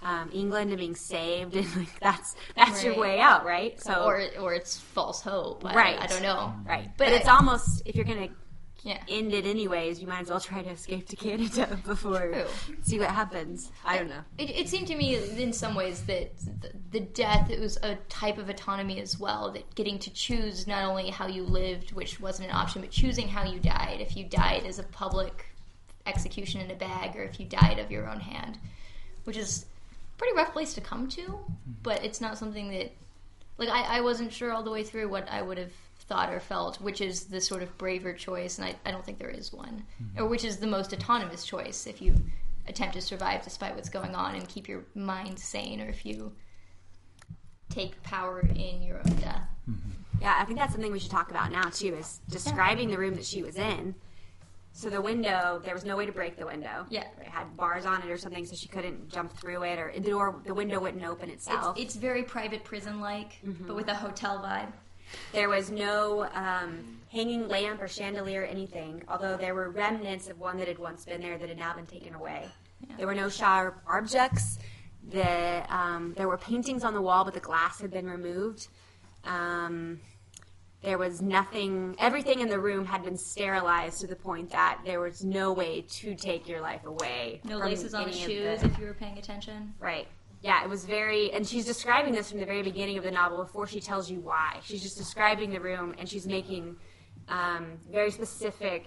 um, 0.02 0.30
England 0.32 0.70
and 0.70 0.78
being 0.78 0.94
saved. 0.97 1.56
And 1.56 1.76
like 1.76 2.01
that's 2.01 2.34
that's 2.56 2.84
your 2.84 2.98
way 2.98 3.20
out, 3.20 3.44
right? 3.44 3.80
So 3.80 4.05
or 4.05 4.22
or 4.40 4.55
it's 4.55 4.78
false 4.78 5.20
hope. 5.20 5.64
Right. 5.64 5.98
I 6.01 6.06
don't 6.06 6.22
know. 6.22 6.52
right. 6.66 6.90
But 6.97 7.06
But, 7.06 7.12
it's 7.14 7.28
almost 7.28 7.82
if 7.86 7.94
you're 7.94 8.05
gonna 8.05 8.28
Yeah. 8.87 9.03
end 9.09 9.35
it 9.35 9.47
anyways, 9.47 10.01
you 10.01 10.07
might 10.07 10.21
as 10.21 10.31
well 10.31 10.39
try 10.39 10.63
to 10.63 10.71
escape 10.71 11.09
to 11.09 11.17
Canada 11.17 11.77
before 11.87 12.31
True. 12.31 12.45
see 12.83 13.01
what 13.01 13.11
happens. 13.11 13.73
I 13.85 13.99
don't 13.99 14.09
know. 14.09 14.23
It, 14.39 14.51
it 14.51 14.69
seemed 14.69 14.87
to 14.87 14.95
me 14.95 15.17
in 15.17 15.53
some 15.53 15.75
ways 15.75 16.03
that 16.03 16.39
the, 16.61 16.71
the 16.93 17.01
death 17.01 17.51
it 17.51 17.59
was 17.59 17.79
a 17.83 17.97
type 18.09 18.39
of 18.39 18.49
autonomy 18.49 19.01
as 19.01 19.19
well. 19.19 19.51
That 19.51 19.75
getting 19.75 19.99
to 19.99 20.11
choose 20.11 20.69
not 20.69 20.85
only 20.85 21.11
how 21.11 21.27
you 21.27 21.43
lived, 21.43 21.95
which 21.95 22.21
wasn't 22.21 22.49
an 22.49 22.55
option, 22.55 22.81
but 22.81 22.93
choosing 22.93 23.27
how 23.27 23.43
you 23.43 23.59
died. 23.59 24.01
If 24.01 24.17
you 24.17 24.25
died 24.25 24.65
as 24.65 24.79
a 24.79 24.85
public 24.85 25.47
execution 26.07 26.61
in 26.61 26.71
a 26.71 26.77
bag, 26.77 27.17
or 27.17 27.25
if 27.25 27.41
you 27.41 27.47
died 27.47 27.81
of 27.81 27.91
your 27.91 28.09
own 28.09 28.21
hand, 28.21 28.57
which 29.25 29.37
is 29.37 29.67
a 30.15 30.19
pretty 30.19 30.37
rough 30.37 30.53
place 30.53 30.75
to 30.75 30.81
come 30.81 31.09
to. 31.09 31.23
Mm-hmm. 31.23 31.73
But 31.83 32.05
it's 32.05 32.21
not 32.21 32.39
something 32.39 32.71
that, 32.71 32.93
like, 33.59 33.69
I, 33.69 33.99
I 33.99 34.01
wasn't 34.01 34.33
sure 34.33 34.53
all 34.53 34.63
the 34.63 34.71
way 34.71 34.85
through 34.85 35.09
what 35.09 35.29
I 35.29 35.43
would 35.43 35.59
have 35.59 35.73
thought 36.09 36.33
or 36.33 36.41
felt, 36.41 36.81
which 36.81 37.01
is 37.01 37.24
the 37.24 37.41
sort 37.41 37.62
of 37.62 37.77
braver 37.78 38.12
choice, 38.12 38.59
and 38.59 38.66
I, 38.66 38.74
I 38.85 38.93
don't 38.93 39.05
think 39.05 39.19
there 39.19 39.31
is 39.31 39.53
one, 39.53 39.85
mm-hmm. 40.03 40.23
or 40.23 40.27
which 40.27 40.45
is 40.45 40.59
the 40.59 40.66
most 40.66 40.93
autonomous 40.93 41.45
choice 41.45 41.87
if 41.87 42.01
you 42.01 42.15
attempt 42.69 42.95
to 42.95 43.01
survive 43.01 43.43
despite 43.43 43.74
what's 43.74 43.89
going 43.89 44.15
on 44.15 44.35
and 44.35 44.49
keep 44.49 44.69
your 44.69 44.85
mind 44.95 45.39
sane, 45.39 45.81
or 45.81 45.89
if 45.89 46.07
you 46.07 46.33
take 47.70 48.01
power 48.03 48.41
in 48.41 48.83
your 48.83 48.99
own 48.99 49.16
death. 49.16 49.49
Mm-hmm. 49.69 49.91
Yeah, 50.23 50.37
I 50.39 50.45
think 50.45 50.59
that's 50.59 50.73
something 50.73 50.93
we 50.93 50.99
should 50.99 51.11
talk 51.11 51.31
about 51.31 51.51
now 51.53 51.69
too. 51.69 51.95
Is 51.95 52.20
describing 52.31 52.91
the 52.91 52.99
room 52.99 53.15
that 53.15 53.24
she 53.24 53.43
was 53.43 53.57
in. 53.57 53.95
So 54.73 54.91
the 54.91 55.01
window, 55.01 55.59
there 55.65 55.73
was 55.73 55.87
no 55.87 55.97
way 55.97 56.05
to 56.05 56.12
break 56.12 56.37
the 56.37 56.45
window. 56.45 56.85
Yeah. 56.91 57.05
it 57.19 57.28
had 57.28 57.57
bars 57.57 57.87
on 57.87 58.03
it 58.03 58.11
or 58.11 58.19
something, 58.19 58.45
so 58.45 58.55
she 58.55 58.69
couldn't 58.69 59.09
jump 59.09 59.33
through 59.33 59.62
it, 59.62 59.78
or 59.78 59.91
the 59.95 60.11
door, 60.11 60.37
the 60.45 60.53
window 60.53 60.78
wouldn't 60.78 61.03
open 61.03 61.31
itself. 61.31 61.78
It's, 61.78 61.95
it's 61.95 61.97
very 61.97 62.23
private 62.23 62.62
prison 62.62 63.01
like, 63.01 63.39
mm-hmm. 63.43 63.66
but 63.66 63.74
with 63.74 63.89
a 63.89 63.95
hotel 63.95 64.39
vibe. 64.45 64.70
There 65.32 65.48
was 65.48 65.70
no 65.70 66.28
um, 66.34 66.98
hanging 67.10 67.48
lamp 67.48 67.80
or 67.82 67.88
chandelier 67.88 68.43
or 68.43 68.44
anything, 68.44 69.02
although 69.09 69.36
there 69.36 69.55
were 69.55 69.70
remnants 69.70 70.28
of 70.28 70.38
one 70.38 70.56
that 70.59 70.68
had 70.68 70.78
once 70.78 71.05
been 71.05 71.20
there 71.20 71.38
that 71.38 71.48
had 71.48 71.59
now 71.59 71.74
been 71.74 71.86
taken 71.86 72.14
away. 72.14 72.47
There 72.97 73.06
were 73.06 73.14
no 73.14 73.28
sharp 73.28 73.82
objects. 73.88 74.59
The 75.10 75.62
um, 75.74 76.14
there 76.16 76.28
were 76.28 76.36
paintings 76.36 76.84
on 76.84 76.94
the 76.94 77.01
wall, 77.02 77.24
but 77.24 77.34
the 77.34 77.40
glass 77.40 77.80
had 77.80 77.90
been 77.90 78.09
removed. 78.09 78.68
Um, 79.24 80.01
there 80.82 80.98
was 80.98 81.22
nothing. 81.22 81.97
Everything 81.98 82.40
in 82.40 82.48
the 82.48 82.60
room 82.60 82.84
had 82.84 83.02
been 83.05 83.16
sterilized 83.16 84.01
to 84.02 84.06
the 84.06 84.16
point 84.16 84.51
that 84.51 84.80
there 84.84 85.01
was 85.01 85.24
no 85.24 85.52
way 85.52 85.82
to 85.82 86.14
take 86.14 86.48
your 86.48 86.60
life 86.60 86.84
away. 86.84 87.40
No 87.44 87.59
laces 87.59 87.94
on 87.94 88.06
the 88.06 88.12
shoes 88.12 88.60
the- 88.60 88.66
if 88.66 88.78
you 88.78 88.86
were 88.86 88.94
paying 88.94 89.18
attention. 89.18 89.74
Right. 89.80 90.06
Yeah, 90.47 90.62
it 90.62 90.70
was 90.70 90.85
very, 90.85 91.32
and 91.32 91.44
she's 91.44 91.64
describing 91.64 92.14
this 92.14 92.31
from 92.31 92.39
the 92.39 92.47
very 92.47 92.62
beginning 92.62 92.97
of 92.98 93.02
the 93.02 93.10
novel 93.10 93.39
before 93.39 93.66
she 93.66 93.81
tells 93.81 94.09
you 94.09 94.20
why. 94.20 94.60
She's 94.62 94.81
just 94.81 94.97
describing 94.97 95.51
the 95.51 95.59
room, 95.59 95.97
and 95.98 96.09
she's 96.09 96.24
making 96.24 96.77
um, 97.27 97.78
very 97.90 98.12
specific 98.12 98.86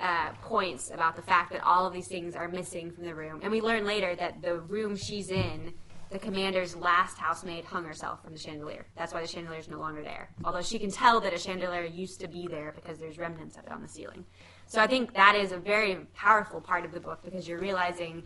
uh, 0.00 0.30
points 0.42 0.92
about 0.94 1.16
the 1.16 1.22
fact 1.22 1.50
that 1.50 1.64
all 1.64 1.84
of 1.84 1.92
these 1.92 2.06
things 2.06 2.36
are 2.36 2.46
missing 2.46 2.92
from 2.92 3.02
the 3.02 3.16
room. 3.16 3.40
And 3.42 3.50
we 3.50 3.60
learn 3.60 3.84
later 3.84 4.14
that 4.14 4.42
the 4.42 4.60
room 4.60 4.94
she's 4.94 5.32
in, 5.32 5.74
the 6.12 6.20
commander's 6.20 6.76
last 6.76 7.18
housemaid 7.18 7.64
hung 7.64 7.84
herself 7.84 8.22
from 8.22 8.32
the 8.32 8.38
chandelier. 8.38 8.86
That's 8.96 9.12
why 9.12 9.22
the 9.22 9.26
chandelier 9.26 9.58
is 9.58 9.68
no 9.68 9.80
longer 9.80 10.04
there. 10.04 10.30
Although 10.44 10.62
she 10.62 10.78
can 10.78 10.92
tell 10.92 11.20
that 11.22 11.34
a 11.34 11.38
chandelier 11.38 11.82
used 11.82 12.20
to 12.20 12.28
be 12.28 12.46
there 12.46 12.70
because 12.76 12.98
there's 13.00 13.18
remnants 13.18 13.56
of 13.56 13.64
it 13.64 13.72
on 13.72 13.82
the 13.82 13.88
ceiling. 13.88 14.24
So 14.66 14.80
I 14.80 14.86
think 14.86 15.14
that 15.14 15.34
is 15.34 15.50
a 15.50 15.58
very 15.58 15.96
powerful 16.14 16.60
part 16.60 16.84
of 16.84 16.92
the 16.92 17.00
book 17.00 17.24
because 17.24 17.48
you're 17.48 17.58
realizing 17.58 18.22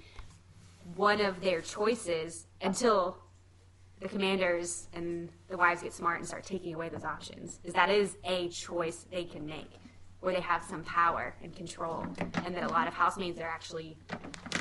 one 0.94 1.20
of 1.20 1.40
their 1.40 1.60
choices 1.60 2.46
until 2.62 3.18
the 4.00 4.08
commanders 4.08 4.88
and 4.92 5.30
the 5.48 5.56
wives 5.56 5.82
get 5.82 5.92
smart 5.92 6.18
and 6.18 6.26
start 6.26 6.44
taking 6.44 6.74
away 6.74 6.88
those 6.88 7.04
options 7.04 7.60
is 7.64 7.72
that 7.72 7.88
is 7.88 8.16
a 8.24 8.48
choice 8.48 9.06
they 9.10 9.24
can 9.24 9.46
make 9.46 9.70
where 10.20 10.34
they 10.34 10.40
have 10.40 10.62
some 10.62 10.82
power 10.84 11.34
and 11.42 11.54
control 11.56 12.04
and 12.44 12.54
that 12.54 12.64
a 12.64 12.68
lot 12.68 12.86
of 12.86 12.94
housemaids 12.94 13.40
are 13.40 13.48
actually 13.48 13.96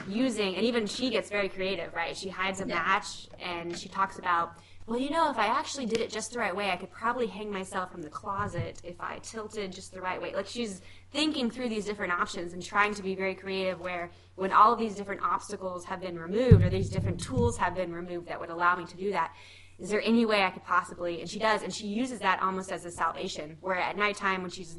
using 0.07 0.56
and 0.56 0.65
even 0.65 0.85
she 0.85 1.10
gets 1.10 1.30
very 1.30 1.49
creative 1.49 1.93
right? 1.93 2.15
She 2.15 2.30
hides 2.30 2.61
a 2.61 2.65
match 2.65 3.27
and 3.39 3.77
she 3.77 3.89
talks 3.89 4.19
about 4.19 4.57
well 4.88 4.99
you 4.99 5.10
know 5.10 5.31
if 5.31 5.39
i 5.39 5.47
actually 5.47 5.88
did 5.88 5.99
it 5.99 6.11
just 6.11 6.31
the 6.31 6.38
right 6.38 6.56
way 6.56 6.69
i 6.69 6.76
could 6.76 6.91
probably 6.91 7.26
hang 7.26 7.52
myself 7.52 7.91
from 7.91 8.03
the 8.03 8.10
closet 8.10 8.80
if 8.84 9.02
i 9.02 9.18
tilted 9.23 9.72
just 9.72 9.91
the 9.91 9.99
right 9.99 10.22
way. 10.22 10.34
Like 10.34 10.47
she's 10.47 10.81
thinking 11.11 11.49
through 11.49 11.69
these 11.69 11.85
different 11.85 12.14
options 12.14 12.53
and 12.53 12.64
trying 12.64 12.93
to 12.93 13.03
be 13.03 13.15
very 13.15 13.35
creative 13.35 13.80
where 13.80 14.11
when 14.35 14.51
all 14.51 14.73
of 14.73 14.79
these 14.79 14.95
different 14.95 15.21
obstacles 15.23 15.85
have 15.85 16.01
been 16.01 16.17
removed 16.19 16.63
or 16.63 16.69
these 16.69 16.89
different 16.89 17.19
tools 17.19 17.57
have 17.57 17.75
been 17.75 17.93
removed 17.93 18.27
that 18.27 18.39
would 18.39 18.49
allow 18.49 18.75
me 18.75 18.85
to 18.85 18.97
do 18.97 19.11
that 19.11 19.33
is 19.79 19.89
there 19.89 20.01
any 20.01 20.25
way 20.25 20.43
i 20.43 20.49
could 20.49 20.63
possibly 20.63 21.21
and 21.21 21.29
she 21.29 21.39
does 21.39 21.61
and 21.63 21.73
she 21.73 21.87
uses 21.87 22.19
that 22.19 22.41
almost 22.41 22.71
as 22.71 22.85
a 22.85 22.91
salvation 22.91 23.57
where 23.61 23.75
at 23.75 23.97
nighttime 23.97 24.41
when 24.41 24.51
she's 24.51 24.77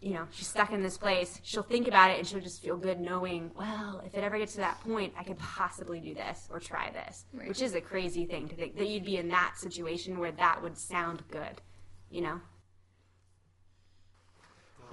you 0.00 0.14
know 0.14 0.26
she's 0.30 0.48
stuck 0.48 0.72
in 0.72 0.82
this 0.82 0.98
place 0.98 1.40
she'll 1.44 1.62
think 1.62 1.86
about 1.86 2.10
it 2.10 2.18
and 2.18 2.26
she'll 2.26 2.40
just 2.40 2.60
feel 2.62 2.76
good 2.76 2.98
knowing 3.00 3.50
well 3.56 4.02
if 4.04 4.14
it 4.14 4.24
ever 4.24 4.36
gets 4.38 4.52
to 4.52 4.58
that 4.58 4.80
point 4.80 5.12
i 5.18 5.22
could 5.22 5.38
possibly 5.38 6.00
do 6.00 6.12
this 6.14 6.48
or 6.50 6.58
try 6.58 6.90
this 6.90 7.24
Right. 7.32 7.48
which 7.48 7.62
is 7.62 7.74
a 7.74 7.80
crazy 7.80 8.26
thing 8.26 8.48
to 8.48 8.56
think 8.56 8.76
that 8.76 8.88
you'd 8.88 9.04
be 9.04 9.16
in 9.18 9.28
that 9.28 9.54
situation 9.56 10.18
where 10.18 10.32
that 10.32 10.60
would 10.62 10.76
sound 10.76 11.22
good 11.30 11.60
you 12.10 12.20
know 12.22 12.40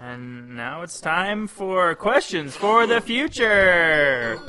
And 0.02 0.56
now 0.56 0.82
it's 0.82 1.02
time 1.02 1.48
for 1.48 1.94
questions 1.96 2.56
for 2.56 2.88
the 2.88 3.02
future. 3.02 4.40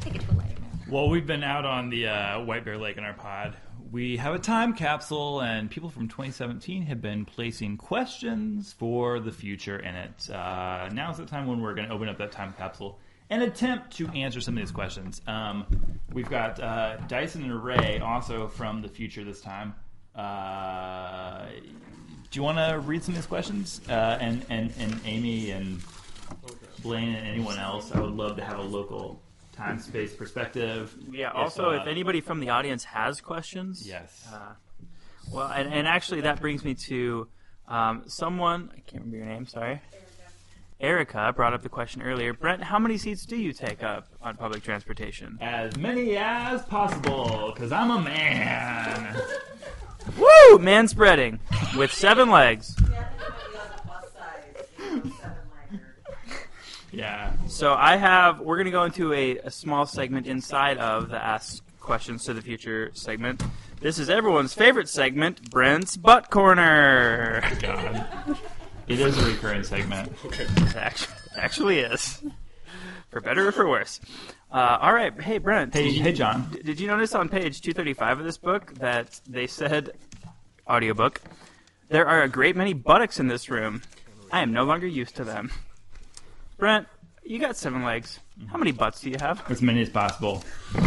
Take 0.00 0.14
it 0.14 0.20
to 0.20 0.30
a 0.30 0.34
lighter 0.34 0.60
note. 0.60 0.88
Well, 0.88 1.08
we've 1.10 1.26
been 1.26 1.42
out 1.42 1.64
on 1.64 1.90
the 1.90 2.06
uh, 2.06 2.40
White 2.44 2.64
Bear 2.64 2.78
Lake 2.78 2.96
in 2.96 3.02
our 3.02 3.12
pod. 3.14 3.56
We 3.90 4.18
have 4.18 4.32
a 4.36 4.38
time 4.38 4.74
capsule, 4.74 5.40
and 5.40 5.68
people 5.68 5.90
from 5.90 6.06
2017 6.06 6.82
have 6.82 7.02
been 7.02 7.24
placing 7.24 7.76
questions 7.76 8.72
for 8.72 9.18
the 9.18 9.32
future 9.32 9.80
in 9.80 9.96
it. 9.96 10.30
Uh, 10.30 10.88
now's 10.92 11.16
the 11.16 11.26
time 11.26 11.48
when 11.48 11.60
we're 11.60 11.74
going 11.74 11.88
to 11.88 11.92
open 11.92 12.08
up 12.08 12.18
that 12.18 12.30
time 12.30 12.54
capsule 12.56 13.00
and 13.30 13.42
attempt 13.42 13.96
to 13.96 14.08
answer 14.10 14.40
some 14.40 14.56
of 14.56 14.60
these 14.60 14.70
questions. 14.70 15.22
Um, 15.26 15.66
we've 16.12 16.30
got 16.30 16.60
uh, 16.60 16.98
Dyson 17.08 17.42
and 17.42 17.64
Ray 17.64 17.98
also 17.98 18.46
from 18.46 18.80
the 18.80 18.88
future 18.88 19.24
this 19.24 19.40
time. 19.40 19.74
Uh, 20.14 21.46
do 22.30 22.38
you 22.38 22.42
want 22.42 22.58
to 22.58 22.80
read 22.84 23.02
some 23.02 23.14
of 23.14 23.20
these 23.20 23.26
questions? 23.26 23.80
Uh, 23.88 24.18
and, 24.20 24.44
and, 24.48 24.72
and 24.78 25.00
Amy 25.04 25.50
and 25.50 25.80
Blaine 26.82 27.14
and 27.14 27.26
anyone 27.26 27.58
else, 27.58 27.92
I 27.92 28.00
would 28.00 28.12
love 28.12 28.36
to 28.36 28.44
have 28.44 28.58
a 28.58 28.62
local 28.62 29.20
time 29.52 29.80
space 29.80 30.14
perspective. 30.14 30.94
Yeah. 31.10 31.30
Also, 31.32 31.70
uh, 31.70 31.80
if 31.80 31.86
anybody 31.86 32.20
from 32.20 32.40
the 32.40 32.50
audience 32.50 32.84
has 32.84 33.20
questions, 33.20 33.86
Yes. 33.86 34.26
Uh, 34.32 34.54
well, 35.32 35.48
and, 35.48 35.72
and 35.72 35.86
actually, 35.86 36.22
that 36.22 36.40
brings 36.40 36.64
me 36.64 36.74
to 36.74 37.28
um, 37.68 38.02
someone. 38.06 38.70
I 38.72 38.80
can't 38.80 39.04
remember 39.04 39.16
your 39.18 39.26
name. 39.26 39.46
Sorry. 39.46 39.80
Erica 40.80 41.32
brought 41.36 41.52
up 41.52 41.62
the 41.62 41.68
question 41.68 42.00
earlier. 42.00 42.32
Brent, 42.32 42.62
how 42.62 42.78
many 42.78 42.96
seats 42.96 43.26
do 43.26 43.36
you 43.36 43.52
take 43.52 43.82
up 43.82 44.06
on 44.22 44.36
public 44.36 44.62
transportation? 44.62 45.36
as 45.40 45.76
many 45.76 46.16
as 46.16 46.62
possible, 46.62 47.52
because 47.54 47.70
I'm 47.70 47.90
a 47.90 48.00
man. 48.00 49.20
Woo! 50.18 50.58
Man 50.58 50.88
spreading 50.88 51.40
with 51.76 51.92
seven 51.92 52.30
legs. 52.30 52.76
Yeah. 56.92 57.32
So 57.46 57.74
I 57.74 57.96
have. 57.96 58.40
We're 58.40 58.56
going 58.56 58.64
to 58.66 58.72
go 58.72 58.84
into 58.84 59.12
a, 59.12 59.38
a 59.38 59.50
small 59.50 59.86
segment 59.86 60.26
inside 60.26 60.78
of 60.78 61.08
the 61.08 61.22
Ask 61.22 61.62
Questions 61.78 62.24
to 62.24 62.34
the 62.34 62.42
Future 62.42 62.90
segment. 62.94 63.42
This 63.80 63.98
is 63.98 64.10
everyone's 64.10 64.52
favorite 64.52 64.88
segment, 64.88 65.50
Brent's 65.50 65.96
Butt 65.96 66.30
Corner. 66.30 67.42
God. 67.60 68.36
It 68.88 69.00
is 69.00 69.16
a 69.16 69.24
recurring 69.24 69.62
segment. 69.62 70.12
It 70.24 70.76
actually, 70.76 71.14
actually 71.36 71.78
is. 71.78 72.22
For 73.10 73.20
better 73.20 73.48
or 73.48 73.52
for 73.52 73.68
worse. 73.68 74.00
Uh, 74.50 74.78
all 74.80 74.92
right. 74.92 75.18
Hey, 75.20 75.38
Brent. 75.38 75.72
Hey, 75.74 75.92
did 75.92 76.02
hey, 76.02 76.12
John. 76.12 76.50
d- 76.52 76.62
Did 76.62 76.80
you 76.80 76.86
notice 76.88 77.14
on 77.14 77.28
page 77.28 77.60
235 77.60 78.18
of 78.18 78.24
this 78.24 78.36
book 78.36 78.74
that 78.74 79.20
they 79.28 79.46
said, 79.46 79.90
audiobook, 80.68 81.20
there 81.88 82.06
are 82.06 82.22
a 82.22 82.28
great 82.28 82.56
many 82.56 82.72
buttocks 82.72 83.20
in 83.20 83.28
this 83.28 83.48
room. 83.48 83.82
I 84.32 84.40
am 84.42 84.52
no 84.52 84.64
longer 84.64 84.86
used 84.86 85.16
to 85.16 85.24
them. 85.24 85.50
Brent, 86.58 86.86
you 87.24 87.38
got 87.38 87.56
seven 87.56 87.84
legs. 87.84 88.18
How 88.50 88.58
many 88.58 88.72
butts 88.72 89.00
do 89.00 89.10
you 89.10 89.16
have? 89.20 89.48
As 89.50 89.62
many 89.62 89.82
as 89.82 89.88
possible. 89.90 90.42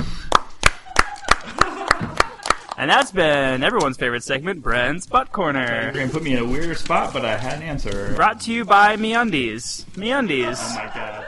And 2.76 2.90
that's 2.90 3.12
been 3.12 3.62
everyone's 3.64 3.98
favorite 3.98 4.24
segment, 4.24 4.64
Brent's 4.64 5.06
Butt 5.06 5.32
Corner. 5.32 5.92
You're 5.94 6.08
to 6.08 6.12
put 6.12 6.24
me 6.24 6.34
in 6.34 6.40
a 6.40 6.46
weird 6.46 6.76
spot, 6.76 7.14
but 7.14 7.24
I 7.24 7.38
had 7.38 7.58
an 7.58 7.64
answer. 7.64 8.14
Brought 8.16 8.42
to 8.42 8.52
you 8.52 8.66
by 8.66 8.98
MeUndies. 8.98 9.86
MeUndies. 9.92 10.58
Oh 10.60 10.76
my 10.76 10.92
god. 10.94 11.28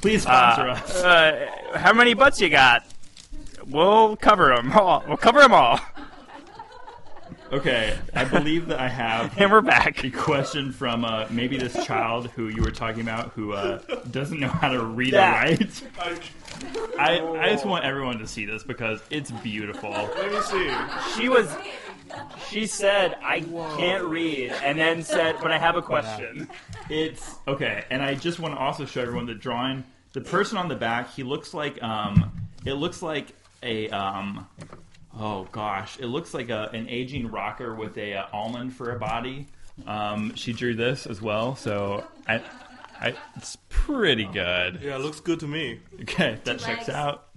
Please 0.00 0.22
sponsor 0.22 0.68
us. 0.68 1.02
Uh, 1.02 1.48
how 1.74 1.92
many 1.92 2.14
butts 2.14 2.40
you 2.40 2.48
got? 2.48 2.84
We'll 3.66 4.16
cover 4.16 4.54
them 4.54 4.72
all. 4.72 5.04
We'll 5.06 5.16
cover 5.16 5.40
them 5.40 5.52
all. 5.52 5.80
Okay, 7.52 7.96
I 8.12 8.24
believe 8.24 8.66
that 8.66 8.80
I 8.80 8.88
have 8.88 9.32
And 9.40 9.50
we're 9.52 9.60
back. 9.60 10.02
a 10.02 10.10
question 10.10 10.72
from 10.72 11.04
uh, 11.04 11.26
maybe 11.30 11.56
this 11.56 11.84
child 11.86 12.28
who 12.30 12.48
you 12.48 12.60
were 12.62 12.72
talking 12.72 13.02
about 13.02 13.30
who 13.32 13.52
uh, 13.52 13.78
doesn't 14.10 14.40
know 14.40 14.48
how 14.48 14.68
to 14.68 14.84
read 14.84 15.14
or 15.14 15.18
write. 15.18 15.82
I, 16.98 17.20
I 17.20 17.50
just 17.50 17.66
want 17.66 17.84
everyone 17.84 18.18
to 18.18 18.26
see 18.26 18.46
this 18.46 18.62
because 18.62 19.00
it's 19.10 19.30
beautiful. 19.30 19.90
Let 19.90 20.32
me 20.32 20.40
see. 20.40 20.70
She 21.16 21.28
was. 21.28 21.54
She 22.48 22.66
said, 22.66 23.16
"I 23.22 23.40
can't 23.40 24.04
read," 24.04 24.52
and 24.62 24.78
then 24.78 25.02
said, 25.02 25.36
"But 25.42 25.50
I 25.50 25.58
have 25.58 25.76
a 25.76 25.82
question." 25.82 26.48
It's 26.88 27.34
okay, 27.48 27.84
and 27.90 28.02
I 28.02 28.14
just 28.14 28.38
want 28.38 28.54
to 28.54 28.60
also 28.60 28.84
show 28.84 29.02
everyone 29.02 29.26
the 29.26 29.34
drawing. 29.34 29.84
The 30.12 30.20
person 30.20 30.56
on 30.56 30.68
the 30.68 30.76
back, 30.76 31.12
he 31.12 31.22
looks 31.22 31.52
like 31.52 31.82
um, 31.82 32.48
it 32.64 32.74
looks 32.74 33.02
like 33.02 33.34
a 33.62 33.88
um, 33.90 34.46
oh 35.18 35.46
gosh, 35.52 35.98
it 35.98 36.06
looks 36.06 36.32
like 36.32 36.48
a, 36.48 36.70
an 36.72 36.88
aging 36.88 37.30
rocker 37.30 37.74
with 37.74 37.98
a 37.98 38.14
uh, 38.14 38.26
almond 38.32 38.74
for 38.74 38.92
a 38.92 38.98
body. 38.98 39.46
Um, 39.86 40.34
she 40.34 40.52
drew 40.52 40.74
this 40.74 41.06
as 41.06 41.20
well, 41.20 41.54
so 41.56 42.04
I, 42.26 42.40
I, 43.00 43.14
it's 43.36 43.56
pretty 43.68 44.24
good. 44.24 44.80
Yeah, 44.82 44.96
it 44.96 45.00
looks 45.00 45.20
good 45.20 45.40
to 45.40 45.46
me. 45.46 45.80
Okay, 46.02 46.38
that 46.44 46.58
Two 46.58 46.64
checks 46.64 46.88
legs. 46.88 46.88
out. 46.88 47.28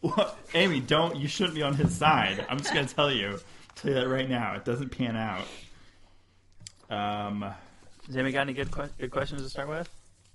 What? 0.00 0.38
Amy, 0.54 0.80
don't. 0.80 1.16
You 1.16 1.26
shouldn't 1.28 1.54
be 1.56 1.62
on 1.62 1.74
his 1.74 1.94
side. 1.96 2.44
I'm 2.48 2.58
just 2.58 2.72
gonna 2.72 2.86
tell 2.86 3.10
you, 3.10 3.38
tell 3.74 3.90
you 3.90 3.94
that 4.00 4.08
right 4.08 4.28
now. 4.28 4.54
It 4.54 4.64
doesn't 4.64 4.90
pan 4.96 5.16
out. 5.16 5.44
Um. 6.90 7.42
Has 8.06 8.16
anybody 8.16 8.32
got 8.32 8.40
any 8.42 8.54
good 8.54 8.70
que- 8.70 8.88
good 8.98 9.10
questions 9.10 9.42
to 9.42 9.50
start 9.50 9.68
with? 9.68 9.88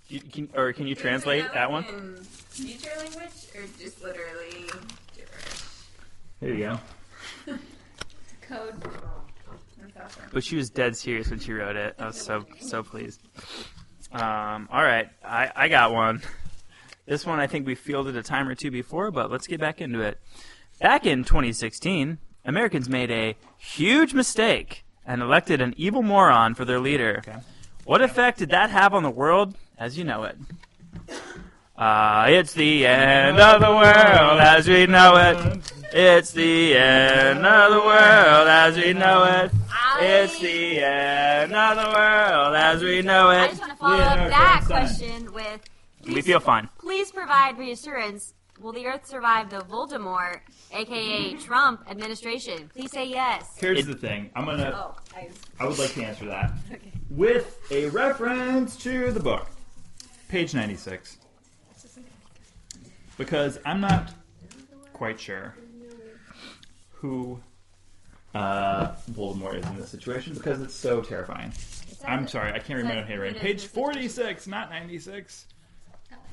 You, 0.09 0.19
can, 0.19 0.49
or 0.55 0.73
can 0.73 0.85
you 0.85 0.93
translate 0.95 1.45
that 1.53 1.71
one? 1.71 1.85
In 1.85 2.17
future 2.17 2.91
language 2.99 3.31
or 3.55 3.61
just 3.79 4.03
literally 4.03 4.69
gibberish? 5.15 5.63
Here 6.39 6.53
you 6.53 6.59
go. 7.45 7.53
Code. 8.47 8.75
That's 9.95 10.17
awesome. 10.17 10.29
But 10.33 10.43
she 10.43 10.55
was 10.55 10.69
dead 10.69 10.95
serious 10.97 11.29
when 11.29 11.39
she 11.39 11.53
wrote 11.53 11.75
it. 11.77 11.95
I 11.97 12.07
was 12.07 12.21
so 12.21 12.45
so 12.59 12.83
pleased. 12.83 13.21
Um, 14.13 14.69
all 14.71 14.83
right, 14.83 15.09
I, 15.25 15.51
I 15.55 15.67
got 15.69 15.91
one. 15.91 16.21
This 17.05 17.25
one 17.25 17.39
I 17.39 17.47
think 17.47 17.65
we 17.65 17.75
fielded 17.75 18.15
a 18.15 18.23
time 18.23 18.47
or 18.47 18.55
two 18.55 18.69
before, 18.69 19.11
but 19.11 19.31
let's 19.31 19.47
get 19.47 19.59
back 19.59 19.81
into 19.81 20.01
it. 20.01 20.19
Back 20.79 21.05
in 21.05 21.23
2016, 21.23 22.19
Americans 22.45 22.87
made 22.87 23.09
a 23.09 23.35
huge 23.57 24.13
mistake 24.13 24.85
and 25.05 25.21
elected 25.21 25.61
an 25.61 25.73
evil 25.77 26.03
moron 26.03 26.53
for 26.53 26.63
their 26.63 26.79
leader. 26.79 27.23
Okay. 27.27 27.39
What 27.85 28.01
effect 28.01 28.39
did 28.39 28.49
that 28.49 28.69
have 28.69 28.93
on 28.93 29.03
the 29.03 29.09
world 29.09 29.55
as 29.77 29.97
you 29.97 30.03
know 30.03 30.23
it? 30.23 30.37
Uh, 31.75 32.25
it's 32.29 32.53
the 32.53 32.85
end 32.85 33.39
of 33.39 33.59
the 33.59 33.69
world 33.69 34.39
as 34.39 34.67
we 34.67 34.85
know 34.85 35.15
it. 35.17 35.71
It's 35.91 36.31
the 36.31 36.77
end 36.77 37.45
of 37.45 37.73
the 37.73 37.79
world 37.79 38.47
as 38.47 38.77
we 38.77 38.93
know 38.93 39.23
it. 39.23 39.51
It's 39.99 40.39
the 40.39 40.79
end 40.79 41.53
of 41.53 41.77
the 41.77 41.89
world 41.91 42.55
as 42.55 42.81
we 42.81 43.01
know 43.01 43.29
it. 43.29 43.35
I 43.35 43.45
it. 43.45 43.49
just 43.49 43.61
want 43.61 43.71
to 43.73 43.77
follow 43.77 43.97
up 43.97 44.29
that 44.29 44.63
question 44.65 45.31
with. 45.33 45.61
We 46.05 46.21
feel 46.21 46.39
fine. 46.39 46.69
Please 46.79 47.11
provide 47.11 47.57
reassurance. 47.57 48.33
Will 48.59 48.71
the 48.73 48.85
Earth 48.85 49.05
survive 49.07 49.49
the 49.49 49.59
Voldemort, 49.61 50.39
aka 50.71 51.33
Trump, 51.35 51.81
administration? 51.89 52.69
Please 52.73 52.91
say 52.91 53.05
yes. 53.05 53.55
Here's 53.57 53.79
It- 53.79 53.87
the 53.87 53.95
thing. 53.95 54.29
I'm 54.35 54.45
gonna. 54.45 54.71
Oh, 54.75 54.95
I, 55.15 55.29
I 55.59 55.67
would 55.67 55.79
like 55.79 55.93
to 55.93 56.03
answer 56.03 56.25
that 56.25 56.51
with 57.09 57.59
a 57.71 57.89
reference 57.89 58.75
to 58.77 59.11
the 59.11 59.19
book, 59.19 59.47
page 60.29 60.53
96, 60.53 61.17
because 63.17 63.59
I'm 63.65 63.81
not 63.81 64.13
quite 64.93 65.19
sure 65.19 65.55
who 66.91 67.39
uh, 68.33 68.95
Voldemort 69.11 69.55
is 69.59 69.65
in 69.67 69.75
this 69.77 69.89
situation 69.89 70.33
because 70.33 70.61
it's 70.61 70.73
so 70.73 71.01
terrifying. 71.01 71.51
I'm 72.05 72.27
sorry, 72.27 72.51
I 72.51 72.59
can't 72.59 72.77
remember 72.79 73.03
handwriting. 73.05 73.39
Page 73.39 73.65
46, 73.67 74.47
not 74.47 74.69
96. 74.69 75.45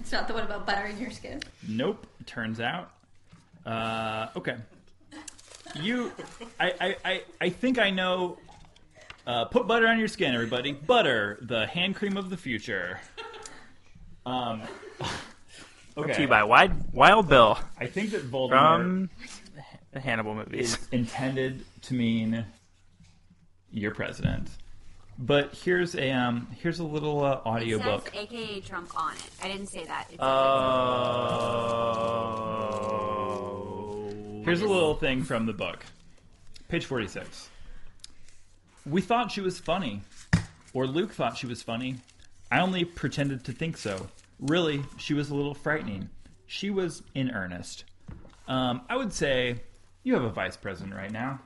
It's 0.00 0.12
not 0.12 0.26
the 0.26 0.34
one 0.34 0.42
about 0.44 0.66
buttering 0.66 0.98
your 0.98 1.10
skin. 1.10 1.40
Nope. 1.68 2.06
Turns 2.26 2.58
out. 2.60 2.90
Uh, 3.66 4.28
okay. 4.36 4.56
You, 5.74 6.10
I, 6.58 6.72
I, 6.80 6.96
I, 7.04 7.22
I 7.40 7.48
think 7.50 7.78
I 7.78 7.90
know. 7.90 8.38
Uh, 9.26 9.44
put 9.44 9.66
butter 9.68 9.86
on 9.86 9.98
your 9.98 10.08
skin, 10.08 10.34
everybody. 10.34 10.72
Butter, 10.72 11.38
the 11.42 11.66
hand 11.66 11.94
cream 11.94 12.16
of 12.16 12.30
the 12.30 12.36
future. 12.36 12.98
Um. 14.26 14.62
Brought 15.94 16.06
to 16.06 16.12
Okay. 16.12 16.22
you 16.22 16.28
by 16.28 16.44
Wild, 16.44 16.70
Wild 16.94 17.28
Bill 17.28 17.58
I 17.76 17.86
think 17.86 18.12
that 18.12 18.22
Voldemort 18.30 18.78
from 18.78 19.10
the 19.92 20.00
Hannibal 20.00 20.34
movies. 20.34 20.74
is 20.74 20.88
intended 20.92 21.64
to 21.82 21.94
mean 21.94 22.44
your 23.70 23.94
president. 23.94 24.48
But 25.18 25.54
here's 25.54 25.94
a 25.96 26.10
um 26.12 26.46
here's 26.60 26.78
a 26.78 26.84
little 26.84 27.22
uh, 27.24 27.34
it 27.34 27.46
audiobook. 27.46 28.10
AKA 28.14 28.60
Trump 28.60 28.90
on 28.98 29.14
it. 29.14 29.30
I 29.42 29.48
didn't 29.48 29.66
say 29.66 29.84
that. 29.84 30.04
It 30.08 30.12
says 30.12 30.18
Oh. 33.60 34.42
Here's 34.44 34.62
a 34.62 34.66
little 34.66 34.94
thing 34.94 35.22
from 35.22 35.44
the 35.46 35.52
book. 35.52 35.84
Page 36.68 36.86
46. 36.86 37.50
We 38.86 39.02
thought 39.02 39.30
she 39.30 39.42
was 39.42 39.58
funny. 39.58 40.00
Or 40.72 40.86
Luke 40.86 41.12
thought 41.12 41.36
she 41.36 41.46
was 41.46 41.62
funny. 41.62 41.96
I 42.50 42.60
only 42.60 42.84
pretended 42.84 43.44
to 43.44 43.52
think 43.52 43.76
so. 43.76 44.08
Really, 44.38 44.82
she 44.96 45.12
was 45.12 45.28
a 45.30 45.34
little 45.34 45.54
frightening. 45.54 46.08
She 46.46 46.70
was 46.70 47.02
in 47.14 47.30
earnest. 47.30 47.84
Um, 48.48 48.80
I 48.88 48.96
would 48.96 49.12
say 49.12 49.60
you 50.02 50.14
have 50.14 50.24
a 50.24 50.30
vice 50.30 50.56
president 50.56 50.94
right 50.94 51.12
now 51.12 51.40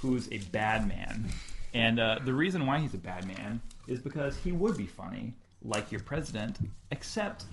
who's 0.00 0.30
a 0.32 0.38
bad 0.52 0.86
man. 0.86 1.28
And 1.74 2.00
uh, 2.00 2.18
the 2.24 2.32
reason 2.34 2.66
why 2.66 2.78
he's 2.78 2.94
a 2.94 2.98
bad 2.98 3.26
man 3.26 3.60
is 3.86 4.00
because 4.00 4.36
he 4.36 4.52
would 4.52 4.76
be 4.76 4.86
funny, 4.86 5.34
like 5.62 5.90
your 5.90 6.00
president, 6.02 6.58
except 6.90 7.44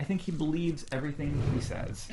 I 0.00 0.04
think 0.04 0.20
he 0.20 0.32
believes 0.32 0.84
everything 0.90 1.40
he 1.54 1.60
says, 1.60 2.08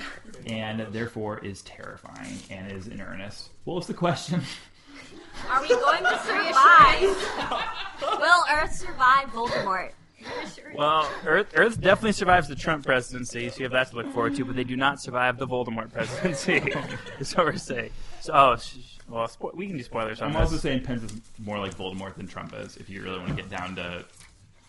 and 0.46 0.82
therefore 0.92 1.40
is 1.40 1.62
terrifying 1.64 2.38
and 2.50 2.72
is 2.72 2.88
in 2.88 3.02
earnest. 3.02 3.50
What 3.64 3.76
was 3.76 3.88
the 3.88 3.94
question? 3.94 4.42
Are 5.50 5.62
we 5.62 5.70
going 5.70 6.04
to 6.04 6.20
survive? 6.20 7.02
Will 8.20 8.44
Earth 8.52 8.76
survive 8.76 9.30
Voldemort? 9.30 9.92
Well, 10.76 11.10
Earth, 11.26 11.48
Earth 11.56 11.82
definitely 11.82 12.12
survives 12.14 12.48
the 12.48 12.56
Trump 12.56 12.86
presidency, 12.86 13.50
so 13.50 13.58
you 13.58 13.64
have 13.64 13.72
that 13.74 13.90
to 13.92 13.96
look 13.98 14.12
forward 14.14 14.36
to. 14.36 14.46
But 14.46 14.56
they 14.56 14.64
do 14.64 14.76
not 14.78 15.02
survive 15.02 15.38
the 15.38 15.48
Voldemort 15.48 15.92
presidency. 15.92 16.62
is 17.20 17.36
what 17.36 17.46
we're 17.48 17.58
saying. 17.58 17.90
So, 18.22 18.34
oh, 18.34 18.56
sh- 18.58 18.76
sh- 18.76 18.98
well, 19.10 19.28
spo- 19.28 19.56
we 19.56 19.68
can 19.68 19.78
do 19.78 19.84
spoilers 19.84 20.22
on 20.22 20.30
I'm 20.30 20.36
also 20.38 20.54
this. 20.54 20.62
saying 20.62 20.84
Pence 20.84 21.04
is 21.04 21.20
more 21.40 21.58
like 21.60 21.76
Voldemort 21.76 22.16
than 22.16 22.28
Trump 22.28 22.54
is, 22.56 22.78
if 22.78 22.90
you 22.90 23.02
really 23.02 23.18
want 23.18 23.30
to 23.30 23.36
get 23.36 23.50
down 23.50 23.76
to 23.78 24.06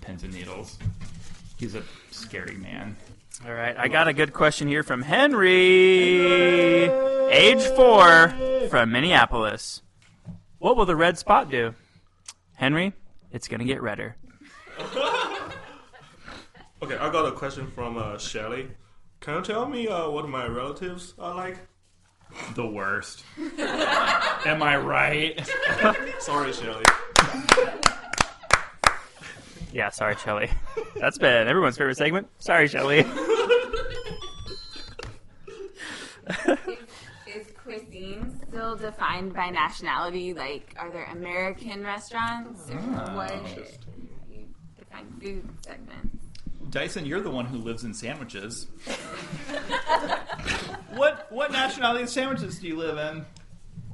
pins 0.00 0.22
and 0.24 0.32
needles. 0.32 0.78
He's 1.58 1.74
a 1.74 1.82
scary 2.10 2.56
man. 2.56 2.96
All 3.46 3.52
right, 3.54 3.76
I 3.78 3.88
got 3.88 4.08
a 4.08 4.12
good 4.12 4.32
question 4.32 4.66
here 4.68 4.82
from 4.82 5.02
Henry, 5.02 5.50
age 7.30 7.62
four, 7.76 8.34
from 8.68 8.92
Minneapolis. 8.92 9.82
What 10.58 10.76
will 10.76 10.84
the 10.86 10.96
red 10.96 11.18
spot 11.18 11.50
do? 11.50 11.74
Henry, 12.54 12.92
it's 13.32 13.48
gonna 13.48 13.64
get 13.64 13.80
redder. 13.82 14.16
Okay, 16.82 16.96
I 16.96 17.12
got 17.12 17.26
a 17.26 17.32
question 17.32 17.66
from 17.70 17.98
uh, 17.98 18.16
Shelly. 18.16 18.68
Can 19.20 19.34
you 19.34 19.42
tell 19.42 19.68
me 19.68 19.86
uh, 19.86 20.08
what 20.08 20.26
my 20.28 20.46
relatives 20.46 21.12
are 21.18 21.34
like? 21.34 21.58
The 22.54 22.66
worst. 22.66 23.22
Am 23.58 24.62
I 24.62 24.78
right? 24.78 25.46
Sorry, 26.20 26.52
Shelly. 26.54 26.84
Yeah, 29.72 29.90
sorry, 29.90 30.16
Shelly. 30.16 30.50
That's 30.96 31.18
been 31.18 31.46
everyone's 31.48 31.76
favorite 31.76 31.96
segment. 31.96 32.28
Sorry, 32.38 32.66
Shelly. 32.66 33.00
Is 37.26 37.46
cuisine 37.62 38.40
still 38.48 38.74
defined 38.74 39.34
by 39.34 39.50
nationality? 39.50 40.32
Like, 40.34 40.74
are 40.78 40.90
there 40.90 41.04
American 41.12 41.84
restaurants? 41.84 42.70
Or 42.70 42.78
what 43.14 43.32
you 44.28 44.48
define 44.76 45.12
food 45.20 45.48
segments? 45.64 46.29
Dyson, 46.70 47.04
you're 47.04 47.20
the 47.20 47.30
one 47.30 47.46
who 47.46 47.58
lives 47.58 47.84
in 47.84 47.92
sandwiches. 47.94 48.66
what 50.94 51.26
what 51.30 51.52
nationality 51.52 52.04
of 52.04 52.10
sandwiches 52.10 52.58
do 52.58 52.68
you 52.68 52.76
live 52.76 52.98
in? 52.98 53.24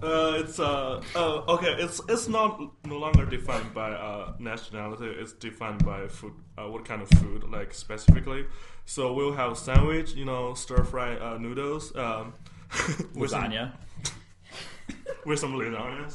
Uh, 0.03 0.43
it's 0.45 0.59
uh, 0.61 1.03
uh, 1.15 1.43
okay. 1.49 1.75
It's 1.79 2.01
it's 2.09 2.29
not 2.29 2.61
no 2.85 2.99
longer 2.99 3.25
defined 3.25 3.73
by 3.73 3.93
uh, 3.93 4.35
nationality. 4.39 5.07
It's 5.07 5.33
defined 5.33 5.85
by 5.85 6.07
food. 6.09 6.35
Uh, 6.59 6.69
what 6.69 6.85
kind 6.85 7.01
of 7.03 7.09
food, 7.21 7.45
like 7.51 7.73
specifically. 7.73 8.45
So 8.85 9.13
we'll 9.15 9.33
have 9.33 9.57
sandwich, 9.59 10.15
you 10.15 10.25
know, 10.27 10.55
stir 10.55 10.85
fry 10.85 11.17
uh, 11.17 11.39
noodles, 11.39 11.95
um, 11.97 12.35
with 13.15 13.31
some- 13.31 13.45
Lasagna. 13.51 13.73
with 15.27 15.39
some 15.39 15.55
lasagna. 15.55 16.13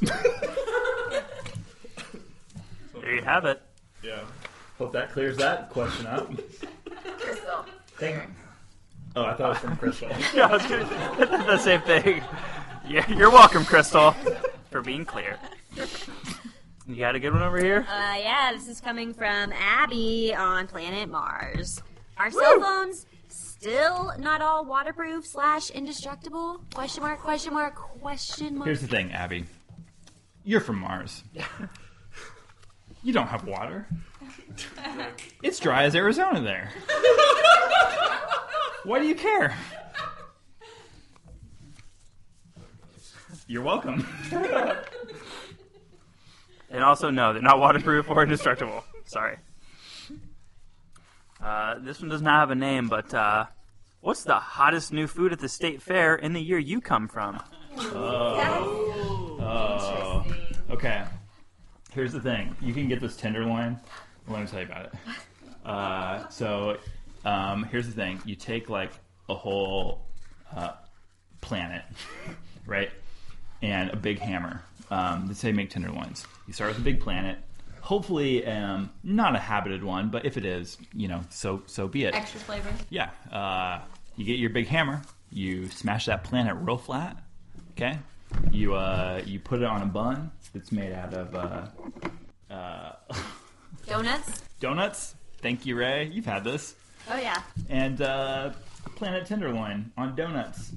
There 3.02 3.16
you 3.16 3.22
have 3.24 3.46
it. 3.46 3.62
yeah. 4.04 4.20
Hope 4.82 4.94
that 4.94 5.12
clears 5.12 5.38
that 5.38 5.70
question 5.70 6.08
up. 6.08 6.28
Crystal. 7.20 7.66
Thank 8.00 8.24
Oh, 9.16 9.26
I 9.26 9.36
thought 9.36 9.40
it 9.42 9.48
was 9.50 9.58
from 9.60 9.78
Crystal. 9.78 10.10
Yeah, 10.34 10.48
I 10.48 10.54
was 10.54 10.66
gonna 10.66 11.46
the 11.46 11.58
same 11.60 11.82
thing. 11.82 12.24
Yeah, 12.88 13.08
you're 13.12 13.30
welcome, 13.30 13.64
Crystal, 13.64 14.16
for 14.72 14.82
being 14.82 15.06
clear. 15.06 15.38
You 16.88 16.96
got 16.96 17.14
a 17.14 17.20
good 17.20 17.32
one 17.32 17.44
over 17.44 17.60
here? 17.60 17.86
Uh, 17.88 18.16
yeah, 18.18 18.54
this 18.54 18.68
is 18.68 18.82
coming 18.82 19.14
from 19.14 19.54
Abby 19.54 20.34
on 20.34 20.66
planet 20.66 21.10
Mars. 21.10 21.84
Are 22.18 22.32
cell 22.32 22.60
phones 22.60 23.06
still 23.28 24.14
not 24.18 24.42
all 24.42 24.66
waterproof 24.66 25.28
slash 25.28 25.70
indestructible? 25.70 26.60
Question 26.74 27.04
mark, 27.04 27.20
question 27.20 27.54
mark, 27.54 27.76
question 27.76 28.56
mark. 28.58 28.66
Here's 28.66 28.82
the 28.82 28.88
thing, 28.88 29.12
Abby. 29.12 29.46
You're 30.44 30.60
from 30.60 30.80
Mars. 30.80 31.24
You 33.04 33.14
don't 33.14 33.28
have 33.28 33.46
water. 33.46 33.88
It's 35.44 35.60
dry 35.60 35.84
as 35.84 35.96
Arizona 35.96 36.40
there. 36.42 36.70
Why 38.84 39.00
do 39.00 39.08
you 39.08 39.16
care? 39.16 39.58
You're 43.48 43.64
welcome. 43.64 44.08
And 46.74 46.84
also, 46.86 47.10
no, 47.10 47.34
they're 47.34 47.42
not 47.42 47.60
waterproof 47.60 48.10
or 48.10 48.24
indestructible. 48.24 48.86
Sorry. 49.06 49.36
Uh, 51.44 51.76
this 51.80 52.00
one 52.00 52.10
does 52.10 52.22
not 52.22 52.40
have 52.40 52.52
a 52.52 52.56
name, 52.56 52.88
but 52.88 53.14
uh, 53.14 53.48
what's 54.00 54.24
the 54.24 54.36
hottest 54.36 54.94
new 54.94 55.06
food 55.06 55.34
at 55.34 55.40
the 55.40 55.50
state 55.50 55.82
fair 55.82 56.16
in 56.16 56.32
the 56.32 56.40
year 56.40 56.58
you 56.58 56.80
come 56.80 57.10
from? 57.10 57.44
Oh. 57.78 58.72
Okay. 60.70 61.04
Here's 61.94 62.14
the 62.14 62.22
thing. 62.22 62.56
You 62.62 62.74
can 62.74 62.88
get 62.88 63.02
this 63.02 63.18
tenderloin. 63.18 63.78
Let 64.32 64.42
me 64.42 64.48
tell 64.48 64.60
you 64.60 64.66
about 64.66 64.86
it. 64.86 64.94
Uh, 65.66 66.30
so, 66.30 66.78
um, 67.26 67.64
here's 67.64 67.86
the 67.86 67.94
thing. 67.94 68.22
You 68.26 68.36
take 68.36 68.70
like 68.70 68.92
a 69.30 69.36
whole 69.36 70.02
uh, 70.56 70.72
planet, 71.42 71.84
right, 72.66 72.92
and 73.62 73.90
a 73.92 73.96
big 73.96 74.20
hammer. 74.20 74.64
Um, 74.90 75.28
let's 75.28 75.40
say 75.40 75.52
make 75.52 75.70
tenderloins. 75.70 76.26
You 76.48 76.54
start 76.54 76.72
with 76.72 76.80
a 76.80 76.84
big 76.84 77.00
planet. 77.00 77.38
Hopefully, 77.82 78.46
um, 78.46 78.92
not 79.04 79.36
a 79.36 79.40
habited 79.40 79.84
one, 79.84 80.10
but 80.10 80.26
if 80.26 80.38
it 80.38 80.46
is, 80.46 80.78
you 80.94 81.08
know, 81.08 81.22
so 81.30 81.64
so 81.66 81.88
be 81.88 82.06
it. 82.06 82.16
Extra 82.16 82.40
flavor. 82.40 82.72
Yeah. 82.90 83.10
Uh, 83.32 83.82
you 84.16 84.26
get 84.26 84.38
your 84.38 84.50
big 84.50 84.68
hammer. 84.68 85.02
You 85.32 85.68
smash 85.70 86.06
that 86.06 86.24
planet 86.24 86.56
real 86.60 86.78
flat. 86.78 87.18
Okay. 87.72 87.98
You 88.52 88.76
uh, 88.76 89.22
you 89.26 89.40
put 89.40 89.62
it 89.62 89.66
on 89.66 89.82
a 89.82 89.86
bun 89.86 90.32
that's 90.54 90.72
made 90.72 90.94
out 90.94 91.14
of 91.14 91.36
uh, 91.36 92.54
uh, 92.54 92.94
Donuts? 93.92 94.42
donuts. 94.62 95.16
Thank 95.42 95.66
you, 95.66 95.76
Ray. 95.76 96.06
You've 96.06 96.26
had 96.26 96.44
this. 96.46 96.76
Oh 97.10 97.18
yeah. 97.18 97.42
and 97.70 98.02
uh, 98.02 98.52
Planet 98.96 99.26
Tenderloin 99.26 99.92
on 99.98 100.16
donuts. 100.16 100.72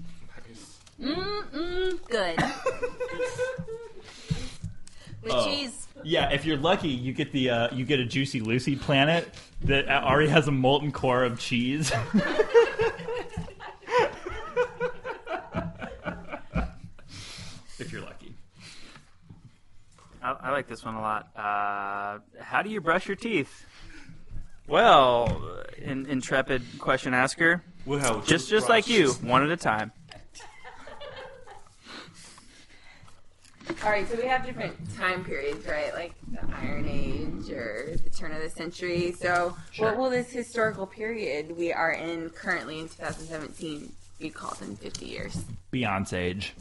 Mm 1.00 1.44
mm. 1.52 2.08
Good. 2.08 2.36
With 5.22 5.32
Oh. 5.32 5.46
cheese. 5.46 5.86
Yeah, 6.02 6.30
if 6.32 6.44
you're 6.44 6.56
lucky, 6.58 6.88
you 6.88 7.12
get 7.12 7.30
the 7.32 7.50
uh, 7.50 7.68
you 7.74 7.84
get 7.84 8.00
a 8.00 8.04
Juicy 8.04 8.40
Lucy 8.40 8.74
planet 8.76 9.32
that 9.62 9.88
already 9.88 10.28
has 10.28 10.48
a 10.48 10.52
molten 10.52 10.90
core 10.92 11.22
of 11.24 11.38
cheese. 11.40 11.90
if 17.78 17.90
you're 17.92 18.02
lucky. 18.02 18.34
I, 20.24 20.36
I 20.44 20.50
like 20.52 20.66
this 20.66 20.84
one 20.84 20.94
a 20.94 21.00
lot. 21.00 21.28
Uh, 21.36 22.18
how 22.40 22.62
do 22.62 22.70
you 22.70 22.80
brush 22.80 23.06
your 23.06 23.16
teeth? 23.16 23.66
Well, 24.66 25.60
in, 25.76 26.06
intrepid 26.06 26.62
question 26.78 27.12
asker, 27.12 27.62
We 27.84 27.98
have 27.98 28.26
just 28.26 28.48
just 28.48 28.70
like 28.70 28.88
you, 28.88 29.12
one 29.12 29.42
at 29.42 29.50
a 29.50 29.56
time. 29.56 29.92
All 33.82 33.90
right, 33.90 34.08
so 34.08 34.16
we 34.16 34.24
have 34.24 34.46
different 34.46 34.74
time 34.96 35.24
periods, 35.24 35.66
right? 35.66 35.92
Like 35.92 36.14
the 36.30 36.40
Iron 36.56 36.86
Age 36.88 37.50
or 37.50 37.96
the 38.02 38.10
turn 38.10 38.32
of 38.32 38.42
the 38.42 38.48
century. 38.48 39.12
So, 39.12 39.54
what 39.78 39.98
will 39.98 40.08
this 40.08 40.30
historical 40.30 40.86
period 40.86 41.54
we 41.54 41.70
are 41.70 41.92
in 41.92 42.30
currently 42.30 42.80
in 42.80 42.88
2017 42.88 43.92
be 44.18 44.30
called 44.30 44.62
in 44.62 44.76
50 44.76 45.04
years? 45.04 45.44
Beyonce 45.70 46.14
age. 46.14 46.54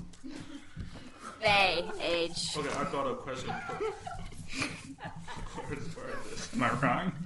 Bay 1.43 1.83
age. 2.01 2.55
Okay, 2.57 2.69
I 2.69 2.83
got 2.91 3.07
a 3.11 3.15
question. 3.15 3.49
Where 3.49 3.81
is- 5.77 5.95
where 5.95 6.09
is 6.09 6.29
this? 6.29 6.49
Am 6.53 6.63
I 6.63 6.69
wrong? 6.79 7.11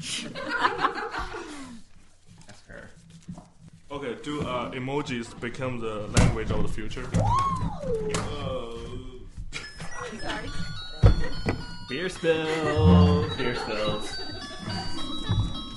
That's 2.47 2.61
fair. 2.67 2.89
Okay, 3.91 4.15
do 4.23 4.41
uh, 4.41 4.71
emojis 4.71 5.39
become 5.39 5.79
the 5.79 6.07
language 6.17 6.49
of 6.51 6.63
the 6.63 6.67
future? 6.67 7.07
Uh, 8.15 8.73
Beer 11.89 12.09
spill. 12.09 13.29
Beer 13.37 13.55
spills. 13.55 14.17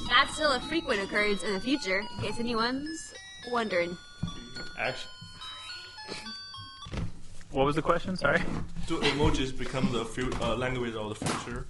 That's 0.09 0.35
still 0.35 0.53
a 0.53 0.61
frequent 0.61 1.01
occurrence 1.03 1.43
in 1.45 1.53
the 1.53 1.61
future, 1.61 2.01
in 2.01 2.07
case 2.23 2.39
anyone's 2.41 3.13
wondering. 3.51 3.97
Actually, 4.79 5.11
What 7.51 7.67
was 7.67 7.77
the 7.77 7.83
question? 7.83 8.17
Sorry. 8.17 8.41
do 8.87 8.99
emojis 9.01 9.57
become 9.57 9.91
the 9.93 10.05
fu- 10.05 10.31
uh, 10.43 10.57
language 10.57 10.95
of 10.95 11.19
the 11.19 11.25
future? 11.27 11.67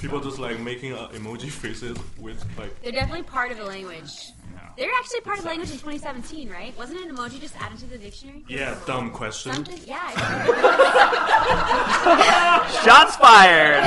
People 0.00 0.20
just 0.20 0.38
like 0.38 0.58
making 0.60 0.92
uh, 0.94 1.08
emoji 1.08 1.50
faces 1.62 1.96
with 2.18 2.42
like. 2.58 2.80
They're 2.82 2.92
definitely 2.92 3.24
part 3.24 3.50
of 3.50 3.58
the 3.58 3.64
language. 3.64 4.30
They're 4.78 4.88
actually 4.98 5.20
part 5.20 5.36
of 5.38 5.44
the 5.44 5.50
language 5.50 5.70
in 5.72 5.78
2017, 5.78 6.48
right? 6.48 6.76
Wasn't 6.78 6.98
an 7.04 7.14
emoji 7.14 7.40
just 7.40 7.60
added 7.60 7.78
to 7.80 7.86
the 7.86 7.98
dictionary? 7.98 8.44
Yeah, 8.48 8.76
dumb 8.86 9.10
question. 9.10 9.52
Something? 9.52 9.80
Yeah. 9.86 10.10
Shots 12.84 13.16
fired 13.16 13.84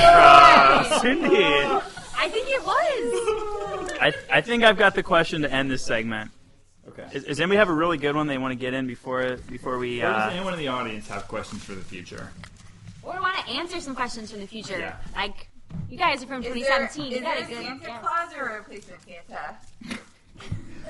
from 0.92 0.92
Cindy. 1.02 1.46
I 2.16 2.30
think 2.30 2.48
it 2.50 2.64
was. 2.64 3.98
I, 4.02 4.14
I 4.32 4.42
think 4.42 4.64
I've 4.64 4.78
got 4.78 4.94
the 4.94 5.02
question 5.04 5.42
to 5.44 5.52
end 5.52 5.72
this 5.72 5.84
segment. 5.84 6.30
Okay. 6.98 7.08
Is, 7.18 7.24
does 7.26 7.40
anybody 7.40 7.58
have 7.58 7.70
a 7.70 7.74
really 7.74 7.98
good 7.98 8.16
one 8.16 8.28
they 8.28 8.38
want 8.38 8.52
to 8.52 8.56
get 8.56 8.74
in 8.74 8.86
before 8.88 9.38
before 9.50 9.78
we? 9.78 10.02
Or 10.02 10.12
does 10.12 10.32
Uh, 10.32 10.36
anyone 10.36 10.54
in 10.54 10.60
the 10.60 10.68
audience 10.68 11.08
have 11.08 11.28
questions 11.28 11.64
for 11.64 11.74
the 11.74 11.82
future? 11.84 12.32
Or 13.02 13.20
want 13.20 13.36
to 13.46 13.52
answer 13.54 13.80
some 13.82 13.96
questions 13.96 14.30
from 14.32 14.40
the 14.42 14.48
future. 14.48 14.78
Yeah. 14.80 14.96
Like, 15.16 15.50
you 15.90 15.98
guys 15.98 16.24
are 16.24 16.28
from 16.28 16.44
2017. 16.44 17.12
you 17.12 17.22
got 17.22 17.38
a 17.38 17.42
good. 17.46 17.64
Santa 17.64 17.88
yeah. 17.88 17.98
Claus 18.00 18.34
or 18.38 18.46
a 18.48 18.54
replacement 18.60 19.02
Santa? 19.04 19.58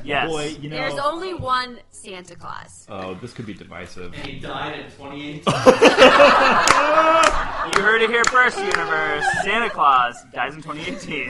yes. 0.04 0.30
Boy, 0.30 0.56
you 0.60 0.70
know. 0.70 0.76
There's 0.76 1.00
only 1.00 1.34
one 1.34 1.80
Santa 1.90 2.36
Claus. 2.36 2.86
oh, 2.90 3.14
this 3.16 3.34
could 3.34 3.46
be 3.46 3.54
divisive. 3.54 4.14
And 4.14 4.26
he 4.26 4.40
died 4.40 4.80
in 4.80 4.86
2018. 4.92 5.44
You 7.76 7.82
heard 7.82 8.02
it 8.02 8.10
here 8.10 8.26
first, 8.26 8.58
universe. 8.60 9.26
Santa 9.44 9.70
Claus 9.70 10.22
dies 10.34 10.54
in 10.54 10.62
2018. 10.62 11.30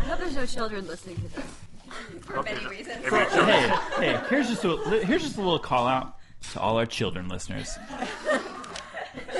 I 0.00 0.04
hope 0.04 0.18
there's 0.18 0.36
no 0.36 0.44
children 0.44 0.86
listening 0.86 1.16
to 1.16 1.28
this. 1.34 1.44
For 2.22 2.42
many 2.42 2.66
reasons. 2.66 3.04
hey, 3.06 3.72
hey, 3.98 4.20
here's 4.28 4.48
just 4.48 4.64
a 4.64 4.76
here's 5.04 5.22
just 5.22 5.36
a 5.36 5.40
little 5.40 5.58
call 5.58 5.86
out 5.86 6.16
to 6.52 6.60
all 6.60 6.76
our 6.78 6.86
children 6.86 7.28
listeners. 7.28 7.76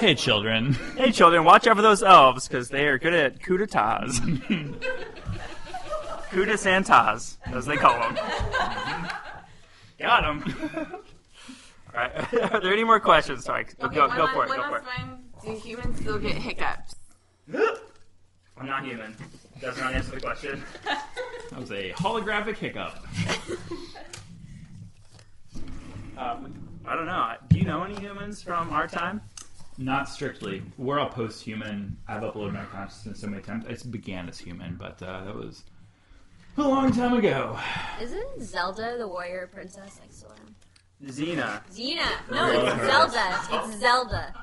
Hey, 0.01 0.15
children. 0.15 0.73
Hey, 0.97 1.13
children, 1.13 1.45
watch 1.45 1.67
out 1.67 1.77
for 1.77 1.83
those 1.83 2.03
elves 2.03 2.49
because 2.49 2.69
they 2.69 2.87
are 2.87 2.99
good 2.99 3.15
at 3.15 3.43
coup 3.43 3.59
d'etats. 3.59 4.21
coup 6.31 6.45
de 6.45 6.57
Santas, 6.59 7.39
as 7.47 7.67
they 7.67 7.77
call 7.77 7.99
them. 8.01 8.17
Got 9.99 10.23
them. 10.23 10.71
All 11.95 11.95
right. 11.95 12.35
Are 12.53 12.61
there 12.61 12.73
any 12.73 12.85
more 12.85 13.01
questions? 13.01 13.45
Sorry. 13.45 13.67
Okay, 13.83 13.95
go, 13.95 14.09
go 14.09 14.25
last- 14.25 14.35
for 14.35 14.45
it. 14.45 14.49
one 14.49 14.59
Go 14.59 14.69
for 14.69 14.77
it. 14.79 14.85
last. 14.85 15.45
Do 15.45 15.53
humans 15.55 16.01
still 16.01 16.19
get 16.19 16.35
hiccups? 16.37 16.95
I'm 18.57 18.67
not 18.67 18.85
human. 18.85 19.15
Does 19.61 19.79
not 19.79 19.95
answer 19.95 20.13
the 20.13 20.21
question. 20.21 20.63
That 21.51 21.61
was 21.61 21.73
a 21.73 21.93
holographic 21.93 22.57
hiccup. 22.59 22.95
Um, 26.19 26.53
I 26.85 26.97
don't 26.97 27.07
know. 27.07 27.33
Do 27.49 27.59
you 27.59 27.65
know 27.65 27.85
any 27.85 27.95
humans 27.95 28.43
from 28.43 28.71
our 28.73 28.89
time? 28.89 29.21
Not 29.79 30.09
strictly. 30.09 30.63
We're 30.77 30.99
all 30.99 31.09
post-human. 31.09 31.97
I've 32.09 32.23
uploaded 32.23 32.55
my 32.55 32.65
consciousness 32.65 33.21
so 33.21 33.29
many 33.29 33.41
times. 33.41 33.67
It 33.69 33.89
began 33.93 34.29
as 34.29 34.37
human, 34.37 34.75
but 34.75 35.01
uh, 35.01 35.25
that 35.25 35.35
was 35.35 35.63
a 36.57 36.63
long 36.63 36.91
time 36.91 37.15
ago. 37.15 37.57
Isn't 38.03 38.43
Zelda 38.43 38.97
the 38.99 39.07
warrior 39.07 39.49
princess 39.53 40.01
next 40.03 40.23
door? 40.23 40.35
Xena. 41.05 41.63
Xena. 41.73 42.09
No, 42.33 42.51
it's 42.51 42.85
Zelda. 42.85 43.41
It's 43.53 43.79
Zelda. 43.79 44.35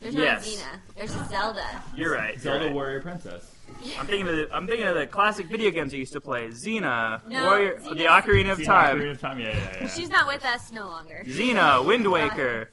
There's 0.00 0.14
not 0.14 0.38
Xena. 0.38 0.78
There's 0.96 1.10
Zelda. 1.28 1.82
You're 1.96 2.12
right. 2.12 2.34
you're 2.34 2.42
Zelda 2.42 2.66
right. 2.66 2.74
Warrior 2.74 3.00
Princess. 3.00 3.50
I'm 3.98 4.06
thinking 4.06 4.28
of 4.28 4.36
the 4.36 4.48
I'm 4.54 4.66
thinking 4.66 4.86
of 4.86 4.94
the 4.94 5.06
classic 5.06 5.46
video 5.46 5.70
games 5.70 5.92
I 5.94 5.98
used 5.98 6.12
to 6.12 6.20
play. 6.20 6.48
Xena, 6.48 7.26
No, 7.26 7.44
Warrior, 7.44 7.76
Xena- 7.78 7.96
the 7.96 8.04
Ocarina 8.04 8.50
of 8.52 8.58
See, 8.58 8.64
Time. 8.64 8.98
Ocarina 8.98 9.10
of 9.12 9.20
Time. 9.20 9.38
Yeah, 9.40 9.48
yeah, 9.56 9.76
yeah. 9.82 9.88
She's 9.88 10.08
not 10.10 10.26
with 10.26 10.44
us 10.44 10.70
no 10.72 10.86
longer. 10.86 11.22
Xena, 11.26 11.84
Wind 11.84 12.10
Waker. 12.10 12.70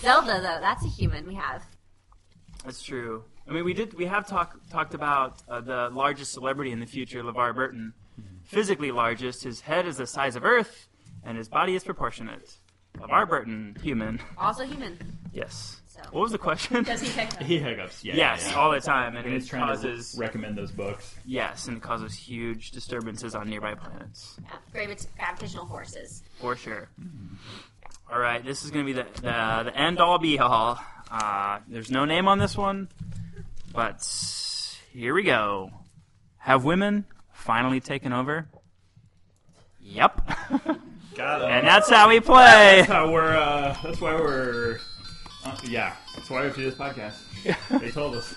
Zelda, 0.00 0.34
though, 0.40 0.58
that's 0.60 0.84
a 0.84 0.88
human 0.88 1.26
we 1.26 1.34
have. 1.34 1.62
That's 2.64 2.82
true. 2.82 3.24
I 3.48 3.52
mean, 3.52 3.64
we 3.64 3.72
did 3.74 3.94
we 3.94 4.06
have 4.06 4.26
talked 4.26 4.70
talked 4.70 4.94
about 4.94 5.42
uh, 5.48 5.60
the 5.60 5.90
largest 5.92 6.32
celebrity 6.32 6.70
in 6.72 6.80
the 6.80 6.86
future, 6.86 7.22
LeVar 7.22 7.54
Burton. 7.54 7.92
Physically 8.44 8.90
largest, 8.90 9.42
his 9.42 9.60
head 9.60 9.86
is 9.86 9.96
the 9.98 10.06
size 10.06 10.34
of 10.36 10.44
Earth, 10.44 10.88
and 11.24 11.36
his 11.36 11.48
body 11.48 11.74
is 11.74 11.84
proportionate. 11.84 12.56
LeVar 12.98 13.28
Burton, 13.28 13.76
human. 13.82 14.20
Also 14.38 14.64
human. 14.64 14.98
Yes. 15.32 15.80
So. 16.04 16.10
What 16.12 16.22
was 16.22 16.32
the 16.32 16.38
question? 16.38 16.84
Does 16.84 17.00
he 17.00 17.10
pick 17.10 17.30
them? 17.30 17.44
He 17.44 17.58
hiccups. 17.58 18.04
Yeah. 18.04 18.14
yes, 18.14 18.44
yeah, 18.44 18.50
yeah. 18.52 18.58
all 18.58 18.70
the 18.70 18.80
time, 18.80 19.16
and, 19.16 19.26
And 19.26 19.34
it 19.34 19.46
trying 19.46 19.66
causes 19.66 20.12
to 20.12 20.20
recommend 20.20 20.56
those 20.56 20.70
books. 20.70 21.14
yes, 21.26 21.66
and 21.66 21.76
it 21.78 21.82
causes 21.82 22.14
huge 22.14 22.70
disturbances 22.70 23.34
on 23.34 23.48
nearby 23.50 23.74
planets. 23.74 24.38
Yeah, 24.42 24.50
gravi- 24.72 25.06
gravitational 25.16 25.66
forces. 25.66 26.22
For 26.40 26.54
sure. 26.54 26.88
All 28.12 28.18
right, 28.20 28.44
this 28.44 28.64
is 28.64 28.70
going 28.70 28.86
to 28.86 28.92
be 28.94 29.00
the, 29.00 29.06
the, 29.22 29.70
the 29.70 29.76
end 29.76 29.98
all 29.98 30.18
be 30.18 30.38
all. 30.38 30.78
Uh, 31.10 31.58
there's 31.66 31.90
no 31.90 32.04
name 32.04 32.28
on 32.28 32.38
this 32.38 32.56
one, 32.56 32.88
but 33.72 34.00
here 34.92 35.14
we 35.14 35.24
go. 35.24 35.70
Have 36.38 36.64
women 36.64 37.06
finally 37.32 37.80
taken 37.80 38.12
over? 38.12 38.46
Yep. 39.80 40.30
Got 41.16 41.42
it. 41.42 41.48
and 41.50 41.66
that's 41.66 41.90
how 41.90 42.08
we 42.08 42.20
play. 42.20 42.76
That's 42.82 42.88
how 42.92 43.10
we're. 43.10 43.36
Uh, 43.36 43.76
that's 43.82 44.00
why 44.00 44.14
we're. 44.14 44.78
Uh, 45.48 45.56
yeah. 45.64 45.94
That's 46.14 46.28
why 46.30 46.40
we 46.40 46.46
have 46.46 46.54
to 46.56 46.60
do 46.62 46.70
this 46.70 46.78
podcast. 46.78 47.14
they 47.80 47.90
told 47.90 48.14
us. 48.16 48.34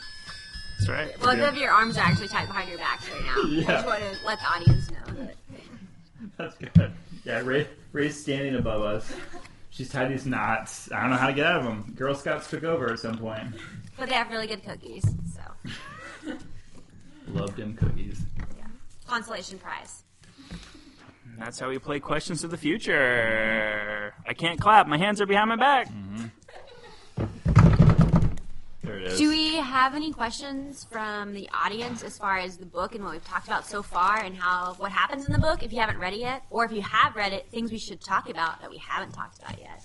That's 0.80 0.90
right. 0.90 1.20
Well, 1.20 1.30
both 1.32 1.40
Yeah. 1.40 1.50
of 1.50 1.58
your 1.58 1.72
arms 1.72 1.98
are 1.98 2.02
actually 2.02 2.28
tied 2.28 2.48
behind 2.48 2.70
your 2.70 2.78
backs 2.78 3.10
right 3.12 3.24
now. 3.24 3.42
Yeah. 3.50 3.64
I 3.70 3.74
just 3.74 3.86
want 3.88 4.00
to 4.02 4.26
let 4.26 4.40
the 4.40 4.46
audience 4.46 4.92
know 4.92 5.14
that. 5.24 5.36
That's 6.38 6.56
good. 6.58 6.92
Yeah, 7.24 7.42
Ray, 7.42 7.68
Ray's 7.92 8.20
standing 8.20 8.56
above 8.56 8.82
us. 8.82 9.12
She's 9.70 9.90
tied 9.90 10.12
these 10.12 10.26
knots. 10.26 10.92
I 10.92 11.02
don't 11.02 11.12
know 11.12 11.18
how 11.18 11.28
to 11.28 11.34
get 11.34 11.46
out 11.46 11.60
of 11.60 11.64
them. 11.66 11.94
Girl 11.96 12.16
Scouts 12.16 12.50
took 12.50 12.64
over 12.64 12.92
at 12.92 13.00
some 13.00 13.18
point. 13.18 13.44
But 13.98 14.10
they 14.10 14.16
have 14.16 14.30
really 14.32 14.48
good 14.48 14.64
cookies, 14.64 15.04
so. 15.34 16.32
Loved 17.28 17.58
them 17.58 17.76
cookies. 17.76 18.22
Yeah. 18.58 18.66
Consolation 19.08 19.60
prize. 19.60 20.04
That's 21.38 21.60
how 21.60 21.70
we 21.70 21.80
play 21.80 22.00
questions 22.00 22.44
of 22.44 22.52
the 22.52 22.58
future. 22.58 24.14
I 24.28 24.34
can't 24.34 24.60
clap. 24.60 24.88
My 24.88 24.98
hands 24.98 25.22
are 25.22 25.26
behind 25.26 25.50
my 25.50 25.56
back. 25.56 25.88
There 27.18 28.98
it 28.98 29.04
is. 29.04 29.18
Do 29.20 29.30
we 29.30 29.56
have 29.56 29.94
any 29.96 30.12
questions 30.12 30.86
from 30.90 31.34
the 31.34 31.48
audience 31.54 32.04
as 32.04 32.18
far 32.18 32.38
as 32.38 32.58
the 32.58 32.66
book 32.66 32.96
and 32.96 33.04
what 33.04 33.14
we've 33.14 33.26
talked 33.26 33.48
about 33.48 33.66
so 33.66 33.84
far 33.84 34.18
and 34.24 34.36
how 34.36 34.74
what 34.76 34.92
happens 34.92 35.28
in 35.28 35.34
the 35.34 35.40
book 35.40 35.64
if 35.64 35.72
you 35.72 35.80
haven't 35.80 36.00
read 36.00 36.14
it 36.14 36.20
yet? 36.20 36.44
Or 36.50 36.66
if 36.66 36.72
you 36.72 36.82
have 36.82 37.16
read 37.16 37.32
it, 37.34 37.48
things 37.52 37.72
we 37.72 37.78
should 37.78 38.02
talk 38.02 38.30
about 38.30 38.60
that 38.62 38.70
we 38.70 38.78
haven't 38.78 39.12
talked 39.12 39.40
about 39.40 39.60
yet? 39.60 39.84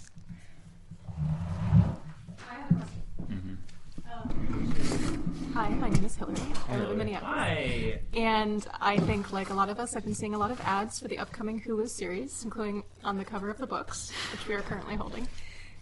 I 2.51 2.55
have 2.55 2.71
a 2.71 2.75
question. 2.75 3.59
Um, 4.13 5.53
Hi, 5.55 5.69
my 5.71 5.89
name 5.89 6.05
is 6.05 6.15
Hillary. 6.17 6.37
I 6.69 6.77
live 6.79 6.91
in 6.91 6.99
Minneapolis. 6.99 7.35
Hi. 7.35 8.01
And 8.15 8.67
I 8.81 8.99
think, 8.99 9.33
like 9.33 9.49
a 9.51 9.55
lot 9.55 9.69
of 9.71 9.79
us, 9.79 9.97
I've 9.97 10.05
been 10.05 10.15
seeing 10.15 10.35
a 10.35 10.39
lot 10.39 10.51
of 10.51 10.61
ads 10.63 11.01
for 11.01 11.09
the 11.09 11.19
upcoming 11.19 11.61
Hulu 11.61 11.89
series, 11.89 12.45
including 12.45 12.83
on 13.05 13.17
the 13.17 13.25
cover 13.25 13.49
of 13.49 13.59
the 13.59 13.67
books, 13.67 14.11
which 14.33 14.47
we 14.49 14.55
are 14.55 14.61
currently 14.61 14.97
holding. 14.97 15.27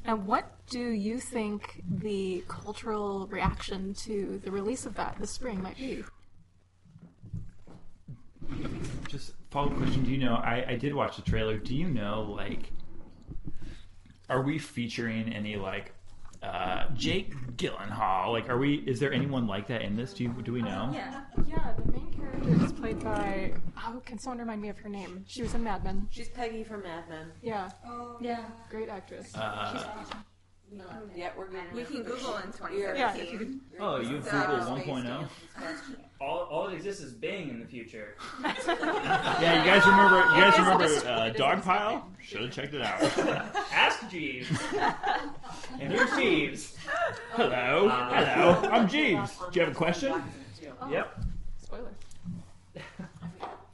Now, 0.04 0.16
what 0.16 0.50
do 0.68 0.90
you 0.90 1.18
think 1.18 1.82
the 1.88 2.44
cultural 2.46 3.26
reaction 3.28 3.94
to 3.94 4.40
the 4.44 4.50
release 4.50 4.84
of 4.84 4.94
that 4.96 5.16
this 5.18 5.30
spring 5.30 5.62
might 5.62 5.78
be? 5.78 6.04
Just 9.08 9.32
follow 9.50 9.70
up 9.70 9.76
question. 9.78 10.04
Do 10.04 10.10
you 10.10 10.18
know? 10.18 10.34
I, 10.34 10.64
I 10.68 10.76
did 10.76 10.94
watch 10.94 11.16
the 11.16 11.22
trailer. 11.22 11.56
Do 11.56 11.74
you 11.74 11.88
know 11.88 12.22
like, 12.36 12.70
are 14.28 14.42
we 14.42 14.58
featuring 14.58 15.32
any 15.32 15.56
like 15.56 15.94
uh, 16.44 16.90
Jake 16.94 17.34
Gyllenhaal? 17.56 18.32
Like, 18.32 18.48
are 18.48 18.58
we? 18.58 18.76
Is 18.86 19.00
there 19.00 19.12
anyone 19.12 19.46
like 19.46 19.66
that 19.68 19.82
in 19.82 19.96
this? 19.96 20.12
Do 20.14 20.24
you 20.24 20.30
do 20.42 20.52
we 20.52 20.62
know? 20.62 20.90
Yeah. 20.92 21.22
Yeah, 21.46 21.72
the 21.76 21.92
main 21.92 22.12
character 22.12 22.64
is 22.64 22.72
played 22.72 23.02
by. 23.02 23.52
Oh, 23.86 24.00
can 24.04 24.18
someone 24.18 24.38
remind 24.38 24.60
me 24.62 24.68
of 24.68 24.78
her 24.78 24.88
name? 24.88 25.24
She 25.28 25.42
was 25.42 25.54
in 25.54 25.62
Mad 25.64 25.84
Men. 25.84 26.08
She's 26.10 26.28
Peggy 26.28 26.64
from 26.64 26.82
Mad 26.82 27.08
Men. 27.08 27.30
Yeah, 27.42 27.70
Oh. 27.86 28.16
Yeah. 28.20 28.44
great 28.70 28.88
actress. 28.88 29.34
Uh, 29.34 30.04
Yeah, 31.14 31.30
we're 31.36 31.48
good. 31.48 31.60
We 31.72 31.84
can 31.84 32.02
Google 32.02 32.36
in 32.38 32.44
2013. 32.52 32.78
yeah, 32.96 33.14
if 33.14 33.32
you 33.32 33.38
could. 33.38 33.60
oh, 33.80 34.00
you 34.00 34.16
have 34.16 34.24
Google 34.24 34.76
1.0. 34.76 35.28
All, 36.20 36.38
all 36.50 36.66
that 36.68 36.74
exists 36.74 37.02
is 37.02 37.12
Bing 37.12 37.50
in 37.50 37.60
the 37.60 37.66
future. 37.66 38.16
Yeah, 38.44 39.62
you 39.64 39.70
guys 39.70 39.86
remember? 39.86 40.18
You 40.34 40.40
guys 40.42 40.58
remember 40.58 40.84
uh, 40.84 41.32
Dogpile? 41.34 42.02
Should 42.22 42.42
have 42.42 42.50
checked 42.52 42.74
it 42.74 42.82
out. 42.82 43.00
Ask 43.72 44.08
Jeeves. 44.10 44.48
and 45.80 45.92
here's 45.92 46.10
Jeeves. 46.16 46.76
Hello, 47.32 47.88
hello. 47.88 48.68
I'm 48.70 48.88
Jeeves. 48.88 49.36
Do 49.52 49.60
you 49.60 49.66
have 49.66 49.74
a 49.74 49.76
question? 49.76 50.22
Yep. 50.90 51.20
Spoiler. 51.62 51.90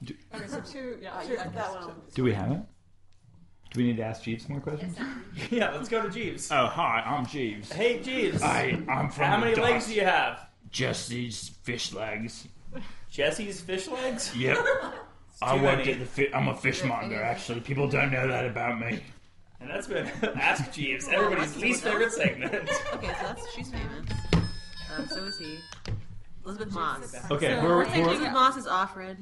Do- 0.04 0.14
Okay, 0.34 0.46
so 0.46 0.60
two. 0.60 0.98
Yeah, 1.02 1.20
two. 1.26 1.36
That 1.36 1.54
one. 1.54 1.92
Do 2.14 2.24
we 2.24 2.32
have 2.32 2.50
it? 2.52 2.60
Do 3.72 3.78
we 3.80 3.84
need 3.86 3.96
to 3.98 4.02
ask 4.04 4.22
Jeeves 4.22 4.48
more 4.48 4.60
questions? 4.60 4.96
Yeah, 5.50 5.70
let's 5.70 5.88
go 5.88 6.02
to 6.02 6.10
Jeeves. 6.10 6.50
Oh, 6.52 6.66
hi, 6.66 7.02
I'm 7.06 7.24
Jeeves. 7.24 7.72
Hey, 7.72 8.00
Jeeves. 8.00 8.42
I, 8.42 8.78
I'm 8.88 9.10
from 9.10 9.24
How 9.26 9.36
the 9.36 9.44
many 9.44 9.54
dock. 9.54 9.64
legs 9.70 9.86
do 9.86 9.94
you 9.94 10.04
have? 10.04 10.48
Just 10.70 11.08
these 11.08 11.50
fish 11.62 11.92
legs. 11.92 12.46
Jesse's 13.10 13.60
fish 13.60 13.88
legs? 13.88 14.36
Yep. 14.36 14.58
I 15.42 15.56
too 15.56 15.64
worked 15.64 15.78
many. 15.78 15.92
at 15.92 15.98
the 16.00 16.04
fi- 16.06 16.32
I'm 16.34 16.48
a 16.48 16.54
fishmonger, 16.56 17.22
actually. 17.22 17.60
People 17.60 17.88
don't 17.88 18.10
know 18.12 18.28
that 18.28 18.44
about 18.44 18.78
me. 18.80 19.00
And 19.60 19.70
that's 19.70 19.86
been 19.86 20.06
Ask 20.36 20.70
Jeeves, 20.72 21.08
everybody's 21.08 21.56
least 21.56 21.82
favorite 21.84 22.12
segment. 22.12 22.54
Okay, 22.54 23.06
so 23.06 23.12
that's 23.22 23.52
she's 23.54 23.70
famous. 23.70 24.10
Um, 24.96 25.06
so 25.08 25.24
is 25.24 25.38
he. 25.38 25.58
Elisabeth 26.44 26.72
Moss. 26.74 27.14
Okay, 27.30 27.54
So 27.54 27.62
we're, 27.62 27.68
we're 27.68 27.76
we're, 27.78 27.84
thinking- 27.84 28.04
Elisabeth 28.04 28.32
Moss 28.32 28.56
is 28.56 28.66
Offred, 28.66 29.16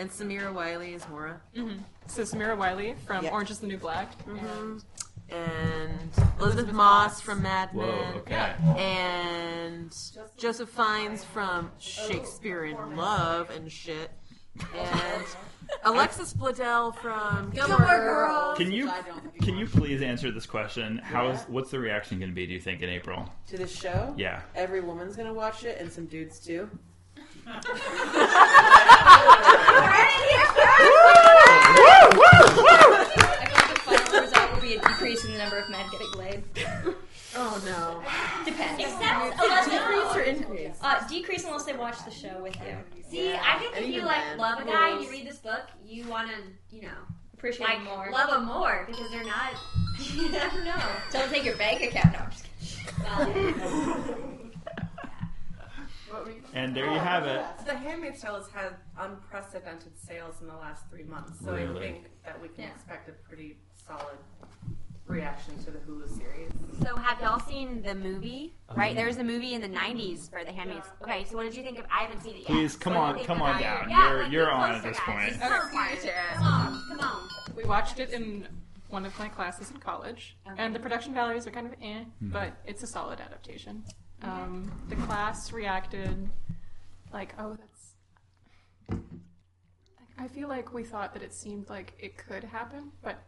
and 0.00 0.10
Samira 0.10 0.52
Wiley 0.52 0.94
is 0.94 1.06
Moira, 1.08 1.40
mm-hmm. 1.54 1.76
So 2.06 2.22
Samira 2.22 2.56
Wiley 2.56 2.94
from 3.06 3.24
Yeah. 3.24 3.30
Orange 3.32 3.50
is 3.50 3.58
the 3.58 3.66
New 3.66 3.76
Black. 3.76 4.18
Mm-hmm. 4.24 4.78
and 5.30 6.10
Elisabeth 6.40 6.72
Moss 6.72 7.20
from 7.20 7.42
Mad 7.42 7.74
Men. 7.74 7.86
whoa, 7.86 8.18
okay. 8.20 8.54
and 8.78 9.94
Joseph 10.36 10.70
Fiennes 10.70 11.22
from 11.22 11.70
Shakespeare 11.78 12.64
in 12.64 12.96
Love 12.96 13.50
and 13.50 13.70
shit, 13.70 14.10
and 14.74 15.24
Alexis 15.84 16.34
Bledel 16.34 16.96
from 16.96 17.50
Gilmore, 17.50 17.78
Girls. 17.78 18.58
Can 18.58 18.72
you 18.72 18.86
which 18.86 18.94
I 18.94 19.02
don't 19.02 19.38
can 19.42 19.56
you 19.56 19.66
please 19.66 20.02
answer 20.02 20.32
this 20.32 20.46
question? 20.46 20.98
How 20.98 21.28
is 21.28 21.42
what's 21.42 21.70
the 21.70 21.78
reaction 21.78 22.18
going 22.18 22.30
to 22.30 22.34
be? 22.34 22.46
Do 22.46 22.54
you 22.54 22.60
think 22.60 22.82
in 22.82 22.88
April? 22.88 23.30
to 23.48 23.56
this 23.56 23.74
show? 23.74 24.14
Yeah. 24.16 24.40
Every 24.56 24.80
woman's 24.80 25.14
gonna 25.14 25.34
watch 25.34 25.64
it, 25.64 25.78
and 25.78 25.92
some 25.92 26.06
dudes 26.06 26.40
too. 26.40 26.68
I 27.52 27.60
think 33.66 33.74
the 33.74 33.80
final 33.80 34.20
result 34.22 34.52
will 34.54 34.60
be 34.60 34.74
a 34.74 34.80
decrease 34.80 35.24
in 35.24 35.32
the 35.32 35.38
number 35.38 35.58
of 35.58 35.68
men 35.70 35.84
getting 35.90 36.10
laid. 36.12 36.44
Oh 37.36 37.60
no! 37.64 38.02
Decrease 38.44 38.84
or 40.16 40.20
increase? 40.22 40.76
Uh, 40.82 41.06
decrease 41.08 41.44
unless 41.44 41.64
they 41.64 41.74
watch 41.74 42.04
the 42.04 42.10
show 42.10 42.42
with 42.42 42.56
you. 42.56 42.76
see, 43.08 43.32
I 43.34 43.56
think 43.58 43.76
if 43.76 43.86
you 43.94 44.02
like 44.02 44.36
love 44.36 44.58
a 44.60 44.64
guy 44.64 44.90
and 44.90 45.02
you 45.04 45.10
read 45.10 45.26
this 45.28 45.38
book, 45.38 45.62
you 45.86 46.04
want 46.08 46.28
to, 46.28 46.34
you 46.74 46.82
know, 46.82 46.88
Appreciate 47.34 47.66
like 47.68 47.82
more. 47.84 48.10
love 48.12 48.30
them 48.30 48.46
more 48.46 48.84
because 48.88 49.08
they're 49.10 49.24
not. 49.24 49.52
You 50.14 50.28
never 50.30 50.64
know. 50.64 50.80
Don't 51.12 51.28
take 51.30 51.44
your 51.44 51.56
bank 51.56 51.82
account. 51.82 52.12
No, 52.14 52.20
I'm 52.20 52.30
just 52.32 52.46
kidding. 53.34 53.54
And 56.54 56.74
there 56.74 56.90
you 56.90 56.98
have 56.98 57.26
it. 57.26 57.44
The 57.66 57.74
Handmaid's 57.76 58.20
Tale 58.22 58.34
has 58.36 58.48
had 58.50 58.74
unprecedented 58.98 59.98
sales 59.98 60.40
in 60.40 60.46
the 60.48 60.54
last 60.56 60.88
three 60.90 61.04
months, 61.04 61.32
so 61.44 61.52
I 61.54 61.62
Really? 61.62 61.80
think 61.80 62.10
that 62.24 62.40
we 62.40 62.48
can 62.48 62.64
Yeah. 62.64 62.70
expect 62.70 63.08
a 63.08 63.12
pretty 63.12 63.58
solid 63.86 64.18
reaction 65.06 65.58
to 65.64 65.70
the 65.72 65.78
Hulu 65.80 66.08
series. 66.08 66.52
So 66.82 66.94
have 66.96 67.20
y'all 67.20 67.40
seen 67.40 67.82
the 67.82 67.94
movie? 67.96 68.54
Right, 68.76 68.94
there 68.94 69.06
was 69.06 69.18
a 69.18 69.24
movie 69.24 69.54
in 69.54 69.60
the 69.60 69.68
'90s 69.68 70.28
for 70.30 70.44
The 70.44 70.52
Handmaid's. 70.52 70.88
Okay, 71.02 71.24
so 71.24 71.36
what 71.36 71.42
did 71.44 71.56
you 71.56 71.62
think 71.64 71.78
of? 71.80 71.86
I 71.90 72.02
haven't 72.04 72.20
seen 72.22 72.34
it 72.36 72.38
yet. 72.40 72.46
Please 72.46 72.76
come 72.76 72.94
What 72.94 73.00
did 73.00 73.02
on, 73.02 73.10
you 73.10 73.16
think 73.18 73.26
come 73.26 73.42
on 73.42 73.50
about 73.50 73.60
it? 73.60 73.64
down. 73.64 73.90
Yeah, 73.90 74.08
You're 74.10 74.22
like, 74.22 74.32
you're 74.32 74.44
get 74.46 74.54
on 74.54 74.70
at 74.70 74.80
closer, 74.82 74.88
this 74.88 74.98
guys. 75.00 75.06
point. 75.06 75.28
It's 75.28 75.38
so 75.64 75.68
quiet. 75.70 76.14
Come 76.34 76.44
on, 76.46 76.88
come 76.88 77.00
on. 77.00 77.28
We 77.56 77.64
watched 77.64 77.98
it 77.98 78.10
in 78.10 78.46
one 78.88 79.04
of 79.04 79.16
my 79.18 79.28
classes 79.28 79.70
in 79.70 79.78
college, 79.78 80.36
and 80.58 80.74
the 80.74 80.78
production 80.80 81.12
values 81.14 81.46
are 81.46 81.50
kind 81.50 81.66
of 81.66 81.74
eh, 81.82 82.04
but 82.20 82.52
it's 82.64 82.82
a 82.84 82.86
solid 82.86 83.20
adaptation. 83.20 83.84
Um, 84.22 84.70
the 84.88 84.96
class 84.96 85.52
reacted 85.52 86.28
like, 87.12 87.34
"Oh, 87.38 87.56
that's." 87.56 89.00
I 90.18 90.28
feel 90.28 90.48
like 90.48 90.74
we 90.74 90.84
thought 90.84 91.14
that 91.14 91.22
it 91.22 91.32
seemed 91.32 91.70
like 91.70 91.94
it 91.98 92.18
could 92.18 92.44
happen, 92.44 92.92
but 93.02 93.22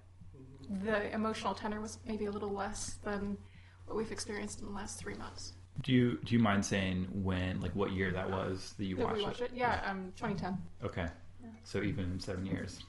the 0.85 1.13
emotional 1.15 1.55
tenor 1.55 1.81
was 1.81 1.99
maybe 2.07 2.27
a 2.27 2.31
little 2.31 2.53
less 2.53 2.99
than 3.03 3.39
what 3.87 3.97
we've 3.97 4.13
experienced 4.13 4.61
in 4.61 4.67
the 4.67 4.73
last 4.73 4.99
three 4.99 5.15
months. 5.15 5.55
Do 5.83 5.93
you 5.93 6.19
do 6.25 6.35
you 6.35 6.39
mind 6.39 6.65
saying 6.65 7.09
when, 7.13 7.61
like, 7.61 7.75
what 7.75 7.93
year 7.93 8.13
that 8.13 8.31
was 8.31 8.75
that 8.77 8.85
you 8.85 8.99
watched 8.99 9.17
we 9.17 9.23
watched 9.23 9.41
it, 9.41 9.53
yeah, 9.55 9.81
um, 9.87 10.13
2010. 10.17 10.59
Okay, 10.85 11.07
so 11.65 11.83
even 11.83 12.21
seven 12.21 12.45
years. 12.45 12.81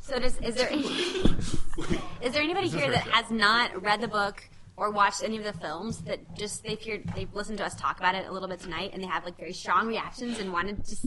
So 0.00 0.18
does 0.18 0.38
is 0.38 0.54
there 0.54 0.70
any, 0.70 0.82
is 2.22 2.32
there 2.32 2.42
anybody 2.42 2.68
here 2.68 2.90
that 2.90 3.02
has 3.08 3.30
not 3.30 3.82
read 3.82 4.00
the 4.00 4.08
book 4.08 4.48
or 4.76 4.90
watched 4.90 5.22
any 5.22 5.36
of 5.36 5.44
the 5.44 5.52
films 5.52 5.98
that 6.02 6.20
just 6.36 6.62
they've 6.62 6.82
heard 6.82 7.02
they've 7.14 7.32
listened 7.34 7.58
to 7.58 7.64
us 7.66 7.74
talk 7.74 7.98
about 7.98 8.14
it 8.14 8.26
a 8.26 8.32
little 8.32 8.48
bit 8.48 8.60
tonight 8.60 8.90
and 8.94 9.02
they 9.02 9.06
have 9.08 9.24
like 9.24 9.36
very 9.36 9.52
strong 9.52 9.86
reactions 9.88 10.38
and 10.38 10.52
want 10.52 10.68
to 10.68 10.74
just 10.88 11.04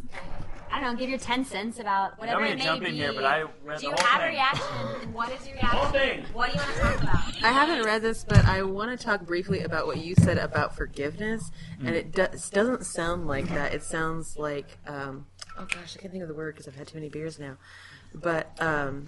I 0.69 0.79
don't 0.79 0.93
know 0.93 0.99
give 0.99 1.09
your 1.09 1.17
ten 1.19 1.43
cents 1.43 1.79
about 1.79 2.17
whatever 2.19 2.41
I'm 2.41 2.45
it 2.45 2.49
gonna 2.51 2.59
may 2.59 2.65
jump 2.65 2.81
be. 2.83 2.89
in 2.89 2.93
here, 2.95 3.13
but 3.13 3.25
I 3.25 3.43
read 3.63 3.79
Do 3.79 3.87
you 3.87 3.95
the 3.95 4.01
whole 4.01 4.07
have 4.07 4.21
a 4.21 4.27
reaction? 4.27 5.01
And 5.01 5.13
what 5.13 5.29
is 5.31 5.47
your 5.47 5.57
Whole 5.57 5.91
reaction? 5.91 6.23
thing. 6.23 6.33
What 6.33 6.51
do 6.51 6.57
you 6.57 6.63
want 6.63 6.75
to 6.75 6.81
talk 6.81 7.01
about? 7.03 7.43
I 7.43 7.51
haven't 7.51 7.83
read 7.85 8.01
this, 8.01 8.23
but 8.23 8.45
I 8.45 8.61
want 8.63 8.97
to 8.97 9.03
talk 9.05 9.25
briefly 9.25 9.61
about 9.63 9.85
what 9.87 9.97
you 9.97 10.15
said 10.15 10.37
about 10.37 10.75
forgiveness, 10.75 11.51
and 11.79 11.89
it 11.95 12.11
does, 12.13 12.49
doesn't 12.51 12.85
sound 12.85 13.27
like 13.27 13.49
that. 13.49 13.73
It 13.73 13.83
sounds 13.83 14.37
like, 14.37 14.77
um, 14.87 15.25
oh 15.57 15.65
gosh, 15.65 15.97
I 15.97 16.01
can't 16.01 16.11
think 16.13 16.21
of 16.23 16.29
the 16.29 16.35
word 16.35 16.55
because 16.55 16.69
I've 16.69 16.75
had 16.75 16.87
too 16.87 16.97
many 16.97 17.09
beers 17.09 17.37
now. 17.37 17.57
But 18.13 18.51
um, 18.61 19.07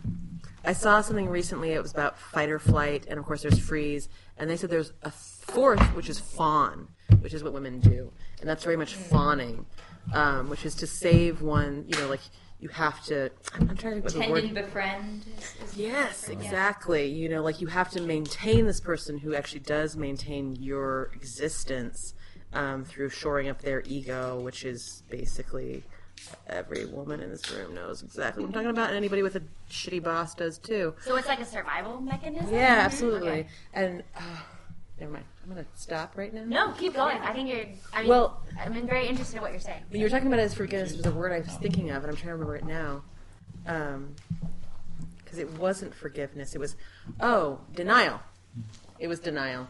I 0.65 0.73
saw 0.73 1.01
something 1.01 1.27
recently. 1.27 1.71
It 1.71 1.81
was 1.81 1.91
about 1.91 2.17
fight 2.17 2.49
or 2.49 2.59
flight, 2.59 3.05
and 3.09 3.19
of 3.19 3.25
course 3.25 3.41
there's 3.41 3.59
freeze, 3.59 4.09
and 4.37 4.49
they 4.49 4.57
said 4.57 4.69
there's 4.69 4.93
a 5.01 5.11
fourth, 5.11 5.81
which 5.95 6.09
is 6.09 6.19
fawn, 6.19 6.87
which 7.19 7.33
is 7.33 7.43
what 7.43 7.53
women 7.53 7.79
do, 7.79 8.11
and 8.39 8.49
that's 8.49 8.63
very 8.63 8.77
much 8.77 8.95
fawning, 8.95 9.65
um, 10.13 10.49
which 10.49 10.65
is 10.65 10.75
to 10.75 10.87
save 10.87 11.41
one. 11.41 11.85
You 11.87 11.97
know, 11.99 12.07
like 12.07 12.21
you 12.59 12.69
have 12.69 13.03
to. 13.05 13.29
I'm, 13.53 13.69
I'm 13.69 13.75
trying 13.75 14.01
to 14.01 14.01
think 14.01 14.03
what 14.05 14.13
the 14.13 14.19
Tend 14.19 14.31
word. 14.31 14.43
and 14.45 14.55
befriend. 14.55 15.25
Is, 15.37 15.71
is 15.71 15.77
Yes, 15.77 16.29
exactly. 16.29 17.07
You 17.07 17.27
know, 17.27 17.43
like 17.43 17.59
you 17.59 17.67
have 17.67 17.89
to 17.91 18.01
maintain 18.01 18.65
this 18.65 18.79
person 18.79 19.17
who 19.17 19.35
actually 19.35 19.59
does 19.59 19.97
maintain 19.97 20.55
your 20.55 21.11
existence 21.13 22.13
um, 22.53 22.85
through 22.85 23.09
shoring 23.09 23.49
up 23.49 23.61
their 23.61 23.83
ego, 23.85 24.39
which 24.39 24.63
is 24.63 25.03
basically 25.09 25.83
every 26.47 26.85
woman 26.85 27.19
in 27.21 27.29
this 27.29 27.49
room 27.51 27.73
knows 27.75 28.01
exactly 28.03 28.43
what 28.43 28.49
I'm 28.49 28.53
talking 28.53 28.69
about, 28.69 28.89
and 28.89 28.97
anybody 28.97 29.23
with 29.23 29.35
a 29.35 29.41
shitty 29.69 30.03
boss 30.03 30.33
does 30.35 30.57
too. 30.57 30.93
So 31.03 31.15
it's 31.15 31.27
like 31.27 31.39
a 31.39 31.45
survival 31.45 31.99
mechanism. 32.01 32.53
Yeah, 32.53 32.79
absolutely. 32.85 33.47
And 33.73 34.03
uh, 34.15 34.21
never 34.99 35.13
mind. 35.13 35.25
I'm 35.43 35.49
gonna 35.49 35.65
stop 35.75 36.13
right 36.15 36.33
now. 36.33 36.43
No, 36.45 36.71
keep 36.73 36.93
going. 36.93 37.17
I 37.17 37.33
think 37.33 37.49
you're. 37.49 37.65
I 37.93 38.01
mean, 38.01 38.09
Well- 38.09 38.41
I'm 38.59 38.73
very 38.87 39.07
interested 39.07 39.37
in 39.37 39.41
what 39.41 39.51
you're 39.51 39.59
saying. 39.59 39.83
When 39.89 39.99
you 39.99 40.05
were 40.05 40.09
talking 40.09 40.27
about 40.27 40.39
as 40.39 40.53
forgiveness, 40.53 40.91
it 40.93 40.97
was 40.97 41.05
a 41.05 41.11
word 41.11 41.31
I 41.33 41.39
was 41.39 41.53
thinking 41.55 41.89
of, 41.89 42.03
and 42.03 42.11
I'm 42.11 42.15
trying 42.15 42.27
to 42.29 42.33
remember 42.33 42.55
it 42.55 42.65
now. 42.65 43.03
Because 45.17 45.39
it 45.39 45.51
wasn't 45.57 45.93
forgiveness. 45.93 46.53
It 46.55 46.59
was, 46.59 46.75
oh, 47.19 47.59
denial. 47.73 48.19
It 48.99 49.07
was 49.07 49.19
denial. 49.19 49.67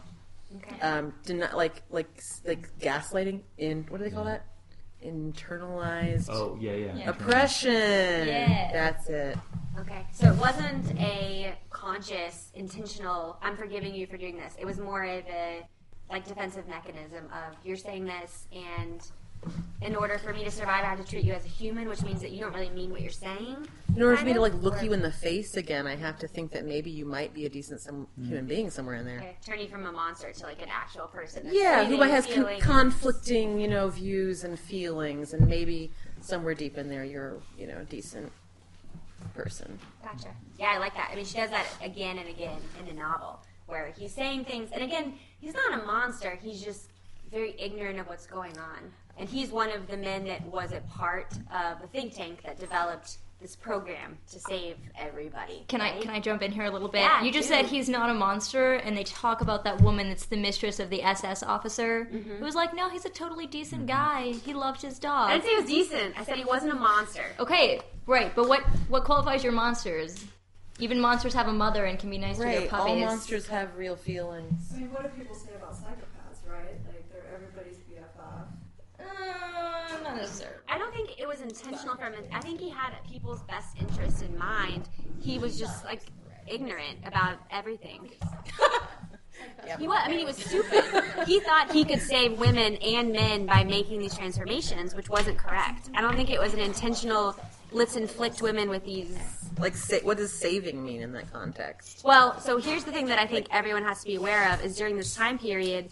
Okay. 0.56 0.80
Um, 0.80 1.12
deni- 1.24 1.52
like 1.54 1.82
like 1.90 2.22
like 2.46 2.78
gaslighting. 2.78 3.40
In 3.58 3.84
what 3.88 3.98
do 3.98 4.04
they 4.04 4.10
call 4.10 4.24
that? 4.24 4.46
Internalized 5.04 6.28
Oh 6.30 6.56
yeah, 6.60 6.72
yeah. 6.72 6.96
Yeah. 6.96 7.10
oppression. 7.10 7.72
Yeah. 7.72 8.70
That's 8.72 9.08
it. 9.08 9.38
Okay, 9.78 10.06
so 10.12 10.28
it 10.28 10.36
wasn't 10.36 10.98
a 11.00 11.56
conscious, 11.70 12.50
intentional. 12.54 13.36
I'm 13.42 13.56
forgiving 13.56 13.94
you 13.94 14.06
for 14.06 14.16
doing 14.16 14.36
this. 14.36 14.54
It 14.58 14.64
was 14.64 14.78
more 14.78 15.04
of 15.04 15.24
a 15.26 15.66
like 16.10 16.26
defensive 16.26 16.68
mechanism 16.68 17.24
of 17.26 17.56
you're 17.64 17.76
saying 17.76 18.04
this 18.04 18.46
and 18.52 19.00
in 19.82 19.94
order 19.94 20.18
for 20.18 20.32
me 20.32 20.44
to 20.44 20.50
survive 20.50 20.84
I 20.84 20.88
have 20.88 20.98
to 20.98 21.04
treat 21.04 21.24
you 21.24 21.32
as 21.32 21.44
a 21.44 21.48
human, 21.48 21.88
which 21.88 22.02
means 22.02 22.20
that 22.20 22.30
you 22.30 22.40
don't 22.40 22.54
really 22.54 22.70
mean 22.70 22.90
what 22.90 23.00
you're 23.00 23.10
saying. 23.10 23.66
In 23.94 24.02
order 24.02 24.16
for 24.16 24.24
kind 24.24 24.28
me 24.28 24.34
to 24.34 24.40
like 24.40 24.54
look 24.54 24.82
you 24.82 24.92
in 24.92 25.02
the 25.02 25.12
face 25.12 25.56
again, 25.56 25.86
I 25.86 25.96
have 25.96 26.18
to 26.20 26.28
think 26.28 26.50
that 26.52 26.64
maybe 26.64 26.90
you 26.90 27.04
might 27.04 27.32
be 27.34 27.46
a 27.46 27.48
decent 27.48 27.80
some 27.80 28.08
human 28.16 28.38
mm-hmm. 28.38 28.46
being 28.46 28.70
somewhere 28.70 28.96
in 28.96 29.04
there. 29.04 29.18
Okay, 29.18 29.36
turn 29.44 29.60
you 29.60 29.68
from 29.68 29.86
a 29.86 29.92
monster 29.92 30.32
to 30.32 30.42
like 30.44 30.62
an 30.62 30.68
actual 30.70 31.06
person. 31.06 31.44
that's 31.44 31.54
Yeah, 31.54 31.84
who 31.84 32.00
has 32.00 32.26
con- 32.26 32.60
conflicting, 32.60 33.60
you 33.60 33.68
know, 33.68 33.88
views 33.88 34.44
and 34.44 34.58
feelings, 34.58 35.32
and 35.32 35.46
maybe 35.46 35.92
somewhere 36.20 36.54
deep 36.54 36.78
in 36.78 36.88
there, 36.88 37.04
you're, 37.04 37.36
you 37.58 37.66
know, 37.66 37.78
a 37.78 37.84
decent 37.84 38.32
person. 39.34 39.78
Gotcha. 40.02 40.28
Yeah, 40.58 40.72
I 40.74 40.78
like 40.78 40.94
that. 40.94 41.10
I 41.12 41.16
mean, 41.16 41.24
she 41.24 41.36
does 41.36 41.50
that 41.50 41.66
again 41.82 42.18
and 42.18 42.28
again 42.28 42.58
in 42.80 42.86
the 42.86 42.92
novel, 42.92 43.40
where 43.66 43.92
he's 43.96 44.12
saying 44.12 44.44
things, 44.44 44.70
and 44.72 44.82
again, 44.82 45.14
he's 45.40 45.54
not 45.54 45.82
a 45.82 45.84
monster. 45.84 46.38
He's 46.42 46.62
just 46.62 46.90
very 47.30 47.54
ignorant 47.58 47.98
of 47.98 48.06
what's 48.06 48.26
going 48.26 48.56
on, 48.58 48.92
and 49.18 49.28
he's 49.28 49.50
one 49.50 49.70
of 49.70 49.86
the 49.86 49.96
men 49.96 50.24
that 50.26 50.44
was 50.46 50.72
a 50.72 50.80
part 50.96 51.32
of 51.54 51.80
the 51.80 51.86
think 51.88 52.14
tank 52.14 52.42
that 52.44 52.58
developed 52.58 53.18
this 53.40 53.56
program 53.56 54.16
to 54.30 54.38
save 54.38 54.76
everybody. 54.98 55.64
Can 55.68 55.80
I 55.82 56.00
can 56.00 56.08
I 56.10 56.18
jump 56.20 56.40
in 56.40 56.50
here 56.50 56.64
a 56.64 56.70
little 56.70 56.88
bit? 56.88 57.00
Yeah, 57.02 57.22
you 57.22 57.30
just 57.30 57.48
do. 57.48 57.54
said 57.54 57.66
he's 57.66 57.88
not 57.90 58.08
a 58.08 58.14
monster, 58.14 58.74
and 58.74 58.96
they 58.96 59.04
talk 59.04 59.40
about 59.42 59.64
that 59.64 59.80
woman 59.82 60.08
that's 60.08 60.26
the 60.26 60.36
mistress 60.36 60.80
of 60.80 60.88
the 60.88 61.02
SS 61.02 61.42
officer, 61.42 62.08
Mm-hmm. 62.10 62.36
who 62.36 62.44
was 62.44 62.54
like, 62.54 62.74
"No, 62.74 62.88
he's 62.88 63.04
a 63.04 63.10
totally 63.10 63.46
decent 63.46 63.86
guy. 63.86 64.32
He 64.32 64.54
loved 64.54 64.80
his 64.80 64.98
dog. 64.98 65.30
I 65.30 65.36
dog." 65.38 65.42
didn't 65.42 65.66
say 65.66 65.72
he 65.72 65.78
was 65.80 65.88
decent. 65.90 66.18
I 66.18 66.24
said 66.24 66.36
he 66.36 66.44
wasn't 66.44 66.72
a 66.72 66.76
monster. 66.76 67.24
Okay, 67.38 67.80
right, 68.06 68.34
but 68.34 68.48
what 68.48 68.62
what 68.88 69.04
qualifies 69.04 69.42
your 69.44 69.52
monsters? 69.52 70.24
Even 70.78 70.98
monsters 70.98 71.34
have 71.34 71.46
a 71.48 71.52
mother 71.52 71.84
and 71.84 71.98
can 71.98 72.10
be 72.10 72.18
nice 72.18 72.36
to 72.36 72.42
their 72.44 72.60
Right, 72.60 72.68
puppies. 72.70 72.92
all 72.92 72.98
monsters 73.10 73.46
have 73.48 73.76
real 73.76 73.94
feelings. 73.94 74.72
I 74.74 74.78
mean, 74.78 74.90
what 74.90 75.02
do 75.02 75.08
people 75.20 75.34
say 75.36 75.50
about 75.54 75.72
psychopaths, 75.74 76.50
right? 76.50 76.74
Like, 76.86 77.12
they're 77.12 77.22
everybody's 77.34 77.76
BFF. 77.78 78.46
Uh, 78.98 80.02
not 80.02 80.16
necessarily. 80.16 80.56
I 80.68 80.78
don't 80.78 80.92
think 80.94 81.10
it 81.20 81.28
was 81.28 81.33
intentional 81.44 81.96
from 81.96 82.14
him. 82.14 82.24
I 82.32 82.40
think 82.40 82.60
he 82.60 82.70
had 82.70 82.92
people's 83.08 83.42
best 83.42 83.76
interest 83.80 84.22
in 84.22 84.36
mind. 84.36 84.88
He 85.20 85.38
was 85.38 85.58
just 85.58 85.84
like 85.84 86.02
ignorant 86.46 86.98
about 87.04 87.38
everything. 87.50 88.10
He 89.78 89.88
was. 89.88 90.00
I 90.02 90.08
mean, 90.08 90.20
he 90.20 90.24
was 90.24 90.36
stupid. 90.36 90.84
He 91.26 91.40
thought 91.40 91.72
he 91.72 91.84
could 91.84 92.00
save 92.00 92.38
women 92.38 92.76
and 92.76 93.12
men 93.12 93.46
by 93.46 93.64
making 93.64 93.98
these 93.98 94.14
transformations, 94.16 94.94
which 94.94 95.08
wasn't 95.08 95.38
correct. 95.38 95.90
I 95.94 96.00
don't 96.00 96.14
think 96.14 96.30
it 96.30 96.38
was 96.38 96.54
an 96.54 96.60
intentional. 96.60 97.36
Let's 97.72 97.96
inflict 97.96 98.42
women 98.42 98.68
with 98.68 98.84
these. 98.84 99.16
Like, 99.58 99.74
sa- 99.74 99.98
what 100.02 100.18
does 100.18 100.32
saving 100.32 100.84
mean 100.84 101.02
in 101.02 101.12
that 101.12 101.32
context? 101.32 102.02
Well, 102.04 102.38
so 102.40 102.58
here's 102.58 102.84
the 102.84 102.92
thing 102.92 103.06
that 103.06 103.18
I 103.18 103.26
think 103.26 103.48
everyone 103.50 103.82
has 103.84 104.00
to 104.00 104.06
be 104.06 104.14
aware 104.14 104.52
of: 104.52 104.64
is 104.64 104.76
during 104.76 104.96
this 104.96 105.14
time 105.14 105.38
period, 105.38 105.88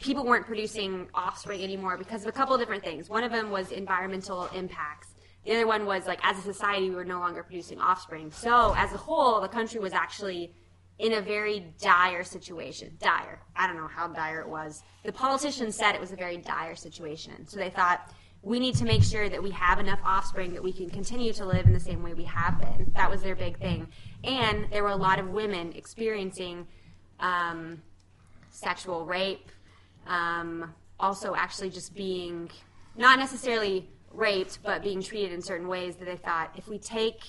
people 0.00 0.24
weren't 0.24 0.46
producing 0.46 1.08
offspring 1.14 1.62
anymore 1.62 1.96
because 1.96 2.22
of 2.22 2.28
a 2.28 2.32
couple 2.32 2.54
of 2.54 2.60
different 2.60 2.82
things. 2.82 3.08
One 3.08 3.22
of 3.22 3.30
them 3.30 3.50
was 3.50 3.70
environmental 3.70 4.46
impacts. 4.54 5.08
The 5.44 5.52
other 5.52 5.66
one 5.66 5.86
was 5.86 6.06
like 6.06 6.20
as 6.22 6.38
a 6.38 6.42
society 6.42 6.90
we 6.90 6.96
were 6.96 7.04
no 7.04 7.20
longer 7.20 7.42
producing 7.42 7.78
offspring. 7.80 8.30
So 8.30 8.74
as 8.76 8.92
a 8.92 8.96
whole, 8.96 9.40
the 9.40 9.48
country 9.48 9.80
was 9.80 9.92
actually 9.92 10.54
in 10.98 11.14
a 11.14 11.20
very 11.20 11.72
dire 11.80 12.24
situation. 12.24 12.96
Dire. 12.98 13.40
I 13.56 13.66
don't 13.66 13.76
know 13.76 13.88
how 13.88 14.08
dire 14.08 14.40
it 14.40 14.48
was. 14.48 14.82
The 15.04 15.12
politicians 15.12 15.76
said 15.76 15.94
it 15.94 16.00
was 16.00 16.12
a 16.12 16.16
very 16.16 16.36
dire 16.36 16.74
situation. 16.74 17.46
So 17.46 17.58
they 17.58 17.70
thought 17.70 18.12
we 18.42 18.58
need 18.58 18.74
to 18.76 18.84
make 18.84 19.02
sure 19.02 19.28
that 19.28 19.42
we 19.42 19.50
have 19.50 19.78
enough 19.78 20.00
offspring 20.04 20.52
that 20.54 20.62
we 20.62 20.72
can 20.72 20.88
continue 20.88 21.32
to 21.34 21.44
live 21.44 21.66
in 21.66 21.72
the 21.72 21.80
same 21.80 22.02
way 22.02 22.14
we 22.14 22.24
have 22.24 22.58
been. 22.58 22.90
That 22.96 23.10
was 23.10 23.22
their 23.22 23.36
big 23.36 23.58
thing. 23.58 23.88
And 24.24 24.66
there 24.70 24.82
were 24.82 24.90
a 24.90 24.96
lot 24.96 25.18
of 25.18 25.28
women 25.28 25.72
experiencing 25.74 26.66
um, 27.18 27.82
sexual 28.50 29.04
rape, 29.04 29.50
um, 30.06 30.74
also 30.98 31.34
actually 31.34 31.70
just 31.70 31.94
being 31.94 32.50
not 32.96 33.18
necessarily 33.18 33.88
raped, 34.12 34.58
but 34.62 34.82
being 34.82 35.02
treated 35.02 35.32
in 35.32 35.40
certain 35.40 35.68
ways 35.68 35.96
that 35.96 36.04
they 36.04 36.16
thought 36.16 36.52
if 36.56 36.68
we 36.68 36.78
take 36.78 37.20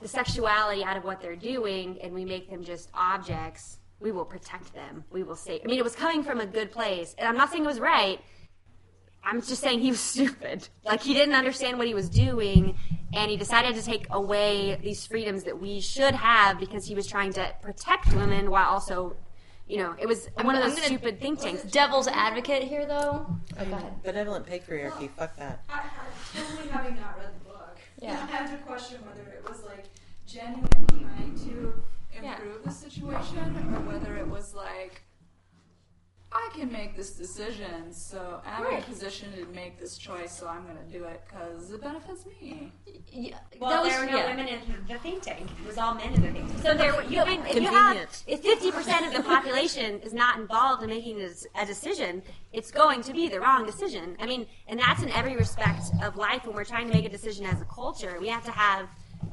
the 0.00 0.08
sexuality 0.08 0.84
out 0.84 0.96
of 0.96 1.04
what 1.04 1.20
they're 1.20 1.36
doing 1.36 1.98
and 2.02 2.14
we 2.14 2.24
make 2.24 2.50
them 2.50 2.62
just 2.62 2.88
objects, 2.94 3.78
we 4.00 4.12
will 4.12 4.24
protect 4.24 4.72
them. 4.74 5.04
We 5.10 5.22
will 5.22 5.36
save. 5.36 5.62
I 5.64 5.66
mean, 5.66 5.78
it 5.78 5.84
was 5.84 5.96
coming 5.96 6.22
from 6.22 6.40
a 6.40 6.46
good 6.46 6.70
place, 6.70 7.14
and 7.18 7.26
I'm 7.26 7.36
not 7.36 7.50
saying 7.50 7.64
it 7.64 7.66
was 7.66 7.80
right. 7.80 8.20
I'm 9.24 9.42
just 9.42 9.60
saying 9.60 9.80
he 9.80 9.90
was 9.90 10.00
stupid. 10.14 10.68
Like 10.84 11.02
he 11.02 11.14
didn't 11.14 11.34
understand 11.34 11.78
what 11.78 11.86
he 11.86 11.94
was 11.94 12.08
doing, 12.08 12.76
and 13.12 13.30
he 13.30 13.36
decided 13.36 13.74
to 13.74 13.82
take 13.82 14.06
away 14.10 14.78
these 14.82 15.04
freedoms 15.06 15.44
that 15.44 15.60
we 15.60 15.80
should 15.80 16.14
have 16.14 16.60
because 16.60 16.86
he 16.86 16.94
was 16.94 17.06
trying 17.06 17.32
to 17.34 17.52
protect 17.60 18.14
women 18.14 18.50
while 18.50 18.68
also, 18.68 19.16
you 19.68 19.76
know, 19.78 19.94
it 19.98 20.06
was 20.06 20.28
one 20.42 20.54
of 20.56 20.62
I'm 20.62 20.68
those 20.70 20.74
gonna- 20.76 20.86
stupid 20.86 21.20
think 21.20 21.40
tanks. 21.40 21.62
Devil's 21.64 22.08
advocate 22.08 22.62
here, 22.64 22.86
though. 22.86 23.26
Oh, 23.60 23.64
go 23.64 23.76
ahead. 23.76 24.02
Benevolent 24.02 24.46
patriarchy, 24.46 25.10
fuck 25.10 25.36
that. 25.36 25.62
I, 25.68 25.80
I, 25.80 26.40
totally 26.40 26.68
having 26.68 26.96
not 26.96 27.18
read 27.18 27.28
the 27.40 27.44
book, 27.50 27.78
Yeah. 28.00 28.12
I 28.12 28.36
have 28.36 28.50
to 28.50 28.56
question 28.64 28.98
whether 29.06 29.28
it 29.30 29.44
was 29.48 29.62
like 29.64 29.84
genuine 30.26 30.68
trying 30.88 31.34
to 31.44 31.82
Yeah. 32.22 32.36
improve 32.36 32.64
the 32.64 32.70
situation 32.70 33.38
or 33.74 33.80
whether 33.92 34.16
it 34.16 34.26
was 34.26 34.54
like 34.54 35.02
I 36.30 36.50
can 36.54 36.70
make 36.70 36.94
this 36.94 37.12
decision, 37.12 37.90
so 37.90 38.42
I'm 38.44 38.60
in 38.66 38.66
a 38.66 38.74
Right. 38.76 38.84
position 38.86 39.32
to 39.32 39.46
make 39.54 39.78
this 39.80 39.96
choice, 39.96 40.30
so 40.30 40.46
I'm 40.46 40.64
going 40.64 40.76
to 40.76 40.92
do 40.92 41.04
it 41.04 41.22
because 41.26 41.70
it 41.70 41.80
benefits 41.80 42.26
me. 42.26 42.70
Yeah, 43.10 43.38
Well, 43.58 43.70
that 43.70 43.82
was, 43.82 43.92
there 43.92 44.00
were 44.04 44.10
no 44.12 44.18
yeah. 44.18 44.26
women 44.26 44.46
in 44.48 44.60
the 44.86 44.98
think 44.98 45.22
tank. 45.22 45.48
It 45.62 45.66
was 45.66 45.78
all 45.78 45.94
men 45.94 46.12
in 46.12 46.20
the 46.20 46.30
think 46.30 46.48
tank. 46.48 46.62
So 46.62 46.74
there, 46.74 46.94
were- 46.94 47.04
you, 47.04 47.20
I 47.22 47.32
if 47.48 47.54
you 47.56 47.62
have, 47.62 47.72
Convenient. 47.96 48.24
if 48.26 48.40
fifty 48.42 48.70
percent 48.70 49.06
of 49.06 49.14
the 49.14 49.22
population 49.22 50.00
is 50.00 50.12
not 50.12 50.38
involved 50.38 50.82
in 50.82 50.90
making 50.90 51.22
a, 51.22 51.30
a 51.62 51.64
decision, 51.64 52.22
it's 52.52 52.70
going 52.70 53.00
to 53.04 53.12
be 53.14 53.28
the 53.28 53.40
wrong 53.40 53.64
decision. 53.64 54.14
I 54.20 54.26
mean, 54.26 54.46
and 54.66 54.78
that's 54.78 55.02
in 55.02 55.08
every 55.12 55.34
respect 55.34 55.84
of 56.02 56.16
life. 56.16 56.46
When 56.46 56.54
we're 56.54 56.64
trying 56.64 56.88
to 56.88 56.92
make 56.94 57.06
a 57.06 57.08
decision 57.08 57.46
as 57.46 57.58
a 57.62 57.64
culture, 57.64 58.18
we 58.20 58.28
have 58.28 58.44
to 58.44 58.52
have, 58.52 58.86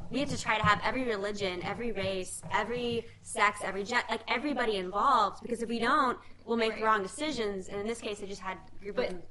we 0.09 0.19
have 0.19 0.29
to 0.29 0.41
try 0.41 0.57
to 0.57 0.63
have 0.63 0.79
every 0.83 1.03
religion, 1.03 1.61
every 1.63 1.91
race, 1.91 2.41
every 2.51 3.05
sex, 3.21 3.59
every 3.63 3.83
gen, 3.83 4.01
like 4.09 4.21
everybody 4.27 4.77
involved. 4.77 5.41
Because 5.41 5.61
if 5.61 5.69
we 5.69 5.79
don't, 5.79 6.17
we'll 6.45 6.57
make 6.57 6.75
the 6.77 6.83
wrong 6.83 7.01
decisions. 7.03 7.67
And 7.69 7.79
in 7.81 7.87
this 7.87 7.99
case, 7.99 8.19
they 8.19 8.27
just 8.27 8.41
had 8.41 8.57
a 8.79 8.83
group 8.83 8.95
But- 8.97 9.09
of 9.11 9.21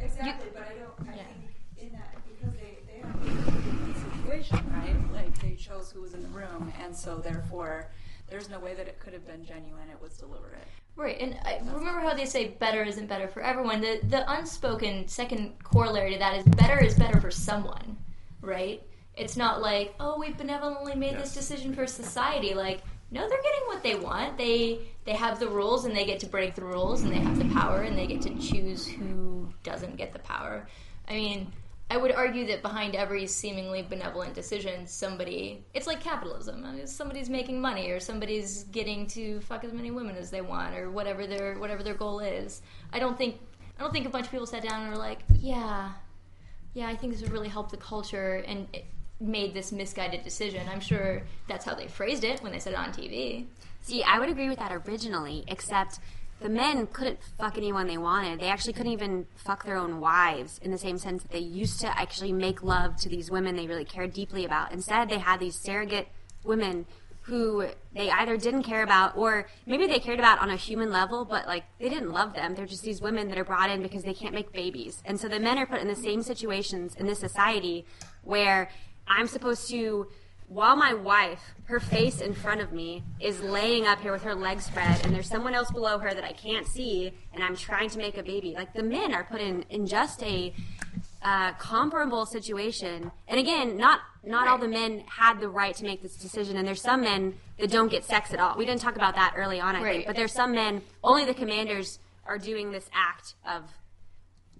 Exactly, 0.00 0.50
but 0.52 0.62
I 0.62 0.74
don't. 0.74 1.08
I 1.08 1.16
Yeah. 1.16 1.22
think 1.22 1.56
in 1.78 1.92
that 1.92 2.14
because 2.24 2.54
they 2.54 2.78
they 2.86 2.98
have 3.00 3.96
a 3.96 4.00
situation, 4.00 4.72
right? 4.74 5.12
Like 5.12 5.38
they 5.40 5.54
chose 5.54 5.92
who 5.92 6.00
was 6.00 6.14
in 6.14 6.22
the 6.22 6.28
room, 6.28 6.72
and 6.82 6.94
so 6.96 7.18
therefore, 7.18 7.90
there's 8.28 8.48
no 8.48 8.58
way 8.58 8.74
that 8.74 8.88
it 8.88 8.98
could 8.98 9.12
have 9.12 9.26
been 9.26 9.44
genuine. 9.44 9.88
It 9.90 10.00
was 10.00 10.16
deliberate. 10.16 10.66
Right, 10.96 11.18
and 11.20 11.38
I 11.44 11.58
remember 11.72 12.00
how 12.00 12.14
they 12.14 12.26
say 12.26 12.48
better 12.48 12.82
isn't 12.82 13.06
better 13.06 13.28
for 13.28 13.42
everyone. 13.42 13.80
The 13.80 14.00
the 14.08 14.28
unspoken 14.30 15.06
second 15.06 15.62
corollary 15.62 16.14
to 16.14 16.18
that 16.18 16.36
is 16.36 16.44
better 16.44 16.82
is 16.82 16.94
better 16.98 17.20
for 17.20 17.30
someone, 17.30 17.96
right? 18.40 18.82
It's 19.16 19.36
not 19.36 19.60
like 19.60 19.94
oh 20.00 20.18
we 20.18 20.32
benevolently 20.32 20.94
made 20.94 21.18
this 21.18 21.34
decision 21.34 21.74
for 21.74 21.86
society. 21.86 22.54
Like 22.54 22.82
no, 23.10 23.28
they're 23.28 23.42
getting 23.42 23.66
what 23.66 23.82
they 23.82 23.94
want. 23.94 24.38
They 24.38 24.80
they 25.04 25.12
have 25.12 25.38
the 25.38 25.48
rules 25.48 25.84
and 25.84 25.94
they 25.94 26.04
get 26.04 26.20
to 26.20 26.26
break 26.26 26.54
the 26.54 26.64
rules 26.64 27.02
and 27.02 27.12
they 27.12 27.18
have 27.18 27.38
the 27.38 27.52
power 27.54 27.82
and 27.82 27.96
they 27.96 28.06
get 28.06 28.22
to 28.22 28.38
choose 28.38 28.86
who 28.86 29.52
doesn't 29.62 29.96
get 29.96 30.12
the 30.12 30.18
power. 30.20 30.66
I 31.08 31.14
mean. 31.14 31.52
I 31.90 31.98
would 31.98 32.12
argue 32.12 32.46
that 32.46 32.62
behind 32.62 32.96
every 32.96 33.26
seemingly 33.26 33.82
benevolent 33.82 34.32
decision, 34.32 34.86
somebody, 34.86 35.62
it's 35.74 35.86
like 35.86 36.00
capitalism. 36.00 36.64
I 36.64 36.72
mean, 36.72 36.86
Somebody's 36.86 37.28
making 37.28 37.60
money 37.60 37.90
or 37.90 38.00
somebody's 38.00 38.62
getting 38.64 39.06
to 39.08 39.40
fuck 39.40 39.62
as 39.62 39.74
many 39.74 39.90
women 39.90 40.16
as 40.16 40.30
they 40.30 40.40
want 40.40 40.74
or 40.74 40.90
whatever 40.90 41.26
their, 41.26 41.58
whatever 41.58 41.82
their 41.82 41.92
goal 41.92 42.20
is. 42.20 42.62
I 42.94 42.98
don't 42.98 43.18
think, 43.18 43.40
I 43.78 43.82
don't 43.82 43.92
think 43.92 44.06
a 44.06 44.08
bunch 44.08 44.24
of 44.24 44.30
people 44.30 44.46
sat 44.46 44.62
down 44.62 44.84
and 44.84 44.90
were 44.90 44.96
like, 44.96 45.18
yeah, 45.38 45.92
yeah, 46.72 46.88
I 46.88 46.96
think 46.96 47.12
this 47.12 47.20
would 47.20 47.32
really 47.32 47.48
help 47.48 47.70
the 47.70 47.76
culture 47.76 48.42
and 48.46 48.68
it 48.72 48.86
made 49.22 49.54
this 49.54 49.72
misguided 49.72 50.22
decision. 50.22 50.68
I'm 50.68 50.80
sure 50.80 51.22
that's 51.48 51.64
how 51.64 51.74
they 51.74 51.86
phrased 51.86 52.24
it 52.24 52.42
when 52.42 52.52
they 52.52 52.58
said 52.58 52.72
it 52.72 52.78
on 52.78 52.92
TV. 52.92 53.46
See, 53.80 54.02
I 54.02 54.18
would 54.18 54.28
agree 54.28 54.48
with 54.48 54.58
that 54.58 54.72
originally, 54.72 55.44
except 55.48 55.98
the 56.40 56.48
men 56.48 56.86
couldn't 56.88 57.20
fuck 57.38 57.56
anyone 57.56 57.86
they 57.86 57.98
wanted. 57.98 58.40
They 58.40 58.48
actually 58.48 58.72
couldn't 58.72 58.92
even 58.92 59.26
fuck 59.36 59.64
their 59.64 59.76
own 59.76 60.00
wives 60.00 60.58
in 60.62 60.70
the 60.70 60.78
same 60.78 60.98
sense 60.98 61.22
that 61.22 61.30
they 61.32 61.38
used 61.38 61.80
to 61.80 61.98
actually 61.98 62.32
make 62.32 62.62
love 62.62 62.96
to 62.98 63.08
these 63.08 63.30
women 63.30 63.56
they 63.56 63.66
really 63.66 63.84
cared 63.84 64.12
deeply 64.12 64.44
about. 64.44 64.72
Instead, 64.72 65.08
they 65.08 65.18
had 65.18 65.40
these 65.40 65.58
surrogate 65.58 66.08
women 66.44 66.86
who 67.22 67.68
they 67.94 68.10
either 68.10 68.36
didn't 68.36 68.64
care 68.64 68.82
about 68.82 69.16
or 69.16 69.46
maybe 69.64 69.86
they 69.86 70.00
cared 70.00 70.18
about 70.18 70.40
on 70.40 70.50
a 70.50 70.56
human 70.56 70.90
level, 70.90 71.24
but 71.24 71.46
like 71.46 71.64
they 71.78 71.88
didn't 71.88 72.10
love 72.10 72.34
them. 72.34 72.54
They're 72.54 72.66
just 72.66 72.82
these 72.82 73.00
women 73.00 73.28
that 73.28 73.38
are 73.38 73.44
brought 73.44 73.70
in 73.70 73.80
because 73.80 74.02
they 74.02 74.14
can't 74.14 74.34
make 74.34 74.52
babies. 74.52 75.00
And 75.04 75.20
so 75.20 75.28
the 75.28 75.38
men 75.38 75.58
are 75.58 75.66
put 75.66 75.80
in 75.80 75.86
the 75.86 75.94
same 75.94 76.22
situations 76.22 76.96
in 76.96 77.06
this 77.06 77.20
society 77.20 77.86
where 78.24 78.70
I'm 79.06 79.26
supposed 79.26 79.68
to 79.70 80.08
while 80.52 80.76
my 80.76 80.92
wife, 80.92 81.40
her 81.64 81.80
face 81.80 82.20
in 82.20 82.34
front 82.34 82.60
of 82.60 82.72
me, 82.72 83.02
is 83.20 83.40
laying 83.40 83.86
up 83.86 84.00
here 84.00 84.12
with 84.12 84.22
her 84.22 84.34
legs 84.34 84.66
spread, 84.66 85.02
and 85.04 85.14
there's 85.14 85.28
someone 85.28 85.54
else 85.54 85.70
below 85.70 85.98
her 85.98 86.12
that 86.12 86.24
I 86.24 86.32
can't 86.32 86.66
see, 86.66 87.12
and 87.32 87.42
I'm 87.42 87.56
trying 87.56 87.88
to 87.90 87.98
make 87.98 88.18
a 88.18 88.22
baby. 88.22 88.52
Like 88.54 88.74
the 88.74 88.82
men 88.82 89.14
are 89.14 89.24
put 89.24 89.40
in 89.40 89.64
in 89.70 89.86
just 89.86 90.22
a 90.22 90.52
uh, 91.22 91.52
comparable 91.52 92.26
situation. 92.26 93.10
And 93.28 93.40
again, 93.40 93.78
not 93.78 94.00
not 94.24 94.46
all 94.46 94.58
the 94.58 94.68
men 94.68 95.04
had 95.06 95.40
the 95.40 95.48
right 95.48 95.74
to 95.76 95.84
make 95.84 96.02
this 96.02 96.16
decision, 96.16 96.56
and 96.58 96.68
there's 96.68 96.82
some 96.82 97.00
men 97.00 97.34
that 97.58 97.70
don't 97.70 97.90
get 97.90 98.04
sex 98.04 98.34
at 98.34 98.38
all. 98.38 98.56
We 98.58 98.66
didn't 98.66 98.82
talk 98.82 98.96
about 98.96 99.14
that 99.14 99.32
early 99.36 99.58
on, 99.58 99.74
I 99.74 99.82
Right. 99.82 99.92
think, 99.94 100.06
but 100.06 100.16
there's 100.16 100.32
some 100.32 100.52
men. 100.52 100.82
Only 101.02 101.24
the 101.24 101.34
commanders 101.34 101.98
are 102.26 102.38
doing 102.38 102.72
this 102.72 102.90
act 102.92 103.34
of 103.48 103.62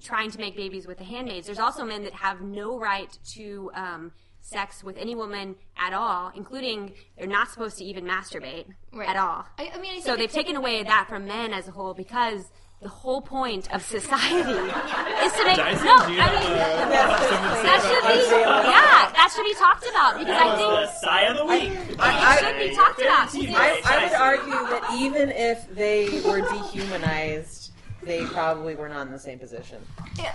trying 0.03 0.31
to 0.31 0.39
make 0.39 0.57
babies 0.57 0.87
with 0.87 0.99
the 0.99 1.05
handmaids. 1.05 1.47
There's 1.47 1.61
also 1.61 1.85
men 1.85 2.03
that 2.05 2.15
have 2.15 2.41
no 2.41 2.79
right 2.79 3.17
to 3.35 3.71
um, 3.75 4.13
sex 4.43 4.83
with 4.85 4.97
any 4.99 5.15
woman 5.15 5.55
at 5.79 5.93
all, 5.93 6.31
including 6.35 6.93
they're 7.17 7.27
not 7.27 7.49
supposed 7.49 7.79
to 7.79 7.85
even 7.85 8.05
masturbate 8.05 8.67
Right. 8.93 9.09
at 9.09 9.17
all. 9.17 9.47
I, 9.59 9.71
I 9.75 9.79
mean, 9.81 9.97
I 9.97 10.01
So 10.01 10.17
they've 10.17 10.31
taken 10.31 10.57
away 10.57 10.83
that 10.83 11.07
from 11.09 11.27
men 11.27 11.55
as 11.55 11.69
a 11.69 11.71
whole 11.71 11.95
because 11.95 12.45
the 12.83 12.89
whole 12.89 13.23
point 13.23 13.73
of 13.73 13.81
society 13.81 14.35
is 14.41 15.33
to 15.33 15.45
make 15.45 15.57
Dyson, 15.57 15.85
no. 15.87 15.95
I 15.97 16.09
mean, 16.09 16.19
uh, 16.19 16.89
that 17.63 17.81
should 17.81 18.03
be 18.09 18.19
yeah, 18.41 19.13
that 19.15 19.33
should 19.35 19.45
be 19.45 19.55
talked 19.55 19.87
about 19.89 20.19
because 20.19 20.37
I 20.37 20.51
The 20.51 20.87
think 20.87 20.99
sigh 21.01 21.23
of 21.23 21.37
the 21.37 21.45
week. 21.47 21.73
it 21.73 22.39
should 22.41 22.59
be 22.59 22.75
talked 22.75 23.01
about. 23.01 23.29
I, 23.57 23.81
I 23.85 24.05
would 24.05 24.13
argue 24.15 24.69
that 24.69 24.97
even 24.99 25.31
if 25.31 25.73
they 25.75 26.21
were 26.29 26.41
dehumanized, 26.53 27.71
they 28.03 28.25
probably 28.27 28.75
were 28.75 28.89
not 28.89 29.07
in 29.07 29.13
the 29.13 29.19
same 29.19 29.39
position. 29.39 29.79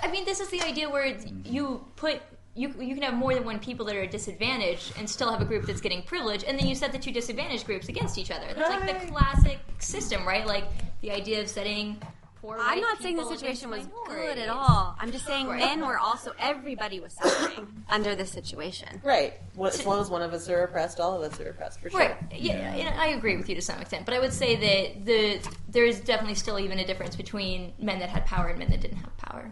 I 0.02 0.10
mean, 0.10 0.24
this 0.24 0.40
is 0.40 0.48
the 0.48 0.62
idea 0.62 0.90
where 0.90 1.18
you 1.44 1.86
put 1.98 2.22
you 2.58 2.74
you 2.80 2.94
can 2.96 3.04
have 3.04 3.14
more 3.14 3.34
than 3.34 3.46
one 3.46 3.60
people 3.60 3.86
that 3.86 3.96
are 3.96 4.06
disadvantaged 4.08 4.94
and 4.98 5.10
still 5.10 5.32
have 5.32 5.42
a 5.42 5.46
group 5.46 5.66
that's 5.66 5.82
getting 5.82 6.02
privilege, 6.02 6.44
and 6.44 6.58
then 6.60 6.68
you 6.68 6.76
set 6.76 6.92
the 6.92 7.00
two 7.00 7.12
disadvantaged 7.12 7.66
groups 7.66 7.88
against 7.90 8.18
each 8.18 8.32
other. 8.32 8.48
That's 8.56 8.70
like 8.86 9.02
the 9.02 9.12
classic 9.12 9.60
system, 9.80 10.28
right? 10.28 10.46
Like 10.46 10.66
the 11.02 11.12
idea 11.12 11.42
of 11.42 11.48
setting 11.50 12.02
poor. 12.42 12.58
I'm 12.60 12.82
not 12.82 13.00
saying 13.02 13.18
the 13.18 13.26
situation 13.26 13.70
was 13.70 13.88
good 14.08 14.38
at 14.38 14.50
all. 14.50 14.96
I'm 15.00 15.12
just 15.12 15.26
saying 15.26 15.48
Right. 15.48 15.60
men 15.60 15.86
were 15.86 16.00
also 16.00 16.34
everybody 16.40 17.00
was 17.00 17.14
suffering 17.14 17.84
under 17.90 18.16
this 18.16 18.32
situation. 18.32 19.02
Right. 19.04 19.34
Well, 19.56 19.70
as 19.72 19.86
long 19.86 20.02
as 20.02 20.10
one 20.10 20.22
of 20.22 20.34
us 20.34 20.50
are 20.50 20.64
oppressed, 20.64 21.00
all 21.00 21.22
of 21.22 21.32
us 21.32 21.40
are 21.40 21.50
oppressed, 21.50 21.80
for 21.82 21.90
sure. 21.90 22.00
Right. 22.00 22.18
Yeah, 22.36 22.76
yeah, 22.76 22.96
I 23.00 23.10
agree 23.10 23.38
with 23.38 23.50
you 23.50 23.56
to 23.56 23.62
some 23.62 23.80
extent, 23.80 24.06
but 24.06 24.14
I 24.14 24.20
would 24.20 24.34
say 24.34 24.56
that 24.56 25.06
the 25.06 25.40
there 25.70 25.86
is 25.86 26.00
definitely 26.00 26.36
still 26.36 26.60
even 26.60 26.80
a 26.80 26.86
difference 26.88 27.16
between 27.16 27.74
men 27.80 28.00
that 28.00 28.10
had 28.10 28.26
power 28.26 28.48
and 28.48 28.58
men 28.60 28.70
that 28.72 28.82
didn't 28.82 28.98
have 28.98 29.16
power. 29.18 29.52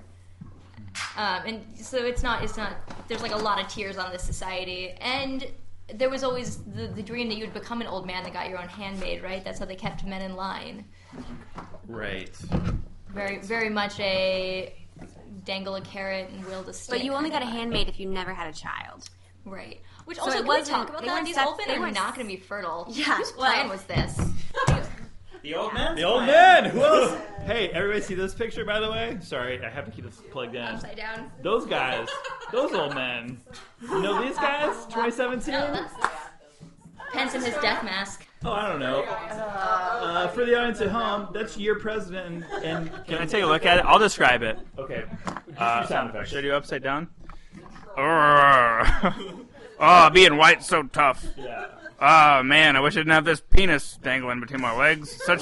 Um, 1.18 1.42
and 1.46 1.66
so 1.78 1.98
it's 2.06 2.24
not 2.24 2.44
it's 2.44 2.58
not 2.58 2.74
there's 3.08 3.22
like 3.22 3.34
a 3.34 3.38
lot 3.38 3.62
of 3.62 3.68
tiers 3.68 3.98
on 3.98 4.12
this 4.12 4.24
society, 4.24 4.92
and 5.02 5.46
there 5.94 6.10
was 6.10 6.24
always 6.24 6.58
the, 6.64 6.88
the 6.88 7.04
dream 7.04 7.30
that 7.30 7.36
you 7.36 7.46
would 7.46 7.54
become 7.54 7.82
an 7.82 7.88
old 7.88 8.06
man 8.08 8.24
that 8.24 8.34
got 8.34 8.50
your 8.50 8.60
own 8.60 8.68
handmaid, 8.68 9.22
right? 9.24 9.44
That's 9.44 9.60
how 9.60 9.66
they 9.66 9.76
kept 9.76 10.04
men 10.06 10.22
in 10.22 10.36
line. 10.36 10.86
Right. 11.88 12.36
Very 13.10 13.40
very 13.40 13.70
much 13.70 14.00
a 14.00 14.74
dangle 15.46 15.76
a 15.76 15.82
carrot 15.82 16.30
and 16.32 16.44
wield 16.46 16.68
a 16.70 16.74
stick. 16.74 16.90
But 17.00 17.04
you 17.06 17.14
only 17.14 17.30
got 17.30 17.42
a 17.42 17.46
handmaid 17.46 17.88
if 17.88 18.00
you 18.00 18.10
never 18.10 18.34
had 18.34 18.48
a 18.54 18.58
child. 18.58 19.10
Right. 19.46 19.82
Which 20.06 20.18
So 20.18 20.24
also 20.24 20.38
it 20.38 20.40
can 20.42 20.48
we 20.50 20.56
wasn't- 20.58 20.76
talk 20.78 20.90
about 20.90 21.02
they 21.02 21.08
that? 21.08 21.14
weren't 21.14 21.26
These 21.28 21.36
sep- 21.36 21.46
old 21.48 21.58
men 21.60 21.68
they 21.68 21.76
are 21.76 21.80
weren't 21.82 21.96
going 21.96 22.14
to 22.16 22.26
be 22.26 22.38
fertile. 22.38 22.88
Yeah, 22.90 23.18
Whose 23.18 23.34
well- 23.38 23.52
plan 23.52 23.70
was 23.70 23.84
this? 23.84 24.20
The 25.46 25.54
old 25.54 25.76
man. 25.76 25.96
The 25.96 26.02
old 26.02 26.26
man. 26.26 26.66
Who 26.66 26.84
else? 26.84 27.22
Hey, 27.46 27.70
everybody 27.70 28.02
see 28.02 28.16
this 28.16 28.34
picture, 28.34 28.66
by 28.66 28.80
the 28.80 28.90
way? 28.90 29.20
Sorry, 29.22 29.64
I 29.64 29.70
have 29.70 29.86
to 29.86 29.92
keep 29.92 30.04
this 30.04 30.20
plugged 30.32 30.56
in. 30.56 30.64
Upside 30.64 30.98
down. 30.98 31.30
Those 31.44 31.68
guys, 31.68 32.08
those 32.52 32.74
old 32.74 32.96
men. 32.96 33.40
You 33.84 34.02
know 34.02 34.26
these 34.26 34.36
guys? 34.36 34.74
2017. 34.86 35.86
Pence 37.14 37.36
in 37.36 37.44
his 37.44 37.54
death 37.62 37.84
mask. 37.84 38.26
Oh, 38.44 38.52
I 38.52 38.68
don't 38.68 38.80
know. 38.80 39.04
Uh, 39.04 40.28
for 40.30 40.44
the 40.44 40.60
audience 40.60 40.82
at 40.82 40.88
home, 40.88 41.28
that's 41.32 41.56
your 41.56 41.80
president, 41.80 42.46
and, 42.64 42.90
and 42.90 43.06
Can 43.06 43.20
I 43.20 43.28
take 43.28 43.44
a 43.44 43.46
look 43.46 43.68
at 43.68 43.78
it? 43.78 43.86
I'll 43.86 44.00
describe 44.00 44.42
it. 44.42 44.58
Okay. 44.80 45.04
Uh, 45.56 45.86
sound 45.86 46.10
effects. 46.10 46.32
Should 46.32 46.40
I 46.40 46.42
do 46.42 46.52
upside 46.52 46.82
down? 46.82 47.10
oh, 47.96 50.10
being 50.12 50.38
white's 50.38 50.66
so 50.66 50.82
tough. 50.82 51.24
Yeah. 51.38 51.68
Oh 52.00 52.44
man, 52.44 52.76
I 52.76 52.80
wish 52.82 52.96
I 52.96 53.00
didn't 53.00 53.14
have 53.14 53.26
this 53.26 53.42
penis 53.42 53.98
dangling 54.02 54.40
between 54.40 54.62
my 54.62 54.76
legs. 54.76 55.12
Such 55.24 55.42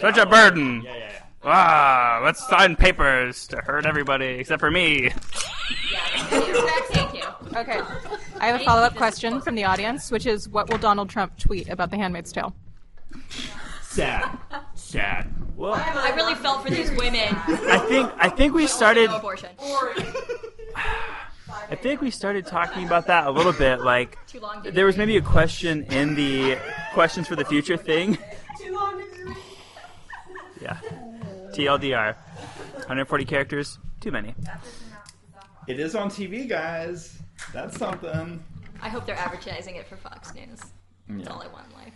such 0.00 0.16
a 0.16 0.26
burden. 0.26 0.82
Yeah, 0.82 0.96
yeah, 0.96 0.98
yeah. 0.98 1.22
Ah, 1.42 2.20
let's 2.22 2.46
sign 2.48 2.76
papers 2.76 3.46
to 3.48 3.56
hurt 3.58 3.86
everybody 3.86 4.26
except 4.26 4.60
for 4.60 4.70
me. 4.70 5.10
Thank 6.28 7.14
you. 7.14 7.22
Okay. 7.56 7.80
I 8.38 8.46
have 8.46 8.60
a 8.60 8.64
follow 8.64 8.82
up 8.82 8.94
question 8.94 9.40
from 9.40 9.54
the 9.54 9.64
audience, 9.64 10.10
which 10.10 10.26
is 10.26 10.48
what 10.48 10.70
will 10.70 10.78
Donald 10.78 11.08
Trump 11.08 11.38
tweet 11.38 11.68
about 11.68 11.90
The 11.90 11.96
Handmaid's 11.96 12.32
Tale? 12.32 12.54
Sad. 13.82 14.38
Sad. 14.74 15.32
Well, 15.56 15.74
I 15.74 16.12
really 16.14 16.34
felt 16.34 16.62
for 16.62 16.70
these 16.70 16.90
women. 16.92 17.34
I 17.34 17.84
think 17.88 18.10
I 18.16 18.28
think 18.28 18.54
we 18.54 18.66
started 18.66 19.10
abortion. 19.10 19.50
I 21.70 21.74
think 21.76 22.00
we 22.00 22.10
started 22.10 22.46
talking 22.46 22.84
about 22.86 23.06
that 23.06 23.26
a 23.26 23.30
little 23.30 23.52
bit. 23.52 23.80
Like 23.80 24.18
Too 24.26 24.40
long. 24.40 24.62
didn't 24.62 24.74
there 24.74 24.86
was 24.86 24.96
maybe 24.96 25.16
a 25.16 25.22
question 25.22 25.84
in 25.84 26.14
the 26.14 26.58
questions 26.94 27.26
for 27.28 27.36
the 27.36 27.44
future 27.44 27.76
thing. 27.76 28.18
Yeah. 30.60 30.78
TLDR. 31.52 32.14
140 32.74 33.24
characters. 33.24 33.78
Too 34.00 34.10
many. 34.10 34.34
it 35.66 35.80
is 35.80 35.94
on 35.94 36.08
TV, 36.10 36.48
guys. 36.48 37.18
That's 37.52 37.76
something. 37.78 38.42
I 38.82 38.88
hope 38.88 39.06
they're 39.06 39.16
advertising 39.16 39.76
it 39.76 39.86
for 39.86 39.96
Fox 39.96 40.34
News. 40.34 40.60
That's 41.08 41.28
all 41.28 41.42
I 41.42 41.46
want 41.48 41.66
in 41.70 41.76
life. 41.76 41.92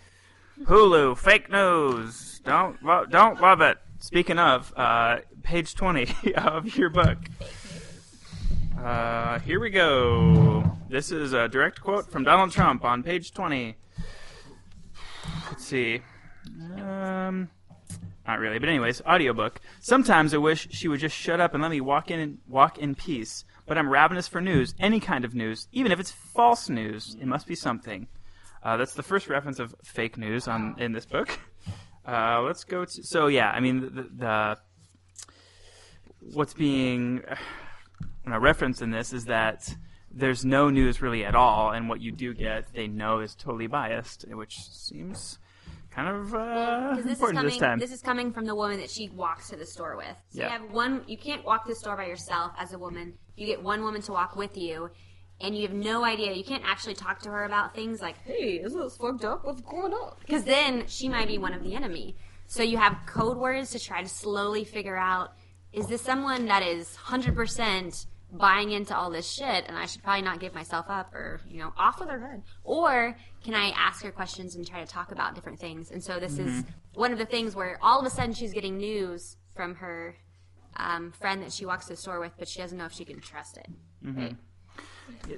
Hulu, 0.64 1.16
fake 1.18 1.50
news. 1.50 2.40
Don't 2.44 2.82
lo- 2.82 3.06
don't 3.08 3.40
love 3.40 3.60
it. 3.60 3.78
Speaking 4.00 4.38
of, 4.38 4.72
uh, 4.76 5.18
page 5.42 5.74
20 5.74 6.14
of 6.36 6.76
your 6.76 6.90
book. 6.90 7.18
Uh, 8.84 9.38
here 9.38 9.60
we 9.60 9.70
go. 9.70 10.62
This 10.90 11.10
is 11.10 11.32
a 11.32 11.48
direct 11.48 11.80
quote 11.80 12.12
from 12.12 12.22
Donald 12.22 12.52
Trump 12.52 12.84
on 12.84 13.02
page 13.02 13.32
20. 13.32 13.76
Let's 15.48 15.64
see. 15.64 16.02
Um, 16.76 17.48
not 18.26 18.40
really, 18.40 18.58
but 18.58 18.68
anyways, 18.68 19.00
audiobook. 19.00 19.62
Sometimes 19.80 20.34
I 20.34 20.36
wish 20.36 20.68
she 20.70 20.88
would 20.88 21.00
just 21.00 21.16
shut 21.16 21.40
up 21.40 21.54
and 21.54 21.62
let 21.62 21.70
me 21.70 21.80
walk 21.80 22.10
in 22.10 22.40
walk 22.46 22.76
in 22.76 22.94
peace. 22.94 23.46
But 23.64 23.78
I'm 23.78 23.88
ravenous 23.88 24.28
for 24.28 24.42
news, 24.42 24.74
any 24.78 25.00
kind 25.00 25.24
of 25.24 25.34
news, 25.34 25.66
even 25.72 25.90
if 25.90 25.98
it's 25.98 26.12
false 26.12 26.68
news. 26.68 27.16
It 27.18 27.26
must 27.26 27.46
be 27.46 27.54
something. 27.54 28.06
Uh, 28.62 28.76
that's 28.76 28.92
the 28.92 29.02
first 29.02 29.30
reference 29.30 29.60
of 29.60 29.74
fake 29.82 30.18
news 30.18 30.46
on 30.46 30.76
in 30.78 30.92
this 30.92 31.06
book. 31.06 31.40
Uh, 32.06 32.42
let's 32.42 32.64
go 32.64 32.84
to 32.84 33.02
so 33.02 33.28
yeah. 33.28 33.50
I 33.50 33.60
mean 33.60 33.80
the, 33.80 34.02
the 34.14 34.58
what's 36.34 36.52
being 36.52 37.22
uh, 38.30 38.38
reference 38.38 38.82
in 38.82 38.90
this 38.90 39.12
is 39.12 39.24
that 39.26 39.74
there's 40.10 40.44
no 40.44 40.70
news 40.70 41.02
really 41.02 41.24
at 41.24 41.34
all, 41.34 41.70
and 41.70 41.88
what 41.88 42.00
you 42.00 42.12
do 42.12 42.34
get, 42.34 42.72
they 42.72 42.86
know 42.86 43.20
is 43.20 43.34
totally 43.34 43.66
biased, 43.66 44.24
which 44.28 44.56
seems 44.58 45.38
kind 45.90 46.08
of 46.08 46.34
uh, 46.34 46.94
this 46.96 47.04
is 47.04 47.10
important 47.12 47.36
coming. 47.38 47.50
this 47.50 47.58
time. 47.58 47.78
This 47.78 47.92
is 47.92 48.00
coming 48.02 48.32
from 48.32 48.46
the 48.46 48.54
woman 48.54 48.78
that 48.80 48.90
she 48.90 49.08
walks 49.10 49.48
to 49.50 49.56
the 49.56 49.66
store 49.66 49.96
with. 49.96 50.16
So 50.30 50.40
Yeah. 50.40 50.44
you 50.46 50.50
have 50.62 50.70
one. 50.70 51.02
You 51.06 51.16
can't 51.16 51.44
walk 51.44 51.64
to 51.64 51.70
the 51.70 51.74
store 51.76 51.96
by 51.96 52.06
yourself 52.06 52.52
as 52.58 52.72
a 52.72 52.78
woman. 52.78 53.14
You 53.36 53.46
get 53.46 53.62
one 53.62 53.82
woman 53.82 54.02
to 54.02 54.12
walk 54.12 54.36
with 54.36 54.56
you, 54.56 54.90
and 55.40 55.56
you 55.56 55.62
have 55.62 55.74
no 55.76 56.04
idea. 56.04 56.32
You 56.32 56.44
can't 56.44 56.64
actually 56.64 56.94
talk 56.94 57.20
to 57.22 57.30
her 57.30 57.44
about 57.44 57.74
things 57.74 58.00
like, 58.00 58.18
"Hey, 58.18 58.60
isn't 58.64 58.80
this 58.80 58.96
fucked 58.96 59.24
up? 59.24 59.44
What's 59.44 59.60
going 59.62 59.92
on?" 59.92 60.14
Because 60.20 60.44
then 60.44 60.84
she 60.86 61.08
might 61.08 61.26
be 61.28 61.38
one 61.38 61.52
of 61.54 61.62
the 61.64 61.74
enemy. 61.74 62.16
So 62.46 62.62
you 62.62 62.76
have 62.78 62.98
code 63.06 63.36
words 63.36 63.70
to 63.72 63.78
try 63.80 64.02
to 64.02 64.08
slowly 64.08 64.64
figure 64.64 64.96
out: 64.96 65.32
is 65.72 65.86
this 65.88 66.02
someone 66.02 66.46
that 66.46 66.62
is 66.62 66.94
hundred 66.96 67.34
percent 67.34 68.06
buying 68.36 68.72
into 68.72 68.96
all 68.96 69.10
this 69.10 69.30
shit, 69.30 69.64
and 69.66 69.76
I 69.76 69.86
should 69.86 70.02
probably 70.02 70.22
not 70.22 70.40
give 70.40 70.54
myself 70.54 70.86
up, 70.88 71.14
or 71.14 71.40
you 71.48 71.58
know, 71.58 71.72
off 71.76 72.00
with 72.00 72.08
her 72.08 72.18
head, 72.18 72.42
or 72.64 73.16
can 73.44 73.54
I 73.54 73.70
ask 73.76 74.02
her 74.02 74.10
questions 74.10 74.56
and 74.56 74.66
try 74.66 74.80
to 74.80 74.86
talk 74.86 75.12
about 75.12 75.34
different 75.34 75.58
things? 75.58 75.90
And 75.90 76.02
so 76.02 76.18
this 76.18 76.38
is 76.38 76.64
one 76.94 77.12
of 77.12 77.18
the 77.18 77.26
things 77.26 77.54
where 77.54 77.78
all 77.82 78.00
of 78.00 78.06
a 78.06 78.10
sudden 78.10 78.34
she's 78.34 78.52
getting 78.52 78.76
news 78.76 79.36
from 79.54 79.76
her 79.76 80.16
um, 80.76 81.12
friend 81.12 81.42
that 81.42 81.52
she 81.52 81.64
walks 81.64 81.86
to 81.86 81.92
the 81.92 81.96
store 81.96 82.20
with, 82.20 82.32
but 82.38 82.48
she 82.48 82.60
doesn't 82.60 82.76
know 82.76 82.86
if 82.86 82.92
she 82.92 83.04
can 83.04 83.20
trust 83.20 83.56
it. 83.56 83.66
Right? 84.02 84.36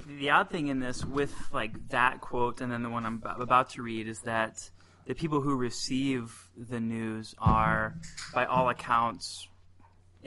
the 0.07 0.29
odd 0.29 0.49
thing 0.49 0.67
in 0.67 0.79
this 0.79 1.03
with 1.03 1.33
like 1.51 1.89
that 1.89 2.21
quote 2.21 2.61
and 2.61 2.71
then 2.71 2.83
the 2.83 2.89
one 2.89 3.05
I'm 3.05 3.21
about 3.25 3.69
to 3.71 3.81
read 3.81 4.07
is 4.07 4.19
that 4.21 4.69
the 5.05 5.13
people 5.13 5.41
who 5.41 5.55
receive 5.55 6.49
the 6.55 6.79
news 6.79 7.35
are 7.37 7.95
by 8.33 8.45
all 8.45 8.69
accounts 8.69 9.47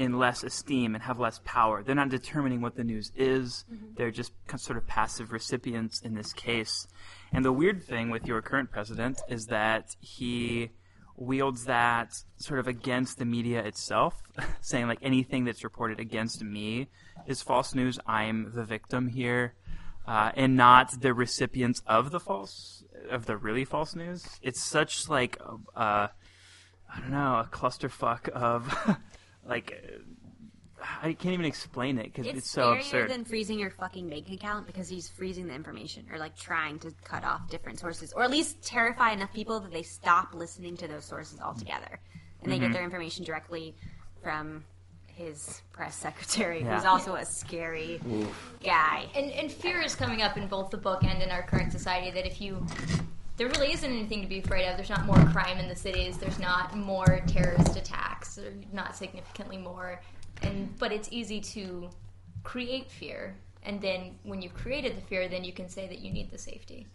in 0.01 0.19
less 0.19 0.43
esteem 0.43 0.95
and 0.95 1.05
have 1.05 1.21
less 1.21 1.43
power. 1.45 1.83
They're 1.83 1.95
not 1.95 2.09
determining 2.09 2.63
what 2.63 2.75
the 2.75 2.83
news 2.83 3.13
is. 3.15 3.67
They're 3.97 4.11
just 4.11 4.33
sort 4.57 4.79
of 4.79 4.87
passive 4.87 5.31
recipients 5.31 6.01
in 6.01 6.15
this 6.15 6.33
case. 6.33 6.89
And 7.35 7.45
the 7.45 7.53
weird 7.53 7.83
thing 7.85 8.09
with 8.09 8.27
your 8.27 8.41
current 8.41 8.71
president 8.71 9.21
is 9.29 9.45
that 9.47 9.95
he 10.01 10.71
wields 11.19 11.67
that 11.67 12.15
sort 12.37 12.61
of 12.61 12.67
against 12.67 13.19
the 13.19 13.27
media 13.27 13.63
itself, 13.63 14.23
saying 14.63 14.89
like 14.89 15.01
anything 15.03 15.45
that's 15.45 15.63
reported 15.63 16.01
against 16.01 16.43
me 16.43 16.89
is 17.27 17.43
false 17.43 17.75
news. 17.75 17.99
I'm 18.07 18.53
the 18.55 18.65
victim 18.65 19.09
here, 19.09 19.53
uh, 20.09 20.33
and 20.35 20.57
not 20.57 21.03
the 21.03 21.13
recipients 21.13 21.83
of 21.87 22.11
the 22.11 22.21
false 22.21 22.85
of 23.11 23.27
the 23.27 23.37
really 23.37 23.67
false 23.67 23.95
news. 23.95 24.27
It's 24.41 24.63
such 24.63 25.11
like 25.11 25.37
a, 25.41 25.79
uh, 25.79 26.09
I 26.89 27.01
don't 27.01 27.11
know 27.11 27.35
a 27.35 27.49
clusterfuck 27.53 28.31
of 28.31 28.97
like. 29.51 29.73
uh, 29.73 29.99
I 31.03 31.13
can't 31.13 31.35
even 31.35 31.45
explain 31.45 31.99
it 31.99 32.05
because 32.05 32.27
It's, 32.27 32.39
it's, 32.39 32.51
so 32.51 32.73
scarier 32.73 32.79
absurd. 32.79 33.11
than 33.11 33.25
freezing 33.27 33.59
your 33.59 33.69
fucking 33.69 34.09
bank 34.09 34.31
account 34.31 34.67
because 34.67 34.89
he's 34.89 35.11
freezing 35.11 35.47
the 35.47 35.55
information 35.55 36.07
or 36.11 36.17
like 36.19 36.35
trying 36.39 36.79
to 36.79 36.91
cut 37.05 37.23
off 37.23 37.51
different 37.51 37.79
sources 37.79 38.15
or 38.15 38.23
at 38.23 38.31
least 38.31 38.63
terrify 38.63 39.13
enough 39.13 39.31
people 39.35 39.61
that 39.61 39.71
they 39.73 39.83
stop 39.83 40.33
listening 40.35 40.79
to 40.79 40.89
those 40.89 41.05
sources 41.05 41.39
altogether 41.39 42.01
and 42.43 42.51
they 42.51 42.57
Mm-hmm. 42.57 42.65
get 42.69 42.73
their 42.73 42.83
information 42.83 43.27
directly 43.27 43.77
from 44.23 44.65
his 45.07 45.61
press 45.71 45.95
secretary, 45.97 46.63
who's 46.63 46.87
also 46.87 47.15
a 47.17 47.27
scary 47.27 48.01
guy. 48.65 49.07
And, 49.15 49.31
and 49.33 49.53
fear 49.53 49.83
is 49.83 49.95
coming 49.95 50.23
up 50.23 50.39
in 50.39 50.47
both 50.49 50.71
the 50.71 50.79
book 50.79 51.05
and 51.05 51.23
in 51.23 51.31
our 51.31 51.43
current 51.43 51.73
society 51.73 52.11
that 52.13 52.25
if 52.27 52.41
you 52.41 52.65
there 53.41 53.49
really 53.49 53.73
isn't 53.73 53.91
anything 53.91 54.21
to 54.21 54.29
be 54.29 54.41
afraid 54.41 54.69
of. 54.69 54.77
There's 54.77 54.91
not 54.91 55.07
more 55.07 55.17
crime 55.33 55.57
in 55.57 55.67
the 55.67 55.75
cities. 55.75 56.19
There's 56.19 56.39
not 56.39 56.77
more 56.77 57.23
terrorist 57.27 57.75
attacks. 57.75 58.39
Not 58.71 58.95
significantly 58.95 59.57
more. 59.57 60.03
And 60.43 60.79
but 60.79 60.93
it's 60.93 61.09
easy 61.11 61.41
to 61.55 61.89
create 62.43 62.91
fear. 62.91 63.35
And 63.63 63.81
then 63.81 64.19
when 64.25 64.43
you've 64.43 64.53
created 64.53 64.95
the 64.95 65.01
fear, 65.01 65.27
then 65.27 65.43
you 65.43 65.55
can 65.55 65.71
say 65.71 65.89
that 65.89 66.01
you 66.01 66.13
need 66.13 66.31
the 66.31 66.37
safety. 66.37 66.87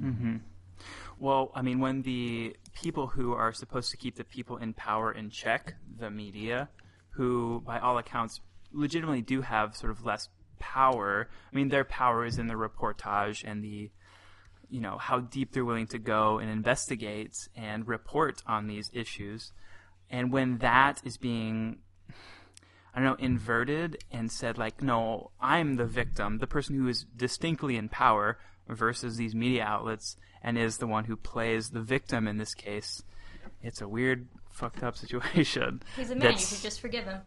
Hmm. 0.00 0.36
Well, 1.18 1.52
I 1.54 1.60
mean, 1.60 1.80
when 1.80 2.00
the 2.00 2.56
people 2.72 3.06
who 3.06 3.34
are 3.34 3.52
supposed 3.52 3.90
to 3.90 3.98
keep 3.98 4.16
the 4.16 4.24
people 4.24 4.56
in 4.56 4.72
power 4.72 5.12
in 5.12 5.28
check, 5.28 5.74
the 5.98 6.10
media, 6.10 6.70
who 7.10 7.60
by 7.60 7.78
all 7.78 7.98
accounts 7.98 8.40
legitimately 8.72 9.20
do 9.20 9.42
have 9.42 9.76
sort 9.76 9.92
of 9.92 10.06
less 10.06 10.30
power. 10.58 11.28
I 11.52 11.56
mean, 11.56 11.68
their 11.68 11.84
power 11.84 12.24
is 12.24 12.38
in 12.38 12.46
the 12.46 12.54
reportage 12.54 13.44
and 13.44 13.62
the, 13.62 13.90
you 14.70 14.80
know, 14.80 14.98
how 14.98 15.20
deep 15.20 15.52
they're 15.52 15.64
willing 15.64 15.86
to 15.88 15.98
go 15.98 16.38
and 16.38 16.50
investigate 16.50 17.34
and 17.56 17.86
report 17.86 18.42
on 18.46 18.66
these 18.66 18.90
issues. 18.92 19.52
And 20.08 20.32
when 20.32 20.58
that 20.58 21.00
is 21.04 21.16
being 21.16 21.78
I 22.92 23.00
don't 23.00 23.04
know, 23.20 23.24
inverted 23.24 24.02
and 24.10 24.32
said 24.32 24.58
like, 24.58 24.82
no, 24.82 25.30
I'm 25.40 25.76
the 25.76 25.86
victim, 25.86 26.38
the 26.38 26.46
person 26.48 26.76
who 26.76 26.88
is 26.88 27.04
distinctly 27.16 27.76
in 27.76 27.88
power 27.88 28.38
versus 28.68 29.16
these 29.16 29.34
media 29.34 29.64
outlets 29.64 30.16
and 30.42 30.58
is 30.58 30.78
the 30.78 30.86
one 30.88 31.04
who 31.04 31.16
plays 31.16 31.70
the 31.70 31.80
victim 31.82 32.26
in 32.26 32.38
this 32.38 32.54
case. 32.54 33.02
It's 33.62 33.80
a 33.80 33.86
weird, 33.88 34.26
fucked 34.50 34.82
up 34.82 34.96
situation. 35.04 35.82
He's 35.96 36.10
a 36.10 36.14
man. 36.14 36.20
That's- 36.22 36.50
You 36.50 36.56
should 36.56 36.62
just 36.64 36.80
forgive 36.80 37.04
him. 37.04 37.20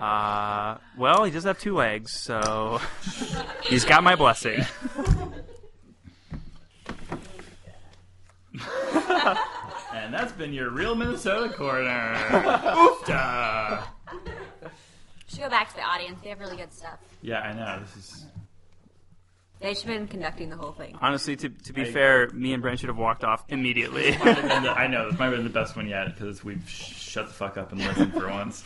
Uh, 0.00 0.78
well, 0.98 1.22
he 1.22 1.30
does 1.30 1.44
have 1.44 1.60
two 1.60 1.74
legs, 1.76 2.10
so 2.10 2.80
he's 3.62 3.84
got 3.84 4.02
my 4.02 4.16
blessing. 4.16 4.64
And 9.94 10.12
that's 10.12 10.32
been 10.32 10.52
your 10.52 10.70
real 10.70 10.94
Minnesota 10.96 11.52
corner. 11.54 12.14
Oofta. 12.30 13.84
should 15.28 15.38
go 15.40 15.48
back 15.48 15.68
to 15.70 15.76
the 15.76 15.82
audience. 15.82 16.18
They 16.22 16.30
have 16.30 16.40
really 16.40 16.56
good 16.56 16.72
stuff. 16.72 16.98
Yeah, 17.22 17.40
I 17.40 17.52
know. 17.52 17.80
This 17.80 17.96
is. 17.96 18.26
They 19.60 19.72
should 19.74 19.88
have 19.88 19.98
been 19.98 20.08
conducting 20.08 20.50
the 20.50 20.56
whole 20.56 20.72
thing. 20.72 20.98
Honestly, 21.00 21.36
to, 21.36 21.48
to 21.48 21.72
be 21.72 21.82
I- 21.82 21.92
fair, 21.92 22.28
me 22.30 22.52
and 22.52 22.60
Brent 22.62 22.80
should 22.80 22.88
have 22.88 22.98
walked 22.98 23.22
off 23.24 23.44
immediately. 23.48 24.10
might 24.18 24.36
have 24.36 24.48
been 24.48 24.62
the- 24.64 24.70
I 24.72 24.86
know 24.88 25.08
this 25.10 25.18
might 25.18 25.26
have 25.26 25.34
been 25.36 25.44
the 25.44 25.50
best 25.50 25.76
one 25.76 25.86
yet 25.88 26.06
because 26.14 26.42
we've 26.44 26.68
sh- 26.68 26.94
shut 26.96 27.28
the 27.28 27.32
fuck 27.32 27.56
up 27.56 27.70
and 27.72 27.80
listened 27.80 28.12
for 28.12 28.28
once. 28.28 28.64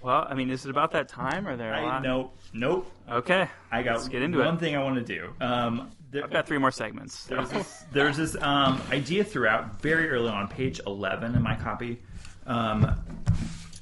well, 0.00 0.26
I 0.30 0.34
mean, 0.34 0.48
is 0.50 0.64
it 0.64 0.70
about 0.70 0.92
that 0.92 1.08
time? 1.08 1.46
Or 1.46 1.50
are 1.52 1.56
there 1.56 1.72
a 1.74 1.80
I, 1.80 1.84
lot? 1.84 2.02
nope, 2.02 2.34
nope. 2.54 2.90
Okay, 3.10 3.48
I 3.70 3.82
got 3.82 3.96
Let's 3.96 4.08
get 4.08 4.22
into 4.22 4.38
one 4.38 4.54
it. 4.54 4.60
thing 4.60 4.76
I 4.76 4.82
want 4.82 4.94
to 4.94 5.02
do. 5.18 5.34
Um, 5.40 5.90
there, 6.10 6.24
I've 6.24 6.30
got 6.30 6.46
three 6.46 6.58
more 6.58 6.70
segments. 6.70 7.24
there's 7.24 7.50
this, 7.50 7.84
there's 7.92 8.16
this 8.16 8.36
um, 8.40 8.80
idea 8.90 9.24
throughout 9.24 9.80
very 9.80 10.10
early 10.10 10.28
on 10.28 10.48
page 10.48 10.80
11 10.86 11.34
in 11.34 11.42
my 11.42 11.54
copy. 11.56 12.00
Um, 12.46 12.96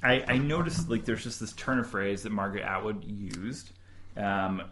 I, 0.03 0.25
I 0.29 0.39
noticed 0.39 0.89
like 0.89 1.05
there's 1.05 1.25
just 1.25 1.41
this 1.41 1.53
turn 1.55 1.79
of 1.79 1.89
phrase 1.89 2.23
that 2.23 2.31
margaret 2.31 2.63
atwood 2.63 3.05
used 3.05 3.71
um, 4.17 4.63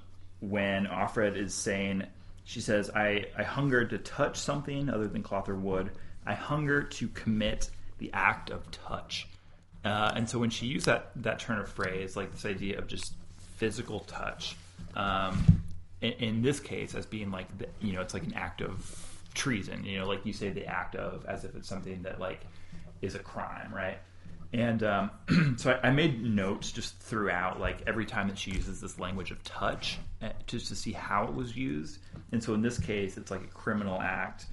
when 0.41 0.87
offred 0.87 1.37
is 1.37 1.55
saying 1.55 2.05
she 2.45 2.61
says 2.61 2.91
I, 2.95 3.25
I 3.37 3.43
hunger 3.43 3.85
to 3.85 3.99
touch 3.99 4.37
something 4.37 4.89
other 4.89 5.09
than 5.09 5.23
cloth 5.23 5.49
or 5.49 5.57
wood. 5.57 5.91
I 6.27 6.35
hunger 6.35 6.83
to 6.83 7.09
commit 7.09 7.71
the 7.99 8.11
act 8.13 8.51
of 8.51 8.71
touch. 8.71 9.29
Uh, 9.85 10.13
and 10.15 10.29
so 10.29 10.39
when 10.39 10.51
she 10.51 10.67
used 10.67 10.87
that 10.87 11.11
that 11.17 11.39
turn 11.39 11.59
of 11.59 11.69
phrase 11.69 12.17
like 12.17 12.33
this 12.33 12.45
idea 12.45 12.79
of 12.79 12.87
just 12.87 13.15
physical 13.57 14.01
touch 14.01 14.57
um, 14.95 15.63
in, 16.01 16.13
in 16.13 16.43
this 16.43 16.61
case 16.61 16.95
as 16.95 17.07
being 17.07 17.31
like 17.31 17.57
the, 17.59 17.67
you 17.81 17.93
know 17.93 18.01
it's 18.01 18.15
like 18.15 18.25
an 18.25 18.35
act 18.35 18.61
of 18.61 19.03
treason 19.35 19.85
you 19.85 19.99
know 19.99 20.07
like 20.07 20.25
you 20.25 20.33
say 20.33 20.49
the 20.49 20.67
act 20.67 20.95
of 20.95 21.25
as 21.27 21.45
if 21.45 21.55
it's 21.55 21.69
something 21.69 22.03
that 22.03 22.19
like 22.21 22.41
is 23.03 23.15
a 23.15 23.19
crime 23.19 23.73
right? 23.73 23.99
And 24.53 24.83
um, 24.85 25.11
so 25.57 25.79
I, 25.83 25.89
I 25.89 25.91
made 25.91 26.23
notes 26.23 26.73
just 26.73 26.99
throughout 26.99 27.61
like 27.61 27.83
every 27.87 28.07
time 28.07 28.29
that 28.29 28.39
she 28.39 28.53
uses 28.53 28.81
this 28.81 28.99
language 28.99 29.31
of 29.31 29.43
touch 29.45 29.99
uh, 30.23 30.31
just 30.47 30.69
to 30.69 30.77
see 30.77 30.93
how 30.93 31.25
it 31.25 31.35
was 31.35 31.57
used. 31.57 31.99
And 32.33 32.43
so 32.43 32.55
in 32.55 32.63
this 32.63 32.79
case 32.79 33.17
it's 33.17 33.31
like 33.31 33.43
a 33.43 33.49
criminal 33.49 34.01
act. 34.01 34.47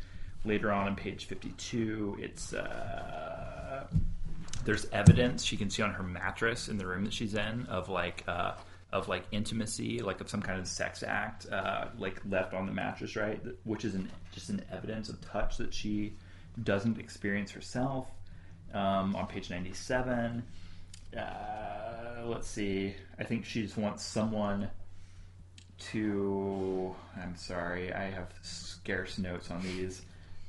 Later 0.45 0.71
on 0.71 0.87
in 0.87 0.95
page 0.95 1.25
52 1.25 2.17
it's 2.19 2.53
uh, 2.53 3.85
there's 4.65 4.85
evidence 4.91 5.43
she 5.43 5.55
can 5.57 5.69
see 5.69 5.81
on 5.81 5.91
her 5.91 6.03
mattress 6.03 6.67
in 6.67 6.77
the 6.77 6.85
room 6.85 7.05
that 7.05 7.13
she's 7.13 7.33
in 7.33 7.65
of 7.67 7.87
like 7.89 8.23
uh, 8.27 8.53
of 8.93 9.07
like 9.07 9.23
intimacy, 9.31 9.99
like 9.99 10.21
of 10.21 10.29
some 10.29 10.41
kind 10.41 10.59
of 10.59 10.67
sex 10.67 11.03
act, 11.03 11.47
uh, 11.51 11.85
like 11.97 12.21
left 12.29 12.53
on 12.53 12.67
the 12.67 12.71
mattress, 12.71 13.15
right? 13.15 13.41
Which 13.63 13.83
is 13.83 13.95
an 13.95 14.09
just 14.31 14.49
an 14.49 14.63
evidence 14.71 15.09
of 15.09 15.19
touch 15.19 15.57
that 15.57 15.73
she 15.73 16.13
doesn't 16.63 16.99
experience 16.99 17.51
herself. 17.51 18.07
Um, 18.73 19.15
on 19.15 19.27
page 19.27 19.49
ninety 19.49 19.73
seven, 19.73 20.43
uh, 21.17 22.23
let's 22.25 22.47
see. 22.47 22.95
I 23.19 23.23
think 23.23 23.45
she 23.45 23.63
just 23.63 23.77
wants 23.77 24.03
someone 24.03 24.69
to. 25.91 26.95
I'm 27.21 27.35
sorry, 27.35 27.91
I 27.91 28.11
have 28.11 28.31
scarce 28.43 29.17
notes 29.17 29.49
on 29.49 29.61
these. 29.63 30.03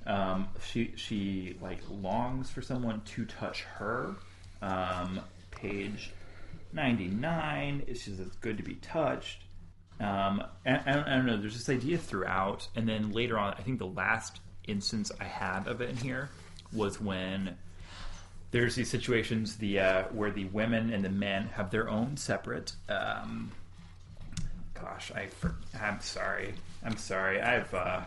Um, 0.07 0.49
she 0.63 0.93
she 0.97 1.57
like 1.63 1.81
longs 1.91 2.51
for 2.51 2.61
someone 2.61 3.01
to 3.07 3.25
touch 3.25 3.63
her. 3.63 4.17
Um, 4.61 5.21
page 5.51 6.13
ninety 6.75 7.09
nine. 7.09 7.83
It's 7.87 8.05
just 8.05 8.21
it's 8.21 8.37
good 8.37 8.57
to 8.59 8.63
be 8.63 8.75
touched. 8.77 9.43
Um, 10.01 10.43
and, 10.65 10.83
I, 10.87 10.93
don't, 10.93 11.09
I 11.09 11.17
don't 11.17 11.27
know. 11.27 11.37
There's 11.37 11.55
this 11.57 11.69
idea 11.69 11.99
throughout, 11.99 12.67
and 12.75 12.89
then 12.89 13.13
later 13.13 13.39
on, 13.39 13.55
I 13.55 13.63
think 13.63 13.79
the 13.79 13.87
last 13.87 14.41
instance 14.67 15.13
I 15.21 15.25
had 15.25 15.69
of 15.69 15.81
it 15.81 15.91
in 15.91 15.97
here 15.97 16.31
was 16.73 17.01
when 17.01 17.57
there's 18.51 18.75
these 18.75 18.91
situations 18.91 19.57
the 19.57 19.81
uh, 19.81 20.03
where 20.05 20.31
the 20.31 20.45
women 20.47 20.93
and 20.93 21.05
the 21.05 21.11
men 21.11 21.49
have 21.55 21.71
their 21.71 21.89
own 21.89 22.17
separate. 22.17 22.73
Um, 22.89 23.53
gosh, 24.75 25.13
I 25.13 25.27
for, 25.27 25.57
I'm 25.81 26.01
sorry. 26.01 26.55
I'm 26.85 26.97
sorry. 26.97 27.41
I've 27.41 27.73
uh, 27.73 28.01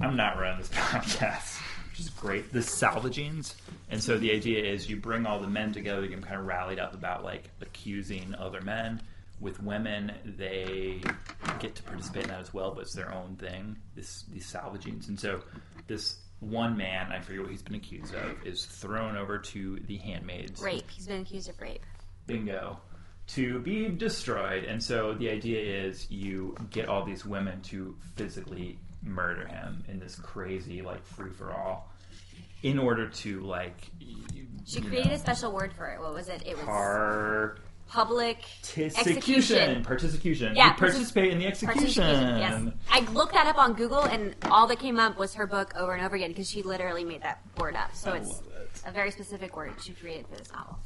I'm 0.00 0.16
not 0.16 0.38
running 0.38 0.58
this 0.58 0.68
podcast, 0.72 1.60
which 1.92 2.00
is 2.00 2.08
great. 2.08 2.50
The 2.52 2.60
salvagings, 2.60 3.54
and 3.90 4.02
so 4.02 4.16
the 4.16 4.32
idea 4.32 4.64
is 4.64 4.88
you 4.88 4.96
bring 4.96 5.26
all 5.26 5.38
the 5.38 5.46
men 5.46 5.72
together, 5.72 6.00
you 6.00 6.08
get 6.08 6.20
them 6.20 6.24
kind 6.24 6.40
of 6.40 6.46
rallied 6.46 6.78
up 6.78 6.94
about 6.94 7.22
like 7.22 7.50
accusing 7.60 8.34
other 8.34 8.62
men. 8.62 9.02
With 9.40 9.62
women, 9.62 10.12
they 10.24 11.02
get 11.58 11.74
to 11.74 11.82
participate 11.82 12.24
in 12.24 12.28
that 12.30 12.40
as 12.40 12.54
well, 12.54 12.70
but 12.70 12.82
it's 12.82 12.94
their 12.94 13.12
own 13.12 13.36
thing. 13.36 13.76
This 13.94 14.24
these 14.32 14.50
salvagings, 14.50 15.08
and 15.08 15.20
so 15.20 15.42
this 15.86 16.16
one 16.40 16.78
man, 16.78 17.12
I 17.12 17.20
forget 17.20 17.42
what 17.42 17.50
he's 17.50 17.62
been 17.62 17.74
accused 17.74 18.14
of, 18.14 18.46
is 18.46 18.64
thrown 18.64 19.16
over 19.16 19.38
to 19.38 19.78
the 19.86 19.98
handmaids. 19.98 20.62
Rape. 20.62 20.88
He's 20.90 21.06
been 21.06 21.20
accused 21.20 21.50
of 21.50 21.60
rape. 21.60 21.84
Bingo. 22.26 22.80
To 23.28 23.58
be 23.60 23.88
destroyed. 23.88 24.64
And 24.64 24.82
so 24.82 25.14
the 25.14 25.30
idea 25.30 25.86
is 25.86 26.10
you 26.10 26.56
get 26.70 26.88
all 26.88 27.04
these 27.04 27.24
women 27.24 27.60
to 27.62 27.94
physically 28.16 28.78
murder 29.02 29.46
him 29.46 29.84
in 29.88 29.98
this 29.98 30.16
crazy, 30.16 30.82
like, 30.82 31.04
free 31.04 31.30
for 31.30 31.52
all. 31.52 31.90
In 32.62 32.78
order 32.78 33.08
to, 33.08 33.40
like. 33.40 33.90
She 34.64 34.80
created 34.80 35.08
know, 35.08 35.14
a 35.14 35.18
special 35.18 35.52
word 35.52 35.72
for 35.72 35.88
it. 35.88 36.00
What 36.00 36.14
was 36.14 36.28
it? 36.28 36.42
It 36.46 36.56
was 36.56 36.64
Par. 36.64 37.56
public 37.88 38.38
Execution. 38.76 39.84
Participation. 39.84 40.54
Yeah, 40.54 40.72
participate 40.72 41.32
in 41.32 41.38
the 41.38 41.46
execution. 41.46 42.38
Yes. 42.38 42.62
I 42.90 43.00
looked 43.12 43.34
that 43.34 43.46
up 43.48 43.58
on 43.58 43.74
Google, 43.74 44.02
and 44.02 44.34
all 44.44 44.66
that 44.68 44.78
came 44.78 44.98
up 44.98 45.18
was 45.18 45.34
her 45.34 45.46
book 45.46 45.74
over 45.76 45.92
and 45.92 46.04
over 46.04 46.16
again 46.16 46.30
because 46.30 46.48
she 46.48 46.62
literally 46.62 47.04
made 47.04 47.22
that 47.22 47.40
word 47.58 47.74
up. 47.74 47.94
So 47.94 48.12
I 48.12 48.18
it's 48.18 48.30
it. 48.30 48.82
a 48.86 48.92
very 48.92 49.10
specific 49.10 49.56
word 49.56 49.72
she 49.82 49.92
created 49.92 50.26
for 50.28 50.36
this 50.36 50.50
novel. 50.52 50.78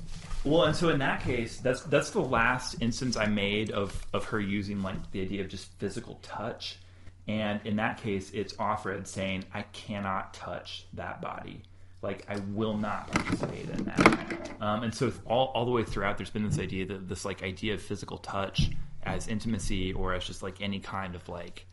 Well, 0.44 0.64
and 0.64 0.74
so 0.74 0.88
in 0.88 0.98
that 1.00 1.22
case, 1.22 1.58
that's 1.58 1.82
that's 1.82 2.10
the 2.10 2.22
last 2.22 2.76
instance 2.80 3.16
I 3.16 3.26
made 3.26 3.70
of 3.70 4.06
of 4.12 4.24
her 4.26 4.40
using 4.40 4.82
like 4.82 5.10
the 5.12 5.20
idea 5.20 5.42
of 5.42 5.48
just 5.48 5.70
physical 5.78 6.18
touch, 6.22 6.78
and 7.28 7.60
in 7.64 7.76
that 7.76 7.98
case, 7.98 8.30
it's 8.32 8.54
Offred 8.54 9.06
saying, 9.06 9.44
"I 9.52 9.62
cannot 9.62 10.34
touch 10.34 10.86
that 10.94 11.20
body." 11.20 11.62
Like 12.02 12.24
I 12.28 12.36
will 12.52 12.76
not 12.76 13.10
participate 13.10 13.68
in 13.70 13.84
that, 13.84 14.50
um, 14.60 14.82
and 14.82 14.94
so 14.94 15.12
all, 15.24 15.46
all 15.54 15.64
the 15.64 15.70
way 15.70 15.82
throughout, 15.82 16.18
there's 16.18 16.30
been 16.30 16.44
this 16.44 16.58
idea 16.58 16.86
that 16.86 17.08
this 17.08 17.24
like 17.24 17.42
idea 17.42 17.74
of 17.74 17.82
physical 17.82 18.18
touch 18.18 18.70
as 19.02 19.28
intimacy 19.28 19.92
or 19.92 20.14
as 20.14 20.24
just 20.24 20.42
like 20.42 20.60
any 20.60 20.78
kind 20.78 21.14
of 21.14 21.28
like 21.28 21.66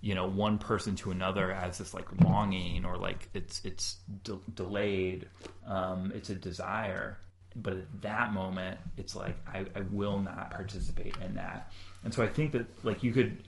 you 0.00 0.14
know 0.14 0.26
one 0.26 0.58
person 0.58 0.96
to 0.96 1.10
another 1.10 1.52
as 1.52 1.78
this 1.78 1.94
like 1.94 2.06
longing 2.24 2.84
or 2.84 2.96
like 2.98 3.28
it's 3.34 3.60
it's 3.64 3.98
de- 4.24 4.40
delayed 4.54 5.28
um, 5.66 6.12
it's 6.14 6.28
a 6.28 6.34
desire 6.34 7.18
but 7.56 7.74
at 7.74 8.02
that 8.02 8.32
moment, 8.32 8.78
it's 8.96 9.14
like 9.14 9.36
I, 9.46 9.66
I 9.76 9.82
will 9.90 10.18
not 10.18 10.50
participate 10.50 11.14
in 11.24 11.34
that. 11.34 11.70
And 12.04 12.12
so 12.12 12.22
I 12.22 12.28
think 12.28 12.52
that 12.52 12.66
like 12.84 13.02
you 13.02 13.12
could 13.12 13.42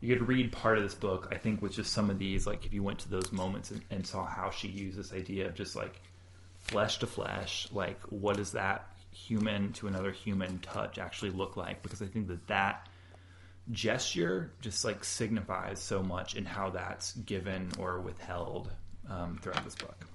you 0.00 0.16
could 0.16 0.26
read 0.26 0.52
part 0.52 0.78
of 0.78 0.84
this 0.84 0.94
book. 0.94 1.28
I 1.30 1.36
think 1.36 1.60
with 1.60 1.72
just 1.72 1.92
some 1.92 2.10
of 2.10 2.18
these, 2.18 2.46
like 2.46 2.64
if 2.64 2.72
you 2.72 2.82
went 2.82 3.00
to 3.00 3.08
those 3.08 3.32
moments 3.32 3.70
and, 3.70 3.82
and 3.90 4.06
saw 4.06 4.24
how 4.24 4.50
she 4.50 4.68
used 4.68 4.98
this 4.98 5.12
idea 5.12 5.46
of 5.46 5.54
just 5.54 5.76
like 5.76 6.00
flesh 6.58 6.98
to 6.98 7.06
flesh, 7.06 7.68
like 7.72 8.00
what 8.08 8.36
does 8.36 8.52
that 8.52 8.86
human 9.12 9.72
to 9.74 9.88
another 9.88 10.10
human 10.10 10.58
touch 10.60 10.98
actually 10.98 11.30
look 11.30 11.56
like? 11.56 11.82
Because 11.82 12.00
I 12.00 12.06
think 12.06 12.28
that 12.28 12.46
that 12.46 12.88
gesture 13.70 14.50
just 14.60 14.84
like 14.84 15.04
signifies 15.04 15.78
so 15.78 16.02
much 16.02 16.34
in 16.34 16.44
how 16.44 16.70
that's 16.70 17.12
given 17.12 17.70
or 17.78 18.00
withheld 18.00 18.70
um, 19.08 19.38
throughout 19.42 19.64
this 19.64 19.74
book. 19.74 20.06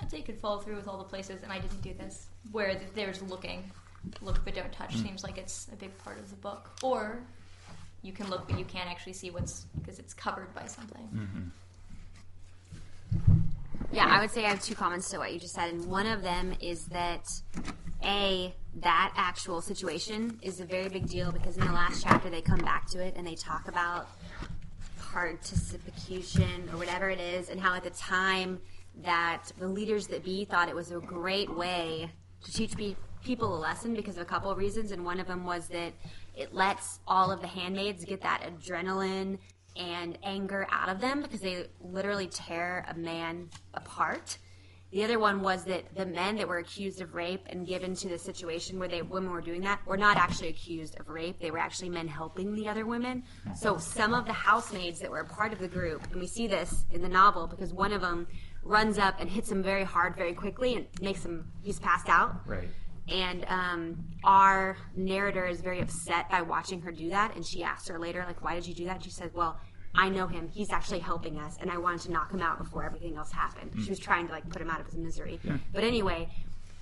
I'd 0.00 0.10
say 0.10 0.18
you 0.18 0.24
could 0.24 0.40
follow 0.40 0.58
through 0.60 0.76
with 0.76 0.88
all 0.88 0.98
the 0.98 1.04
places, 1.04 1.42
and 1.42 1.50
I 1.50 1.58
didn't 1.58 1.80
do 1.80 1.94
this, 1.94 2.26
where 2.52 2.80
there's 2.94 3.22
looking. 3.22 3.70
Look 4.20 4.44
but 4.44 4.54
don't 4.54 4.72
touch 4.72 4.94
seems 4.96 5.24
like 5.24 5.36
it's 5.36 5.68
a 5.72 5.76
big 5.76 5.96
part 5.98 6.18
of 6.18 6.30
the 6.30 6.36
book. 6.36 6.70
Or 6.82 7.24
you 8.06 8.12
can 8.12 8.30
look 8.30 8.46
but 8.48 8.58
you 8.58 8.64
can't 8.64 8.88
actually 8.88 9.12
see 9.12 9.30
what's, 9.30 9.66
because 9.78 9.98
it's 9.98 10.14
covered 10.14 10.54
by 10.54 10.66
something. 10.66 11.08
Mm-hmm. 11.14 11.48
Yeah, 13.92 14.06
I 14.06 14.20
would 14.20 14.30
say 14.30 14.44
I 14.44 14.50
have 14.50 14.62
two 14.62 14.74
comments 14.74 15.10
to 15.10 15.18
what 15.18 15.32
you 15.32 15.40
just 15.40 15.54
said, 15.54 15.72
and 15.72 15.86
one 15.86 16.06
of 16.06 16.22
them 16.22 16.54
is 16.60 16.86
that 16.86 17.28
a 18.04 18.54
that 18.80 19.12
actual 19.16 19.62
situation 19.62 20.38
is 20.42 20.60
a 20.60 20.64
very 20.64 20.88
big 20.88 21.08
deal 21.08 21.32
because 21.32 21.56
in 21.56 21.66
the 21.66 21.72
last 21.72 22.02
chapter 22.02 22.28
they 22.28 22.42
come 22.42 22.60
back 22.60 22.86
to 22.90 23.02
it 23.02 23.14
and 23.16 23.26
they 23.26 23.34
talk 23.34 23.68
about 23.68 24.06
participation 25.00 26.68
or 26.70 26.76
whatever 26.76 27.08
it 27.08 27.20
is, 27.20 27.48
and 27.48 27.58
how 27.60 27.74
at 27.74 27.84
the 27.84 27.90
time 27.90 28.60
that 29.02 29.50
the 29.58 29.66
leaders 29.66 30.06
that 30.08 30.24
be 30.24 30.44
thought 30.44 30.68
it 30.68 30.74
was 30.74 30.90
a 30.90 31.00
great 31.00 31.54
way 31.54 32.10
to 32.44 32.52
teach 32.52 32.76
pe- 32.76 32.96
people 33.24 33.56
a 33.56 33.58
lesson 33.58 33.94
because 33.94 34.16
of 34.16 34.22
a 34.22 34.26
couple 34.26 34.50
of 34.50 34.58
reasons, 34.58 34.92
and 34.92 35.04
one 35.04 35.20
of 35.20 35.26
them 35.26 35.44
was 35.44 35.68
that 35.68 35.92
it 36.36 36.54
lets 36.54 37.00
all 37.06 37.30
of 37.30 37.40
the 37.40 37.46
handmaids 37.46 38.04
get 38.04 38.20
that 38.22 38.42
adrenaline 38.42 39.38
and 39.76 40.18
anger 40.22 40.66
out 40.70 40.88
of 40.88 41.00
them 41.00 41.22
because 41.22 41.40
they 41.40 41.66
literally 41.80 42.28
tear 42.28 42.86
a 42.88 42.94
man 42.94 43.48
apart. 43.74 44.38
The 44.92 45.02
other 45.02 45.18
one 45.18 45.42
was 45.42 45.64
that 45.64 45.94
the 45.96 46.06
men 46.06 46.36
that 46.36 46.46
were 46.46 46.58
accused 46.58 47.00
of 47.00 47.14
rape 47.14 47.42
and 47.46 47.66
given 47.66 47.94
to 47.96 48.08
the 48.08 48.18
situation 48.18 48.78
where 48.78 48.88
they 48.88 49.02
women 49.02 49.30
were 49.30 49.40
doing 49.40 49.60
that 49.62 49.84
were 49.84 49.96
not 49.96 50.16
actually 50.16 50.48
accused 50.48 50.98
of 51.00 51.08
rape. 51.08 51.40
They 51.40 51.50
were 51.50 51.58
actually 51.58 51.90
men 51.90 52.06
helping 52.06 52.54
the 52.54 52.68
other 52.68 52.86
women. 52.86 53.24
So 53.56 53.78
some 53.78 54.14
of 54.14 54.26
the 54.26 54.32
housemaids 54.32 55.00
that 55.00 55.10
were 55.10 55.20
a 55.20 55.26
part 55.26 55.52
of 55.52 55.58
the 55.58 55.68
group, 55.68 56.06
and 56.12 56.20
we 56.20 56.28
see 56.28 56.46
this 56.46 56.84
in 56.92 57.02
the 57.02 57.08
novel 57.08 57.48
because 57.48 57.74
one 57.74 57.92
of 57.92 58.00
them 58.00 58.28
runs 58.66 58.98
up 58.98 59.20
and 59.20 59.30
hits 59.30 59.50
him 59.50 59.62
very 59.62 59.84
hard 59.84 60.16
very 60.16 60.34
quickly 60.34 60.74
and 60.74 60.86
makes 61.00 61.24
him 61.24 61.50
he's 61.62 61.78
passed 61.78 62.08
out. 62.08 62.40
Right. 62.46 62.68
And 63.08 63.44
um, 63.48 64.04
our 64.24 64.76
narrator 64.96 65.46
is 65.46 65.60
very 65.60 65.80
upset 65.80 66.28
by 66.28 66.42
watching 66.42 66.80
her 66.82 66.90
do 66.90 67.10
that. 67.10 67.36
And 67.36 67.46
she 67.46 67.62
asked 67.62 67.88
her 67.88 67.98
later, 67.98 68.24
like, 68.26 68.42
why 68.42 68.54
did 68.56 68.66
you 68.66 68.74
do 68.74 68.84
that? 68.86 68.96
And 68.96 69.04
she 69.04 69.10
said, 69.10 69.30
well, 69.32 69.60
I 69.94 70.08
know 70.08 70.26
him. 70.26 70.50
He's 70.52 70.70
actually 70.70 70.98
helping 70.98 71.38
us. 71.38 71.56
And 71.60 71.70
I 71.70 71.78
wanted 71.78 72.00
to 72.02 72.12
knock 72.12 72.32
him 72.32 72.42
out 72.42 72.58
before 72.58 72.84
everything 72.84 73.16
else 73.16 73.30
happened. 73.30 73.70
She 73.84 73.90
was 73.90 74.00
trying 74.00 74.26
to, 74.26 74.32
like, 74.32 74.48
put 74.50 74.60
him 74.60 74.70
out 74.70 74.80
of 74.80 74.86
his 74.86 74.96
misery. 74.96 75.38
Yeah. 75.44 75.58
But 75.72 75.84
anyway, 75.84 76.28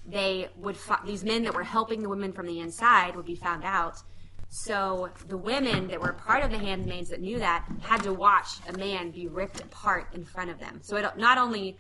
they 0.07 0.49
would, 0.57 0.79
fi- 0.79 1.01
these 1.05 1.25
men 1.25 1.45
that 1.45 1.55
were 1.55 1.63
helping 1.63 2.03
the 2.03 2.09
women 2.09 2.33
from 2.33 2.47
the 2.47 2.59
inside 2.59 3.15
would 3.17 3.27
be 3.27 3.37
found 3.37 3.63
out. 3.63 4.03
So 4.57 5.11
the 5.27 5.37
women 5.37 5.89
that 5.89 6.01
were 6.01 6.13
part 6.13 6.45
of 6.45 6.53
the 6.53 6.59
handmaids 6.59 7.09
that 7.09 7.21
knew 7.21 7.41
that 7.41 7.69
had 7.81 8.05
to 8.05 8.13
watch 8.13 8.61
a 8.69 8.79
man 8.79 9.11
be 9.11 9.27
ripped 9.27 9.61
apart 9.61 10.07
in 10.15 10.25
front 10.25 10.49
of 10.49 10.61
them. 10.61 10.79
So 10.81 10.97
it 10.97 11.05
not 11.17 11.39
only 11.39 11.77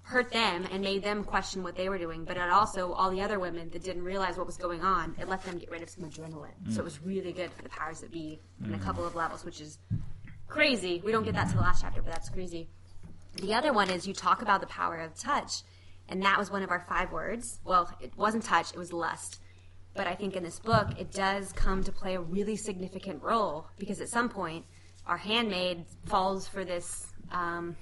hurt 0.00 0.32
them 0.32 0.66
and 0.72 0.82
made 0.82 1.04
them 1.04 1.22
question 1.22 1.62
what 1.62 1.76
they 1.76 1.90
were 1.90 1.98
doing, 1.98 2.24
but 2.24 2.38
it 2.38 2.50
also 2.50 2.92
all 2.92 3.10
the 3.10 3.20
other 3.20 3.38
women 3.38 3.68
that 3.74 3.84
didn't 3.84 4.04
realize 4.04 4.38
what 4.38 4.46
was 4.46 4.56
going 4.56 4.80
on. 4.80 5.14
It 5.20 5.28
let 5.28 5.44
them 5.44 5.58
get 5.58 5.70
rid 5.70 5.82
of 5.82 5.90
some 5.90 6.04
adrenaline. 6.04 6.54
So 6.70 6.80
it 6.80 6.84
was 6.84 6.98
really 7.02 7.32
good 7.32 7.52
for 7.52 7.62
the 7.62 7.68
powers 7.68 8.00
that 8.00 8.10
be 8.10 8.40
in 8.64 8.72
a 8.72 8.78
couple 8.78 9.04
of 9.06 9.14
levels, 9.14 9.44
which 9.44 9.60
is 9.60 9.78
crazy. 10.48 11.02
We 11.04 11.12
don't 11.12 11.24
get 11.24 11.34
that 11.34 11.50
to 11.50 11.56
the 11.56 11.60
last 11.60 11.82
chapter, 11.82 12.00
but 12.00 12.10
that's 12.10 12.30
crazy. 12.30 12.70
The 13.34 13.52
other 13.52 13.74
one 13.74 13.90
is 13.90 14.08
you 14.08 14.14
talk 14.14 14.40
about 14.40 14.62
the 14.62 14.66
power 14.66 14.96
of 14.96 15.14
touch, 15.14 15.62
and 16.08 16.22
that 16.22 16.38
was 16.38 16.50
one 16.50 16.62
of 16.62 16.70
our 16.70 16.86
five 16.88 17.12
words. 17.12 17.60
Well, 17.64 17.90
it 18.00 18.16
wasn't 18.16 18.44
touch; 18.44 18.72
it 18.72 18.78
was 18.78 18.94
lust. 18.94 19.40
But 19.94 20.06
I 20.06 20.14
think 20.14 20.34
in 20.36 20.42
this 20.42 20.58
book, 20.58 20.88
it 20.98 21.12
does 21.12 21.52
come 21.52 21.84
to 21.84 21.92
play 21.92 22.16
a 22.16 22.20
really 22.20 22.56
significant 22.56 23.22
role 23.22 23.66
because 23.78 24.00
at 24.00 24.08
some 24.08 24.28
point, 24.28 24.64
our 25.06 25.16
handmaid 25.16 25.84
falls 26.06 26.48
for 26.48 26.64
this 26.64 27.12
um, 27.30 27.76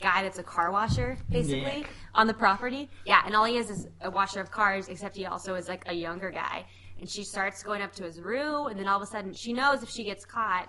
guy 0.00 0.22
that's 0.22 0.38
a 0.38 0.42
car 0.42 0.70
washer, 0.70 1.18
basically, 1.28 1.80
Nick. 1.80 1.88
on 2.14 2.26
the 2.26 2.34
property. 2.34 2.88
Yeah, 3.04 3.22
and 3.26 3.34
all 3.34 3.44
he 3.44 3.56
is 3.56 3.68
is 3.68 3.88
a 4.00 4.10
washer 4.10 4.40
of 4.40 4.50
cars, 4.50 4.88
except 4.88 5.16
he 5.16 5.26
also 5.26 5.54
is 5.56 5.68
like 5.68 5.82
a 5.86 5.92
younger 5.94 6.30
guy. 6.30 6.64
And 7.00 7.08
she 7.08 7.22
starts 7.24 7.62
going 7.62 7.82
up 7.82 7.92
to 7.94 8.04
his 8.04 8.20
room, 8.20 8.68
and 8.68 8.78
then 8.78 8.88
all 8.88 8.96
of 8.96 9.02
a 9.02 9.06
sudden, 9.06 9.32
she 9.34 9.52
knows 9.52 9.82
if 9.82 9.90
she 9.90 10.04
gets 10.04 10.24
caught, 10.24 10.68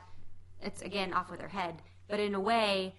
it's 0.61 0.81
again 0.81 1.13
off 1.13 1.31
with 1.31 1.41
her 1.41 1.47
head. 1.47 1.81
But 2.07 2.19
in 2.19 2.35
a 2.35 2.39
way, 2.39 2.95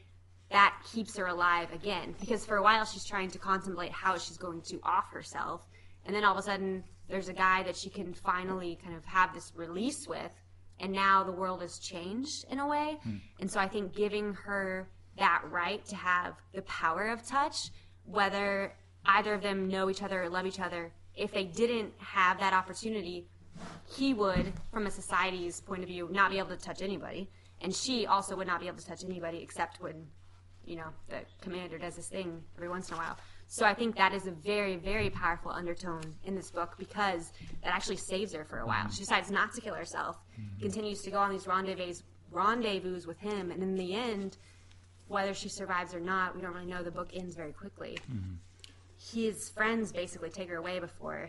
that 0.50 0.74
keeps 0.92 1.16
her 1.16 1.26
alive 1.26 1.72
again 1.72 2.14
because 2.20 2.44
for 2.44 2.56
a 2.56 2.62
while 2.62 2.84
she's 2.84 3.04
trying 3.04 3.30
to 3.30 3.38
contemplate 3.38 3.92
how 3.92 4.18
she's 4.18 4.36
going 4.36 4.60
to 4.62 4.80
off 4.82 5.10
herself 5.12 5.66
and 6.04 6.14
then 6.14 6.24
all 6.24 6.32
of 6.32 6.38
a 6.38 6.42
sudden 6.42 6.82
there's 7.10 7.28
a 7.28 7.32
guy 7.32 7.62
that 7.64 7.76
she 7.76 7.90
can 7.90 8.14
finally 8.14 8.78
kind 8.82 8.96
of 8.96 9.04
have 9.04 9.34
this 9.34 9.52
release 9.54 10.06
with 10.08 10.32
and 10.78 10.92
now 10.92 11.22
the 11.22 11.32
world 11.32 11.60
has 11.60 11.78
changed 11.78 12.46
in 12.50 12.58
a 12.58 12.66
way. 12.66 12.98
Hmm. 13.02 13.16
And 13.40 13.50
so 13.50 13.60
i 13.60 13.68
think 13.68 13.94
giving 13.94 14.32
her 14.34 14.88
that 15.18 15.42
right 15.50 15.84
to 15.86 15.96
have 15.96 16.34
the 16.54 16.62
power 16.62 17.08
of 17.08 17.26
touch 17.26 17.70
whether 18.04 18.72
either 19.04 19.34
of 19.34 19.42
them 19.42 19.68
know 19.68 19.90
each 19.90 20.02
other 20.02 20.22
or 20.22 20.28
love 20.28 20.46
each 20.46 20.60
other 20.60 20.92
if 21.14 21.32
they 21.32 21.44
didn't 21.44 21.92
have 21.98 22.38
that 22.38 22.52
opportunity 22.52 23.26
he 23.88 24.14
would, 24.14 24.52
from 24.72 24.86
a 24.86 24.90
society's 24.90 25.60
point 25.60 25.82
of 25.82 25.88
view, 25.88 26.08
not 26.10 26.30
be 26.30 26.38
able 26.38 26.50
to 26.50 26.56
touch 26.56 26.82
anybody, 26.82 27.28
and 27.60 27.74
she 27.74 28.06
also 28.06 28.36
would 28.36 28.46
not 28.46 28.60
be 28.60 28.66
able 28.66 28.78
to 28.78 28.86
touch 28.86 29.04
anybody 29.04 29.38
except 29.38 29.80
when, 29.80 30.06
you 30.64 30.76
know, 30.76 30.88
the 31.08 31.20
commander 31.40 31.78
does 31.78 31.96
this 31.96 32.08
thing 32.08 32.42
every 32.56 32.68
once 32.68 32.88
in 32.88 32.94
a 32.94 32.98
while. 32.98 33.16
So 33.52 33.66
I 33.66 33.74
think 33.74 33.96
that 33.96 34.14
is 34.14 34.28
a 34.28 34.30
very, 34.30 34.76
very 34.76 35.10
powerful 35.10 35.50
undertone 35.50 36.02
in 36.24 36.36
this 36.36 36.52
book 36.52 36.76
because 36.78 37.32
that 37.64 37.74
actually 37.74 37.96
saves 37.96 38.32
her 38.32 38.44
for 38.44 38.60
a 38.60 38.66
while. 38.66 38.88
She 38.90 39.00
decides 39.00 39.28
not 39.28 39.52
to 39.54 39.60
kill 39.60 39.74
herself, 39.74 40.18
continues 40.60 41.02
to 41.02 41.10
go 41.10 41.18
on 41.18 41.32
these 41.32 41.48
rendezvous, 41.48 41.94
rendezvous 42.30 43.00
with 43.08 43.18
him, 43.18 43.50
and 43.50 43.60
in 43.60 43.74
the 43.74 43.92
end, 43.92 44.36
whether 45.08 45.34
she 45.34 45.48
survives 45.48 45.92
or 45.96 45.98
not, 45.98 46.36
we 46.36 46.42
don't 46.42 46.54
really 46.54 46.64
know. 46.64 46.84
The 46.84 46.92
book 46.92 47.10
ends 47.12 47.34
very 47.34 47.52
quickly. 47.52 47.98
His 49.12 49.48
friends 49.48 49.90
basically 49.90 50.30
take 50.30 50.48
her 50.48 50.56
away 50.56 50.78
before 50.78 51.28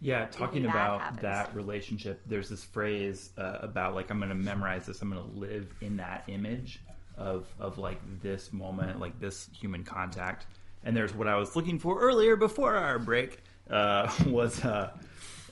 Yeah, 0.00 0.26
talking 0.26 0.64
about 0.64 1.00
happens. 1.00 1.22
that 1.22 1.52
relationship, 1.56 2.20
there's 2.26 2.48
this 2.48 2.62
phrase 2.62 3.30
uh, 3.36 3.58
about 3.62 3.96
like 3.96 4.10
I'm 4.12 4.18
going 4.18 4.28
to 4.28 4.36
memorize 4.36 4.86
this. 4.86 5.02
I'm 5.02 5.10
going 5.10 5.28
to 5.28 5.36
live 5.36 5.74
in 5.80 5.96
that 5.96 6.22
image 6.28 6.80
of 7.16 7.48
of 7.58 7.78
like 7.78 7.98
this 8.22 8.52
moment, 8.52 9.00
like 9.00 9.18
this 9.18 9.48
human 9.60 9.82
contact. 9.82 10.46
And 10.84 10.96
there's 10.96 11.14
what 11.14 11.28
I 11.28 11.36
was 11.36 11.56
looking 11.56 11.78
for 11.78 12.00
earlier 12.00 12.36
before 12.36 12.74
our 12.76 12.98
break 12.98 13.42
uh, 13.70 14.10
was 14.26 14.64
uh, 14.64 14.90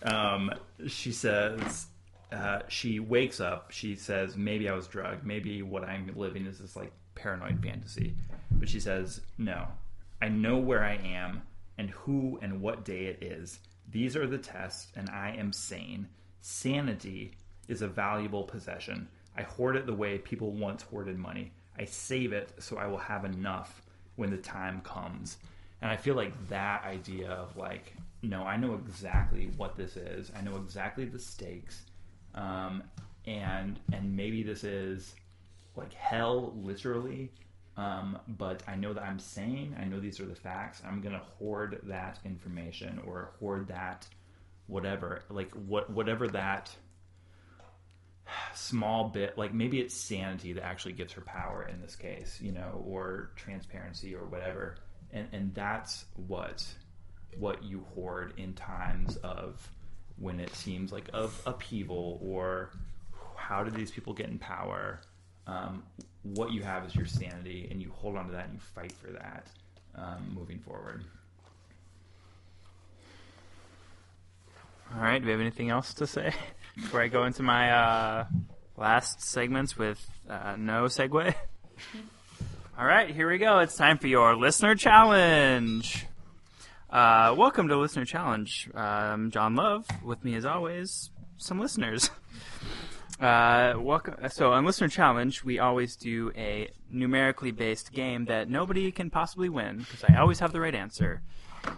um, 0.02 0.52
she 0.86 1.12
says 1.12 1.86
uh, 2.32 2.60
she 2.68 3.00
wakes 3.00 3.40
up. 3.40 3.70
She 3.70 3.94
says 3.96 4.36
maybe 4.36 4.68
I 4.68 4.74
was 4.74 4.86
drugged. 4.86 5.24
Maybe 5.24 5.62
what 5.62 5.84
I'm 5.84 6.12
living 6.16 6.46
is 6.46 6.58
this 6.58 6.76
like 6.76 6.92
paranoid 7.14 7.62
fantasy. 7.62 8.14
But 8.52 8.68
she 8.68 8.80
says 8.80 9.20
no. 9.38 9.66
I 10.20 10.28
know 10.28 10.56
where 10.58 10.82
I 10.82 10.94
am 10.94 11.42
and 11.78 11.90
who 11.90 12.38
and 12.42 12.60
what 12.60 12.84
day 12.84 13.06
it 13.06 13.22
is. 13.22 13.58
These 13.90 14.16
are 14.16 14.26
the 14.26 14.38
tests, 14.38 14.88
and 14.96 15.08
I 15.10 15.36
am 15.38 15.52
sane. 15.52 16.08
Sanity 16.40 17.32
is 17.68 17.82
a 17.82 17.88
valuable 17.88 18.44
possession. 18.44 19.08
I 19.36 19.42
hoard 19.42 19.76
it 19.76 19.86
the 19.86 19.94
way 19.94 20.18
people 20.18 20.52
once 20.52 20.82
hoarded 20.82 21.18
money. 21.18 21.52
I 21.78 21.84
save 21.84 22.32
it 22.32 22.52
so 22.58 22.78
I 22.78 22.86
will 22.86 22.98
have 22.98 23.24
enough 23.24 23.82
when 24.16 24.30
the 24.30 24.36
time 24.36 24.80
comes. 24.82 25.38
And 25.82 25.90
I 25.90 25.96
feel 25.96 26.14
like 26.14 26.48
that 26.48 26.84
idea 26.84 27.30
of 27.30 27.56
like, 27.56 27.94
no, 28.22 28.42
I 28.42 28.56
know 28.56 28.74
exactly 28.74 29.50
what 29.56 29.76
this 29.76 29.96
is. 29.96 30.32
I 30.36 30.40
know 30.40 30.56
exactly 30.56 31.04
the 31.04 31.18
stakes, 31.18 31.82
um, 32.34 32.82
and 33.26 33.78
and 33.92 34.16
maybe 34.16 34.42
this 34.42 34.64
is 34.64 35.14
like 35.76 35.92
hell, 35.92 36.54
literally. 36.56 37.30
Um, 37.76 38.18
but 38.26 38.62
I 38.66 38.74
know 38.74 38.94
that 38.94 39.02
I'm 39.02 39.18
sane. 39.18 39.76
I 39.78 39.84
know 39.84 40.00
these 40.00 40.18
are 40.18 40.24
the 40.24 40.34
facts. 40.34 40.82
I'm 40.86 41.02
gonna 41.02 41.22
hoard 41.38 41.80
that 41.84 42.18
information 42.24 43.00
or 43.06 43.32
hoard 43.38 43.68
that 43.68 44.08
whatever, 44.66 45.22
like 45.28 45.52
what 45.52 45.90
whatever 45.90 46.26
that 46.28 46.74
small 48.54 49.08
bit, 49.08 49.36
like 49.38 49.54
maybe 49.54 49.80
it's 49.80 49.94
sanity 49.94 50.52
that 50.54 50.64
actually 50.64 50.92
gives 50.92 51.12
her 51.12 51.20
power 51.20 51.68
in 51.72 51.80
this 51.80 51.96
case, 51.96 52.38
you 52.40 52.52
know, 52.52 52.82
or 52.86 53.30
transparency 53.36 54.14
or 54.14 54.24
whatever. 54.24 54.76
And 55.12 55.28
and 55.32 55.54
that's 55.54 56.04
what 56.26 56.66
what 57.38 57.62
you 57.62 57.84
hoard 57.94 58.34
in 58.36 58.54
times 58.54 59.16
of 59.18 59.68
when 60.18 60.40
it 60.40 60.54
seems 60.54 60.92
like 60.92 61.08
of 61.12 61.40
upheaval 61.46 62.18
or 62.22 62.70
how 63.36 63.62
did 63.62 63.74
these 63.74 63.90
people 63.90 64.12
get 64.12 64.28
in 64.28 64.38
power? 64.38 65.00
Um, 65.46 65.84
what 66.22 66.50
you 66.50 66.62
have 66.62 66.84
is 66.84 66.96
your 66.96 67.06
sanity, 67.06 67.68
and 67.70 67.80
you 67.80 67.92
hold 67.92 68.16
on 68.16 68.26
to 68.26 68.32
that 68.32 68.46
and 68.46 68.54
you 68.54 68.60
fight 68.60 68.92
for 68.92 69.12
that 69.12 69.46
um, 69.94 70.32
moving 70.34 70.58
forward. 70.58 71.04
All 74.94 75.00
right. 75.00 75.20
Do 75.20 75.26
we 75.26 75.32
have 75.32 75.40
anything 75.40 75.70
else 75.70 75.94
to 75.94 76.06
say 76.06 76.32
before 76.76 77.00
I 77.00 77.08
go 77.08 77.24
into 77.24 77.42
my 77.42 77.70
uh, 77.70 78.26
last 78.76 79.22
segments 79.22 79.76
with 79.78 80.04
uh, 80.28 80.56
no 80.58 80.84
segue? 80.84 81.34
All 82.78 82.84
right, 82.84 83.08
here 83.12 83.30
we 83.30 83.38
go. 83.38 83.60
It's 83.60 83.76
time 83.76 83.96
for 83.98 84.06
your 84.06 84.36
listener 84.36 84.74
challenge. 84.74 86.06
Uh, 86.90 87.34
welcome 87.36 87.68
to 87.68 87.76
Listener 87.76 88.04
Challenge. 88.04 88.70
I'm 88.74 89.30
John 89.30 89.54
Love. 89.56 89.86
With 90.04 90.22
me, 90.22 90.34
as 90.36 90.44
always, 90.44 91.10
some 91.38 91.58
listeners. 91.58 92.10
Uh, 93.18 93.72
welcome. 93.78 94.14
So 94.28 94.52
on 94.52 94.66
Listener 94.66 94.88
Challenge, 94.88 95.42
we 95.42 95.58
always 95.58 95.96
do 95.96 96.32
a 96.36 96.68
numerically 96.90 97.50
based 97.50 97.94
game 97.94 98.26
that 98.26 98.50
nobody 98.50 98.92
can 98.92 99.08
possibly 99.08 99.48
win 99.48 99.78
because 99.78 100.04
I 100.06 100.18
always 100.18 100.38
have 100.40 100.52
the 100.52 100.60
right 100.60 100.74
answer. 100.74 101.22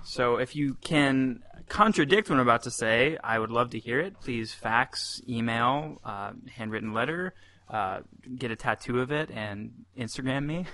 So 0.03 0.39
if 0.39 0.57
you 0.57 0.75
can 0.81 1.45
contradict 1.69 2.29
what 2.31 2.37
I'm 2.37 2.41
about 2.43 2.63
to 2.65 2.71
say, 2.71 3.17
I 3.23 3.39
would 3.39 3.51
love 3.51 3.71
to 3.71 3.79
hear 3.79 4.01
it. 4.01 4.21
Please 4.21 4.53
fax, 4.53 5.21
email, 5.29 6.01
uh, 6.05 6.33
handwritten 6.55 6.93
letter, 6.93 7.35
uh, 7.69 8.01
get 8.37 8.51
a 8.51 8.57
tattoo 8.57 9.01
of 9.01 9.13
it, 9.13 9.31
and 9.31 9.85
Instagram 9.97 10.47
me. 10.47 10.67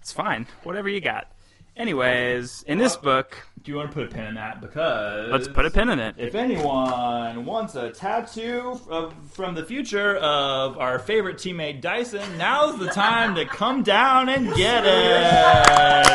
It's 0.00 0.12
fine. 0.12 0.46
Whatever 0.62 0.88
you 0.88 1.00
got. 1.00 1.30
Anyways, 1.76 2.62
in 2.68 2.78
this 2.78 2.96
book, 2.96 3.36
Do 3.60 3.72
you 3.72 3.76
want 3.78 3.90
to 3.90 3.94
put 3.94 4.04
a 4.04 4.14
pin 4.14 4.26
in 4.26 4.34
that? 4.36 4.60
Because 4.60 5.28
let's 5.32 5.48
put 5.48 5.66
a 5.66 5.70
pin 5.70 5.88
in 5.88 5.98
it. 5.98 6.14
If 6.18 6.36
anyone 6.36 7.44
wants 7.44 7.74
a 7.74 7.90
tattoo 7.90 8.80
of, 8.88 9.12
from 9.32 9.56
the 9.56 9.64
future 9.64 10.16
of 10.18 10.78
our 10.78 11.00
favorite 11.00 11.36
teammate 11.38 11.80
Dyson, 11.80 12.38
now's 12.38 12.78
the 12.78 12.86
time 12.86 13.34
to 13.34 13.44
come 13.44 13.82
down 13.82 14.28
and 14.28 14.54
get 14.54 14.84
it. 14.86 16.06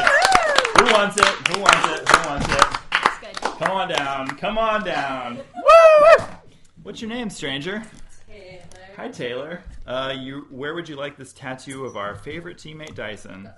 Who 0.78 0.94
wants 0.94 1.18
it? 1.18 1.26
Who 1.26 1.60
wants 1.60 1.88
it? 1.90 2.10
Who 2.10 2.30
wants 2.30 2.48
it? 2.54 2.59
Come 3.60 3.72
on 3.72 3.90
down. 3.90 4.28
Come 4.38 4.58
on 4.58 4.86
down. 4.86 5.36
Woo! 5.38 6.26
What's 6.84 7.02
your 7.02 7.10
name, 7.10 7.30
stranger? 7.30 7.84
Taylor. 8.26 8.62
Hi, 8.96 9.10
Taylor. 9.10 9.64
Uh, 9.86 10.14
you, 10.18 10.48
where 10.50 10.74
would 10.74 10.88
you 10.88 10.96
like 10.96 11.18
this 11.18 11.34
tattoo 11.34 11.84
of 11.84 11.98
our 11.98 12.16
favorite 12.16 12.58
teammate 12.58 12.96
Dyson? 12.96 13.50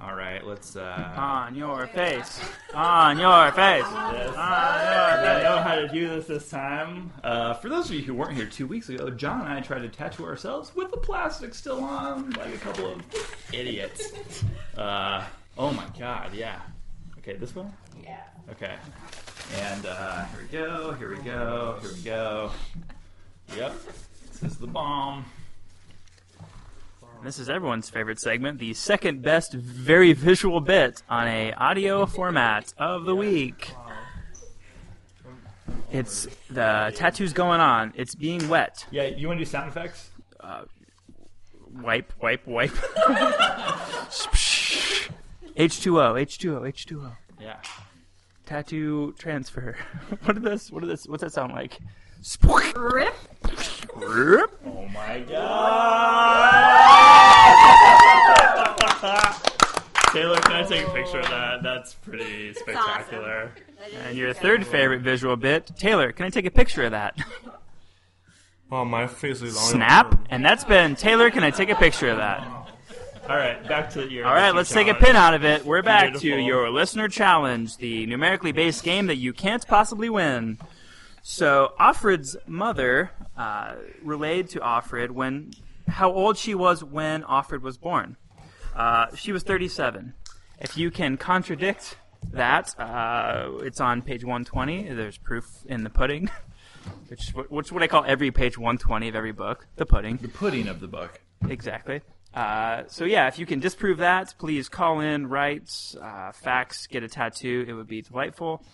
All 0.00 0.14
right, 0.14 0.42
let's. 0.46 0.76
Uh, 0.76 1.12
On 1.14 1.54
your 1.54 1.86
face. 1.88 2.40
On 2.72 3.18
your 3.18 3.52
face. 3.52 3.84
Yes. 3.84 4.28
On 4.28 4.34
I 4.38 5.42
know 5.42 5.58
how 5.62 5.74
to 5.74 5.88
do 5.88 6.08
this 6.08 6.26
this 6.26 6.48
time. 6.48 7.12
Uh, 7.22 7.52
for 7.52 7.68
those 7.68 7.90
of 7.90 7.96
you 7.96 8.02
who 8.02 8.14
weren't 8.14 8.32
here 8.34 8.46
two 8.46 8.66
weeks 8.66 8.88
ago, 8.88 9.10
John 9.10 9.42
and 9.42 9.52
I 9.52 9.60
tried 9.60 9.82
to 9.82 9.90
tattoo 9.90 10.24
ourselves 10.24 10.74
with 10.74 10.90
the 10.90 10.96
plastic 10.96 11.54
still 11.54 11.84
on, 11.84 12.30
like 12.30 12.54
a 12.54 12.58
couple 12.58 12.86
of 12.86 13.02
idiots. 13.52 14.12
Uh, 14.74 15.22
oh 15.58 15.70
my 15.70 15.84
god, 15.98 16.32
yeah. 16.32 16.58
Okay, 17.22 17.36
this 17.36 17.54
one? 17.54 17.72
Yeah. 18.02 18.18
Okay. 18.50 18.74
And 19.60 19.86
uh, 19.86 20.24
here 20.24 20.40
we 20.40 20.48
go, 20.48 20.92
here 20.92 21.10
we 21.10 21.22
go, 21.22 21.78
here 21.80 21.92
we 21.92 22.02
go. 22.02 22.50
Yep, 23.56 23.74
this 24.40 24.52
is 24.52 24.58
the 24.58 24.66
bomb. 24.66 25.24
This 27.22 27.38
is 27.38 27.48
everyone's 27.48 27.88
favorite 27.88 28.18
segment, 28.18 28.58
the 28.58 28.74
second 28.74 29.22
best 29.22 29.52
very 29.52 30.14
visual 30.14 30.60
bit 30.60 31.04
on 31.08 31.28
a 31.28 31.52
audio 31.52 32.06
format 32.06 32.74
of 32.76 33.04
the 33.04 33.14
week. 33.14 33.70
It's 35.92 36.26
the 36.50 36.92
tattoo's 36.96 37.32
going 37.32 37.60
on. 37.60 37.92
It's 37.94 38.16
being 38.16 38.48
wet. 38.48 38.84
Yeah, 38.90 39.04
you 39.04 39.28
want 39.28 39.38
to 39.38 39.44
do 39.44 39.48
sound 39.48 39.68
effects? 39.68 40.10
Wipe, 41.70 42.12
wipe, 42.20 42.44
wipe. 42.48 42.72
H2O, 45.56 46.14
H2O, 46.22 46.62
H2O. 46.62 47.12
Yeah. 47.40 47.56
Tattoo 48.46 49.14
transfer. 49.18 49.76
what 50.08 50.22
What 50.22 50.36
is 50.36 50.42
this? 50.42 50.70
What 50.70 50.82
What 50.82 50.84
is 50.84 50.88
this? 50.88 51.08
What's 51.08 51.22
that 51.22 51.32
sound 51.32 51.52
like? 51.52 51.78
Rip. 52.76 53.14
Rip. 53.96 54.60
Oh 54.64 54.86
my 54.88 55.20
god! 55.28 56.52
Taylor, 60.12 60.36
can 60.40 60.52
I 60.52 60.62
take 60.68 60.86
a 60.86 60.90
picture 60.90 61.18
of 61.20 61.28
that? 61.28 61.62
That's 61.62 61.94
pretty 61.94 62.52
spectacular. 62.54 63.50
And 64.06 64.16
your 64.16 64.32
third 64.34 64.66
favorite 64.66 65.00
visual 65.00 65.36
bit, 65.36 65.72
Taylor. 65.76 66.12
Can 66.12 66.26
I 66.26 66.30
take 66.30 66.44
a 66.44 66.50
picture 66.50 66.84
of 66.84 66.90
that? 66.92 67.16
Wow, 68.70 68.84
my 68.84 69.06
face 69.06 69.42
is 69.42 69.56
on 69.58 69.62
Snap. 69.62 70.26
And 70.30 70.44
that's 70.44 70.64
been 70.64 70.96
Taylor. 70.96 71.30
Can 71.30 71.42
I 71.42 71.50
take 71.50 71.70
a 71.70 71.74
picture 71.74 72.08
of 72.08 72.18
that? 72.18 72.46
All 73.28 73.36
right, 73.36 73.66
back 73.68 73.90
to 73.90 74.10
your. 74.10 74.26
All 74.26 74.34
right, 74.34 74.52
let's 74.52 74.70
take 74.72 74.88
a 74.88 74.94
pin 74.94 75.14
out 75.14 75.32
of 75.32 75.44
it. 75.44 75.64
We're 75.64 75.82
back 75.82 76.14
to 76.14 76.28
your 76.40 76.70
listener 76.70 77.06
challenge, 77.08 77.76
the 77.76 78.04
numerically 78.06 78.50
based 78.50 78.82
game 78.82 79.06
that 79.06 79.16
you 79.16 79.32
can't 79.32 79.64
possibly 79.66 80.10
win. 80.10 80.58
So, 81.22 81.72
Offred's 81.78 82.36
mother 82.48 83.12
uh, 83.36 83.76
relayed 84.02 84.48
to 84.50 84.58
Offred 84.58 85.12
when 85.12 85.52
how 85.86 86.12
old 86.12 86.36
she 86.36 86.56
was 86.56 86.82
when 86.82 87.22
Offred 87.22 87.62
was 87.62 87.78
born. 87.78 88.16
Uh, 88.74 89.14
she 89.14 89.30
was 89.30 89.44
37. 89.44 90.14
If 90.58 90.76
you 90.76 90.90
can 90.90 91.16
contradict 91.16 91.96
that, 92.32 92.74
uh, 92.78 93.50
it's 93.60 93.80
on 93.80 94.02
page 94.02 94.24
120. 94.24 94.94
There's 94.94 95.16
proof 95.16 95.46
in 95.66 95.84
the 95.84 95.90
pudding, 95.90 96.28
which 97.06 97.28
which 97.48 97.66
is 97.68 97.72
what 97.72 97.84
I 97.84 97.86
call 97.86 98.04
every 98.04 98.32
page 98.32 98.58
120 98.58 99.08
of 99.08 99.14
every 99.14 99.32
book. 99.32 99.68
The 99.76 99.86
pudding. 99.86 100.16
The 100.16 100.28
pudding 100.28 100.66
of 100.66 100.80
the 100.80 100.88
book. 100.88 101.20
Exactly. 101.48 102.00
Uh, 102.34 102.84
so 102.86 103.04
yeah, 103.04 103.28
if 103.28 103.38
you 103.38 103.46
can 103.46 103.60
disprove 103.60 103.98
that, 103.98 104.34
please 104.38 104.68
call 104.68 105.00
in, 105.00 105.26
write, 105.26 105.70
uh, 106.00 106.32
fax, 106.32 106.86
get 106.86 107.02
a 107.02 107.08
tattoo. 107.08 107.64
It 107.68 107.74
would 107.74 107.88
be 107.88 108.02
delightful. 108.02 108.64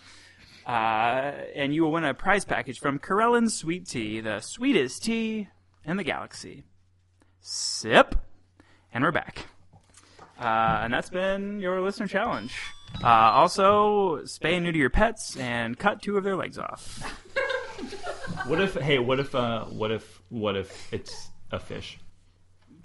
Uh, 0.65 1.33
and 1.55 1.73
you 1.73 1.83
will 1.83 1.91
win 1.91 2.03
a 2.03 2.13
prize 2.13 2.45
package 2.45 2.79
from 2.79 2.99
Corellian 2.99 3.49
Sweet 3.49 3.87
Tea, 3.87 4.21
the 4.21 4.39
sweetest 4.39 5.03
tea 5.03 5.49
in 5.83 5.97
the 5.97 6.03
galaxy. 6.03 6.63
Sip, 7.41 8.15
and 8.93 9.03
we're 9.03 9.11
back. 9.11 9.47
Uh, 10.39 10.81
and 10.83 10.93
that's 10.93 11.09
been 11.09 11.59
your 11.59 11.81
listener 11.81 12.07
challenge. 12.07 12.53
Uh, 13.03 13.07
also, 13.07 14.19
spay 14.23 14.53
and 14.53 14.63
neuter 14.63 14.77
your 14.77 14.89
pets 14.89 15.35
and 15.37 15.77
cut 15.77 16.01
two 16.01 16.17
of 16.17 16.23
their 16.23 16.35
legs 16.35 16.57
off. 16.57 16.99
What 18.45 18.61
if? 18.61 18.75
Hey, 18.75 18.99
what 18.99 19.19
if? 19.19 19.33
What 19.33 19.91
if? 19.91 20.21
What 20.29 20.55
if 20.55 20.93
it's 20.93 21.29
a 21.51 21.59
fish? 21.59 21.99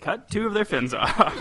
Cut 0.04 0.30
two 0.30 0.46
of 0.46 0.52
their 0.52 0.66
fins 0.66 0.92
off. 0.92 1.34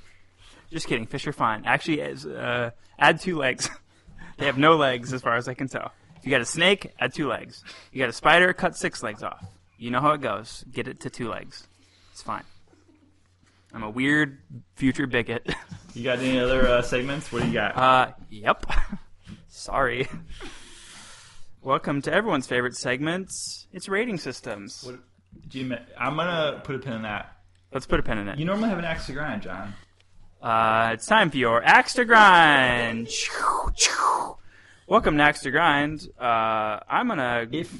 Just 0.70 0.86
kidding. 0.86 1.06
Fish 1.06 1.26
are 1.26 1.32
fine. 1.32 1.64
Actually, 1.66 2.00
uh, 2.02 2.70
add 2.98 3.20
two 3.20 3.36
legs. 3.36 3.68
they 4.38 4.46
have 4.46 4.56
no 4.56 4.76
legs, 4.76 5.12
as 5.12 5.20
far 5.20 5.36
as 5.36 5.48
I 5.48 5.54
can 5.54 5.68
tell. 5.68 5.92
If 6.16 6.24
you 6.24 6.30
got 6.30 6.40
a 6.40 6.46
snake, 6.46 6.92
add 7.00 7.12
two 7.12 7.28
legs. 7.28 7.62
You 7.92 7.98
got 7.98 8.08
a 8.08 8.12
spider, 8.12 8.52
cut 8.52 8.76
six 8.76 9.02
legs 9.02 9.22
off. 9.22 9.44
You 9.76 9.90
know 9.90 10.00
how 10.00 10.12
it 10.12 10.20
goes. 10.20 10.64
Get 10.70 10.86
it 10.86 11.00
to 11.00 11.10
two 11.10 11.28
legs. 11.28 11.66
It's 12.12 12.22
fine. 12.22 12.44
I'm 13.74 13.82
a 13.82 13.90
weird 13.90 14.38
future 14.76 15.06
bigot. 15.06 15.46
You 15.94 16.04
got 16.04 16.20
any 16.20 16.40
other 16.40 16.66
uh, 16.66 16.80
segments? 16.80 17.30
What 17.30 17.42
do 17.42 17.48
you 17.48 17.52
got? 17.52 17.76
Uh, 17.76 18.12
yep. 18.30 18.64
Sorry. 19.48 20.08
Welcome 21.60 22.00
to 22.00 22.10
everyone's 22.10 22.46
favorite 22.46 22.76
segments. 22.76 23.66
It's 23.74 23.90
rating 23.90 24.16
systems. 24.16 24.84
What- 24.84 25.00
do 25.48 25.58
you, 25.58 25.76
I'm 25.98 26.16
gonna 26.16 26.60
put 26.64 26.76
a 26.76 26.78
pin 26.78 26.94
in 26.94 27.02
that. 27.02 27.31
Let's 27.72 27.86
put 27.86 28.00
a 28.00 28.02
pin 28.02 28.18
in 28.18 28.28
it. 28.28 28.38
You 28.38 28.44
normally 28.44 28.68
have 28.68 28.78
an 28.78 28.84
axe 28.84 29.06
to 29.06 29.12
grind, 29.12 29.42
John. 29.42 29.74
Uh, 30.42 30.90
it's 30.92 31.06
time 31.06 31.30
for 31.30 31.36
your 31.36 31.62
axe 31.64 31.94
to 31.94 32.04
grind. 32.04 33.08
Welcome 34.86 35.16
to 35.16 35.22
axe 35.22 35.40
to 35.42 35.50
grind. 35.50 36.08
Uh, 36.20 36.80
I'm 36.88 37.08
gonna 37.08 37.46
If 37.50 37.72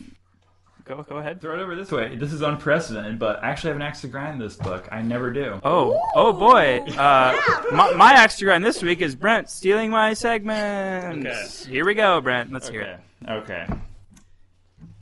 go 0.85 1.03
go 1.03 1.19
ahead. 1.19 1.41
throw 1.41 1.59
it 1.59 1.63
over 1.63 1.75
this 1.77 1.91
way, 1.91 2.17
this 2.17 2.33
is 2.33 2.41
unprecedented, 2.43 3.19
but 3.19 3.43
I 3.43 3.51
actually 3.51 3.69
have 3.71 3.77
an 3.77 3.83
axe 3.83 4.01
to 4.03 4.09
grind 4.09 4.41
this 4.41 4.57
book. 4.57 4.89
I 4.93 5.03
never 5.03 5.31
do. 5.33 5.61
Oh 5.65 6.01
oh 6.15 6.33
boy. 6.33 6.79
Uh, 6.97 7.37
my, 7.73 7.93
my 7.95 8.13
axe 8.13 8.37
to 8.39 8.45
grind 8.45 8.65
this 8.65 8.83
week 8.83 9.01
is 9.03 9.15
Brent 9.15 9.51
stealing 9.51 9.91
my 9.91 10.15
segment. 10.15 11.27
Okay. 11.27 11.47
Here 11.69 11.85
we 11.85 11.95
go, 11.95 12.21
Brent. 12.21 12.53
Let's 12.53 12.69
hear 12.69 12.83
it. 12.83 13.01
Okay. 13.29 13.67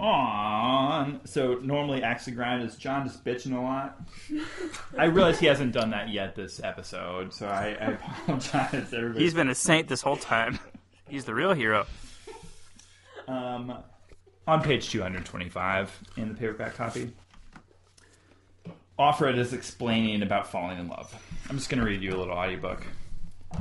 On. 0.01 1.21
So 1.27 1.55
normally 1.63 2.03
axe 2.03 2.25
to 2.25 2.31
grind 2.31 2.63
is 2.63 2.77
John 2.77 3.07
just 3.07 3.23
bitching 3.25 3.57
a 3.57 3.61
lot. 3.61 4.01
I 4.97 5.05
realize 5.05 5.39
he 5.39 5.47
hasn't 5.47 5.73
done 5.73 5.91
that 5.91 6.09
yet 6.09 6.35
this 6.35 6.61
episode, 6.63 7.35
so 7.35 7.47
I, 7.47 7.77
I 7.81 7.85
apologize, 7.93 8.93
everybody. 8.95 9.23
He's 9.25 9.35
been 9.35 9.51
a 9.51 9.55
saint 9.55 9.89
this 9.89 10.01
whole 10.03 10.17
time. 10.17 10.59
He's 11.09 11.25
the 11.27 11.35
real 11.35 11.53
hero. 11.53 11.87
Um, 13.29 13.75
on 14.47 14.63
page 14.63 14.89
225 14.91 16.01
in 16.17 16.29
the 16.29 16.35
paperback 16.35 16.75
copy, 16.77 17.13
Offred 18.99 19.37
is 19.39 19.53
explaining 19.53 20.23
about 20.23 20.47
falling 20.51 20.79
in 20.79 20.89
love. 20.89 21.15
I'm 21.49 21.57
just 21.57 21.69
going 21.69 21.81
to 21.81 21.87
read 21.87 22.03
you 22.03 22.11
a 22.11 22.19
little 22.19 22.35
audiobook. 22.35 22.87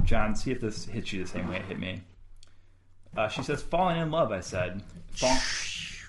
John, 0.04 0.36
see 0.36 0.52
if 0.52 0.62
this 0.62 0.86
hits 0.86 1.12
you 1.12 1.24
the 1.24 1.30
same 1.30 1.48
way 1.50 1.58
it 1.58 1.66
hit 1.66 1.80
me. 1.80 2.02
Uh, 3.18 3.28
she 3.28 3.42
says, 3.44 3.62
Falling 3.64 3.98
in 3.98 4.12
love, 4.12 4.32
I 4.32 4.40
said. 4.40 4.84
Fall- 5.12 5.38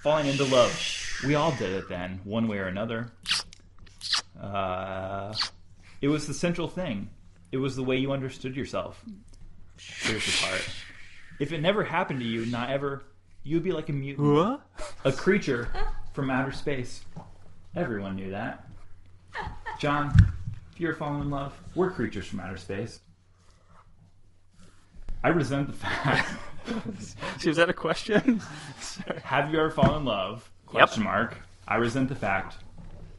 falling 0.03 0.27
into 0.27 0.45
love. 0.45 0.73
We 1.27 1.35
all 1.35 1.53
did 1.53 1.71
it 1.73 1.89
then, 1.89 2.21
one 2.25 2.49
way 2.49 2.59
or 2.59 2.67
another. 2.67 3.13
Uh, 4.41 5.35
it 6.01 6.09
was 6.09 6.27
the 6.27 6.35
central 6.35 6.69
thing. 6.69 7.11
It 7.53 7.59
was 7.59 7.77
the 7.77 7.83
way 7.83 7.97
you 7.97 8.13
understood 8.13 8.57
yourself. 8.57 9.03
Here's 9.79 10.25
the 10.25 10.47
part. 10.47 10.69
If 11.39 11.53
it 11.53 11.61
never 11.61 11.85
happened 11.85 12.21
to 12.21 12.27
you, 12.27 12.47
not 12.47 12.71
ever, 12.71 13.03
you'd 13.43 13.63
be 13.63 13.73
like 13.73 13.89
a 13.89 13.93
mutant, 13.93 14.35
What? 14.35 14.61
a 15.05 15.13
creature 15.13 15.69
from 16.13 16.31
outer 16.31 16.53
space. 16.53 17.03
Everyone 17.77 18.17
knew 18.17 18.31
that. 18.31 18.67
John, 19.79 20.15
if 20.73 20.81
you're 20.81 20.95
falling 20.95 21.23
in 21.23 21.31
love, 21.31 21.59
we're 21.75 21.91
creatures 21.91 22.27
from 22.27 22.41
outer 22.41 22.57
space. 22.57 23.01
I 25.23 25.29
resent 25.29 25.67
the 25.69 25.73
fact. 25.75 26.31
Was 27.45 27.57
that 27.57 27.69
a 27.69 27.75
question? 27.75 28.41
Have 29.23 29.53
you 29.53 29.59
ever 29.59 29.71
fallen 29.71 29.99
in 29.99 30.05
love? 30.05 30.51
Question 30.67 31.05
mark. 31.05 31.37
I 31.67 31.77
resent 31.77 32.09
the 32.09 32.15
fact, 32.15 32.57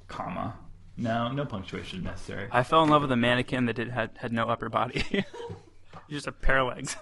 comma. 0.08 0.56
No, 0.98 1.32
no 1.32 1.46
punctuation 1.46 2.04
necessary. 2.04 2.48
I 2.52 2.64
fell 2.64 2.84
in 2.84 2.90
love 2.90 3.02
with 3.02 3.12
a 3.12 3.18
mannequin 3.18 3.66
that 3.66 3.76
did 3.76 3.90
had, 3.90 4.12
had 4.18 4.32
no 4.32 4.48
upper 4.48 4.70
body. 4.70 5.26
Just 6.10 6.28
a 6.28 6.32
pair 6.32 6.60
of 6.60 6.68
legs. 6.68 6.96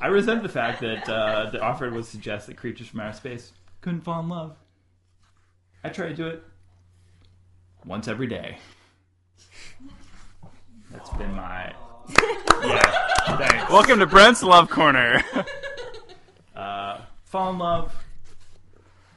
I 0.00 0.08
resent 0.08 0.42
the 0.42 0.48
fact 0.48 0.80
that 0.80 1.08
uh, 1.08 1.50
the 1.50 1.60
offer 1.60 1.90
would 1.90 2.04
suggest 2.04 2.46
that 2.46 2.56
creatures 2.56 2.88
from 2.88 3.00
outer 3.00 3.16
space 3.16 3.52
couldn't 3.80 4.02
fall 4.02 4.20
in 4.20 4.28
love. 4.28 4.56
I 5.82 5.88
try 5.88 6.08
to 6.08 6.14
do 6.14 6.26
it 6.26 6.42
once 7.84 8.08
every 8.08 8.26
day. 8.26 8.58
That's 10.90 11.10
been 11.10 11.32
my 11.34 11.74
yeah. 12.62 13.36
Thanks. 13.36 13.70
Welcome 13.70 14.00
to 14.00 14.06
Brent's 14.06 14.42
Love 14.42 14.68
Corner. 14.70 15.22
Uh, 16.60 17.00
fall 17.24 17.50
in 17.50 17.58
love. 17.58 17.94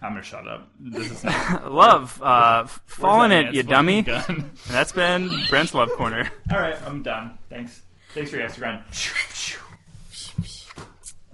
I'm 0.02 0.12
gonna 0.12 0.24
shut 0.24 0.48
up. 0.48 0.70
This 0.80 1.12
is 1.12 1.24
not, 1.26 1.72
love, 1.74 2.22
uh, 2.22 2.66
falling 2.86 3.32
it, 3.32 3.54
you 3.54 3.64
dummy. 3.64 4.02
gun? 4.02 4.52
That's 4.70 4.94
been 4.94 5.30
Brent's 5.50 5.74
Love 5.74 5.92
Corner. 5.92 6.30
All 6.52 6.60
right, 6.60 6.76
I'm 6.86 7.04
done. 7.04 7.38
Thanks. 7.50 7.82
Thanks 8.14 8.32
for 8.32 8.38
your 8.38 8.48
Instagram. 8.48 8.82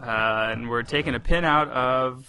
Uh, 0.01 0.49
and 0.51 0.67
we're 0.69 0.81
taking 0.83 1.13
a 1.13 1.19
pin 1.19 1.45
out 1.45 1.67
of 1.69 2.25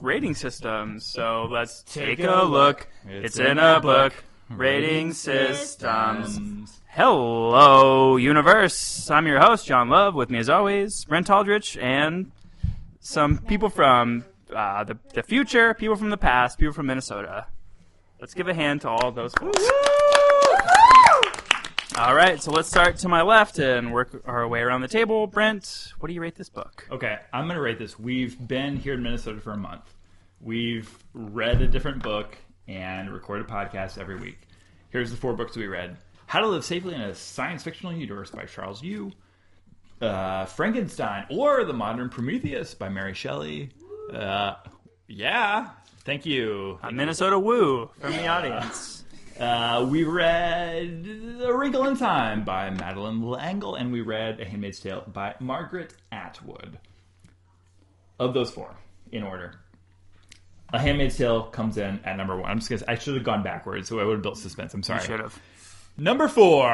rating 0.00 0.34
systems. 0.34 1.06
So 1.06 1.48
let's 1.50 1.82
take 1.84 2.20
a 2.20 2.42
look. 2.42 2.86
It's 3.08 3.38
in 3.38 3.58
a 3.58 3.80
book. 3.80 4.12
Rating 4.50 5.14
systems. 5.14 6.80
Hello, 6.88 8.16
universe. 8.16 9.10
I'm 9.10 9.26
your 9.26 9.40
host, 9.40 9.66
John 9.66 9.88
Love. 9.88 10.14
With 10.14 10.28
me, 10.28 10.38
as 10.38 10.50
always, 10.50 11.06
Brent 11.06 11.30
Aldrich 11.30 11.78
and 11.78 12.30
some 13.02 13.38
people 13.38 13.68
from 13.68 14.24
uh, 14.54 14.84
the, 14.84 14.96
the 15.12 15.24
future, 15.24 15.74
people 15.74 15.96
from 15.96 16.10
the 16.10 16.16
past, 16.16 16.56
people 16.56 16.72
from 16.72 16.86
Minnesota. 16.86 17.46
Let's 18.20 18.32
give 18.32 18.46
a 18.46 18.54
hand 18.54 18.82
to 18.82 18.88
all 18.88 19.10
those 19.10 19.32
folks. 19.34 19.60
All 21.98 22.14
right, 22.14 22.40
so 22.40 22.52
let's 22.52 22.68
start 22.68 22.96
to 22.98 23.08
my 23.08 23.22
left 23.22 23.58
and 23.58 23.92
work 23.92 24.22
our 24.24 24.46
way 24.46 24.60
around 24.60 24.80
the 24.80 24.88
table. 24.88 25.26
Brent, 25.26 25.92
what 25.98 26.06
do 26.08 26.14
you 26.14 26.22
rate 26.22 26.36
this 26.36 26.48
book? 26.48 26.86
Okay, 26.90 27.18
I'm 27.32 27.48
gonna 27.48 27.60
rate 27.60 27.78
this. 27.78 27.98
We've 27.98 28.38
been 28.48 28.76
here 28.76 28.94
in 28.94 29.02
Minnesota 29.02 29.40
for 29.40 29.52
a 29.52 29.58
month. 29.58 29.92
We've 30.40 30.96
read 31.12 31.60
a 31.60 31.66
different 31.66 32.02
book 32.02 32.38
and 32.68 33.12
recorded 33.12 33.48
podcasts 33.48 33.98
every 33.98 34.16
week. 34.16 34.38
Here's 34.90 35.10
the 35.10 35.16
four 35.16 35.34
books 35.34 35.56
we 35.56 35.66
read: 35.66 35.96
How 36.26 36.40
to 36.40 36.46
Live 36.46 36.64
Safely 36.64 36.94
in 36.94 37.00
a 37.00 37.14
Science 37.14 37.64
Fictional 37.64 37.92
Universe 37.92 38.30
by 38.30 38.44
Charles 38.44 38.82
Yu, 38.82 39.12
uh, 40.02 40.44
Frankenstein 40.46 41.26
or 41.30 41.64
the 41.64 41.72
Modern 41.72 42.08
Prometheus 42.08 42.74
by 42.74 42.88
Mary 42.88 43.14
Shelley. 43.14 43.70
Uh, 44.12 44.54
yeah, 45.08 45.70
thank 46.04 46.26
you. 46.26 46.78
A 46.82 46.92
Minnesota 46.92 47.38
woo 47.38 47.90
from 48.00 48.12
the 48.12 48.26
audience. 48.26 48.98
Uh, 49.40 49.88
we 49.90 50.04
read 50.04 51.08
A 51.42 51.52
Wrinkle 51.56 51.86
in 51.88 51.96
Time 51.96 52.44
by 52.44 52.68
Madeleine 52.68 53.26
L'Engle, 53.26 53.76
and 53.76 53.90
we 53.90 54.02
read 54.02 54.38
A 54.40 54.44
Handmaid's 54.44 54.78
Tale 54.78 55.04
by 55.10 55.34
Margaret 55.40 55.94
Atwood. 56.12 56.78
Of 58.20 58.34
those 58.34 58.50
four, 58.50 58.76
in 59.10 59.22
order, 59.22 59.54
A 60.74 60.78
Handmaid's 60.78 61.16
Tale 61.16 61.44
comes 61.44 61.78
in 61.78 61.98
at 62.04 62.18
number 62.18 62.36
one. 62.36 62.50
I'm 62.50 62.58
just 62.58 62.68
gonna. 62.70 62.82
I 62.86 62.94
should 62.96 63.14
have 63.14 63.24
gone 63.24 63.42
backwards, 63.42 63.88
so 63.88 63.98
I 63.98 64.04
would 64.04 64.16
have 64.16 64.22
built 64.22 64.36
suspense. 64.36 64.74
I'm 64.74 64.82
sorry. 64.82 65.00
Should 65.00 65.18
have. 65.18 65.40
Number 65.96 66.28
four. 66.28 66.68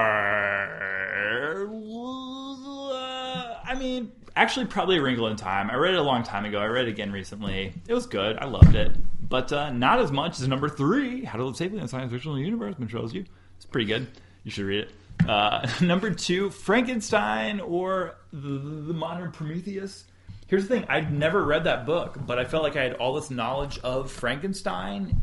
I 3.69 3.75
mean, 3.75 4.13
actually, 4.35 4.65
probably 4.65 4.97
A 4.97 5.03
Wrinkle 5.03 5.27
in 5.27 5.37
Time. 5.37 5.71
I 5.71 5.75
read 5.75 5.93
it 5.93 5.99
a 5.99 6.03
long 6.03 6.23
time 6.23 6.47
ago. 6.47 6.59
I 6.59 6.65
read 6.65 6.87
it 6.87 6.91
again 6.91 7.13
recently. 7.13 7.75
It 7.87 7.93
was 7.93 8.07
good. 8.07 8.39
I 8.39 8.47
loved 8.47 8.75
it. 8.75 8.93
But 9.21 9.53
uh, 9.53 9.71
not 9.71 10.01
as 10.01 10.11
much 10.11 10.41
as 10.41 10.49
number 10.49 10.71
three, 10.71 11.23
How 11.23 11.37
to 11.37 11.45
Live 11.45 11.57
Safely 11.57 11.77
in 11.77 11.85
a 11.85 11.89
Science 11.89 12.11
Fictional 12.11 12.39
Universe, 12.39 12.77
which 12.79 12.91
shows 12.91 13.13
you. 13.13 13.27
It's 13.57 13.67
pretty 13.67 13.87
good. 13.87 14.07
You 14.45 14.51
should 14.51 14.65
read 14.65 14.85
it. 14.85 15.29
Uh, 15.29 15.69
number 15.83 16.11
two, 16.11 16.49
Frankenstein 16.49 17.61
or 17.61 18.15
the, 18.33 18.59
the 18.59 18.95
Modern 18.95 19.33
Prometheus. 19.33 20.05
Here's 20.47 20.67
the 20.67 20.75
thing 20.75 20.87
I'd 20.89 21.13
never 21.13 21.45
read 21.45 21.65
that 21.65 21.85
book, 21.85 22.17
but 22.19 22.39
I 22.39 22.47
felt 22.47 22.63
like 22.63 22.75
I 22.77 22.85
had 22.85 22.95
all 22.95 23.13
this 23.13 23.31
knowledge 23.31 23.79
of 23.81 24.11
Frankenstein 24.11 25.21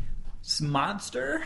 monster 0.60 1.42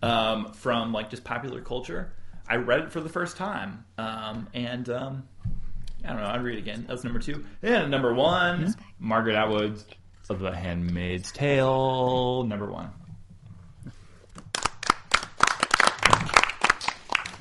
um, 0.00 0.54
from 0.54 0.94
like 0.94 1.10
just 1.10 1.24
popular 1.24 1.60
culture. 1.60 2.14
I 2.48 2.56
read 2.56 2.80
it 2.80 2.92
for 2.92 3.02
the 3.02 3.10
first 3.10 3.36
time, 3.36 3.84
um, 3.98 4.48
and 4.54 4.88
um, 4.88 5.28
I 6.04 6.08
don't 6.08 6.22
know. 6.22 6.28
I'd 6.28 6.42
read 6.42 6.56
it 6.56 6.60
again. 6.60 6.84
That's 6.88 7.04
number 7.04 7.18
two. 7.18 7.44
And 7.62 7.90
number 7.90 8.14
one, 8.14 8.74
Margaret 8.98 9.34
Atwood's 9.34 9.84
of 10.30 10.40
The 10.40 10.54
Handmaid's 10.54 11.32
Tale. 11.32 12.44
Number 12.44 12.70
one. 12.70 12.90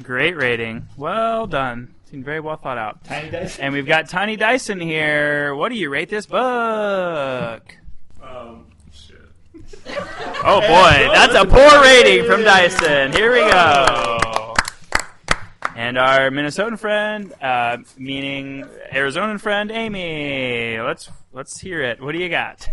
Great 0.04 0.38
rating. 0.38 0.88
Well 0.96 1.48
done. 1.48 1.94
Seemed 2.10 2.24
very 2.24 2.40
well 2.40 2.56
thought 2.56 2.78
out. 2.78 3.04
Tiny 3.04 3.30
Dice. 3.30 3.60
And 3.60 3.74
we've 3.74 3.86
got 3.86 4.08
Tiny 4.08 4.38
Dyson 4.38 4.80
here. 4.80 5.54
What 5.56 5.70
do 5.70 5.76
you 5.76 5.90
rate 5.90 6.08
this 6.10 6.26
book? 6.26 7.76
Um, 8.24 8.68
shit. 8.94 9.18
Oh 10.46 10.62
boy, 10.62 11.10
that's 11.14 11.36
a 11.36 11.46
poor 11.46 11.82
rating 11.82 12.26
from 12.26 12.44
Dyson. 12.44 13.12
Here 13.12 13.34
we 13.34 13.40
go. 13.52 14.17
And 15.78 15.96
our 15.96 16.32
Minnesotan 16.32 16.80
friend, 16.80 17.32
uh, 17.40 17.78
meaning 18.00 18.68
Arizonan 18.92 19.40
friend, 19.40 19.70
Amy. 19.70 20.82
Let's 20.82 21.12
let's 21.32 21.60
hear 21.60 21.84
it. 21.84 22.02
What 22.02 22.14
do 22.14 22.18
you 22.18 22.30
got? 22.30 22.68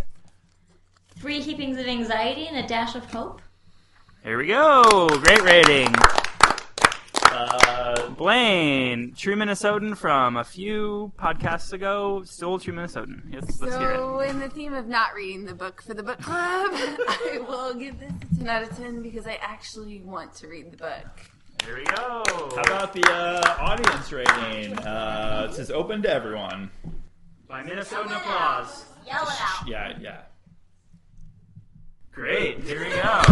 Three 1.19 1.43
heapings 1.43 1.79
of 1.79 1.87
anxiety 1.87 2.47
and 2.47 2.57
a 2.57 2.67
dash 2.67 2.95
of 2.95 3.05
hope. 3.05 3.43
Here 4.23 4.39
we 4.39 4.47
go. 4.47 5.07
Great 5.23 5.43
rating. 5.43 5.95
Uh, 7.25 8.09
Blaine, 8.13 9.13
true 9.15 9.37
Minnesotan 9.37 9.95
from 9.95 10.39
a 10.39 10.45
few 10.45 11.13
podcasts 11.19 11.75
ago, 11.75 12.23
still 12.25 12.59
true 12.59 12.73
Minnesotan. 12.73 13.31
Yes, 13.31 13.61
let's 13.61 13.77
hear 13.77 13.91
it. 13.91 13.97
So, 13.97 14.21
in 14.21 14.39
the 14.39 14.49
theme 14.49 14.73
of 14.73 14.89
not 14.89 15.15
reading 15.15 15.45
the 15.45 15.55
book 15.55 15.83
for 15.83 15.93
the 15.93 16.03
book 16.03 16.23
club, 16.23 16.71
I 16.73 17.45
will 17.47 17.75
give 17.75 18.01
this 18.01 18.13
a 18.33 18.39
10 18.39 18.49
out 18.49 18.63
of 18.63 18.75
10 18.79 19.03
because 19.03 19.27
I 19.27 19.35
actually 19.43 20.01
want 20.01 20.35
to 20.37 20.49
read 20.49 20.73
the 20.73 20.79
book. 20.79 21.34
Here 21.63 21.77
we 21.77 21.85
go. 21.85 22.25
How 22.57 22.63
about 22.63 22.93
the 22.93 23.05
uh, 23.07 23.57
audience 23.59 24.13
rating? 24.13 24.79
Uh, 24.79 25.49
it 25.51 25.55
says 25.55 25.71
open 25.71 26.03
to 26.03 26.11
everyone. 26.13 26.71
By 27.49 27.63
Minnesota 27.63 28.17
applause. 28.17 28.85
Yell 29.07 29.23
it 29.23 29.29
out. 29.41 29.69
Yeah, 29.69 29.99
yeah. 30.01 30.21
Great. 32.15 32.61
Here 32.63 32.79
we 32.81 32.91
go. 32.91 33.23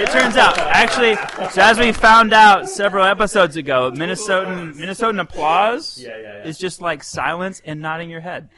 It 0.00 0.10
turns 0.10 0.36
out, 0.36 0.56
actually, 0.58 1.16
so 1.50 1.60
as 1.62 1.78
we 1.78 1.90
found 1.92 2.32
out 2.32 2.68
several 2.68 3.04
episodes 3.04 3.56
ago, 3.56 3.90
Minnesotan 3.90 4.74
Minnesotan 4.74 5.20
applause 5.20 5.98
Yeah, 6.00 6.10
yeah, 6.10 6.22
yeah. 6.22 6.44
is 6.44 6.56
just 6.58 6.80
like 6.80 7.02
silence 7.02 7.60
and 7.64 7.80
nodding 7.80 8.08
your 8.10 8.20
head, 8.20 8.48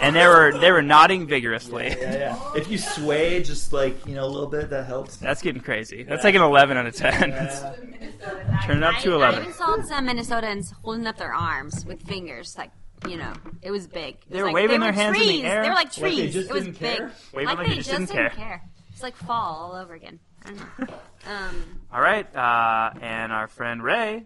and 0.00 0.16
they 0.16 0.26
were 0.26 0.58
they 0.58 0.72
were 0.72 0.82
nodding 0.82 1.26
vigorously. 1.28 1.88
Yeah, 2.00 2.14
yeah. 2.14 2.52
If 2.56 2.68
you 2.70 2.78
sway 2.78 3.40
just 3.42 3.72
like, 3.72 4.04
you 4.06 4.14
know, 4.14 4.24
a 4.24 4.26
little 4.26 4.48
bit, 4.48 4.70
that 4.70 4.86
helps. 4.86 5.16
That's 5.18 5.42
getting 5.42 5.62
crazy. 5.62 6.02
That's 6.02 6.24
like 6.24 6.34
an 6.34 6.42
11 6.42 6.76
out 6.76 6.86
of 6.86 6.94
10. 6.96 7.30
Turn 8.64 8.78
it 8.78 8.82
up 8.82 8.96
to 9.02 9.10
I, 9.10 9.12
I 9.12 9.16
11. 9.16 9.42
even 9.42 9.52
saw 9.54 9.82
some 9.82 10.08
Minnesotans 10.08 10.72
holding 10.82 11.06
up 11.06 11.18
their 11.18 11.34
arms 11.34 11.84
with 11.84 12.02
fingers, 12.02 12.56
like 12.58 12.70
you 13.08 13.16
know, 13.16 13.32
it 13.62 13.70
was 13.70 13.86
big. 13.86 14.14
It 14.16 14.20
was 14.28 14.36
They 14.36 14.38
were 14.42 14.46
like, 14.48 14.54
waving 14.54 14.80
they 14.80 14.86
their 14.86 14.92
were 14.92 14.92
hands 14.92 15.16
in 15.16 15.22
the 15.22 15.26
trees. 15.28 15.44
air? 15.44 15.62
They 15.62 15.68
were 15.68 15.74
like 15.74 15.86
Like 15.86 15.94
they 15.96 16.00
trees. 16.16 16.34
just 16.34 16.50
it 16.50 16.52
was 16.52 16.64
didn't 16.64 16.78
big. 16.80 16.96
care? 16.98 17.12
Waving 17.32 17.46
like 17.48 17.58
like 17.58 17.66
they 17.66 17.70
they 17.70 17.76
just 17.76 17.88
just 17.90 17.98
didn't 18.00 18.16
didn't 18.16 18.32
care. 18.36 18.44
care. 18.48 18.62
It's 18.92 19.02
like 19.02 19.16
fall 19.16 19.56
all 19.56 19.74
over 19.80 19.94
again. 19.94 20.18
I 20.44 20.48
don't 20.50 20.58
know. 20.88 20.94
Um, 21.26 21.80
All 21.92 22.00
right, 22.00 22.34
uh, 22.34 22.92
and 23.02 23.30
our 23.30 23.46
friend 23.46 23.82
Ray, 23.82 24.24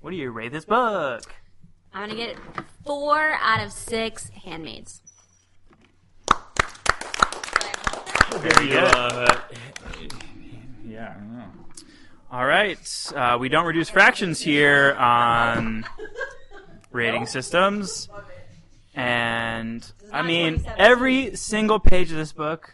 what 0.00 0.10
do 0.10 0.16
you 0.16 0.30
rate 0.30 0.52
this 0.52 0.64
book? 0.64 1.20
I'm 1.92 2.08
gonna 2.08 2.14
get 2.14 2.36
four 2.86 3.32
out 3.42 3.62
of 3.62 3.70
six 3.70 4.30
handmaids. 4.30 5.02
Very 8.38 8.68
good. 8.68 8.78
Uh, 8.84 9.38
yeah, 10.86 11.10
I 11.14 11.18
don't 11.18 11.36
know. 11.36 11.44
All 12.32 12.46
right, 12.46 13.12
uh, 13.14 13.36
we 13.38 13.48
don't 13.50 13.66
reduce 13.66 13.90
fractions 13.90 14.40
here 14.40 14.94
on 14.94 15.84
rating 16.90 17.26
systems, 17.26 18.08
and 18.94 19.90
I 20.12 20.22
mean 20.22 20.64
every 20.78 21.36
single 21.36 21.78
page 21.78 22.10
of 22.10 22.16
this 22.16 22.32
book 22.32 22.72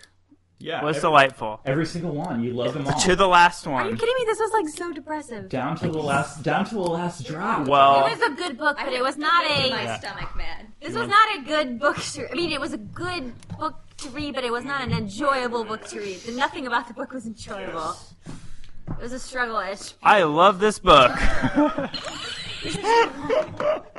Yeah. 0.58 0.82
was 0.82 0.96
every, 0.96 1.08
delightful 1.08 1.60
every 1.66 1.86
single 1.86 2.12
one. 2.14 2.42
You 2.42 2.54
love 2.54 2.72
them 2.74 2.86
all. 2.86 2.98
to 3.00 3.14
the 3.16 3.28
last 3.28 3.66
one. 3.66 3.74
Are 3.74 3.84
you 3.84 3.90
one. 3.90 3.98
kidding 3.98 4.14
me? 4.18 4.24
This 4.26 4.38
was 4.38 4.50
like 4.52 4.68
so 4.68 4.92
depressive. 4.92 5.48
down 5.48 5.76
to 5.76 5.88
the 5.88 5.98
last 5.98 6.42
down 6.42 6.64
to 6.66 6.74
the 6.74 6.80
last 6.80 7.26
drop. 7.26 7.66
Well, 7.68 8.06
It 8.06 8.18
was 8.18 8.22
a 8.22 8.34
good 8.34 8.56
book, 8.58 8.76
but 8.82 8.92
it 8.92 9.02
was 9.02 9.16
not 9.18 9.44
a. 9.50 9.70
my 9.70 9.98
stomach 9.98 10.34
mad. 10.36 10.66
This 10.80 10.94
was 10.94 11.08
not 11.08 11.36
a 11.36 11.42
good 11.42 11.78
book. 11.78 11.96
to- 12.14 12.30
I 12.30 12.34
mean, 12.34 12.52
it 12.52 12.60
was 12.60 12.72
a 12.72 12.78
good 12.78 13.32
book 13.58 13.74
to 13.98 14.08
read, 14.10 14.34
but 14.34 14.44
it 14.44 14.52
was 14.52 14.64
not 14.64 14.82
an 14.82 14.92
enjoyable 14.92 15.64
book 15.64 15.84
to 15.88 15.98
read. 16.00 16.20
Nothing 16.36 16.66
about 16.66 16.86
the 16.88 16.94
book 16.94 17.12
was 17.12 17.26
enjoyable. 17.26 17.94
It 18.88 19.02
was 19.02 19.12
a 19.12 19.18
struggle. 19.18 19.58
It's 19.58 19.94
I 20.02 20.22
love 20.22 20.58
this 20.60 20.78
book. 20.78 21.12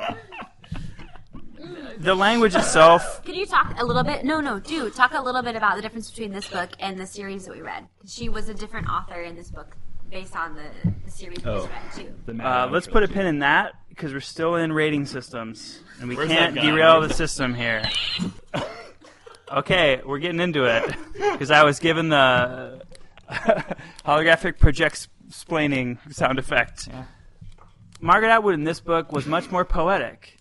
the 1.98 2.14
language 2.14 2.54
itself. 2.54 3.24
Could 3.24 3.36
you 3.36 3.46
talk 3.46 3.74
a 3.78 3.84
little 3.84 4.04
bit? 4.04 4.24
No, 4.24 4.40
no, 4.40 4.60
do 4.60 4.90
talk 4.90 5.12
a 5.14 5.22
little 5.22 5.42
bit 5.42 5.56
about 5.56 5.76
the 5.76 5.82
difference 5.82 6.10
between 6.10 6.32
this 6.32 6.48
book 6.48 6.70
and 6.78 6.98
the 6.98 7.06
series 7.06 7.44
that 7.46 7.54
we 7.54 7.60
read. 7.62 7.86
She 8.06 8.28
was 8.28 8.48
a 8.48 8.54
different 8.54 8.88
author 8.88 9.22
in 9.22 9.34
this 9.36 9.50
book 9.50 9.76
based 10.10 10.36
on 10.36 10.54
the, 10.54 10.68
the 11.04 11.10
series 11.10 11.38
we 11.38 11.44
just 11.44 11.46
Oh. 11.66 11.70
read 11.96 12.36
too. 12.36 12.42
Uh, 12.42 12.68
let's 12.70 12.86
put 12.86 13.02
a 13.02 13.08
pin 13.08 13.26
in 13.26 13.40
that 13.40 13.74
because 13.88 14.12
we're 14.12 14.20
still 14.20 14.56
in 14.56 14.72
rating 14.72 15.04
systems 15.06 15.80
and 16.00 16.08
we 16.08 16.16
Where's 16.16 16.28
can't 16.30 16.54
derail 16.54 17.00
the 17.00 17.08
the- 17.08 17.14
system 17.14 17.54
here. 17.54 17.82
okay, 19.52 20.00
we're 20.06 20.18
getting 20.18 20.40
into 20.40 20.64
it 20.64 20.94
because 21.32 21.50
I 21.50 21.64
was 21.64 21.78
given 21.80 22.08
the 22.08 22.82
holographic 24.06 24.58
project 24.58 25.08
explaining 25.26 25.98
sound 26.10 26.38
effect. 26.38 26.88
Yeah. 26.88 27.04
Margaret 28.00 28.30
Atwood 28.30 28.54
in 28.54 28.64
this 28.64 28.80
book 28.80 29.12
was 29.12 29.26
much 29.26 29.50
more 29.50 29.64
poetic, 29.64 30.38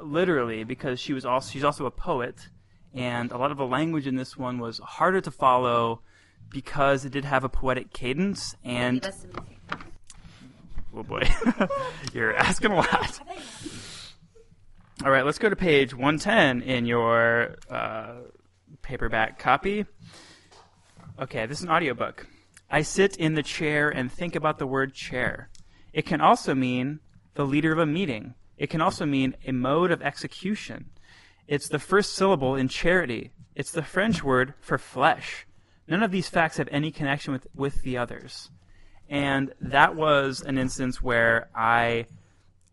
literally, 0.00 0.64
because 0.64 0.98
she 0.98 1.12
was 1.12 1.26
also 1.26 1.50
she's 1.50 1.64
also 1.64 1.84
a 1.84 1.90
poet, 1.90 2.48
and 2.94 3.30
a 3.30 3.36
lot 3.36 3.50
of 3.50 3.58
the 3.58 3.66
language 3.66 4.06
in 4.06 4.16
this 4.16 4.36
one 4.36 4.58
was 4.58 4.78
harder 4.78 5.20
to 5.20 5.30
follow 5.30 6.00
because 6.48 7.04
it 7.04 7.12
did 7.12 7.24
have 7.24 7.44
a 7.44 7.48
poetic 7.48 7.92
cadence 7.92 8.54
and 8.64 9.02
Leave 9.02 9.12
us 9.12 9.20
some 9.20 9.30
music. 9.46 9.58
Oh 10.94 11.02
boy, 11.02 11.22
you're 12.14 12.34
asking 12.36 12.72
a 12.72 12.76
lot. 12.76 13.20
All 15.04 15.10
right, 15.10 15.24
let's 15.24 15.38
go 15.38 15.50
to 15.50 15.56
page 15.56 15.92
110 15.92 16.62
in 16.62 16.86
your 16.86 17.56
uh, 17.70 18.14
paperback 18.82 19.38
copy. 19.38 19.84
Okay, 21.20 21.44
this 21.46 21.58
is 21.58 21.64
an 21.64 21.70
audiobook. 21.70 22.26
I 22.70 22.82
sit 22.82 23.16
in 23.16 23.34
the 23.34 23.42
chair 23.42 23.90
and 23.90 24.10
think 24.10 24.36
about 24.36 24.58
the 24.58 24.66
word 24.66 24.94
chair. 24.94 25.50
It 25.92 26.06
can 26.06 26.20
also 26.20 26.54
mean 26.54 27.00
the 27.34 27.46
leader 27.46 27.72
of 27.72 27.78
a 27.78 27.86
meeting. 27.86 28.34
It 28.56 28.70
can 28.70 28.80
also 28.80 29.06
mean 29.06 29.36
a 29.46 29.52
mode 29.52 29.90
of 29.90 30.02
execution. 30.02 30.90
It's 31.48 31.68
the 31.68 31.78
first 31.78 32.14
syllable 32.14 32.54
in 32.54 32.68
charity. 32.68 33.32
It's 33.54 33.72
the 33.72 33.82
French 33.82 34.22
word 34.22 34.54
for 34.60 34.78
flesh. 34.78 35.46
None 35.88 36.02
of 36.02 36.10
these 36.10 36.28
facts 36.28 36.56
have 36.56 36.68
any 36.70 36.90
connection 36.90 37.32
with, 37.32 37.46
with 37.54 37.82
the 37.82 37.98
others. 37.98 38.50
And 39.08 39.52
that 39.60 39.94
was 39.94 40.40
an 40.40 40.56
instance 40.56 41.02
where 41.02 41.50
I 41.54 42.06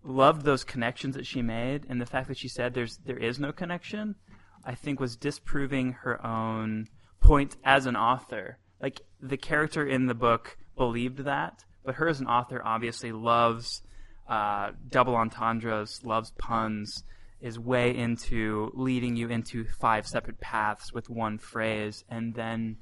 loved 0.04 0.44
those 0.44 0.64
connections 0.64 1.16
that 1.16 1.26
she 1.26 1.42
made, 1.42 1.86
and 1.90 2.00
the 2.00 2.06
fact 2.06 2.28
that 2.30 2.38
she 2.38 2.48
said 2.48 2.74
there's 2.74 2.98
there 3.06 3.18
is 3.18 3.40
no 3.40 3.52
connection, 3.52 4.16
I 4.64 4.76
think 4.76 5.00
was 5.00 5.16
disproving 5.16 5.94
her 6.04 6.26
own 6.26 6.88
point 7.20 7.58
as 7.64 7.86
an 7.86 7.96
author. 7.96 8.58
Like 8.82 9.02
the 9.20 9.38
character 9.38 9.86
in 9.86 10.06
the 10.06 10.14
book 10.14 10.58
believed 10.78 11.20
that, 11.20 11.66
but 11.90 11.96
her 11.96 12.08
as 12.08 12.20
an 12.20 12.28
author 12.28 12.62
obviously 12.64 13.12
loves 13.12 13.82
uh, 14.28 14.74
double 14.92 15.16
entendres, 15.16 16.02
loves 16.04 16.30
puns, 16.38 17.04
is 17.42 17.58
way 17.58 17.98
into 17.98 18.72
leading 18.76 19.16
you 19.16 19.28
into 19.30 19.66
five 19.80 20.06
separate 20.06 20.40
paths 20.40 20.94
with 20.94 21.10
one 21.10 21.40
phrase, 21.40 22.04
and 22.08 22.36
then 22.36 22.78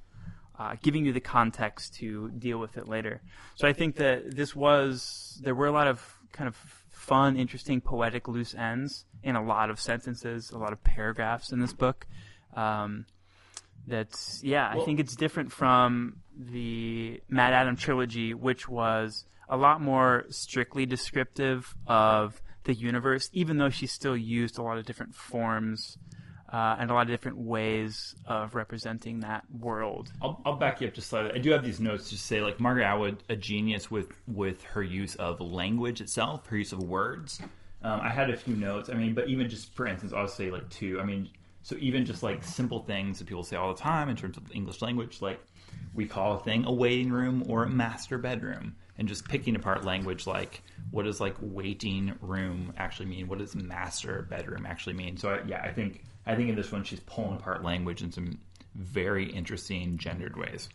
uh, 0.60 0.76
giving 0.84 1.06
you 1.06 1.14
the 1.14 1.22
context 1.22 1.94
to 1.94 2.30
deal 2.32 2.58
with 2.58 2.76
it 2.76 2.90
later. 2.90 3.22
So 3.56 3.66
I 3.66 3.72
think 3.72 3.96
that 3.96 4.36
this 4.36 4.54
was 4.54 5.40
there 5.42 5.56
were 5.56 5.68
a 5.68 5.72
lot 5.72 5.88
of 5.88 6.20
kind 6.34 6.50
of 6.50 6.58
fun, 6.90 7.38
interesting, 7.38 7.80
poetic 7.80 8.28
loose 8.28 8.54
ends 8.56 9.06
in 9.24 9.38
a 9.38 9.42
lot 9.42 9.70
of 9.70 9.80
sentences, 9.80 10.52
a 10.52 10.58
lot 10.58 10.74
of 10.74 10.84
paragraphs 10.84 11.54
in 11.54 11.62
this 11.62 11.72
book. 11.72 12.08
Um, 12.54 13.06
that's 13.88 14.44
yeah, 14.44 14.70
I 14.70 14.84
think 14.84 15.00
it's 15.00 15.16
different 15.16 15.54
from 15.54 16.18
the 16.38 17.22
MaddAddam 17.32 17.80
trilogy, 17.80 18.34
which 18.34 18.70
was 18.70 19.26
a 19.50 19.58
lot 19.58 19.82
more 19.82 20.26
strictly 20.30 20.86
descriptive 20.86 21.76
of 21.88 22.42
the 22.66 22.74
universe, 22.74 23.30
even 23.34 23.58
though 23.58 23.70
she 23.70 23.88
still 23.88 24.16
used 24.16 24.58
a 24.58 24.62
lot 24.62 24.78
of 24.78 24.86
different 24.86 25.16
forms 25.16 25.98
uh, 26.52 26.76
and 26.80 26.90
a 26.90 26.94
lot 26.94 27.02
of 27.02 27.08
different 27.08 27.38
ways 27.38 28.16
of 28.26 28.56
representing 28.56 29.22
that 29.22 29.44
world. 29.60 30.12
I'll, 30.22 30.42
I'll 30.46 30.56
back 30.56 30.82
you 30.82 30.88
up 30.88 30.94
just 30.94 31.10
slightly. 31.10 31.32
I 31.32 31.40
do 31.40 31.52
have 31.52 31.64
these 31.64 31.80
notes 31.80 32.10
to 32.10 32.18
say, 32.18 32.42
like 32.42 32.60
Margaret 32.60 32.86
Atwood, 32.86 33.24
a 33.30 33.36
genius 33.36 33.92
with 33.92 34.12
with 34.28 34.64
her 34.64 34.84
use 34.84 35.16
of 35.16 35.42
language 35.42 36.02
itself, 36.02 36.48
her 36.48 36.58
use 36.58 36.72
of 36.72 36.84
words. 36.84 37.42
Um, 37.84 38.00
I 38.02 38.10
had 38.10 38.30
a 38.30 38.38
few 38.38 38.56
notes. 38.56 38.90
I 38.90 38.94
mean, 38.94 39.14
but 39.14 39.28
even 39.28 39.50
just 39.50 39.74
for 39.74 39.88
instance, 39.88 40.14
I'll 40.14 40.28
say 40.28 40.50
like 40.50 40.70
two. 40.70 41.00
I 41.02 41.06
mean, 41.06 41.30
so 41.64 41.76
even 41.80 42.06
just 42.06 42.24
like 42.24 42.44
simple 42.44 42.84
things 42.84 43.20
that 43.20 43.28
people 43.28 43.44
say 43.44 43.58
all 43.58 43.74
the 43.74 43.80
time 43.80 44.10
in 44.10 44.16
terms 44.16 44.38
of 44.38 44.44
English 44.54 44.82
language, 44.82 45.22
like 45.22 45.42
we 45.94 46.06
call 46.06 46.38
a 46.38 46.40
thing 46.40 46.66
a 46.66 46.72
waiting 46.72 47.12
room 47.12 47.44
or 47.48 47.64
a 47.64 47.70
master 47.70 48.18
bedroom, 48.18 48.76
and 48.98 49.08
just 49.08 49.28
picking 49.28 49.56
apart 49.56 49.84
language 49.84 50.28
like 50.28 50.62
what 50.92 51.04
does 51.04 51.20
like 51.20 51.36
waiting 51.42 52.14
room 52.22 52.74
actually 52.78 53.08
mean? 53.08 53.28
What 53.28 53.40
does 53.40 53.56
master 53.56 54.28
bedroom 54.30 54.66
actually 54.66 54.94
mean? 54.94 55.18
So 55.18 55.30
I, 55.30 55.42
yeah, 55.46 55.62
I 55.62 55.72
think 55.72 56.04
I 56.26 56.36
think 56.36 56.50
in 56.50 56.56
this 56.56 56.72
one 56.72 56.84
she's 56.84 57.00
pulling 57.02 57.38
apart 57.38 57.64
language 57.64 58.02
in 58.02 58.12
some 58.12 58.40
very 58.76 59.26
interesting 59.26 59.98
gendered 59.98 60.38
ways. 60.38 60.70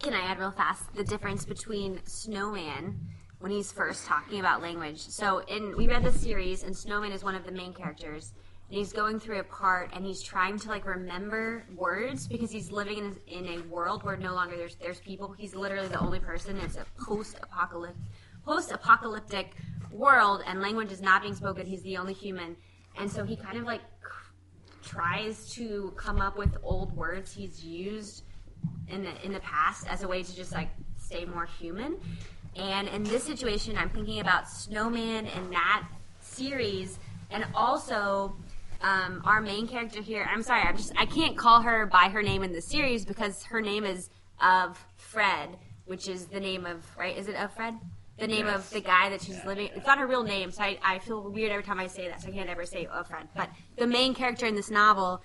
Can 0.00 0.14
I 0.14 0.22
add 0.22 0.38
real 0.38 0.50
fast 0.50 0.92
the 0.94 1.04
difference 1.04 1.44
between 1.44 2.00
Snowman 2.04 2.98
when 3.38 3.52
he's 3.52 3.70
first 3.70 4.04
talking 4.06 4.40
about 4.40 4.60
language? 4.60 5.00
So, 5.00 5.38
in 5.40 5.76
we 5.76 5.86
read 5.86 6.02
the 6.02 6.12
series, 6.12 6.64
and 6.64 6.76
Snowman 6.76 7.12
is 7.12 7.22
one 7.22 7.36
of 7.36 7.44
the 7.44 7.52
main 7.52 7.72
characters, 7.72 8.32
and 8.72 8.78
he's 8.78 8.94
going 8.94 9.20
through 9.20 9.38
a 9.38 9.44
part, 9.44 9.90
and 9.92 10.02
he's 10.02 10.22
trying 10.22 10.58
to 10.60 10.68
like 10.70 10.86
remember 10.86 11.66
words 11.76 12.26
because 12.26 12.50
he's 12.50 12.72
living 12.72 12.96
in 12.96 13.04
a, 13.28 13.38
in 13.38 13.60
a 13.60 13.62
world 13.64 14.02
where 14.02 14.16
no 14.16 14.32
longer 14.32 14.56
there's 14.56 14.76
there's 14.76 14.98
people. 14.98 15.34
He's 15.36 15.54
literally 15.54 15.88
the 15.88 15.98
only 15.98 16.18
person. 16.18 16.56
It's 16.56 16.76
a 16.76 16.86
post-apocalyptic 16.98 17.98
post-apocalyptic 18.46 19.50
world, 19.90 20.42
and 20.46 20.62
language 20.62 20.90
is 20.90 21.02
not 21.02 21.20
being 21.20 21.34
spoken. 21.34 21.66
He's 21.66 21.82
the 21.82 21.98
only 21.98 22.14
human, 22.14 22.56
and 22.98 23.12
so 23.12 23.24
he 23.24 23.36
kind 23.36 23.58
of 23.58 23.64
like 23.64 23.82
tries 24.82 25.52
to 25.52 25.92
come 25.98 26.22
up 26.22 26.38
with 26.38 26.56
old 26.62 26.96
words 26.96 27.30
he's 27.34 27.62
used 27.62 28.24
in 28.88 29.02
the 29.02 29.22
in 29.22 29.34
the 29.34 29.40
past 29.40 29.86
as 29.86 30.02
a 30.02 30.08
way 30.08 30.22
to 30.22 30.34
just 30.34 30.52
like 30.52 30.70
stay 30.96 31.26
more 31.26 31.44
human. 31.44 31.98
And 32.56 32.88
in 32.88 33.02
this 33.02 33.24
situation, 33.24 33.76
I'm 33.76 33.90
thinking 33.90 34.20
about 34.20 34.48
Snowman 34.48 35.26
and 35.26 35.52
that 35.52 35.86
series, 36.20 36.98
and 37.30 37.44
also 37.54 38.34
um, 38.82 39.22
our 39.24 39.40
main 39.40 39.66
character 39.66 40.02
here. 40.02 40.28
I'm 40.30 40.42
sorry, 40.42 40.62
I'm 40.62 40.76
just 40.76 40.92
I 40.96 41.06
can't 41.06 41.36
call 41.36 41.62
her 41.62 41.86
by 41.86 42.08
her 42.08 42.22
name 42.22 42.42
in 42.42 42.52
the 42.52 42.62
series 42.62 43.04
because 43.04 43.44
her 43.44 43.60
name 43.60 43.84
is 43.84 44.10
of 44.40 44.84
Fred, 44.96 45.56
which 45.84 46.08
is 46.08 46.26
the 46.26 46.40
name 46.40 46.66
of 46.66 46.84
right? 46.96 47.16
Is 47.16 47.28
it 47.28 47.36
of 47.36 47.52
Fred? 47.54 47.74
The 48.18 48.26
name 48.26 48.46
of 48.46 48.68
the 48.70 48.80
guy 48.80 49.08
that 49.08 49.22
she's 49.22 49.42
living. 49.44 49.70
It's 49.74 49.86
not 49.86 49.98
her 49.98 50.06
real 50.06 50.22
name, 50.22 50.52
so 50.52 50.62
I, 50.62 50.78
I 50.84 50.98
feel 50.98 51.22
weird 51.30 51.50
every 51.50 51.64
time 51.64 51.80
I 51.80 51.86
say 51.86 52.08
that. 52.08 52.20
So 52.20 52.28
I 52.28 52.30
can't 52.30 52.48
ever 52.48 52.66
say 52.66 52.86
of 52.86 53.08
Fred. 53.08 53.26
But 53.34 53.48
the 53.76 53.86
main 53.86 54.14
character 54.14 54.46
in 54.46 54.54
this 54.54 54.70
novel 54.70 55.22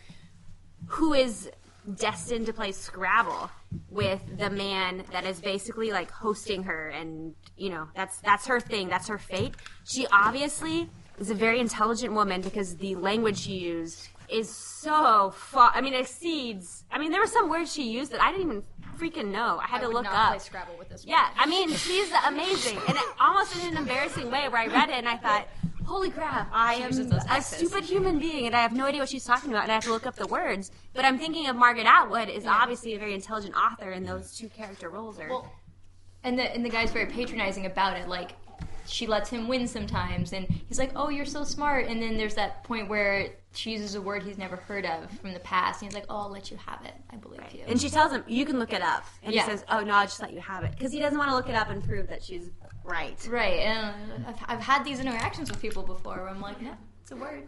who 0.87 1.13
is 1.13 1.51
destined 1.95 2.45
to 2.47 2.53
play 2.53 2.71
Scrabble 2.71 3.49
with 3.89 4.21
the 4.37 4.49
man 4.49 5.03
that 5.11 5.25
is 5.25 5.39
basically 5.39 5.91
like 5.91 6.11
hosting 6.11 6.63
her 6.63 6.89
and 6.89 7.33
you 7.55 7.69
know 7.69 7.87
that's 7.95 8.19
that's 8.19 8.45
her 8.45 8.59
thing 8.59 8.87
that's 8.87 9.07
her 9.07 9.17
fate 9.17 9.55
she 9.85 10.07
obviously 10.07 10.89
is 11.17 11.29
a 11.29 11.35
very 11.35 11.59
intelligent 11.59 12.13
woman 12.13 12.41
because 12.41 12.77
the 12.77 12.95
language 12.95 13.37
she 13.39 13.53
used 13.53 14.09
is 14.29 14.49
so 14.49 15.31
far 15.31 15.71
i 15.73 15.79
mean 15.81 15.93
it 15.93 16.01
exceeds 16.01 16.83
i 16.91 16.99
mean 16.99 17.11
there 17.11 17.21
were 17.21 17.27
some 17.27 17.49
words 17.49 17.73
she 17.73 17.83
used 17.89 18.11
that 18.11 18.21
i 18.21 18.29
didn't 18.31 18.45
even 18.45 18.63
freaking 18.99 19.31
know 19.31 19.59
i 19.63 19.67
had 19.67 19.79
I 19.81 19.85
to 19.85 19.89
look 19.89 20.03
not 20.03 20.13
up 20.13 20.29
play 20.29 20.39
Scrabble 20.39 20.75
with 20.77 20.89
this. 20.89 21.05
yeah, 21.05 21.23
one. 21.23 21.31
I 21.37 21.45
mean, 21.45 21.69
she's 21.71 22.11
amazing, 22.25 22.79
and 22.87 22.97
almost 23.19 23.55
in 23.55 23.67
an 23.69 23.77
embarrassing 23.77 24.29
way. 24.31 24.49
Where 24.49 24.61
I 24.61 24.67
read 24.67 24.89
it 24.89 24.95
and 24.95 25.07
I 25.07 25.17
thought, 25.17 25.47
"Holy 25.85 26.09
crap! 26.09 26.49
I 26.51 26.73
am 26.75 26.91
a 27.29 27.41
stupid 27.41 27.83
human 27.83 28.17
being, 28.17 28.47
and 28.47 28.55
I 28.55 28.61
have 28.61 28.73
no 28.73 28.85
idea 28.85 29.01
what 29.01 29.09
she's 29.09 29.23
talking 29.23 29.51
about, 29.51 29.63
and 29.63 29.71
I 29.71 29.75
have 29.75 29.83
to 29.83 29.91
look 29.91 30.07
up 30.07 30.15
the 30.15 30.25
words." 30.25 30.71
But 30.95 31.05
I'm 31.05 31.19
thinking 31.19 31.45
of 31.47 31.55
Margaret 31.55 31.85
Atwood 31.85 32.27
is 32.27 32.47
obviously 32.47 32.95
a 32.95 32.99
very 32.99 33.13
intelligent 33.13 33.53
author, 33.55 33.91
and 33.91 34.07
those 34.07 34.35
two 34.35 34.49
character 34.49 34.89
roles 34.89 35.19
are. 35.19 35.29
Well, 35.29 35.51
and 36.23 36.39
the 36.39 36.51
and 36.51 36.65
the 36.65 36.69
guy's 36.69 36.91
very 36.91 37.05
patronizing 37.05 37.67
about 37.67 37.97
it. 37.97 38.07
Like 38.07 38.31
she 38.87 39.05
lets 39.07 39.29
him 39.29 39.47
win 39.47 39.67
sometimes, 39.67 40.33
and 40.33 40.47
he's 40.67 40.79
like, 40.79 40.91
"Oh, 40.95 41.09
you're 41.09 41.25
so 41.25 41.43
smart." 41.43 41.87
And 41.87 42.01
then 42.01 42.17
there's 42.17 42.35
that 42.35 42.63
point 42.63 42.89
where 42.89 43.29
she 43.53 43.71
uses 43.71 43.95
a 43.95 44.01
word 44.01 44.23
he's 44.23 44.37
never 44.37 44.55
heard 44.55 44.85
of 44.85 45.09
from 45.19 45.33
the 45.33 45.39
past, 45.39 45.81
and 45.81 45.91
he's 45.91 45.95
like, 45.95 46.05
"Oh, 46.09 46.17
I'll 46.17 46.31
let 46.31 46.49
you 46.51 46.57
have 46.65 46.83
it. 46.85 46.93
I 47.11 47.17
believe 47.17 47.41
you." 47.53 47.61
and 47.67 47.79
she 47.79 47.89
tells 47.89 48.11
him, 48.11 48.23
"You 48.27 48.45
can 48.45 48.59
look 48.59 48.73
it 48.73 48.81
up," 48.81 49.05
and 49.23 49.33
Yeah. 49.33 49.43
he 49.45 49.51
says, 49.51 49.65
"Oh 49.69 49.81
no, 49.81 49.93
I'll 49.93 50.05
just 50.05 50.21
let 50.21 50.33
you 50.33 50.39
have 50.41 50.63
it," 50.63 50.71
because 50.71 50.91
he 50.91 50.99
doesn't 50.99 51.17
want 51.17 51.29
to 51.29 51.35
look 51.35 51.49
it 51.49 51.55
up 51.55 51.69
and 51.69 51.83
prove 51.83 52.07
that 52.09 52.23
she's 52.23 52.49
right. 52.83 53.17
right, 53.29 53.59
and 53.59 54.25
I've, 54.25 54.35
I've 54.47 54.61
had 54.61 54.83
these 54.83 54.99
interactions 54.99 55.49
with 55.49 55.61
people 55.61 55.83
before 55.83 56.17
where 56.17 56.29
I'm 56.29 56.41
like, 56.41 56.61
"No, 56.61 56.73
it's 57.01 57.11
a 57.11 57.15
word." 57.15 57.47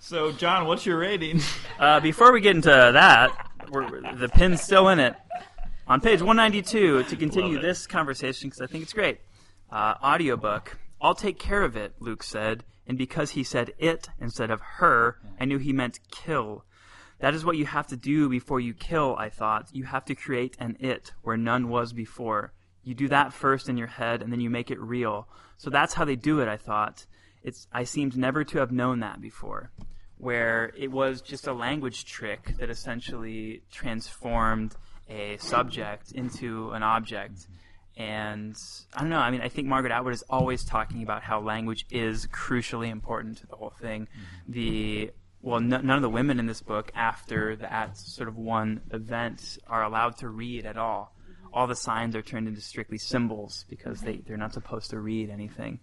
So, 0.00 0.32
John, 0.32 0.66
what's 0.66 0.86
your 0.86 0.98
rating? 0.98 1.40
Uh, 1.78 2.00
before 2.00 2.32
we 2.32 2.40
get 2.40 2.56
into 2.56 2.70
that, 2.70 3.30
we're, 3.70 3.88
the 4.16 4.28
pin's 4.28 4.60
still 4.60 4.88
in 4.88 4.98
it. 4.98 5.14
On 5.86 6.00
page 6.00 6.20
192, 6.20 7.04
to 7.04 7.16
continue 7.16 7.60
this 7.60 7.86
conversation, 7.86 8.48
because 8.48 8.60
I 8.60 8.66
think 8.66 8.82
it's 8.82 8.92
great. 8.92 9.20
Uh, 9.70 9.94
audiobook. 10.02 10.78
I'll 11.00 11.14
take 11.14 11.38
care 11.38 11.62
of 11.62 11.76
it, 11.76 11.94
Luke 12.00 12.22
said, 12.22 12.64
And 12.86 12.96
because 12.96 13.32
he 13.32 13.44
said 13.44 13.72
it 13.78 14.08
instead 14.20 14.50
of 14.50 14.60
her, 14.78 15.18
I 15.38 15.44
knew 15.44 15.58
he 15.58 15.72
meant 15.72 16.00
kill. 16.10 16.64
That 17.20 17.34
is 17.34 17.44
what 17.44 17.56
you 17.56 17.66
have 17.66 17.88
to 17.88 17.96
do 17.96 18.28
before 18.28 18.60
you 18.60 18.74
kill, 18.74 19.16
I 19.18 19.28
thought. 19.28 19.68
You 19.72 19.84
have 19.84 20.04
to 20.06 20.14
create 20.14 20.56
an 20.58 20.76
it 20.80 21.12
where 21.22 21.36
none 21.36 21.68
was 21.68 21.92
before. 21.92 22.52
You 22.84 22.94
do 22.94 23.08
that 23.08 23.32
first 23.32 23.68
in 23.68 23.76
your 23.76 23.88
head 23.88 24.22
and 24.22 24.32
then 24.32 24.40
you 24.40 24.50
make 24.50 24.70
it 24.70 24.80
real. 24.80 25.28
So 25.56 25.68
that's 25.68 25.94
how 25.94 26.04
they 26.04 26.16
do 26.16 26.40
it, 26.40 26.48
I 26.48 26.56
thought. 26.56 27.06
It's 27.42 27.66
I 27.72 27.84
seemed 27.84 28.16
never 28.16 28.44
to 28.44 28.58
have 28.58 28.72
known 28.72 29.00
that 29.00 29.20
before. 29.20 29.70
Where 30.16 30.72
it 30.76 30.90
was 30.90 31.20
just 31.20 31.46
a 31.46 31.52
language 31.52 32.04
trick 32.04 32.54
that 32.58 32.70
essentially 32.70 33.62
transformed 33.70 34.74
a 35.08 35.36
subject 35.38 36.12
into 36.12 36.70
an 36.70 36.82
object. 36.82 37.46
And 37.98 38.56
I 38.94 39.00
don't 39.00 39.10
know. 39.10 39.18
I 39.18 39.30
mean, 39.32 39.40
I 39.40 39.48
think 39.48 39.66
Margaret 39.66 39.92
Atwood 39.92 40.14
is 40.14 40.22
always 40.30 40.64
talking 40.64 41.02
about 41.02 41.22
how 41.24 41.40
language 41.40 41.84
is 41.90 42.28
crucially 42.28 42.90
important 42.90 43.38
to 43.38 43.46
the 43.48 43.56
whole 43.56 43.72
thing. 43.80 44.06
The 44.46 45.10
well, 45.42 45.58
n- 45.58 45.68
none 45.68 45.90
of 45.90 46.02
the 46.02 46.08
women 46.08 46.38
in 46.38 46.46
this 46.46 46.62
book, 46.62 46.92
after 46.94 47.56
that 47.56 47.96
sort 47.96 48.28
of 48.28 48.36
one 48.36 48.82
event, 48.92 49.58
are 49.66 49.82
allowed 49.82 50.16
to 50.18 50.28
read 50.28 50.64
at 50.64 50.76
all. 50.78 51.12
All 51.52 51.66
the 51.66 51.74
signs 51.74 52.14
are 52.14 52.22
turned 52.22 52.46
into 52.46 52.60
strictly 52.60 52.98
symbols 52.98 53.64
because 53.68 54.00
they 54.00 54.18
they're 54.18 54.36
not 54.36 54.52
supposed 54.54 54.90
to 54.90 55.00
read 55.00 55.28
anything. 55.28 55.80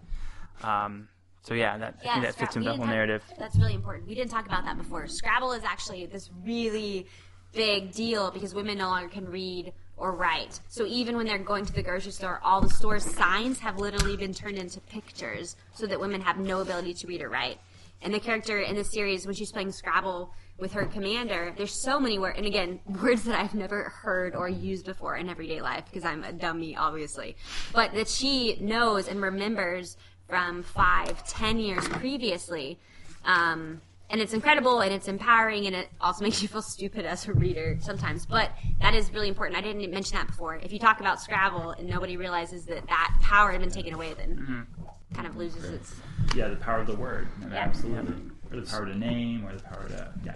Um, 0.63 1.09
so 1.41 1.53
yeah, 1.53 1.77
that 1.77 1.97
I 1.99 2.13
think 2.13 2.23
that 2.23 2.35
Scra- 2.35 2.39
fits 2.39 2.55
we 2.55 2.59
into 2.61 2.69
the 2.71 2.75
whole 2.77 2.85
talk- 2.85 2.93
narrative. 2.95 3.23
That's 3.37 3.57
really 3.57 3.73
important. 3.75 4.07
We 4.07 4.15
didn't 4.15 4.31
talk 4.31 4.45
about 4.45 4.63
that 4.63 4.77
before. 4.77 5.05
Scrabble 5.07 5.51
is 5.51 5.65
actually 5.65 6.05
this 6.05 6.29
really 6.45 7.07
big 7.51 7.91
deal 7.91 8.31
because 8.31 8.55
women 8.55 8.77
no 8.77 8.87
longer 8.87 9.09
can 9.09 9.25
read 9.25 9.73
or 9.97 10.13
write. 10.13 10.59
So 10.67 10.85
even 10.85 11.15
when 11.15 11.25
they're 11.25 11.37
going 11.37 11.65
to 11.65 11.73
the 11.73 11.83
grocery 11.83 12.11
store, 12.11 12.39
all 12.43 12.61
the 12.61 12.69
store 12.69 12.99
signs 12.99 13.59
have 13.59 13.79
literally 13.79 14.17
been 14.17 14.33
turned 14.33 14.57
into 14.57 14.79
pictures 14.81 15.55
so 15.73 15.87
that 15.87 15.99
women 15.99 16.21
have 16.21 16.37
no 16.37 16.61
ability 16.61 16.93
to 16.95 17.07
read 17.07 17.21
or 17.21 17.29
write. 17.29 17.59
And 18.01 18.13
the 18.13 18.19
character 18.19 18.59
in 18.59 18.75
the 18.75 18.83
series, 18.83 19.25
when 19.25 19.35
she's 19.35 19.51
playing 19.51 19.71
Scrabble 19.71 20.31
with 20.59 20.73
her 20.73 20.85
commander, 20.85 21.53
there's 21.57 21.71
so 21.73 21.99
many 21.99 22.19
words, 22.19 22.37
and 22.37 22.45
again, 22.45 22.79
words 23.01 23.23
that 23.23 23.39
I've 23.39 23.55
never 23.55 23.83
heard 23.83 24.35
or 24.35 24.49
used 24.49 24.85
before 24.85 25.15
in 25.15 25.29
everyday 25.29 25.61
life 25.61 25.85
because 25.85 26.03
I'm 26.05 26.23
a 26.23 26.33
dummy, 26.33 26.75
obviously. 26.75 27.35
But 27.73 27.93
that 27.93 28.07
she 28.07 28.57
knows 28.59 29.07
and 29.07 29.21
remembers 29.21 29.97
from 30.27 30.63
five, 30.63 31.25
ten 31.27 31.59
years 31.59 31.87
previously. 31.87 32.79
Um, 33.23 33.81
and 34.09 34.21
it's 34.21 34.33
incredible 34.33 34.81
and 34.81 34.93
it's 34.93 35.07
empowering 35.07 35.67
and 35.67 35.75
it 35.75 35.89
also 35.99 36.23
makes 36.23 36.41
you 36.41 36.47
feel 36.47 36.61
stupid 36.61 37.05
as 37.05 37.27
a 37.27 37.33
reader 37.33 37.77
sometimes. 37.79 38.25
But 38.25 38.51
that 38.81 38.93
is 38.93 39.11
really 39.11 39.29
important. 39.29 39.57
I 39.57 39.61
didn't 39.61 39.89
mention 39.91 40.17
that 40.17 40.27
before. 40.27 40.55
If 40.55 40.71
you 40.71 40.79
talk 40.79 40.99
about 40.99 41.21
Scrabble 41.21 41.71
and 41.71 41.89
nobody 41.89 42.17
realizes 42.17 42.65
that 42.65 42.87
that 42.87 43.17
power 43.21 43.51
had 43.51 43.61
been 43.61 43.71
taken 43.71 43.93
away, 43.93 44.13
then 44.13 44.37
mm-hmm. 44.37 45.15
kind 45.15 45.27
of 45.27 45.35
loses 45.35 45.65
its. 45.65 45.95
Yeah, 46.35 46.49
the 46.49 46.55
power 46.55 46.79
of 46.79 46.87
the 46.87 46.95
word. 46.95 47.27
Yeah. 47.41 47.55
Absolutely. 47.55 48.31
Or 48.51 48.61
the 48.61 48.69
power 48.69 48.85
to 48.85 48.95
name, 48.95 49.45
or 49.45 49.53
the 49.53 49.63
power 49.63 49.87
to 49.87 50.13
yeah. 50.23 50.35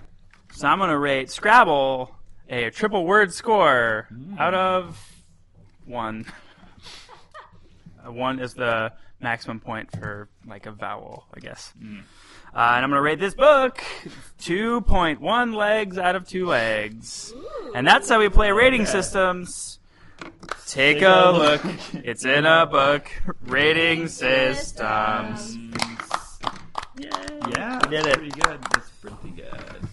So 0.52 0.68
I'm 0.68 0.80
gonna 0.80 0.98
rate 0.98 1.30
Scrabble 1.30 2.16
a 2.50 2.72
triple 2.72 3.06
word 3.06 3.34
score 3.34 4.08
mm. 4.12 4.40
out 4.40 4.54
of 4.54 5.24
one. 5.86 6.26
Uh, 8.02 8.14
one 8.14 8.40
is 8.40 8.54
the 8.54 8.94
maximum 9.20 9.60
point 9.60 9.92
for 9.92 10.30
like 10.48 10.66
a 10.66 10.72
vowel, 10.72 11.26
I 11.34 11.42
guess. 11.42 11.74
Mm. 11.84 12.04
Uh, 12.54 12.74
and 12.76 12.84
I'm 12.84 12.90
gonna 12.90 13.02
rate 13.02 13.20
this 13.20 13.34
book 13.34 13.84
2.1 14.42 15.54
legs 15.54 15.98
out 15.98 16.16
of 16.16 16.28
two 16.28 16.48
legs. 16.48 17.34
And 17.76 17.86
that's 17.86 18.10
how 18.10 18.20
we 18.20 18.30
play 18.30 18.52
rating 18.52 18.86
systems. 18.86 19.80
Take 20.68 21.02
a 21.02 21.32
look. 21.32 21.62
It's 22.06 22.26
in 22.26 22.46
a 22.46 22.66
book. 22.66 23.10
Rating 23.46 24.08
systems. 24.08 25.58
Yeah, 26.98 27.80
We 27.84 27.90
did 27.90 28.06
it. 28.06 28.14
Pretty 28.18 28.32
good. 28.32 28.60
That's 28.74 28.90
pretty 29.02 29.30
good. 29.36 29.88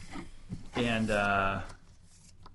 And 0.74 1.10
uh, 1.10 1.60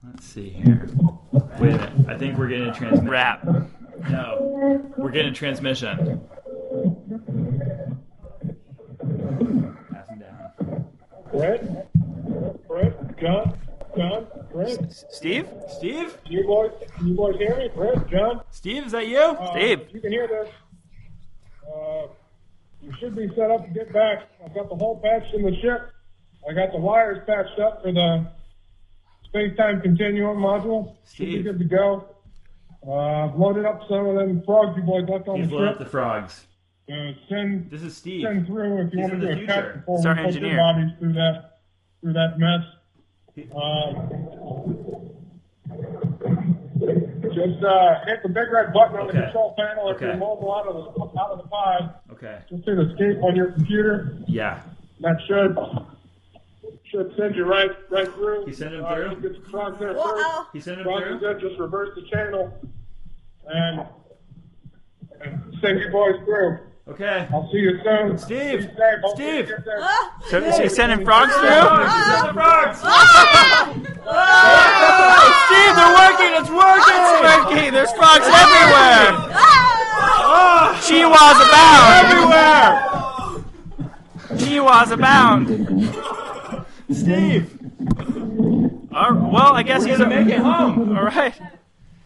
let's 0.05 0.25
see 0.25 0.49
here. 0.49 0.89
Wait 1.31 1.73
a 1.73 1.77
minute. 1.77 2.09
I 2.09 2.17
think 2.17 2.37
we're 2.37 2.47
getting 2.47 2.67
a 2.67 2.73
transmission. 2.73 3.09
Wrap. 3.09 3.43
No, 4.09 4.81
we're 4.97 5.11
getting 5.11 5.31
a 5.31 5.35
transmission. 5.35 6.21
Brett? 11.31 11.93
Brett? 12.67 13.19
John? 13.19 13.57
John? 13.95 14.27
Brett? 14.51 14.91
Steve? 15.11 15.47
Steve? 15.77 16.17
Can 16.23 16.31
you 16.31 16.43
boys, 16.45 16.71
can 16.97 17.07
you 17.07 17.13
boys 17.15 17.35
hear 17.37 17.55
me? 17.57 17.69
Brett? 17.75 18.09
John? 18.09 18.41
Steve, 18.51 18.85
is 18.85 18.91
that 18.91 19.07
you? 19.07 19.19
Uh, 19.19 19.51
Steve. 19.51 19.81
You 19.91 20.01
can 20.01 20.11
hear 20.11 20.27
this. 20.27 20.49
Uh, 21.67 22.07
you 22.81 22.91
should 22.99 23.15
be 23.15 23.29
set 23.35 23.51
up 23.51 23.65
to 23.65 23.71
get 23.71 23.93
back. 23.93 24.29
I've 24.43 24.53
got 24.53 24.69
the 24.69 24.75
hole 24.75 24.99
patched 25.01 25.33
in 25.33 25.43
the 25.43 25.55
ship. 25.61 25.89
I 26.49 26.53
got 26.53 26.71
the 26.71 26.79
wires 26.79 27.19
patched 27.27 27.59
up 27.59 27.81
for 27.83 27.91
the 27.91 28.27
space-time 29.25 29.81
continuum 29.81 30.37
module. 30.37 30.95
Should 31.13 31.25
be 31.25 31.31
Steve. 31.33 31.43
good 31.45 31.59
to 31.59 31.65
go. 31.65 32.07
Uh, 32.85 32.91
I've 33.29 33.35
loaded 33.35 33.65
up 33.65 33.81
some 33.87 34.07
of 34.07 34.15
them 34.15 34.41
frogs 34.43 34.75
you 34.75 34.83
boys 34.83 35.07
left 35.07 35.27
on 35.27 35.39
He's 35.39 35.49
the 35.49 35.55
loading 35.55 35.69
up 35.69 35.79
the 35.79 35.85
frogs. 35.85 36.47
Uh, 36.89 37.11
send 37.29 37.69
This 37.69 37.83
is 37.83 37.95
Steve. 37.95 38.23
send 38.23 38.47
through 38.47 38.87
if 38.87 38.93
you 38.93 38.99
He's 39.01 39.11
want 39.11 39.13
in 39.13 39.19
to 39.21 39.25
the 39.27 39.33
do 39.35 39.37
a 39.43 39.45
future. 39.45 39.53
cut 39.53 39.75
before 39.79 39.97
It's 39.97 40.05
we 40.05 40.13
put 40.13 40.25
engineer. 40.25 40.51
your 40.51 40.57
bodies 40.59 40.91
through 40.99 41.13
that 41.13 41.59
through 42.01 42.13
that 42.13 42.39
mess. 42.39 42.65
Um, 43.55 44.09
just 47.33 47.63
uh, 47.63 48.05
hit 48.05 48.19
the 48.23 48.29
big 48.29 48.51
red 48.51 48.73
button 48.73 48.97
on 48.97 49.07
Okay. 49.07 49.17
the 49.19 49.23
control 49.23 49.53
panel 49.57 49.89
if 49.89 49.95
Okay. 49.97 50.07
you're 50.07 50.17
mobile 50.17 50.53
out 50.53 50.67
of 50.67 50.75
the 50.75 51.19
out 51.19 51.31
of 51.31 51.37
the 51.37 51.47
pod. 51.47 51.93
Okay. 52.11 52.39
Just 52.49 52.65
hit 52.65 52.77
escape 52.79 53.23
on 53.23 53.35
your 53.35 53.51
computer. 53.53 54.17
Yeah. 54.27 54.61
That 54.99 55.17
should 55.27 55.57
should 56.85 57.15
send 57.15 57.35
you 57.35 57.45
right 57.45 57.71
right 57.89 58.11
through. 58.15 58.45
He 58.47 58.53
sent 58.53 58.73
him 58.73 58.83
Uh, 58.83 58.93
through? 58.95 59.11
you'll 59.11 59.19
Get 59.21 59.43
the 59.43 59.49
frogs 59.49 59.79
there 59.79 59.93
Whoa. 59.93 60.45
He 60.51 60.59
sent 60.59 60.79
him 60.79 60.83
Frogs 60.83 61.05
through. 61.21 61.39
Just 61.39 61.57
reverse 61.59 61.89
the 61.95 62.01
channel 62.11 62.51
and, 63.47 63.85
and 65.21 65.57
send 65.61 65.79
you 65.79 65.89
boys 65.89 66.15
through. 66.25 66.59
Okay. 66.91 67.27
I'll 67.31 67.49
see 67.49 67.59
you 67.59 67.79
soon. 67.83 68.17
Steve! 68.17 68.59
Be 68.59 68.63
safe. 68.63 68.99
Hopefully 69.01 69.27
you 69.27 69.33
Steve! 69.33 69.47
get 69.47 69.63
there. 69.63 69.79
So 70.29 70.37
is 70.39 70.57
he 70.57 70.67
sending 70.67 71.05
frogs 71.05 71.33
through? 71.35 71.47
Send 71.47 72.33
frogs! 72.33 72.79
Ah! 72.83 73.73
Ah! 74.07 75.23
Steve, 75.47 75.73
they're 75.79 75.95
working! 75.95 76.35
It's 76.35 76.51
working! 76.51 76.99
It's 76.99 77.15
ah! 77.15 77.47
working! 77.47 77.71
There's 77.71 77.93
frogs 77.93 78.27
everywhere! 78.27 79.07
Chihuahuas 80.83 81.39
abound! 81.47 81.87
Everywhere! 82.11 82.71
Chihuahuas 84.35 84.91
abound! 84.91 85.47
Steve! 86.91 87.45
All 88.93 89.11
right, 89.11 89.31
well, 89.31 89.53
I 89.53 89.63
guess 89.63 89.81
We're 89.83 89.89
he's 89.89 89.97
gonna 89.99 90.23
make 90.23 90.33
it 90.33 90.39
home. 90.39 90.97
All 90.97 91.05
right. 91.05 91.33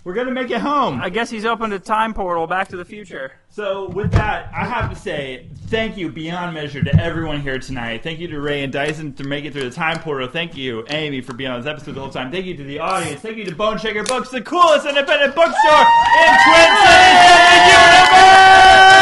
We're 0.06 0.14
gonna 0.14 0.30
make 0.30 0.52
it 0.52 0.62
home. 0.62 1.02
I 1.02 1.10
guess 1.10 1.32
he's 1.32 1.46
opened 1.46 1.74
a 1.74 1.80
time 1.80 2.14
portal 2.14 2.46
back 2.46 2.68
to 2.68 2.78
the 2.78 2.86
future. 2.86 3.32
So 3.50 3.90
with 3.90 4.12
that, 4.12 4.52
I 4.54 4.64
have 4.64 4.92
to 4.92 4.96
say 4.96 5.48
thank 5.66 5.98
you 5.98 6.12
beyond 6.12 6.54
measure 6.54 6.84
to 6.84 6.96
everyone 7.02 7.42
here 7.42 7.58
tonight. 7.58 8.04
Thank 8.04 8.20
you 8.20 8.28
to 8.28 8.40
Ray 8.40 8.64
and 8.64 8.72
Dyson 8.72 9.14
to 9.14 9.24
make 9.24 9.46
it 9.46 9.54
through 9.54 9.68
the 9.68 9.76
time 9.76 10.00
portal. 10.00 10.28
Thank 10.28 10.56
you, 10.56 10.86
Amy, 10.92 11.22
for 11.22 11.34
being 11.34 11.50
on 11.50 11.60
this 11.60 11.68
episode 11.68 11.96
the 11.96 12.02
whole 12.02 12.12
time. 12.12 12.32
Thank 12.32 12.46
you 12.46 12.56
to 12.56 12.64
the 12.64 12.78
audience. 12.78 13.20
Thank 13.22 13.38
you 13.38 13.46
to 13.46 13.56
Boneshaker 13.56 14.08
Books, 14.08 14.30
the 14.30 14.42
coolest 14.42 14.86
independent 14.86 15.34
bookstore 15.34 15.86
in 16.22 16.32
Twin 16.46 16.70
Cities 16.86 17.66
in 17.66 17.82
the 17.90 18.95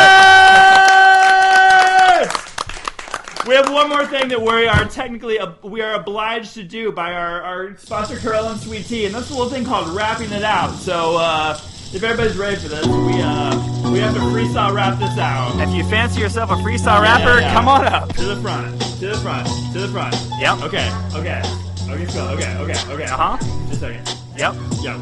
We 3.53 3.57
have 3.57 3.71
one 3.71 3.87
more 3.87 4.03
thing 4.07 4.29
that 4.29 4.41
we 4.41 4.65
are 4.65 4.85
technically 4.85 5.37
we 5.61 5.83
are 5.83 5.93
obliged 5.93 6.55
to 6.55 6.63
do 6.63 6.91
by 6.91 7.13
our, 7.13 7.39
our 7.43 7.77
sponsor 7.77 8.15
Corellian 8.15 8.57
Sweet 8.57 8.87
Tea, 8.87 9.05
and 9.05 9.13
that's 9.13 9.29
a 9.29 9.33
little 9.33 9.47
thing 9.47 9.63
called 9.63 9.95
wrapping 9.95 10.31
it 10.31 10.41
out. 10.41 10.73
So 10.73 11.17
uh, 11.17 11.59
if 11.93 12.01
everybody's 12.01 12.35
ready 12.35 12.55
for 12.55 12.69
this, 12.69 12.83
we 12.87 13.21
uh, 13.21 13.91
we 13.91 13.99
have 13.99 14.15
to 14.15 14.21
freestyle 14.21 14.73
rap 14.73 14.97
this 14.97 15.19
out. 15.19 15.53
If 15.59 15.71
you 15.75 15.87
fancy 15.87 16.19
yourself 16.19 16.49
a 16.49 16.55
freestyle 16.55 17.03
rapper, 17.03 17.41
yeah. 17.41 17.53
come 17.53 17.67
on 17.67 17.85
up. 17.85 18.11
To 18.15 18.25
the 18.25 18.41
front, 18.41 18.81
to 18.81 19.09
the 19.09 19.17
front, 19.17 19.47
to 19.73 19.79
the 19.81 19.87
front. 19.89 20.15
Yep. 20.39 20.63
Okay, 20.63 20.91
okay, 21.13 21.43
okay, 21.91 22.05
so 22.07 22.27
okay, 22.29 22.57
okay, 22.57 22.91
okay. 22.91 23.03
Uh 23.03 23.37
huh. 23.37 23.37
Just 23.69 23.83
a 23.83 24.03
second. 24.03 24.17
Yep. 24.35 24.55
Yo, 24.81 24.99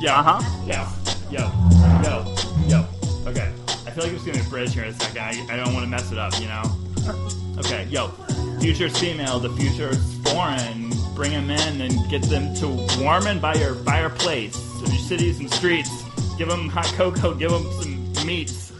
yo, 0.00 0.12
Uh 0.12 0.38
huh. 0.38 0.40
yo, 0.64 0.86
yo, 1.28 1.50
yo, 2.04 2.34
yo. 2.68 3.28
Okay. 3.28 3.52
I 3.84 3.90
feel 3.90 4.04
like 4.04 4.12
just 4.12 4.26
gonna 4.26 4.48
bridge 4.48 4.74
here 4.74 4.84
in 4.84 4.90
a 4.90 4.94
second. 4.94 5.18
I, 5.18 5.44
I 5.52 5.56
don't 5.56 5.74
want 5.74 5.82
to 5.82 5.90
mess 5.90 6.12
it 6.12 6.18
up, 6.18 6.38
you 6.40 6.46
know. 6.46 6.62
Okay, 7.58 7.84
yo. 7.90 8.08
Future's 8.60 8.98
female, 8.98 9.38
the 9.38 9.50
future's 9.50 10.14
foreign. 10.24 10.90
Bring 11.14 11.32
them 11.32 11.50
in 11.50 11.80
and 11.80 12.10
get 12.10 12.22
them 12.22 12.54
to 12.56 12.68
warm 12.68 13.00
warming 13.00 13.40
by 13.40 13.54
your 13.54 13.74
fireplace 13.76 14.56
of 14.82 14.88
your 14.88 14.98
cities 14.98 15.40
and 15.40 15.50
streets. 15.50 15.90
Give 16.38 16.48
them 16.48 16.68
hot 16.68 16.86
cocoa, 16.94 17.34
give 17.34 17.50
them 17.50 17.64
some 17.80 18.26
meats. 18.26 18.72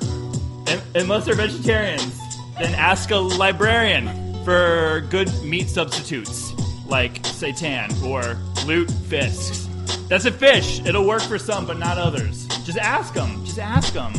And, 0.66 0.81
unless 0.94 1.27
they're 1.27 1.35
vegetarians, 1.35 2.19
then 2.59 2.74
ask 2.74 3.11
a 3.11 3.16
librarian 3.16 4.44
for 4.44 5.07
good 5.11 5.31
meat 5.43 5.69
substitutes 5.69 6.52
like 6.86 7.23
seitan 7.23 7.90
or 8.02 8.36
lutefisk. 8.65 9.69
That's 10.09 10.24
a 10.24 10.32
fish. 10.32 10.81
It'll 10.85 11.07
work 11.07 11.23
for 11.23 11.39
some, 11.39 11.66
but 11.66 11.78
not 11.78 11.98
others. 11.98 12.47
Just 12.65 12.78
ask 12.78 13.15
them. 13.15 13.44
Just 13.44 13.59
ask 13.59 13.93
them. 13.93 14.12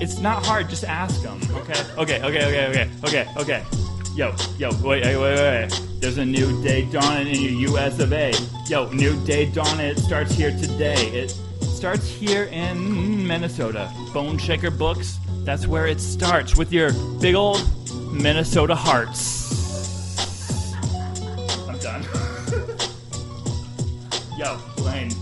It's 0.00 0.18
not 0.18 0.44
hard. 0.46 0.68
Just 0.68 0.84
ask 0.84 1.22
them. 1.22 1.40
Okay. 1.50 1.80
Okay. 1.98 2.22
Okay. 2.22 2.46
Okay. 2.46 2.66
Okay. 2.68 2.90
Okay. 3.04 3.26
Okay. 3.36 3.64
Yo, 4.16 4.34
yo, 4.58 4.70
wait, 4.82 5.04
wait, 5.04 5.16
wait, 5.16 5.36
wait. 5.36 5.80
There's 6.00 6.18
a 6.18 6.24
new 6.24 6.62
day 6.64 6.84
dawning 6.90 7.28
in 7.28 7.40
your 7.40 7.76
US 7.76 8.00
of 8.00 8.12
A. 8.12 8.32
Yo, 8.66 8.90
new 8.90 9.14
day 9.24 9.46
dawning, 9.46 9.86
it 9.86 9.98
starts 9.98 10.32
here 10.32 10.50
today. 10.50 10.94
It 11.12 11.30
starts 11.60 12.08
here 12.08 12.44
in 12.44 13.26
Minnesota. 13.26 13.88
Boneshaker 14.12 14.76
Books, 14.76 15.18
that's 15.44 15.66
where 15.66 15.86
it 15.86 16.00
starts 16.00 16.56
with 16.56 16.72
your 16.72 16.92
big 17.20 17.34
old 17.36 17.62
Minnesota 18.12 18.74
hearts. 18.74 20.74
I'm 21.68 21.78
done. 21.78 22.02
Yo, 24.36 24.58
Blaine, 24.76 25.12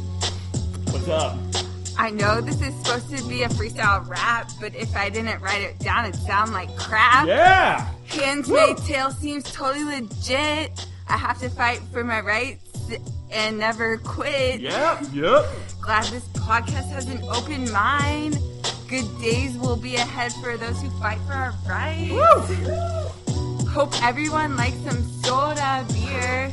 what's 0.91 1.09
up? 1.09 1.48
I 2.01 2.11
know 2.11 2.41
this 2.41 2.61
is 2.63 2.73
supposed 2.77 3.11
to 3.17 3.29
be 3.29 3.43
a 3.43 3.49
freestyle 3.49 4.07
rap, 4.09 4.51
but 4.61 4.75
if 4.77 4.95
I 4.97 5.09
didn't 5.11 5.41
write 5.43 5.63
it 5.63 5.81
down, 5.81 6.05
it'd 6.05 6.21
sound 6.21 6.53
like 6.53 6.75
crap. 6.77 7.27
Yeah! 7.27 7.89
Handmaid's 8.07 8.87
Tale 8.87 9.11
seems 9.11 9.43
totally 9.53 9.85
legit. 9.85 10.87
I 11.09 11.17
have 11.17 11.41
to 11.41 11.51
fight 11.51 11.81
for 11.93 12.05
my 12.05 12.21
rights 12.21 12.65
and 13.33 13.59
never 13.59 13.99
quit. 13.99 14.61
Yep, 14.61 15.07
yep. 15.13 15.47
Glad 15.81 16.05
this 16.05 16.25
podcast 16.29 16.89
has 16.91 17.09
an 17.09 17.21
open 17.25 17.71
mind. 17.73 18.39
Good 18.89 19.07
days 19.21 19.57
will 19.57 19.77
be 19.77 19.97
ahead 19.97 20.33
for 20.35 20.57
those 20.57 20.81
who 20.81 20.91
fight 21.01 21.19
for 21.27 21.33
our 21.33 21.53
rights. 21.69 22.13
Woo. 22.13 23.67
Hope 23.69 23.93
everyone 24.05 24.57
likes 24.57 24.77
some 24.79 25.03
soda 25.23 25.85
beer. 25.93 26.53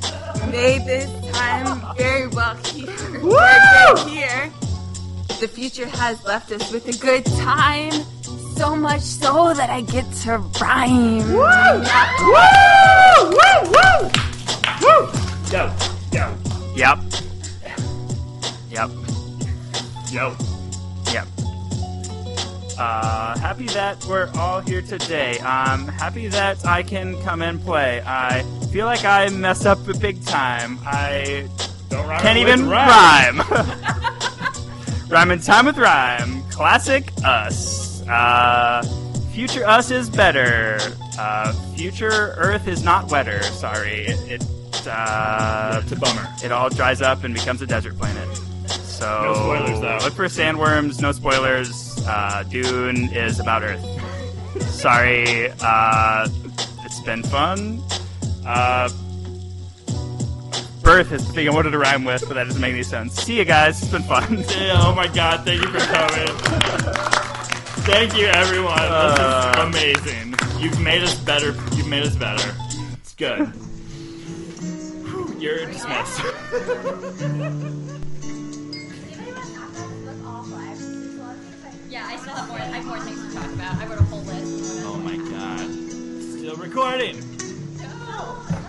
May 0.52 0.80
this 0.80 1.10
time 1.36 1.96
very 1.96 2.28
well 2.28 2.56
here. 2.56 2.88
good 3.22 4.00
here. 4.10 4.52
The 5.40 5.48
future 5.48 5.88
has 5.88 6.24
left 6.24 6.52
us 6.52 6.72
with 6.72 6.88
a 6.88 6.98
good 7.00 7.26
time. 7.26 7.92
So 8.56 8.76
much 8.76 9.02
so 9.02 9.54
that 9.54 9.70
I 9.70 9.82
get 9.82 10.10
to 10.24 10.38
rhyme. 10.62 11.28
Woo! 11.34 11.42
Woo! 12.32 13.32
Woo! 13.32 13.72
Woo! 13.72 14.10
Woo! 14.82 15.10
Yo, 15.52 15.74
yo, 16.14 16.38
Yep. 16.76 17.00
Yep. 18.72 18.90
yo. 20.12 20.36
Yep. 21.12 21.28
Uh, 22.78 23.38
happy 23.40 23.66
that 23.68 24.04
we're 24.06 24.30
all 24.36 24.60
here 24.62 24.82
today. 24.82 25.38
I'm 25.40 25.88
happy 25.88 26.28
that 26.28 26.66
I 26.66 26.84
can 26.84 27.22
come 27.24 27.42
and 27.42 27.62
play. 27.62 28.02
I 28.06 28.44
feel 28.72 28.86
like 28.86 29.04
I 29.06 29.30
messed 29.30 29.66
up 29.66 29.80
big 30.00 30.24
time. 30.26 30.80
I 30.86 31.48
Don't 31.90 32.08
rhyme 32.08 32.22
can't 32.22 32.40
with 32.40 32.48
even 32.48 32.70
rhyme. 32.70 33.42
rhyme. 35.10 35.32
in 35.32 35.40
time 35.40 35.66
with 35.66 35.78
rhyme. 35.78 36.42
Classic 36.50 37.12
us. 37.24 38.02
Uh, 38.08 38.84
future 39.32 39.66
us 39.66 39.92
is 39.92 40.10
better. 40.10 40.78
Uh, 41.18 41.54
future 41.76 42.34
Earth 42.38 42.68
is 42.68 42.84
not 42.84 43.10
wetter. 43.12 43.42
Sorry, 43.44 44.06
it, 44.08 44.42
it 44.42 44.88
uh, 44.88 45.82
It's 45.84 45.92
a 45.92 45.96
bummer. 45.96 46.28
it 46.44 46.52
all 46.52 46.70
dries 46.70 47.02
up 47.02 47.24
and 47.24 47.34
becomes 47.34 47.62
a 47.62 47.68
desert 47.68 47.98
planet. 47.98 48.28
So 48.68 49.06
No 49.24 49.34
spoilers, 49.34 49.82
though. 49.82 49.98
Look 50.06 50.14
for 50.14 50.26
sandworms. 50.26 51.02
No 51.02 51.12
spoilers. 51.12 51.98
Uh, 52.08 52.44
Dune 52.50 53.10
is 53.14 53.40
about 53.40 53.64
Earth. 53.64 54.62
Sorry. 54.70 55.50
Uh, 55.62 56.28
it's 56.84 57.00
been 57.02 57.24
fun. 57.24 57.82
Uh, 58.46 58.90
Birth 60.86 61.12
is 61.12 61.26
the 61.26 61.34
thing 61.34 61.50
I 61.50 61.52
wanted 61.52 61.72
to 61.72 61.80
rhyme 61.80 62.04
with, 62.06 62.22
but 62.28 62.36
that 62.36 62.44
doesn't 62.46 62.62
make 62.62 62.74
any 62.74 62.84
sense. 62.84 63.16
See 63.16 63.38
you 63.40 63.44
guys. 63.44 63.82
It's 63.82 63.92
been 63.92 64.04
fun. 64.04 64.38
Yeah, 64.56 64.74
oh 64.86 64.94
my 64.96 65.08
god, 65.08 65.44
thank 65.44 65.60
you 65.62 65.68
for 65.68 65.80
coming. 65.80 66.28
thank 67.86 68.16
you, 68.16 68.28
everyone. 68.28 68.78
Uh, 68.80 69.72
this 69.74 69.82
is 69.82 70.06
amazing. 70.06 70.36
You've 70.62 70.80
made 70.80 71.02
us 71.02 71.16
better. 71.16 71.54
You've 71.76 71.88
made 71.88 72.04
us 72.04 72.16
better. 72.16 72.56
It's 73.02 73.16
good. 73.16 73.48
Whew, 75.08 75.36
You're 75.40 75.66
dismissed. 75.66 76.22
Yeah, 81.90 82.06
I 82.08 82.18
still 82.18 82.34
have 82.34 82.48
more. 82.50 82.58
I 82.58 82.62
have 82.64 82.86
more 82.86 83.00
things 83.00 83.26
to 83.26 83.34
talk 83.40 83.54
about. 83.54 83.76
I 83.78 83.86
wrote 83.88 84.00
a 84.00 84.04
whole 84.04 84.22
list. 84.24 84.84
oh 84.86 84.98
my 84.98 85.16
god. 85.16 85.70
Still 86.40 86.56
recording. 86.58 87.18
I'm 87.80 88.00
nervous. 88.06 88.65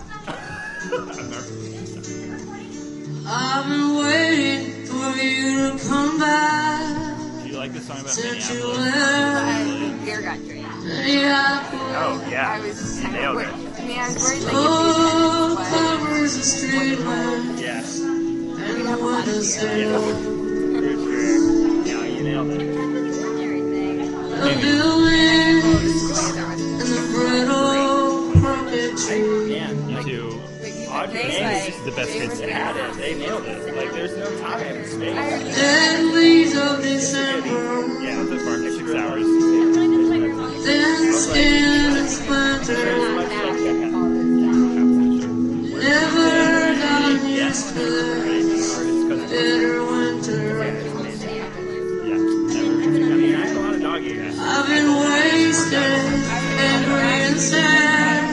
I've 3.29 3.65
been 3.67 3.95
waiting 3.97 4.85
for 4.85 5.09
you 5.21 5.71
to 5.71 5.77
come 5.87 6.17
back. 6.19 7.17
Do 7.43 7.49
you 7.49 7.57
like 7.57 7.73
this 7.73 7.87
song 7.87 7.97
about 7.99 8.09
Since 8.11 8.49
you 8.53 8.59
Minneapolis? 8.59 8.95
left, 8.95 10.05
Beer 10.05 10.21
got 10.21 10.37
drank. 10.45 10.65
yeah. 11.05 11.69
Oh 11.73 12.25
yeah. 12.29 12.51
I 12.51 12.59
was 12.61 12.97
You 12.97 13.01
kind 13.03 13.13
nailed 13.15 13.35
of 13.37 13.41
it. 13.41 13.45
worried. 13.53 13.67
I 13.67 13.87
mean, 13.87 13.99
I 13.99 14.01
was 14.07 14.17
worried 14.23 14.43
Oh, 14.49 15.57
if 15.59 15.67
covers 15.69 16.33
the 16.37 16.43
street 16.43 16.99
lamp 16.99 17.59
Yes. 17.59 17.99
and 17.99 18.85
the 18.87 18.97
windowsill. 19.03 19.95
Oh, 19.95 20.01
for 20.73 20.81
sure. 20.81 21.85
Yeah, 21.85 22.05
you 22.05 22.21
nailed 22.23 22.49
it. 22.51 22.57
The 24.37 24.53
Audrey 30.97 31.21
they, 31.21 31.29
this 31.29 31.77
is 31.77 31.83
the 31.85 31.91
best 31.91 32.11
they 32.11 32.19
kids 32.19 32.41
were 32.41 32.47
had 32.47 32.75
it. 32.75 32.93
They 32.97 33.13
nailed 33.19 33.45
it. 33.45 33.75
Like, 33.75 33.91
there's 33.91 34.17
no 34.17 34.39
time 34.39 34.63
and 34.63 34.85
space. 34.87 35.55
Dead 35.55 36.05
leaves 36.15 36.55
of 36.57 36.81
December, 36.81 38.01
Yeah, 38.01 38.23
the 38.23 38.37
park 38.43 38.61
at 38.65 38.73
six 38.73 38.89
hours. 38.95 39.25
thin 40.65 41.13
skin 41.13 41.97
and 41.97 42.09
splinters. 42.09 42.77
Never 45.83 46.31
got 46.81 47.29
used 47.29 47.69
to 47.75 47.85
the 49.09 49.17
bitter 49.29 49.83
winter. 49.85 50.43
I've 54.39 54.67
been 54.67 54.89
wasted, 54.97 56.01
angry 56.59 57.09
and 57.27 57.39
sad 57.39 58.25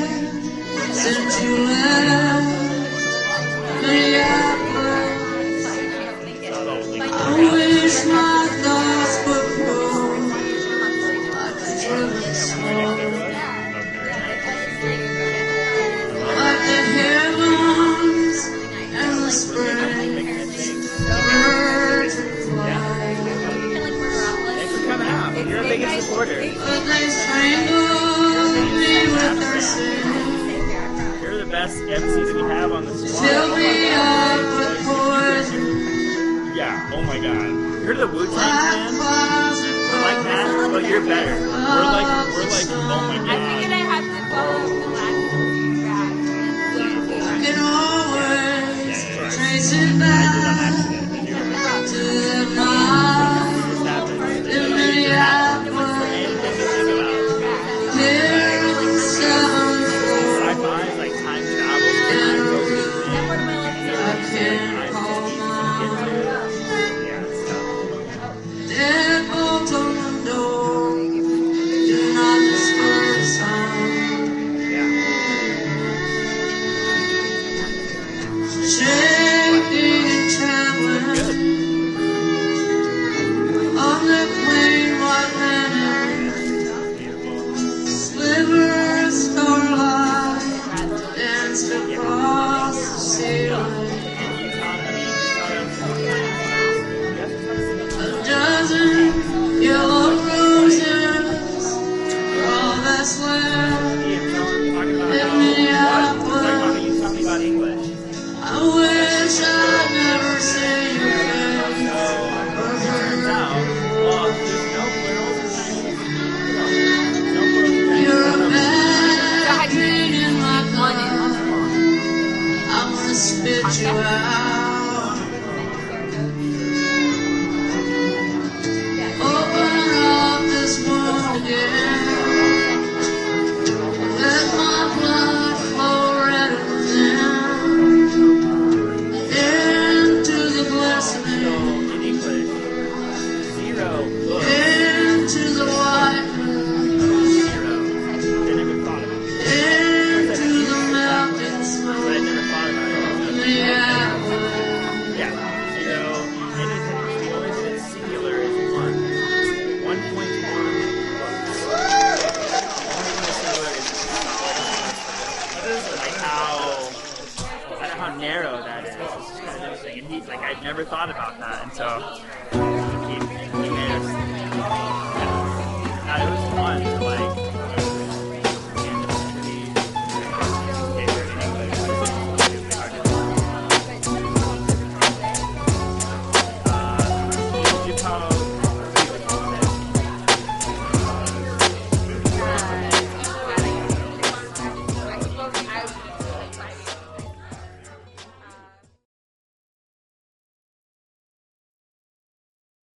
since 0.94 1.42
you 1.42 1.56
left 1.66 2.23
You're 37.84 37.94
the 37.96 38.06
Wu 38.06 38.24
Tang 38.24 38.32
Black 38.32 38.96
man. 38.96 39.52
We're 39.92 40.00
like 40.00 40.24
that, 40.24 40.68
but 40.72 40.84
you're 40.88 41.04
better. 41.04 41.36
We're 41.38 41.48
like, 41.84 42.08
we're 42.32 42.48
like, 42.48 42.68
oh 42.70 42.80
my 43.08 43.16
god. 43.18 43.28
I 43.28 43.36
figured 43.44 43.72
I 43.72 43.82
god. 43.82 43.92
had 43.92 44.04
to 44.08 44.20
follow 44.32 44.64
the 44.72 44.88
last 44.88 45.20
I 47.20 47.44
can 47.44 47.58
always 47.60 48.98
trace 49.36 49.70
it 49.74 49.98
back 50.00 50.33